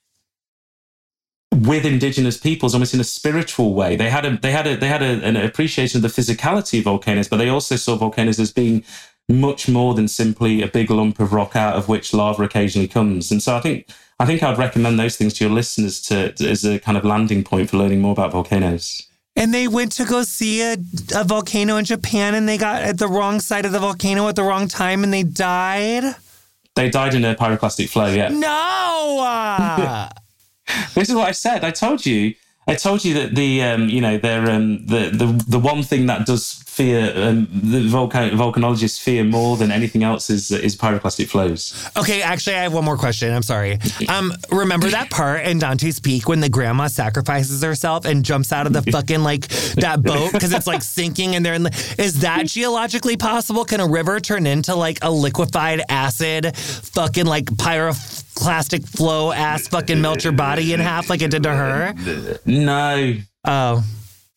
with 1.53 1.85
indigenous 1.85 2.37
peoples 2.37 2.75
almost 2.75 2.95
in 2.95 3.01
a 3.01 3.05
spiritual 3.05 3.75
way. 3.75 3.97
They 3.97 4.09
had 4.09 4.25
a 4.25 4.37
they 4.37 4.53
had 4.53 4.67
a 4.67 4.77
they 4.77 4.89
had 4.89 5.03
a, 5.03 5.23
an 5.25 5.37
appreciation 5.37 5.99
of 5.99 6.03
the 6.03 6.21
physicality 6.21 6.79
of 6.79 6.85
volcanoes 6.85 7.29
but 7.29 7.39
they 7.39 7.49
also 7.49 7.77
saw 7.77 7.97
volcanoes 7.97 8.39
as 8.39 8.53
being 8.53 8.85
much 9.29 9.69
more 9.69 9.95
than 9.95 10.09
simply 10.09 10.63
a 10.63 10.69
big 10.69 10.91
lump 10.91 11.21
of 11.21 11.33
rock 11.33 11.55
out 11.55 11.77
of 11.77 11.89
which 11.89 12.15
lava 12.15 12.43
occasionally 12.43 12.89
comes. 12.89 13.31
And 13.31 13.43
so 13.43 13.57
i 13.57 13.61
think 13.61 13.89
i 14.19 14.27
think 14.27 14.43
i'd 14.43 14.59
recommend 14.59 14.99
those 14.99 15.17
things 15.17 15.35
to 15.35 15.45
your 15.45 15.53
listeners 15.53 16.01
to, 16.03 16.33
to 16.33 16.49
as 16.49 16.65
a 16.65 16.79
kind 16.79 16.97
of 16.97 17.05
landing 17.05 17.43
point 17.43 17.71
for 17.71 17.79
learning 17.79 18.01
more 18.01 18.13
about 18.13 18.33
volcanoes. 18.33 19.07
And 19.37 19.55
they 19.55 19.69
went 19.69 19.93
to 19.93 20.05
go 20.05 20.23
see 20.23 20.63
a, 20.63 20.77
a 21.15 21.25
volcano 21.25 21.77
in 21.77 21.85
Japan 21.85 22.35
and 22.35 22.49
they 22.49 22.59
got 22.59 22.83
at 22.83 22.99
the 22.99 23.09
wrong 23.09 23.41
side 23.41 23.65
of 23.65 23.73
the 23.73 23.79
volcano 23.79 24.29
at 24.29 24.37
the 24.37 24.43
wrong 24.43 24.69
time 24.69 25.05
and 25.05 25.13
they 25.13 25.23
died. 25.23 26.15
They 26.81 26.89
died 26.89 27.13
in 27.13 27.27
a 27.27 27.35
pyroclastic 27.35 27.91
flow, 27.91 28.07
yeah. 28.07 28.29
No! 28.29 30.09
this 30.95 31.11
is 31.11 31.15
what 31.15 31.29
I 31.29 31.33
said. 31.33 31.63
I 31.63 31.71
told 31.71 32.07
you. 32.07 32.35
I 32.67 32.75
told 32.75 33.05
you 33.05 33.15
that 33.15 33.35
the 33.35 33.63
um, 33.63 33.89
you 33.89 34.01
know 34.01 34.19
they're 34.19 34.49
um, 34.51 34.87
the 34.87 35.11
the 35.11 35.45
the 35.49 35.59
one 35.59 35.83
thing 35.83 36.07
that 36.07 36.27
does 36.27 36.63
fear 36.67 37.13
um, 37.17 37.49
the 37.51 37.81
volcan- 37.89 38.31
volcanologists 38.31 39.01
fear 39.01 39.25
more 39.25 39.57
than 39.57 39.73
anything 39.73 40.05
else 40.05 40.31
is 40.31 40.51
is 40.51 40.77
pyroclastic 40.77 41.29
flows. 41.29 41.91
Okay, 41.97 42.23
actually, 42.23 42.57
I 42.57 42.63
have 42.63 42.73
one 42.73 42.85
more 42.85 42.97
question. 42.97 43.33
I'm 43.33 43.43
sorry. 43.43 43.79
Um, 44.09 44.33
remember 44.53 44.89
that 44.89 45.11
part 45.11 45.47
in 45.47 45.59
Dante's 45.59 45.99
Peak 46.01 46.29
when 46.29 46.41
the 46.41 46.49
grandma 46.49 46.87
sacrifices 46.87 47.63
herself 47.63 48.05
and 48.05 48.25
jumps 48.25 48.53
out 48.53 48.67
of 48.67 48.73
the 48.73 48.83
fucking 48.83 49.23
like 49.23 49.49
that 49.77 50.03
boat 50.03 50.33
because 50.33 50.53
it's 50.53 50.67
like 50.67 50.83
sinking 50.83 51.35
and 51.35 51.45
they're 51.45 51.55
in. 51.55 51.65
The, 51.65 51.95
is 51.99 52.21
that 52.21 52.47
geologically 52.47 53.17
possible? 53.17 53.65
Can 53.65 53.81
a 53.81 53.89
river 53.89 54.21
turn 54.21 54.47
into 54.47 54.75
like 54.75 54.99
a 55.03 55.11
liquefied 55.11 55.83
acid, 55.89 56.57
fucking 56.57 57.27
like 57.27 57.57
pyroclastic 58.41 58.89
flow 58.89 59.33
ass 59.33 59.69
fucking 59.69 60.01
melt 60.01 60.25
your 60.25 60.33
body 60.33 60.73
in 60.73 60.81
half 60.81 61.11
like 61.11 61.23
it 61.23 61.31
did 61.31 61.43
to 61.43 61.51
her? 61.51 61.95
No. 62.45 63.15
Oh. 63.45 63.85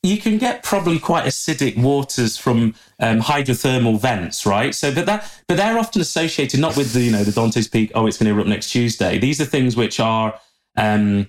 you 0.02 0.18
can 0.18 0.38
get 0.38 0.64
probably 0.64 1.00
quite 1.00 1.26
acidic 1.26 1.78
waters 1.78 2.38
from 2.38 2.76
um, 3.00 3.20
hydrothermal 3.20 4.00
vents, 4.00 4.46
right? 4.46 4.76
So, 4.76 4.94
but 4.94 5.06
that, 5.06 5.42
but 5.48 5.58
they're 5.58 5.78
often 5.78 6.02
associated 6.02 6.60
not 6.60 6.76
with 6.78 6.94
the, 6.94 7.02
you 7.02 7.12
know, 7.12 7.24
the 7.24 7.32
Dante's 7.32 7.68
Peak. 7.68 7.92
Oh, 7.96 8.06
it's 8.08 8.18
going 8.18 8.28
to 8.28 8.34
erupt 8.34 8.50
next 8.50 8.70
Tuesday. 8.70 9.18
These 9.18 9.42
are 9.42 9.46
things 9.46 9.76
which 9.76 10.00
are, 10.00 10.40
um, 10.78 11.28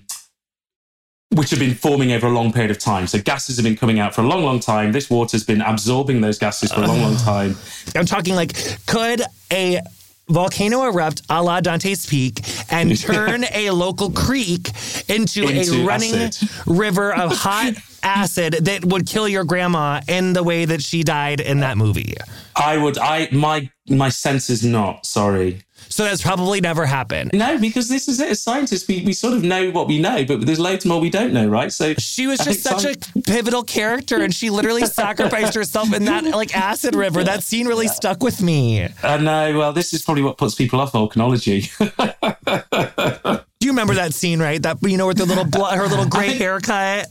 which 1.33 1.49
have 1.49 1.59
been 1.59 1.73
forming 1.73 2.11
over 2.11 2.27
a 2.27 2.31
long 2.31 2.51
period 2.53 2.71
of 2.71 2.77
time. 2.77 3.07
So 3.07 3.19
gases 3.19 3.57
have 3.57 3.63
been 3.63 3.75
coming 3.75 3.99
out 3.99 4.13
for 4.13 4.21
a 4.21 4.27
long, 4.27 4.43
long 4.43 4.59
time. 4.59 4.91
This 4.91 5.09
water's 5.09 5.43
been 5.43 5.61
absorbing 5.61 6.21
those 6.21 6.37
gases 6.37 6.71
for 6.71 6.81
a 6.81 6.87
long, 6.87 7.01
long 7.01 7.17
time. 7.17 7.55
I'm 7.95 8.05
talking 8.05 8.35
like, 8.35 8.55
could 8.85 9.21
a 9.51 9.81
volcano 10.29 10.83
erupt 10.85 11.21
a 11.29 11.41
la 11.41 11.61
Dante's 11.61 12.05
Peak 12.05 12.41
and 12.71 12.97
turn 12.99 13.45
a 13.53 13.69
local 13.71 14.11
creek 14.11 14.69
into, 15.07 15.47
Into 15.47 15.81
a 15.83 15.85
running 15.85 16.13
acid. 16.15 16.49
river 16.65 17.13
of 17.13 17.31
hot 17.31 17.73
acid 18.03 18.53
that 18.61 18.85
would 18.85 19.07
kill 19.07 19.27
your 19.27 19.43
grandma 19.43 20.01
in 20.07 20.33
the 20.33 20.43
way 20.43 20.65
that 20.65 20.81
she 20.81 21.03
died 21.03 21.39
in 21.41 21.59
that 21.61 21.77
movie. 21.77 22.15
I 22.55 22.77
would, 22.77 22.97
I, 22.97 23.29
my, 23.31 23.69
my 23.89 24.09
sense 24.09 24.49
is 24.49 24.63
not, 24.63 25.05
sorry. 25.05 25.64
So 25.95 26.03
that's 26.03 26.21
probably 26.21 26.59
never 26.59 26.85
happened. 26.85 27.31
No, 27.33 27.57
because 27.57 27.87
this 27.87 28.09
is 28.09 28.19
it. 28.19 28.31
As 28.31 28.43
scientists, 28.43 28.85
we, 28.85 29.01
we 29.05 29.13
sort 29.13 29.33
of 29.33 29.43
know 29.43 29.71
what 29.71 29.87
we 29.87 29.97
know, 29.97 30.25
but 30.25 30.45
there's 30.45 30.59
loads 30.59 30.85
more 30.85 30.99
we 30.99 31.09
don't 31.09 31.31
know, 31.31 31.47
right? 31.47 31.71
So 31.71 31.93
She 31.93 32.27
was 32.27 32.41
I 32.41 32.43
just 32.43 32.63
such 32.63 32.83
a 32.83 32.97
pivotal 33.21 33.63
character 33.63 34.21
and 34.21 34.35
she 34.35 34.49
literally 34.49 34.85
sacrificed 34.87 35.55
herself 35.55 35.93
in 35.93 36.03
that 36.03 36.25
like 36.25 36.53
acid 36.53 36.95
river. 36.95 37.23
That 37.23 37.43
scene 37.43 37.65
really 37.65 37.87
stuck 37.87 38.21
with 38.21 38.41
me. 38.41 38.89
I 39.03 39.15
know. 39.15 39.57
Well, 39.57 39.71
this 39.71 39.93
is 39.93 40.01
probably 40.01 40.23
what 40.23 40.37
puts 40.37 40.53
people 40.53 40.81
off 40.81 40.91
volcanology. 40.91 41.71
Do 43.61 43.65
you 43.65 43.71
remember 43.71 43.93
that 43.93 44.13
scene, 44.13 44.41
right? 44.41 44.61
That 44.61 44.79
you 44.81 44.97
know 44.97 45.07
with 45.07 45.17
the 45.17 45.25
little 45.25 45.45
her 45.65 45.87
little 45.87 46.07
gray 46.07 46.33
haircut. 46.33 47.07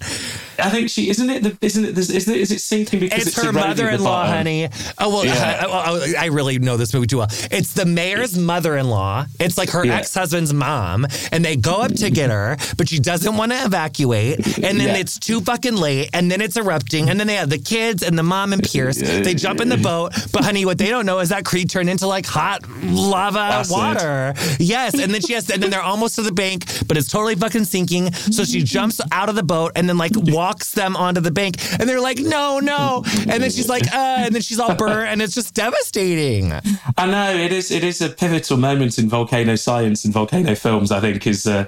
I 0.59 0.70
think 0.70 0.90
she 0.90 1.09
isn't 1.11 1.28
it. 1.30 1.42
The, 1.42 1.57
isn't 1.61 1.84
it 1.84 1.90
it? 1.90 1.98
Is 1.98 2.11
it, 2.28 2.36
is 2.36 2.50
it 2.52 2.61
sinking 2.61 3.00
because 3.00 3.26
It's, 3.26 3.28
it's, 3.28 3.36
her 3.36 3.50
eroding 3.50 3.62
at 3.70 3.76
the 3.76 3.82
mother-in-law, 3.84 4.26
honey. 4.26 4.68
Oh 4.98 5.09
well, 5.11 5.24
Yeah. 5.24 5.64
I, 5.68 5.90
I- 6.20 6.24
I 6.24 6.26
really 6.26 6.59
know 6.59 6.76
this 6.76 6.94
movie 6.94 7.07
too 7.07 7.18
well. 7.18 7.28
It's 7.50 7.72
the 7.74 7.84
mayor's 7.86 8.38
mother-in-law. 8.38 9.26
It's 9.40 9.59
like 9.59 9.70
her 9.70 9.84
Yeah. 9.84 9.96
ex-husband's 9.96 10.52
mom, 10.52 11.07
and 11.32 11.44
they 11.44 11.57
go 11.57 11.76
up 11.82 11.92
to 11.94 12.11
get 12.11 12.30
her, 12.30 12.57
but 12.76 12.88
she 12.88 12.98
doesn't 12.98 13.36
want 13.36 13.52
to 13.52 13.64
evacuate. 13.64 14.38
And 14.59 14.78
then 14.80 14.88
Yeah. 14.88 14.96
it's 14.98 15.18
too 15.18 15.40
fucking 15.40 15.76
late, 15.76 16.11
and 16.12 16.30
then 16.30 16.40
it's 16.40 16.57
erupting, 16.57 17.11
and 17.11 17.18
then 17.18 17.26
they 17.26 17.34
have 17.34 17.50
the 17.50 17.59
kids 17.59 18.02
and 18.02 18.16
the 18.18 18.22
mom 18.22 18.52
and 18.52 18.62
Pierce. 18.62 18.98
They 18.98 19.34
jump 19.34 19.61
in 19.61 19.68
the 19.68 19.76
boat, 19.90 20.12
but 20.32 20.44
honey, 20.44 20.64
what 20.64 20.78
they 20.78 20.88
don't 20.88 21.07
know 21.07 21.18
is 21.20 21.28
that 21.30 21.44
creek 21.44 21.68
turned 21.68 21.88
into 21.90 22.07
like 22.07 22.26
hot 22.26 22.61
lava 22.82 23.38
Acid. 23.40 23.72
water. 23.72 24.34
Yes, 24.59 24.94
and 24.94 25.12
then 25.12 25.20
she 25.20 25.32
has, 25.34 25.46
to, 25.46 25.55
and 25.55 25.62
then 25.62 25.70
they're 25.70 25.82
almost 25.82 26.14
to 26.16 26.22
the 26.22 26.32
bank, 26.32 26.64
but 26.86 26.96
it's 26.96 27.09
totally 27.11 27.34
fucking 27.34 27.64
sinking. 27.64 28.12
So 28.12 28.44
she 28.44 28.62
jumps 28.74 29.00
out 29.12 29.28
of 29.28 29.34
the 29.34 29.42
boat 29.42 29.72
and 29.76 29.88
then 29.88 29.98
like 29.98 30.12
walks 30.16 30.43
them 30.74 30.97
onto 30.97 31.20
the 31.20 31.30
bank, 31.30 31.57
and 31.78 31.88
they're 31.88 32.01
like, 32.01 32.18
no, 32.18 32.59
no, 32.61 33.03
and 33.20 33.42
then 33.42 33.51
she's 33.51 33.68
like, 33.68 33.86
uh, 33.92 34.24
and 34.26 34.34
then 34.34 34.42
she's 34.42 34.59
all 34.59 34.74
burnt, 34.74 35.09
and 35.09 35.22
it's 35.22 35.34
just 35.34 35.55
devastating. 35.55 36.53
I 36.97 37.07
know 37.07 37.34
it 37.34 37.53
is. 37.53 37.70
It 37.70 37.84
is 37.84 38.01
a 38.01 38.09
pivotal 38.09 38.57
moment 38.57 38.99
in 38.99 39.09
volcano 39.09 39.57
science 39.57 40.05
and 40.05 40.12
volcano 40.12 40.55
films. 40.55 40.90
I 40.90 41.01
think 41.01 41.26
is. 41.26 41.47
Uh, 41.47 41.66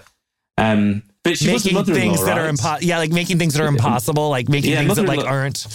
um, 0.59 1.03
but 1.23 1.37
she 1.37 1.53
was 1.53 1.65
making 1.65 1.85
things 1.95 2.25
that 2.25 2.39
are 2.39 2.49
impossible. 2.49 2.87
Yeah, 2.87 2.99
like 2.99 3.11
making 3.11 3.39
things 3.39 3.55
that 3.55 3.63
are 3.63 3.69
impossible, 3.77 4.31
like 4.31 4.49
making 4.49 4.71
Yeah, 4.73 4.79
things 4.79 4.97
that 4.97 5.07
like 5.07 5.25
aren't. 5.25 5.67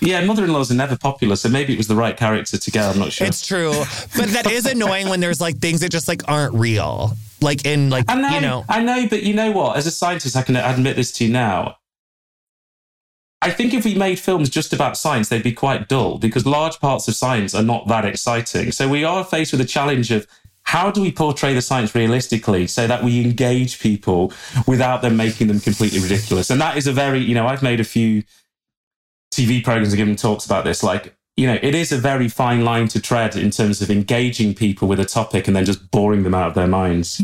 Yeah, 0.00 0.24
mother-in-laws 0.24 0.70
are 0.72 0.74
never 0.74 0.98
popular, 0.98 1.36
so 1.36 1.48
maybe 1.48 1.72
it 1.72 1.76
was 1.76 1.86
the 1.86 1.94
right 1.94 2.16
character 2.16 2.58
to 2.58 2.70
get. 2.70 2.84
I'm 2.84 2.98
not 2.98 3.12
sure. 3.12 3.26
It's 3.26 3.46
true, 3.46 3.72
but 4.16 4.30
that 4.30 4.50
is 4.50 4.66
annoying 4.66 5.08
when 5.08 5.20
there's 5.20 5.40
like 5.40 5.58
things 5.58 5.80
that 5.80 5.90
just 5.90 6.08
like 6.08 6.28
aren't 6.28 6.54
real. 6.54 7.12
Like 7.40 7.64
in 7.64 7.88
like 7.88 8.04
I 8.08 8.20
know, 8.20 8.28
you 8.30 8.40
know, 8.40 8.64
I 8.68 8.82
know, 8.82 9.06
but 9.08 9.22
you 9.22 9.32
know 9.32 9.52
what? 9.52 9.76
As 9.76 9.86
a 9.86 9.90
scientist, 9.90 10.36
I 10.36 10.42
can 10.42 10.56
admit 10.56 10.96
this 10.96 11.12
to 11.12 11.24
you 11.24 11.32
now. 11.32 11.76
I 13.42 13.50
think 13.50 13.74
if 13.74 13.84
we 13.84 13.96
made 13.96 14.20
films 14.20 14.48
just 14.48 14.72
about 14.72 14.96
science, 14.96 15.28
they'd 15.28 15.42
be 15.42 15.52
quite 15.52 15.88
dull 15.88 16.18
because 16.18 16.46
large 16.46 16.78
parts 16.78 17.08
of 17.08 17.16
science 17.16 17.56
are 17.56 17.62
not 17.62 17.88
that 17.88 18.04
exciting. 18.04 18.70
So 18.70 18.88
we 18.88 19.02
are 19.02 19.24
faced 19.24 19.50
with 19.50 19.60
a 19.60 19.64
challenge 19.64 20.12
of 20.12 20.28
how 20.62 20.92
do 20.92 21.00
we 21.02 21.10
portray 21.10 21.52
the 21.52 21.60
science 21.60 21.92
realistically 21.92 22.68
so 22.68 22.86
that 22.86 23.02
we 23.02 23.20
engage 23.20 23.80
people 23.80 24.32
without 24.68 25.02
them 25.02 25.16
making 25.16 25.48
them 25.48 25.58
completely 25.58 25.98
ridiculous? 25.98 26.50
And 26.50 26.60
that 26.60 26.76
is 26.76 26.86
a 26.86 26.92
very, 26.92 27.18
you 27.18 27.34
know, 27.34 27.48
I've 27.48 27.64
made 27.64 27.80
a 27.80 27.84
few 27.84 28.22
TV 29.34 29.62
programs 29.62 29.88
and 29.88 29.96
given 29.96 30.14
talks 30.14 30.46
about 30.46 30.64
this. 30.64 30.84
Like, 30.84 31.12
you 31.36 31.48
know, 31.48 31.58
it 31.60 31.74
is 31.74 31.90
a 31.90 31.98
very 31.98 32.28
fine 32.28 32.64
line 32.64 32.86
to 32.88 33.00
tread 33.00 33.34
in 33.34 33.50
terms 33.50 33.82
of 33.82 33.90
engaging 33.90 34.54
people 34.54 34.86
with 34.86 35.00
a 35.00 35.04
topic 35.04 35.48
and 35.48 35.56
then 35.56 35.64
just 35.64 35.90
boring 35.90 36.22
them 36.22 36.34
out 36.34 36.46
of 36.46 36.54
their 36.54 36.68
minds. 36.68 37.20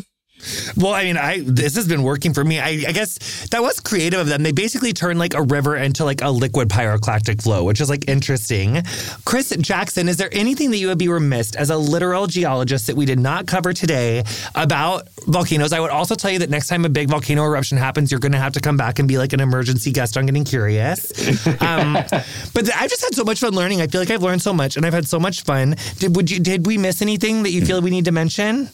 Well, 0.77 0.93
I 0.93 1.05
mean, 1.05 1.17
I 1.17 1.41
this 1.45 1.75
has 1.77 1.89
been 1.89 2.03
working 2.03 2.33
for 2.35 2.45
me. 2.45 2.59
I, 2.61 2.69
I 2.89 2.93
guess 2.93 3.49
that 3.49 3.63
was 3.63 3.81
creative 3.81 4.21
of 4.21 4.29
them. 4.29 4.43
They 4.43 4.53
basically 4.53 4.93
turned 4.93 5.19
like 5.19 5.35
a 5.35 5.43
river 5.43 5.77
into 5.77 6.05
like 6.05 6.23
a 6.23 6.31
liquid 6.31 6.69
pyroclastic 6.69 7.43
flow, 7.43 7.65
which 7.65 7.81
is 7.81 7.89
like 7.89 8.09
interesting. 8.09 8.83
Chris 9.25 9.55
Jackson, 9.61 10.09
is 10.09 10.17
there 10.17 10.29
anything 10.33 10.71
that 10.71 10.79
you 10.79 10.89
would 10.89 10.99
be 10.99 11.09
remiss 11.09 11.55
as 11.55 11.71
a 11.71 11.77
literal 11.77 12.27
geologist 12.27 12.87
that 12.87 12.97
we 12.97 13.05
did 13.05 13.19
not 13.19 13.47
cover 13.47 13.73
today 13.73 14.25
about 14.55 15.09
volcanoes? 15.27 15.73
I 15.73 15.81
would 15.81 15.91
also 15.91 16.15
tell 16.15 16.31
you 16.31 16.39
that 16.41 16.51
next 16.51 16.69
time 16.69 16.85
a 16.85 16.89
big 16.89 17.09
volcano 17.09 17.45
eruption 17.45 17.79
happens, 17.79 18.11
you're 18.11 18.21
going 18.21 18.33
to 18.33 18.39
have 18.39 18.53
to 18.55 18.61
come 18.61 18.77
back 18.77 18.99
and 18.99 19.09
be 19.09 19.19
like 19.19 19.33
an 19.33 19.41
emergency 19.41 19.91
guest 19.93 20.17
on 20.17 20.27
Getting 20.27 20.45
Curious. 20.45 21.13
Um, 21.61 21.95
but 21.95 22.65
th- 22.65 22.73
I've 22.77 22.91
just 22.91 23.03
had 23.03 23.15
so 23.15 23.25
much 23.25 23.41
fun 23.41 23.53
learning. 23.53 23.81
I 23.81 23.87
feel 23.87 24.01
like 24.01 24.11
I've 24.11 24.23
learned 24.23 24.43
so 24.43 24.53
much, 24.53 24.77
and 24.77 24.87
I've 24.87 24.93
had 24.93 25.09
so 25.09 25.19
much 25.19 25.43
fun. 25.43 25.77
Did 25.99 26.15
would 26.15 26.31
you 26.31 26.41
did 26.41 26.67
we 26.67 26.79
miss 26.79 27.03
anything 27.03 27.43
that 27.43 27.51
you 27.51 27.65
feel 27.65 27.81
we 27.81 27.91
need 27.91 28.05
to 28.05 28.13
mention? 28.13 28.69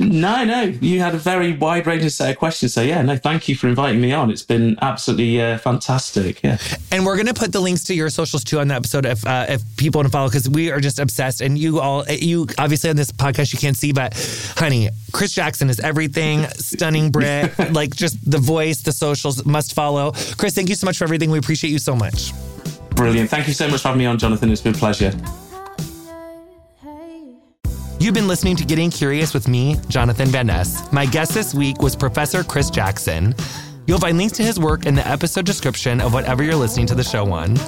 No, 0.00 0.44
no, 0.44 0.62
you 0.62 1.00
had 1.00 1.14
a 1.14 1.18
very 1.18 1.52
wide 1.52 1.86
ranging 1.86 2.08
set 2.08 2.30
of 2.30 2.38
questions. 2.38 2.72
So, 2.72 2.80
yeah, 2.80 3.02
no, 3.02 3.16
thank 3.16 3.48
you 3.48 3.54
for 3.54 3.68
inviting 3.68 4.00
me 4.00 4.12
on. 4.12 4.30
It's 4.30 4.42
been 4.42 4.78
absolutely 4.80 5.40
uh, 5.40 5.58
fantastic. 5.58 6.42
Yeah. 6.42 6.58
And 6.90 7.04
we're 7.04 7.16
gonna 7.16 7.34
put 7.34 7.52
the 7.52 7.60
links 7.60 7.84
to 7.84 7.94
your 7.94 8.08
socials 8.08 8.42
too 8.42 8.60
on 8.60 8.68
the 8.68 8.74
episode 8.74 9.04
if 9.04 9.26
uh, 9.26 9.46
if 9.48 9.62
people 9.76 9.98
want 9.98 10.06
to 10.06 10.12
follow 10.12 10.28
because 10.28 10.48
we 10.48 10.70
are 10.70 10.80
just 10.80 10.98
obsessed. 10.98 11.40
And 11.40 11.58
you 11.58 11.80
all, 11.80 12.04
you 12.08 12.46
obviously 12.58 12.90
on 12.90 12.96
this 12.96 13.12
podcast 13.12 13.52
you 13.52 13.58
can't 13.58 13.76
see, 13.76 13.92
but 13.92 14.14
honey, 14.56 14.88
Chris 15.12 15.32
Jackson 15.32 15.68
is 15.68 15.80
everything. 15.80 16.44
Stunning 16.54 17.10
Brit, 17.10 17.56
like 17.72 17.94
just 17.94 18.30
the 18.30 18.38
voice, 18.38 18.82
the 18.82 18.92
socials 18.92 19.44
must 19.44 19.74
follow. 19.74 20.12
Chris, 20.38 20.54
thank 20.54 20.68
you 20.68 20.74
so 20.74 20.86
much 20.86 20.98
for 20.98 21.04
everything. 21.04 21.30
We 21.30 21.38
appreciate 21.38 21.70
you 21.70 21.78
so 21.78 21.94
much. 21.94 22.32
Brilliant. 22.90 23.30
Thank 23.30 23.48
you 23.48 23.54
so 23.54 23.68
much 23.68 23.82
for 23.82 23.88
having 23.88 23.98
me 23.98 24.06
on, 24.06 24.18
Jonathan. 24.18 24.50
It's 24.50 24.60
been 24.60 24.74
a 24.74 24.78
pleasure. 24.78 25.12
You've 28.00 28.14
been 28.14 28.28
listening 28.28 28.56
to 28.56 28.64
Getting 28.64 28.90
Curious 28.90 29.34
with 29.34 29.46
me, 29.46 29.78
Jonathan 29.88 30.28
Van 30.28 30.46
Ness. 30.46 30.90
My 30.90 31.04
guest 31.04 31.34
this 31.34 31.54
week 31.54 31.82
was 31.82 31.94
Professor 31.94 32.42
Chris 32.42 32.70
Jackson. 32.70 33.34
You'll 33.86 33.98
find 33.98 34.16
links 34.16 34.34
to 34.38 34.42
his 34.42 34.58
work 34.58 34.86
in 34.86 34.94
the 34.94 35.06
episode 35.06 35.44
description 35.44 36.00
of 36.00 36.14
whatever 36.14 36.42
you're 36.42 36.54
listening 36.54 36.86
to 36.86 36.94
the 36.94 37.04
show 37.04 37.30
on. 37.30 37.58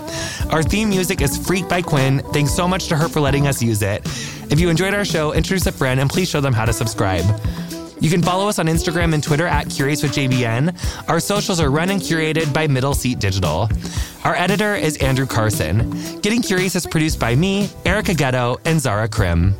Our 0.50 0.62
theme 0.62 0.88
music 0.88 1.20
is 1.20 1.36
Freak 1.36 1.68
by 1.68 1.82
Quinn. 1.82 2.20
Thanks 2.32 2.54
so 2.54 2.66
much 2.66 2.86
to 2.86 2.96
her 2.96 3.10
for 3.10 3.20
letting 3.20 3.46
us 3.46 3.62
use 3.62 3.82
it. 3.82 4.06
If 4.50 4.58
you 4.58 4.70
enjoyed 4.70 4.94
our 4.94 5.04
show, 5.04 5.34
introduce 5.34 5.66
a 5.66 5.72
friend 5.72 6.00
and 6.00 6.08
please 6.08 6.30
show 6.30 6.40
them 6.40 6.54
how 6.54 6.64
to 6.64 6.72
subscribe. 6.72 7.26
You 8.00 8.08
can 8.08 8.22
follow 8.22 8.48
us 8.48 8.58
on 8.58 8.68
Instagram 8.68 9.12
and 9.12 9.22
Twitter 9.22 9.46
at 9.46 9.68
Curious 9.68 10.02
with 10.02 10.12
JVN. 10.12 11.10
Our 11.10 11.20
socials 11.20 11.60
are 11.60 11.70
run 11.70 11.90
and 11.90 12.00
curated 12.00 12.54
by 12.54 12.66
Middle 12.68 12.94
Seat 12.94 13.18
Digital. 13.18 13.68
Our 14.24 14.34
editor 14.34 14.76
is 14.76 14.96
Andrew 14.96 15.26
Carson. 15.26 15.90
Getting 16.22 16.40
Curious 16.40 16.74
is 16.74 16.86
produced 16.86 17.20
by 17.20 17.34
me, 17.34 17.68
Erica 17.84 18.14
Getto, 18.14 18.58
and 18.64 18.80
Zara 18.80 19.08
Krim. 19.08 19.54